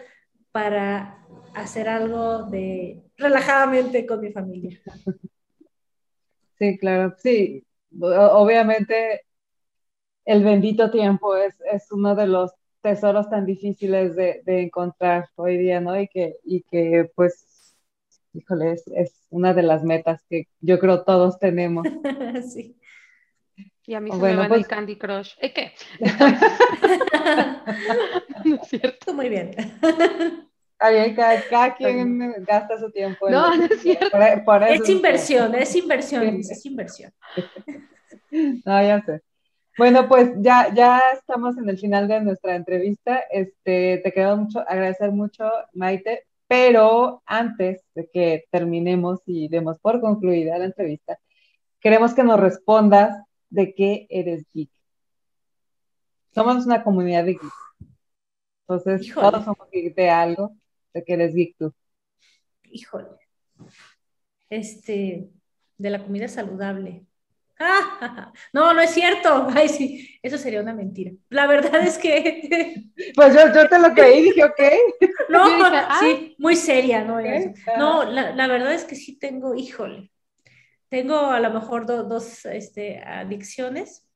para 0.52 1.26
hacer 1.54 1.90
algo 1.90 2.44
de 2.44 3.04
relajadamente 3.18 4.06
con 4.06 4.22
mi 4.22 4.32
familia. 4.32 4.80
Sí, 6.58 6.78
claro, 6.78 7.14
sí. 7.18 7.66
Obviamente 8.00 9.22
el 10.26 10.44
bendito 10.44 10.92
tiempo 10.92 11.36
es, 11.36 11.56
es 11.72 11.92
uno 11.92 12.16
de 12.16 12.28
los 12.28 12.52
tesoros 12.82 13.30
tan 13.30 13.46
difíciles 13.46 14.16
de, 14.16 14.42
encontrar 14.46 15.30
hoy 15.36 15.58
día, 15.58 15.82
¿no? 15.82 16.00
Y 16.00 16.08
que, 16.08 16.38
y 16.44 16.62
que 16.64 17.12
pues, 17.16 17.76
híjole, 18.34 18.74
es, 18.74 18.88
es, 18.88 19.26
una 19.30 19.54
de 19.54 19.64
las 19.64 19.84
metas 19.84 20.24
que 20.30 20.48
yo 20.62 20.80
creo 20.80 21.04
todos 21.04 21.40
tenemos. 21.40 21.84
sí. 22.54 22.78
Y 23.88 23.94
a 23.94 24.00
mí 24.00 24.12
se 24.12 24.18
me 24.18 24.36
va 24.36 24.48
pues, 24.48 24.62
el 24.62 24.68
Candy 24.68 24.98
Crush. 24.98 25.34
¿Eh, 25.40 25.54
qué? 25.54 25.74
no 28.46 28.56
es 28.56 28.68
cierto. 28.68 29.14
Muy 29.14 29.30
bien. 29.30 29.56
Cada, 30.78 31.76
quien 31.76 32.44
gasta 32.44 32.80
su 32.80 32.92
tiempo. 32.92 33.30
No, 33.30 33.56
no 33.56 33.66
es 33.66 33.82
cierto. 33.82 34.18
es 34.68 34.90
inversión, 34.90 35.56
es 35.56 35.76
inversión, 35.76 36.24
es 36.24 36.66
inversión. 36.66 37.12
No, 38.66 38.82
ya 38.82 39.02
sé. 39.06 39.22
Bueno, 39.78 40.08
pues 40.10 40.32
ya, 40.40 40.74
ya 40.74 41.02
estamos 41.14 41.58
en 41.58 41.70
el 41.70 41.78
final 41.78 42.08
de 42.08 42.22
nuestra 42.22 42.56
entrevista. 42.56 43.20
Este, 43.30 44.02
te 44.04 44.12
quedo 44.12 44.36
mucho, 44.36 44.60
agradecer 44.60 45.12
mucho, 45.12 45.50
Maite, 45.74 46.24
pero 46.48 47.22
antes 47.26 47.84
de 47.94 48.10
que 48.10 48.46
terminemos 48.52 49.22
y 49.26 49.48
demos 49.48 49.80
por 49.80 50.02
concluida 50.02 50.58
la 50.58 50.66
entrevista, 50.66 51.18
queremos 51.80 52.14
que 52.14 52.24
nos 52.24 52.40
respondas 52.40 53.22
de 53.50 53.74
qué 53.74 54.08
eres 54.10 54.46
geek. 54.54 54.72
Somos 56.34 56.66
una 56.66 56.84
comunidad 56.84 57.26
de 57.26 57.34
geek. 57.34 57.54
Entonces, 58.68 59.14
todos 59.14 59.44
somos 59.46 59.70
geek 59.72 59.96
de 59.96 60.10
algo, 60.10 60.56
de 60.96 61.04
que 61.04 61.14
eres 61.14 61.36
geek 61.36 61.58
tú. 61.58 61.74
Híjole. 62.72 63.10
Este, 64.50 65.30
de 65.78 65.90
la 65.90 66.02
comida 66.02 66.28
saludable. 66.28 67.06
no, 68.54 68.74
no 68.74 68.82
es 68.82 68.92
cierto. 68.92 69.48
Ay, 69.54 69.70
sí, 69.70 70.20
eso 70.24 70.38
sería 70.38 70.62
una 70.62 70.74
mentira. 70.74 71.12
La 71.30 71.48
verdad 71.48 71.82
es 71.84 71.98
que. 71.98 72.90
Pues 73.14 73.34
yo, 73.34 73.68
te 73.70 73.80
lo 73.80 73.94
creí, 73.94 74.24
dije, 74.24 74.44
ok. 74.44 74.62
No, 75.30 75.44
ah". 75.66 75.98
sí, 76.00 76.36
muy 76.40 76.56
seria, 76.56 77.04
¿no? 77.04 77.20
No, 77.78 78.04
la, 78.06 78.48
verdad 78.48 78.74
es 78.74 78.86
que 78.86 78.96
sí 78.96 79.20
tengo, 79.20 79.54
híjole, 79.54 80.12
tengo 80.88 81.18
a 81.18 81.40
lo 81.42 81.52
mejor 81.52 81.86
dos 81.86 82.46
este, 82.46 83.00
adicciones. 83.00 84.08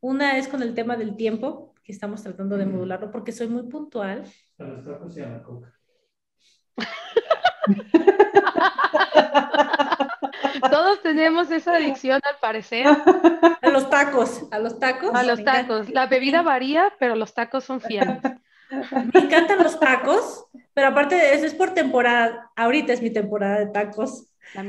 Una 0.00 0.38
es 0.38 0.46
con 0.46 0.62
el 0.62 0.74
tema 0.74 0.96
del 0.96 1.16
tiempo, 1.16 1.74
que 1.82 1.90
estamos 1.90 2.22
tratando 2.22 2.56
de 2.56 2.66
modularlo, 2.66 3.10
porque 3.10 3.32
soy 3.32 3.48
muy 3.48 3.64
puntual. 3.64 4.24
A 4.58 4.64
los 4.64 4.84
tacos 4.84 5.16
y 5.16 5.20
la 5.20 5.42
coca. 5.42 5.77
Todos 10.70 11.02
tenemos 11.02 11.50
esa 11.50 11.76
adicción 11.76 12.20
al 12.24 12.36
parecer. 12.40 12.86
A 12.86 13.70
los 13.70 13.90
tacos, 13.90 14.44
a 14.50 14.58
los 14.58 14.78
tacos. 14.78 15.14
A 15.14 15.22
los 15.22 15.44
tacos. 15.44 15.90
La 15.90 16.06
bebida 16.06 16.42
varía, 16.42 16.92
pero 16.98 17.14
los 17.16 17.34
tacos 17.34 17.64
son 17.64 17.80
fieles. 17.80 18.18
Me 19.12 19.20
encantan 19.20 19.62
los 19.62 19.80
tacos, 19.80 20.46
pero 20.74 20.88
aparte 20.88 21.14
de 21.14 21.34
eso 21.34 21.46
es 21.46 21.54
por 21.54 21.74
temporada. 21.74 22.50
Ahorita 22.56 22.92
es 22.92 23.02
mi 23.02 23.10
temporada 23.10 23.60
de 23.60 23.66
tacos. 23.66 24.28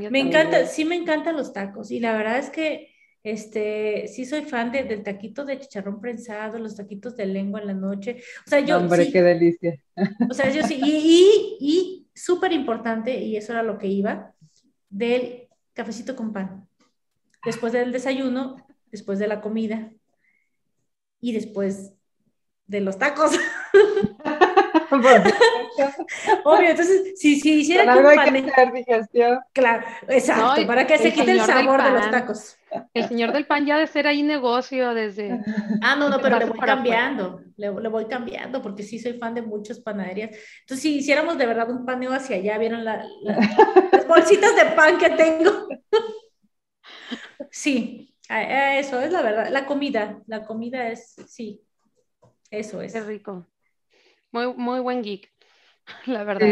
Me 0.10 0.20
encanta, 0.20 0.66
sí 0.66 0.86
me 0.86 0.96
encantan 0.96 1.38
los 1.38 1.54
tacos 1.54 1.92
y 1.92 2.00
la 2.00 2.14
verdad 2.14 2.38
es 2.38 2.50
que 2.50 2.94
este, 3.24 4.08
sí 4.08 4.26
soy 4.26 4.44
fan 4.44 4.72
del 4.72 5.04
taquito 5.04 5.44
de 5.44 5.60
chicharrón 5.60 6.00
prensado, 6.00 6.58
los 6.58 6.76
taquitos 6.76 7.16
de 7.18 7.26
lengua 7.26 7.60
en 7.60 7.68
la 7.68 7.74
noche. 7.74 8.22
O 8.46 8.50
sea, 8.50 8.60
yo. 8.62 8.78
Hombre, 8.78 9.12
qué 9.12 9.22
delicia. 9.22 9.82
O 10.30 10.34
sea, 10.34 10.50
yo 10.50 10.64
sí. 10.64 10.80
Y, 10.82 11.58
y, 11.60 11.99
importante, 12.70 13.18
y 13.18 13.36
eso 13.36 13.54
era 13.54 13.64
lo 13.64 13.80
que 13.80 13.88
iba, 13.88 14.34
del 14.90 15.48
cafecito 15.74 16.16
con 16.16 16.34
pan. 16.34 16.68
Después 17.44 17.74
del 17.74 17.92
desayuno, 17.92 18.68
después 18.92 19.18
de 19.18 19.28
la 19.28 19.42
comida 19.42 19.92
y 21.20 21.32
después 21.32 21.94
de 22.68 22.82
los 22.82 23.00
tacos. 23.00 23.32
Obvio, 26.44 26.70
entonces, 26.70 27.20
si, 27.20 27.40
si 27.40 27.60
hiciera 27.60 27.94
que 27.94 28.00
un 28.00 28.16
pan... 28.16 28.74
digestión. 28.74 29.40
Claro, 29.54 29.86
exacto, 30.08 30.66
para 30.66 30.88
que 30.88 30.98
se 30.98 31.14
quite 31.14 31.32
el 31.32 31.42
sabor 31.42 31.84
de 31.84 31.92
los 31.92 32.12
tacos. 32.12 32.58
El 32.94 33.08
señor 33.08 33.32
del 33.32 33.46
pan 33.46 33.66
ya 33.66 33.78
de 33.78 33.88
ser 33.88 34.08
ahí 34.08 34.24
negocio 34.24 34.94
desde... 34.94 35.40
Ah, 35.82 35.96
no, 35.96 36.10
no, 36.10 36.20
pero 36.22 36.40
le 36.40 36.46
voy 36.46 36.60
cambiando, 36.60 37.42
le, 37.58 37.70
voy 37.70 38.06
cambiando, 38.06 38.62
porque 38.62 38.84
sí 38.84 39.00
soy 39.00 39.14
fan 39.14 39.34
de 39.34 39.42
muchas 39.42 39.80
panaderías. 39.80 40.32
Entonces, 40.62 40.82
si 40.82 40.98
hiciéramos 40.98 41.38
de 41.38 41.46
verdad 41.46 41.70
un 41.70 41.86
paneo 41.86 42.12
hacia 42.12 42.36
allá, 42.36 42.58
vieron 42.58 42.84
las 42.86 43.06
bolsitas 44.08 44.56
de 44.56 44.66
pan 44.76 44.98
que 44.98 45.10
tengo. 45.12 45.68
sí, 47.52 48.16
eso 48.30 49.00
es 49.00 49.12
la 49.12 49.22
verdad. 49.22 49.50
La 49.50 49.66
comida, 49.66 50.22
la 50.28 50.46
comida 50.46 50.90
es, 50.90 51.16
sí, 51.28 51.62
eso 52.52 52.82
es. 52.82 52.96
Es 52.96 53.06
rico. 53.06 53.48
Muy, 54.32 54.54
muy 54.54 54.80
buen 54.80 55.02
geek, 55.02 55.32
la 56.06 56.24
verdad. 56.24 56.48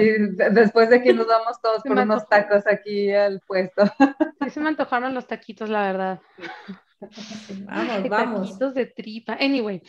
después 0.51 0.89
de 0.89 1.01
que 1.01 1.13
nos 1.13 1.27
damos 1.27 1.61
todos 1.61 1.83
por 1.83 1.97
unos 1.97 2.27
tacos 2.27 2.65
aquí 2.67 3.11
al 3.11 3.41
puesto. 3.41 3.83
Sí, 4.43 4.49
se 4.49 4.59
me 4.59 4.69
antojaron 4.69 5.13
los 5.13 5.27
taquitos, 5.27 5.69
la 5.69 5.83
verdad. 5.83 6.21
Vamos, 7.65 8.09
vamos. 8.09 8.47
Taquitos 8.47 8.73
de 8.73 8.87
tripa. 8.87 9.37
Anyway. 9.39 9.83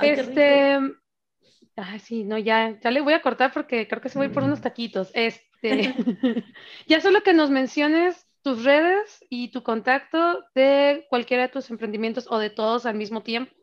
este. 0.00 0.78
Ay, 1.76 1.98
sí, 1.98 2.24
no, 2.24 2.38
ya, 2.38 2.80
ya 2.80 2.90
le 2.90 3.02
voy 3.02 3.12
a 3.12 3.20
cortar 3.20 3.52
porque 3.52 3.86
creo 3.86 4.00
que 4.00 4.08
se 4.08 4.18
voy 4.18 4.30
por 4.30 4.42
unos 4.42 4.62
taquitos. 4.62 5.10
Este, 5.12 5.94
ya 6.86 7.00
solo 7.02 7.22
que 7.22 7.34
nos 7.34 7.50
menciones 7.50 8.26
tus 8.42 8.64
redes 8.64 9.24
y 9.28 9.50
tu 9.50 9.62
contacto 9.62 10.44
de 10.54 11.06
cualquiera 11.10 11.42
de 11.42 11.48
tus 11.50 11.68
emprendimientos 11.70 12.26
o 12.30 12.38
de 12.38 12.50
todos 12.50 12.86
al 12.86 12.94
mismo 12.94 13.22
tiempo. 13.22 13.54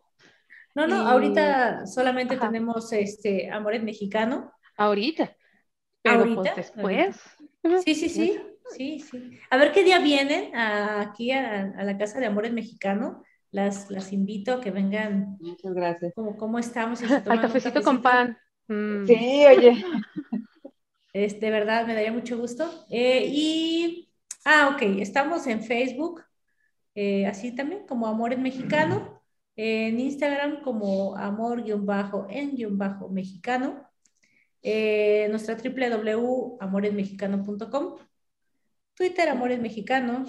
No, 0.76 0.88
no, 0.88 1.08
ahorita 1.08 1.88
solamente 1.88 2.36
tenemos 2.36 2.92
este 2.92 3.50
Amores 3.50 3.82
Mexicano. 3.82 4.52
Ahorita. 4.76 5.34
Pero 6.02 6.36
pues 6.36 6.56
después. 6.56 7.18
Sí, 7.86 7.96
sí, 7.96 8.10
sí. 8.10 8.42
Sí, 8.76 9.00
sí. 9.00 9.40
A 9.50 9.58
ver 9.58 9.72
qué 9.72 9.84
día 9.84 10.00
vienen 10.00 10.54
aquí 10.56 11.32
a, 11.32 11.68
la 11.82 11.98
Casa 11.98 12.20
de 12.20 12.26
Amores 12.26 12.52
Mexicano. 12.52 13.24
Las, 13.52 13.90
las 13.90 14.12
invito 14.12 14.56
a 14.56 14.62
que 14.62 14.72
vengan. 14.72 15.38
Muchas 15.40 15.74
gracias. 15.74 16.14
Como, 16.14 16.36
¿Cómo 16.36 16.60
estamos? 16.60 17.02
Al 17.02 17.42
cafecito, 17.42 17.82
con 17.82 18.02
pan. 18.02 18.38
Mm. 18.68 19.06
Sí, 19.06 19.46
oye. 19.48 19.86
Es, 21.14 21.40
de 21.40 21.50
verdad, 21.50 21.88
me 21.88 21.94
daría 21.94 22.12
mucho 22.12 22.38
gusto. 22.38 22.70
Eh, 22.90 23.26
y, 23.32 24.12
ah, 24.44 24.72
ok, 24.74 24.82
estamos 25.00 25.48
en 25.48 25.64
Facebook, 25.64 26.22
eh, 26.94 27.26
así 27.26 27.56
también, 27.56 27.88
como 27.88 28.06
Amores 28.06 28.38
Mexicano 28.38 29.15
en 29.56 30.00
Instagram 30.00 30.62
como 30.62 31.18
amor-en-mexicano, 31.18 33.90
eh, 34.62 35.28
nuestra 35.30 35.56
www.amoresmexicano.com, 35.56 37.96
Twitter 38.96 39.30
Amores 39.30 39.62
Mexicano, 39.62 40.26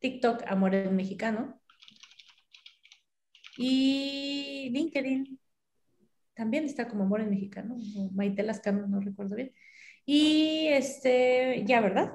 TikTok 0.00 0.42
Amores 0.46 0.90
Mexicano 0.90 1.60
y 3.56 4.70
LinkedIn 4.72 5.38
también 6.34 6.64
está 6.64 6.88
como 6.88 7.04
Amores 7.04 7.28
Mexicano, 7.28 7.76
Maite 8.14 8.42
Lascano, 8.44 8.86
no 8.86 9.00
recuerdo 9.00 9.34
bien. 9.34 9.52
Y 10.06 10.68
este, 10.68 11.64
ya, 11.66 11.80
¿verdad? 11.80 12.12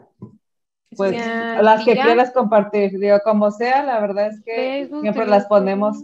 Pues 0.95 1.13
las 1.13 1.83
que 1.83 1.93
quieras 1.93 2.31
compartir, 2.31 2.97
digo, 2.97 3.19
como 3.23 3.51
sea, 3.51 3.83
la 3.83 3.99
verdad 3.99 4.27
es 4.27 4.41
que 4.41 4.89
siempre 5.01 5.27
las 5.27 5.47
ponemos 5.47 5.97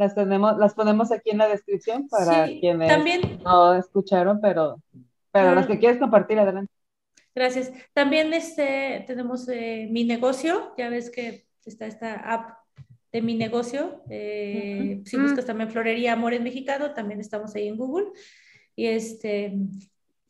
las 0.00 0.14
tenemos, 0.14 0.56
las 0.56 0.72
ponemos 0.72 1.12
aquí 1.12 1.30
en 1.30 1.38
la 1.38 1.46
descripción 1.46 2.08
para 2.08 2.46
quienes 2.46 2.88
también, 2.88 3.20
no 3.44 3.74
escucharon, 3.74 4.40
pero, 4.40 4.82
pero 5.30 5.54
las 5.54 5.66
que 5.66 5.78
quieres 5.78 5.98
compartir, 5.98 6.38
adelante. 6.38 6.72
Gracias. 7.34 7.70
También 7.92 8.32
este, 8.32 9.04
tenemos 9.06 9.46
eh, 9.48 9.88
mi 9.90 10.04
negocio, 10.04 10.72
ya 10.78 10.88
ves 10.88 11.10
que 11.10 11.46
está 11.66 11.86
esta 11.86 12.14
app 12.14 12.58
de 13.12 13.20
mi 13.20 13.34
negocio. 13.34 14.02
Eh, 14.08 15.02
si 15.04 15.18
buscas 15.18 15.44
también 15.44 15.70
Florería 15.70 16.14
Amores 16.14 16.40
Mexicano, 16.40 16.94
también 16.94 17.20
estamos 17.20 17.54
ahí 17.54 17.68
en 17.68 17.76
Google. 17.76 18.06
Y, 18.74 18.86
este, 18.86 19.52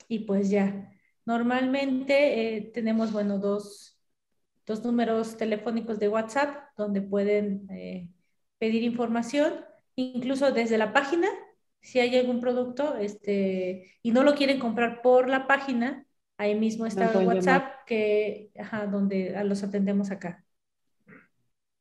y 0.09 0.21
pues 0.21 0.51
ya, 0.51 0.91
normalmente 1.25 2.57
eh, 2.57 2.71
tenemos, 2.75 3.13
bueno, 3.13 3.39
dos, 3.39 4.01
dos 4.67 4.85
números 4.85 5.37
telefónicos 5.37 6.01
de 6.01 6.09
WhatsApp 6.09 6.57
donde 6.77 7.03
pueden 7.03 7.69
pedir 8.61 8.85
información, 8.85 9.65
incluso 9.97 10.53
desde 10.53 10.79
la 10.79 10.93
página, 10.93 11.27
si 11.81 11.99
hay 11.99 12.17
algún 12.17 12.41
producto 12.41 12.97
este, 12.97 13.91
y 14.03 14.13
no 14.13 14.23
lo 14.23 14.35
quieren 14.35 14.61
comprar 14.61 15.01
por 15.03 15.29
la 15.29 15.47
página, 15.47 16.07
ahí 16.37 16.55
mismo 16.55 16.87
está 16.87 17.11
el 17.11 17.27
WhatsApp 17.27 17.85
que, 17.87 18.53
ajá, 18.59 18.87
donde 18.87 19.35
los 19.45 19.65
atendemos 19.65 20.11
acá. 20.11 20.45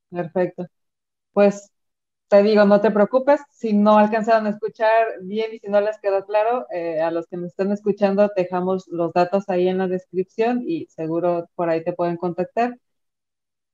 Perfecto. 0.09 0.65
Pues 1.33 1.71
te 2.29 2.43
digo, 2.43 2.63
no 2.65 2.79
te 2.79 2.91
preocupes, 2.91 3.41
si 3.51 3.73
no 3.73 3.97
alcanzaron 3.97 4.47
a 4.47 4.51
escuchar 4.51 5.19
bien 5.21 5.53
y 5.53 5.59
si 5.59 5.67
no 5.67 5.81
les 5.81 5.99
quedó 5.99 6.25
claro, 6.25 6.65
eh, 6.71 7.01
a 7.01 7.11
los 7.11 7.27
que 7.27 7.37
me 7.37 7.47
están 7.47 7.71
escuchando, 7.71 8.31
dejamos 8.35 8.87
los 8.87 9.11
datos 9.11 9.49
ahí 9.49 9.67
en 9.67 9.79
la 9.79 9.87
descripción 9.87 10.63
y 10.65 10.85
seguro 10.87 11.49
por 11.55 11.69
ahí 11.69 11.83
te 11.83 11.93
pueden 11.93 12.15
contactar. 12.15 12.77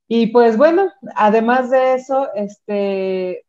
Y 0.07 0.27
pues 0.27 0.57
bueno, 0.57 0.91
además 1.15 1.72
de 1.72 1.95
eso, 1.95 2.30
este, 2.36 3.45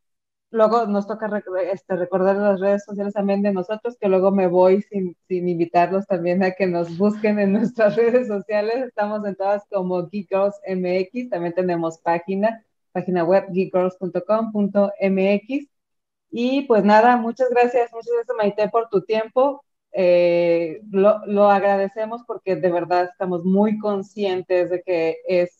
luego 0.50 0.86
nos 0.86 1.06
toca 1.06 1.30
este, 1.72 1.96
recordar 1.96 2.36
las 2.36 2.60
redes 2.60 2.84
sociales 2.84 3.14
también 3.14 3.42
de 3.42 3.52
nosotros, 3.52 3.96
que 4.00 4.08
luego 4.08 4.30
me 4.30 4.46
voy 4.46 4.82
sin, 4.82 5.16
sin, 5.28 5.48
invitarlos 5.48 6.06
también 6.06 6.42
a 6.42 6.52
que 6.52 6.66
nos 6.66 6.96
busquen 6.96 7.38
en 7.38 7.52
nuestras 7.52 7.96
redes 7.96 8.28
sociales. 8.28 8.86
Estamos 8.86 9.24
en 9.26 9.36
todas 9.36 9.64
como 9.70 10.08
Geek 10.08 10.30
MX, 10.66 11.30
también 11.30 11.54
tenemos 11.54 11.98
página 11.98 12.64
página 12.96 13.24
web 13.24 13.44
geekgirls.com.mx. 13.52 15.68
Y 16.30 16.62
pues 16.62 16.84
nada, 16.84 17.18
muchas 17.18 17.50
gracias, 17.50 17.92
muchas 17.92 18.12
gracias 18.14 18.36
Maite 18.36 18.68
por 18.70 18.88
tu 18.88 19.02
tiempo. 19.02 19.62
Eh, 19.92 20.80
lo, 20.90 21.24
lo, 21.26 21.50
agradecemos 21.50 22.22
porque 22.26 22.56
de 22.56 22.70
verdad 22.70 23.10
estamos 23.10 23.44
muy 23.44 23.78
conscientes 23.78 24.70
de 24.70 24.82
que 24.82 25.18
es 25.26 25.55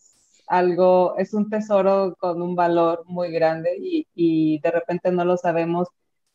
algo, 0.47 1.17
es 1.19 1.35
un 1.35 1.51
tesoro 1.51 2.17
con 2.19 2.43
un 2.43 2.55
valor 2.55 3.05
muy 3.07 3.31
grande 3.33 3.77
y, 3.81 4.07
y 4.15 4.61
de 4.61 4.71
repente 4.71 5.11
no 5.13 5.25
lo 5.25 5.37
sabemos 5.37 5.89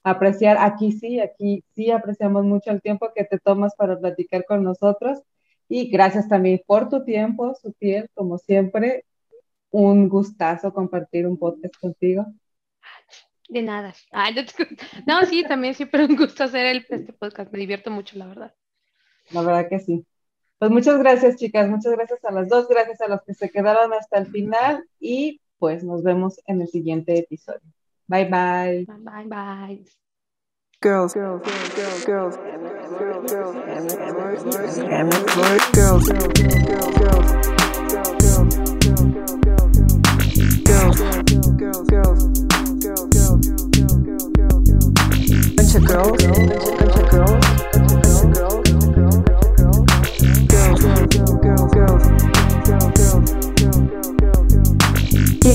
apreciar. 0.04 0.58
Aquí 0.60 0.92
sí, 0.92 1.20
aquí 1.20 1.64
sí 1.76 1.92
apreciamos 1.92 2.46
mucho 2.46 2.72
el 2.72 2.82
tiempo 2.82 3.12
que 3.16 3.24
te 3.24 3.40
tomas 3.40 3.76
para 3.76 4.00
platicar 4.00 4.46
con 4.46 4.64
nosotros. 4.64 5.20
Y 5.70 5.90
gracias 5.90 6.28
también 6.28 6.62
por 6.66 6.90
tu 6.90 7.04
tiempo, 7.04 7.56
Sutil, 7.56 8.10
como 8.14 8.38
siempre 8.38 9.06
un 9.70 10.10
gustazo 10.10 10.74
compartir 10.74 11.26
un 11.26 11.38
podcast 11.38 11.76
contigo. 11.80 12.26
De 13.48 13.62
nada. 13.62 13.94
no, 15.08 15.26
sí, 15.26 15.44
también 15.44 15.74
siempre 15.74 16.06
un 16.06 16.16
gusto 16.16 16.44
hacer 16.44 16.66
el, 16.66 16.86
este 16.90 17.14
podcast. 17.14 17.52
Me 17.52 17.60
divierto 17.60 17.90
mucho, 17.92 18.18
la 18.18 18.28
verdad. 18.28 18.56
La 19.32 19.42
verdad 19.42 19.70
que 19.70 19.80
sí. 19.80 20.06
Pues 20.62 20.70
muchas 20.70 21.00
gracias, 21.00 21.38
chicas. 21.38 21.68
Muchas 21.68 21.94
gracias 21.94 22.24
a 22.24 22.32
las 22.32 22.48
dos. 22.48 22.68
Gracias 22.68 23.02
a 23.02 23.08
los 23.08 23.24
que 23.24 23.34
se 23.34 23.50
quedaron 23.50 23.92
hasta 23.94 24.20
el 24.20 24.28
final. 24.28 24.88
Y 25.00 25.42
pues 25.58 25.84
nos 25.84 26.04
vemos 26.04 26.40
en 26.46 26.62
el 26.62 26.68
siguiente 26.68 27.18
episodio. 27.18 27.62
Bye, 28.06 28.26
bye. 28.26 28.86
Bye, 28.86 29.00
bye, 29.00 29.26
bye. 29.26 29.84
Girls, 30.80 31.16
girls, 31.16 31.42
girls, 31.42 31.74
girls, 32.06 32.06
girls, 32.06 32.38
girls, 32.38 32.38
girls, 33.28 33.32
girls, 33.32 33.56
girls, 35.72 35.72
girls, 35.72 35.90
girls, 35.90 36.06
girls, 40.70 41.02
girls, 41.58 41.90
girls, 41.90 42.22
bunch 45.56 45.76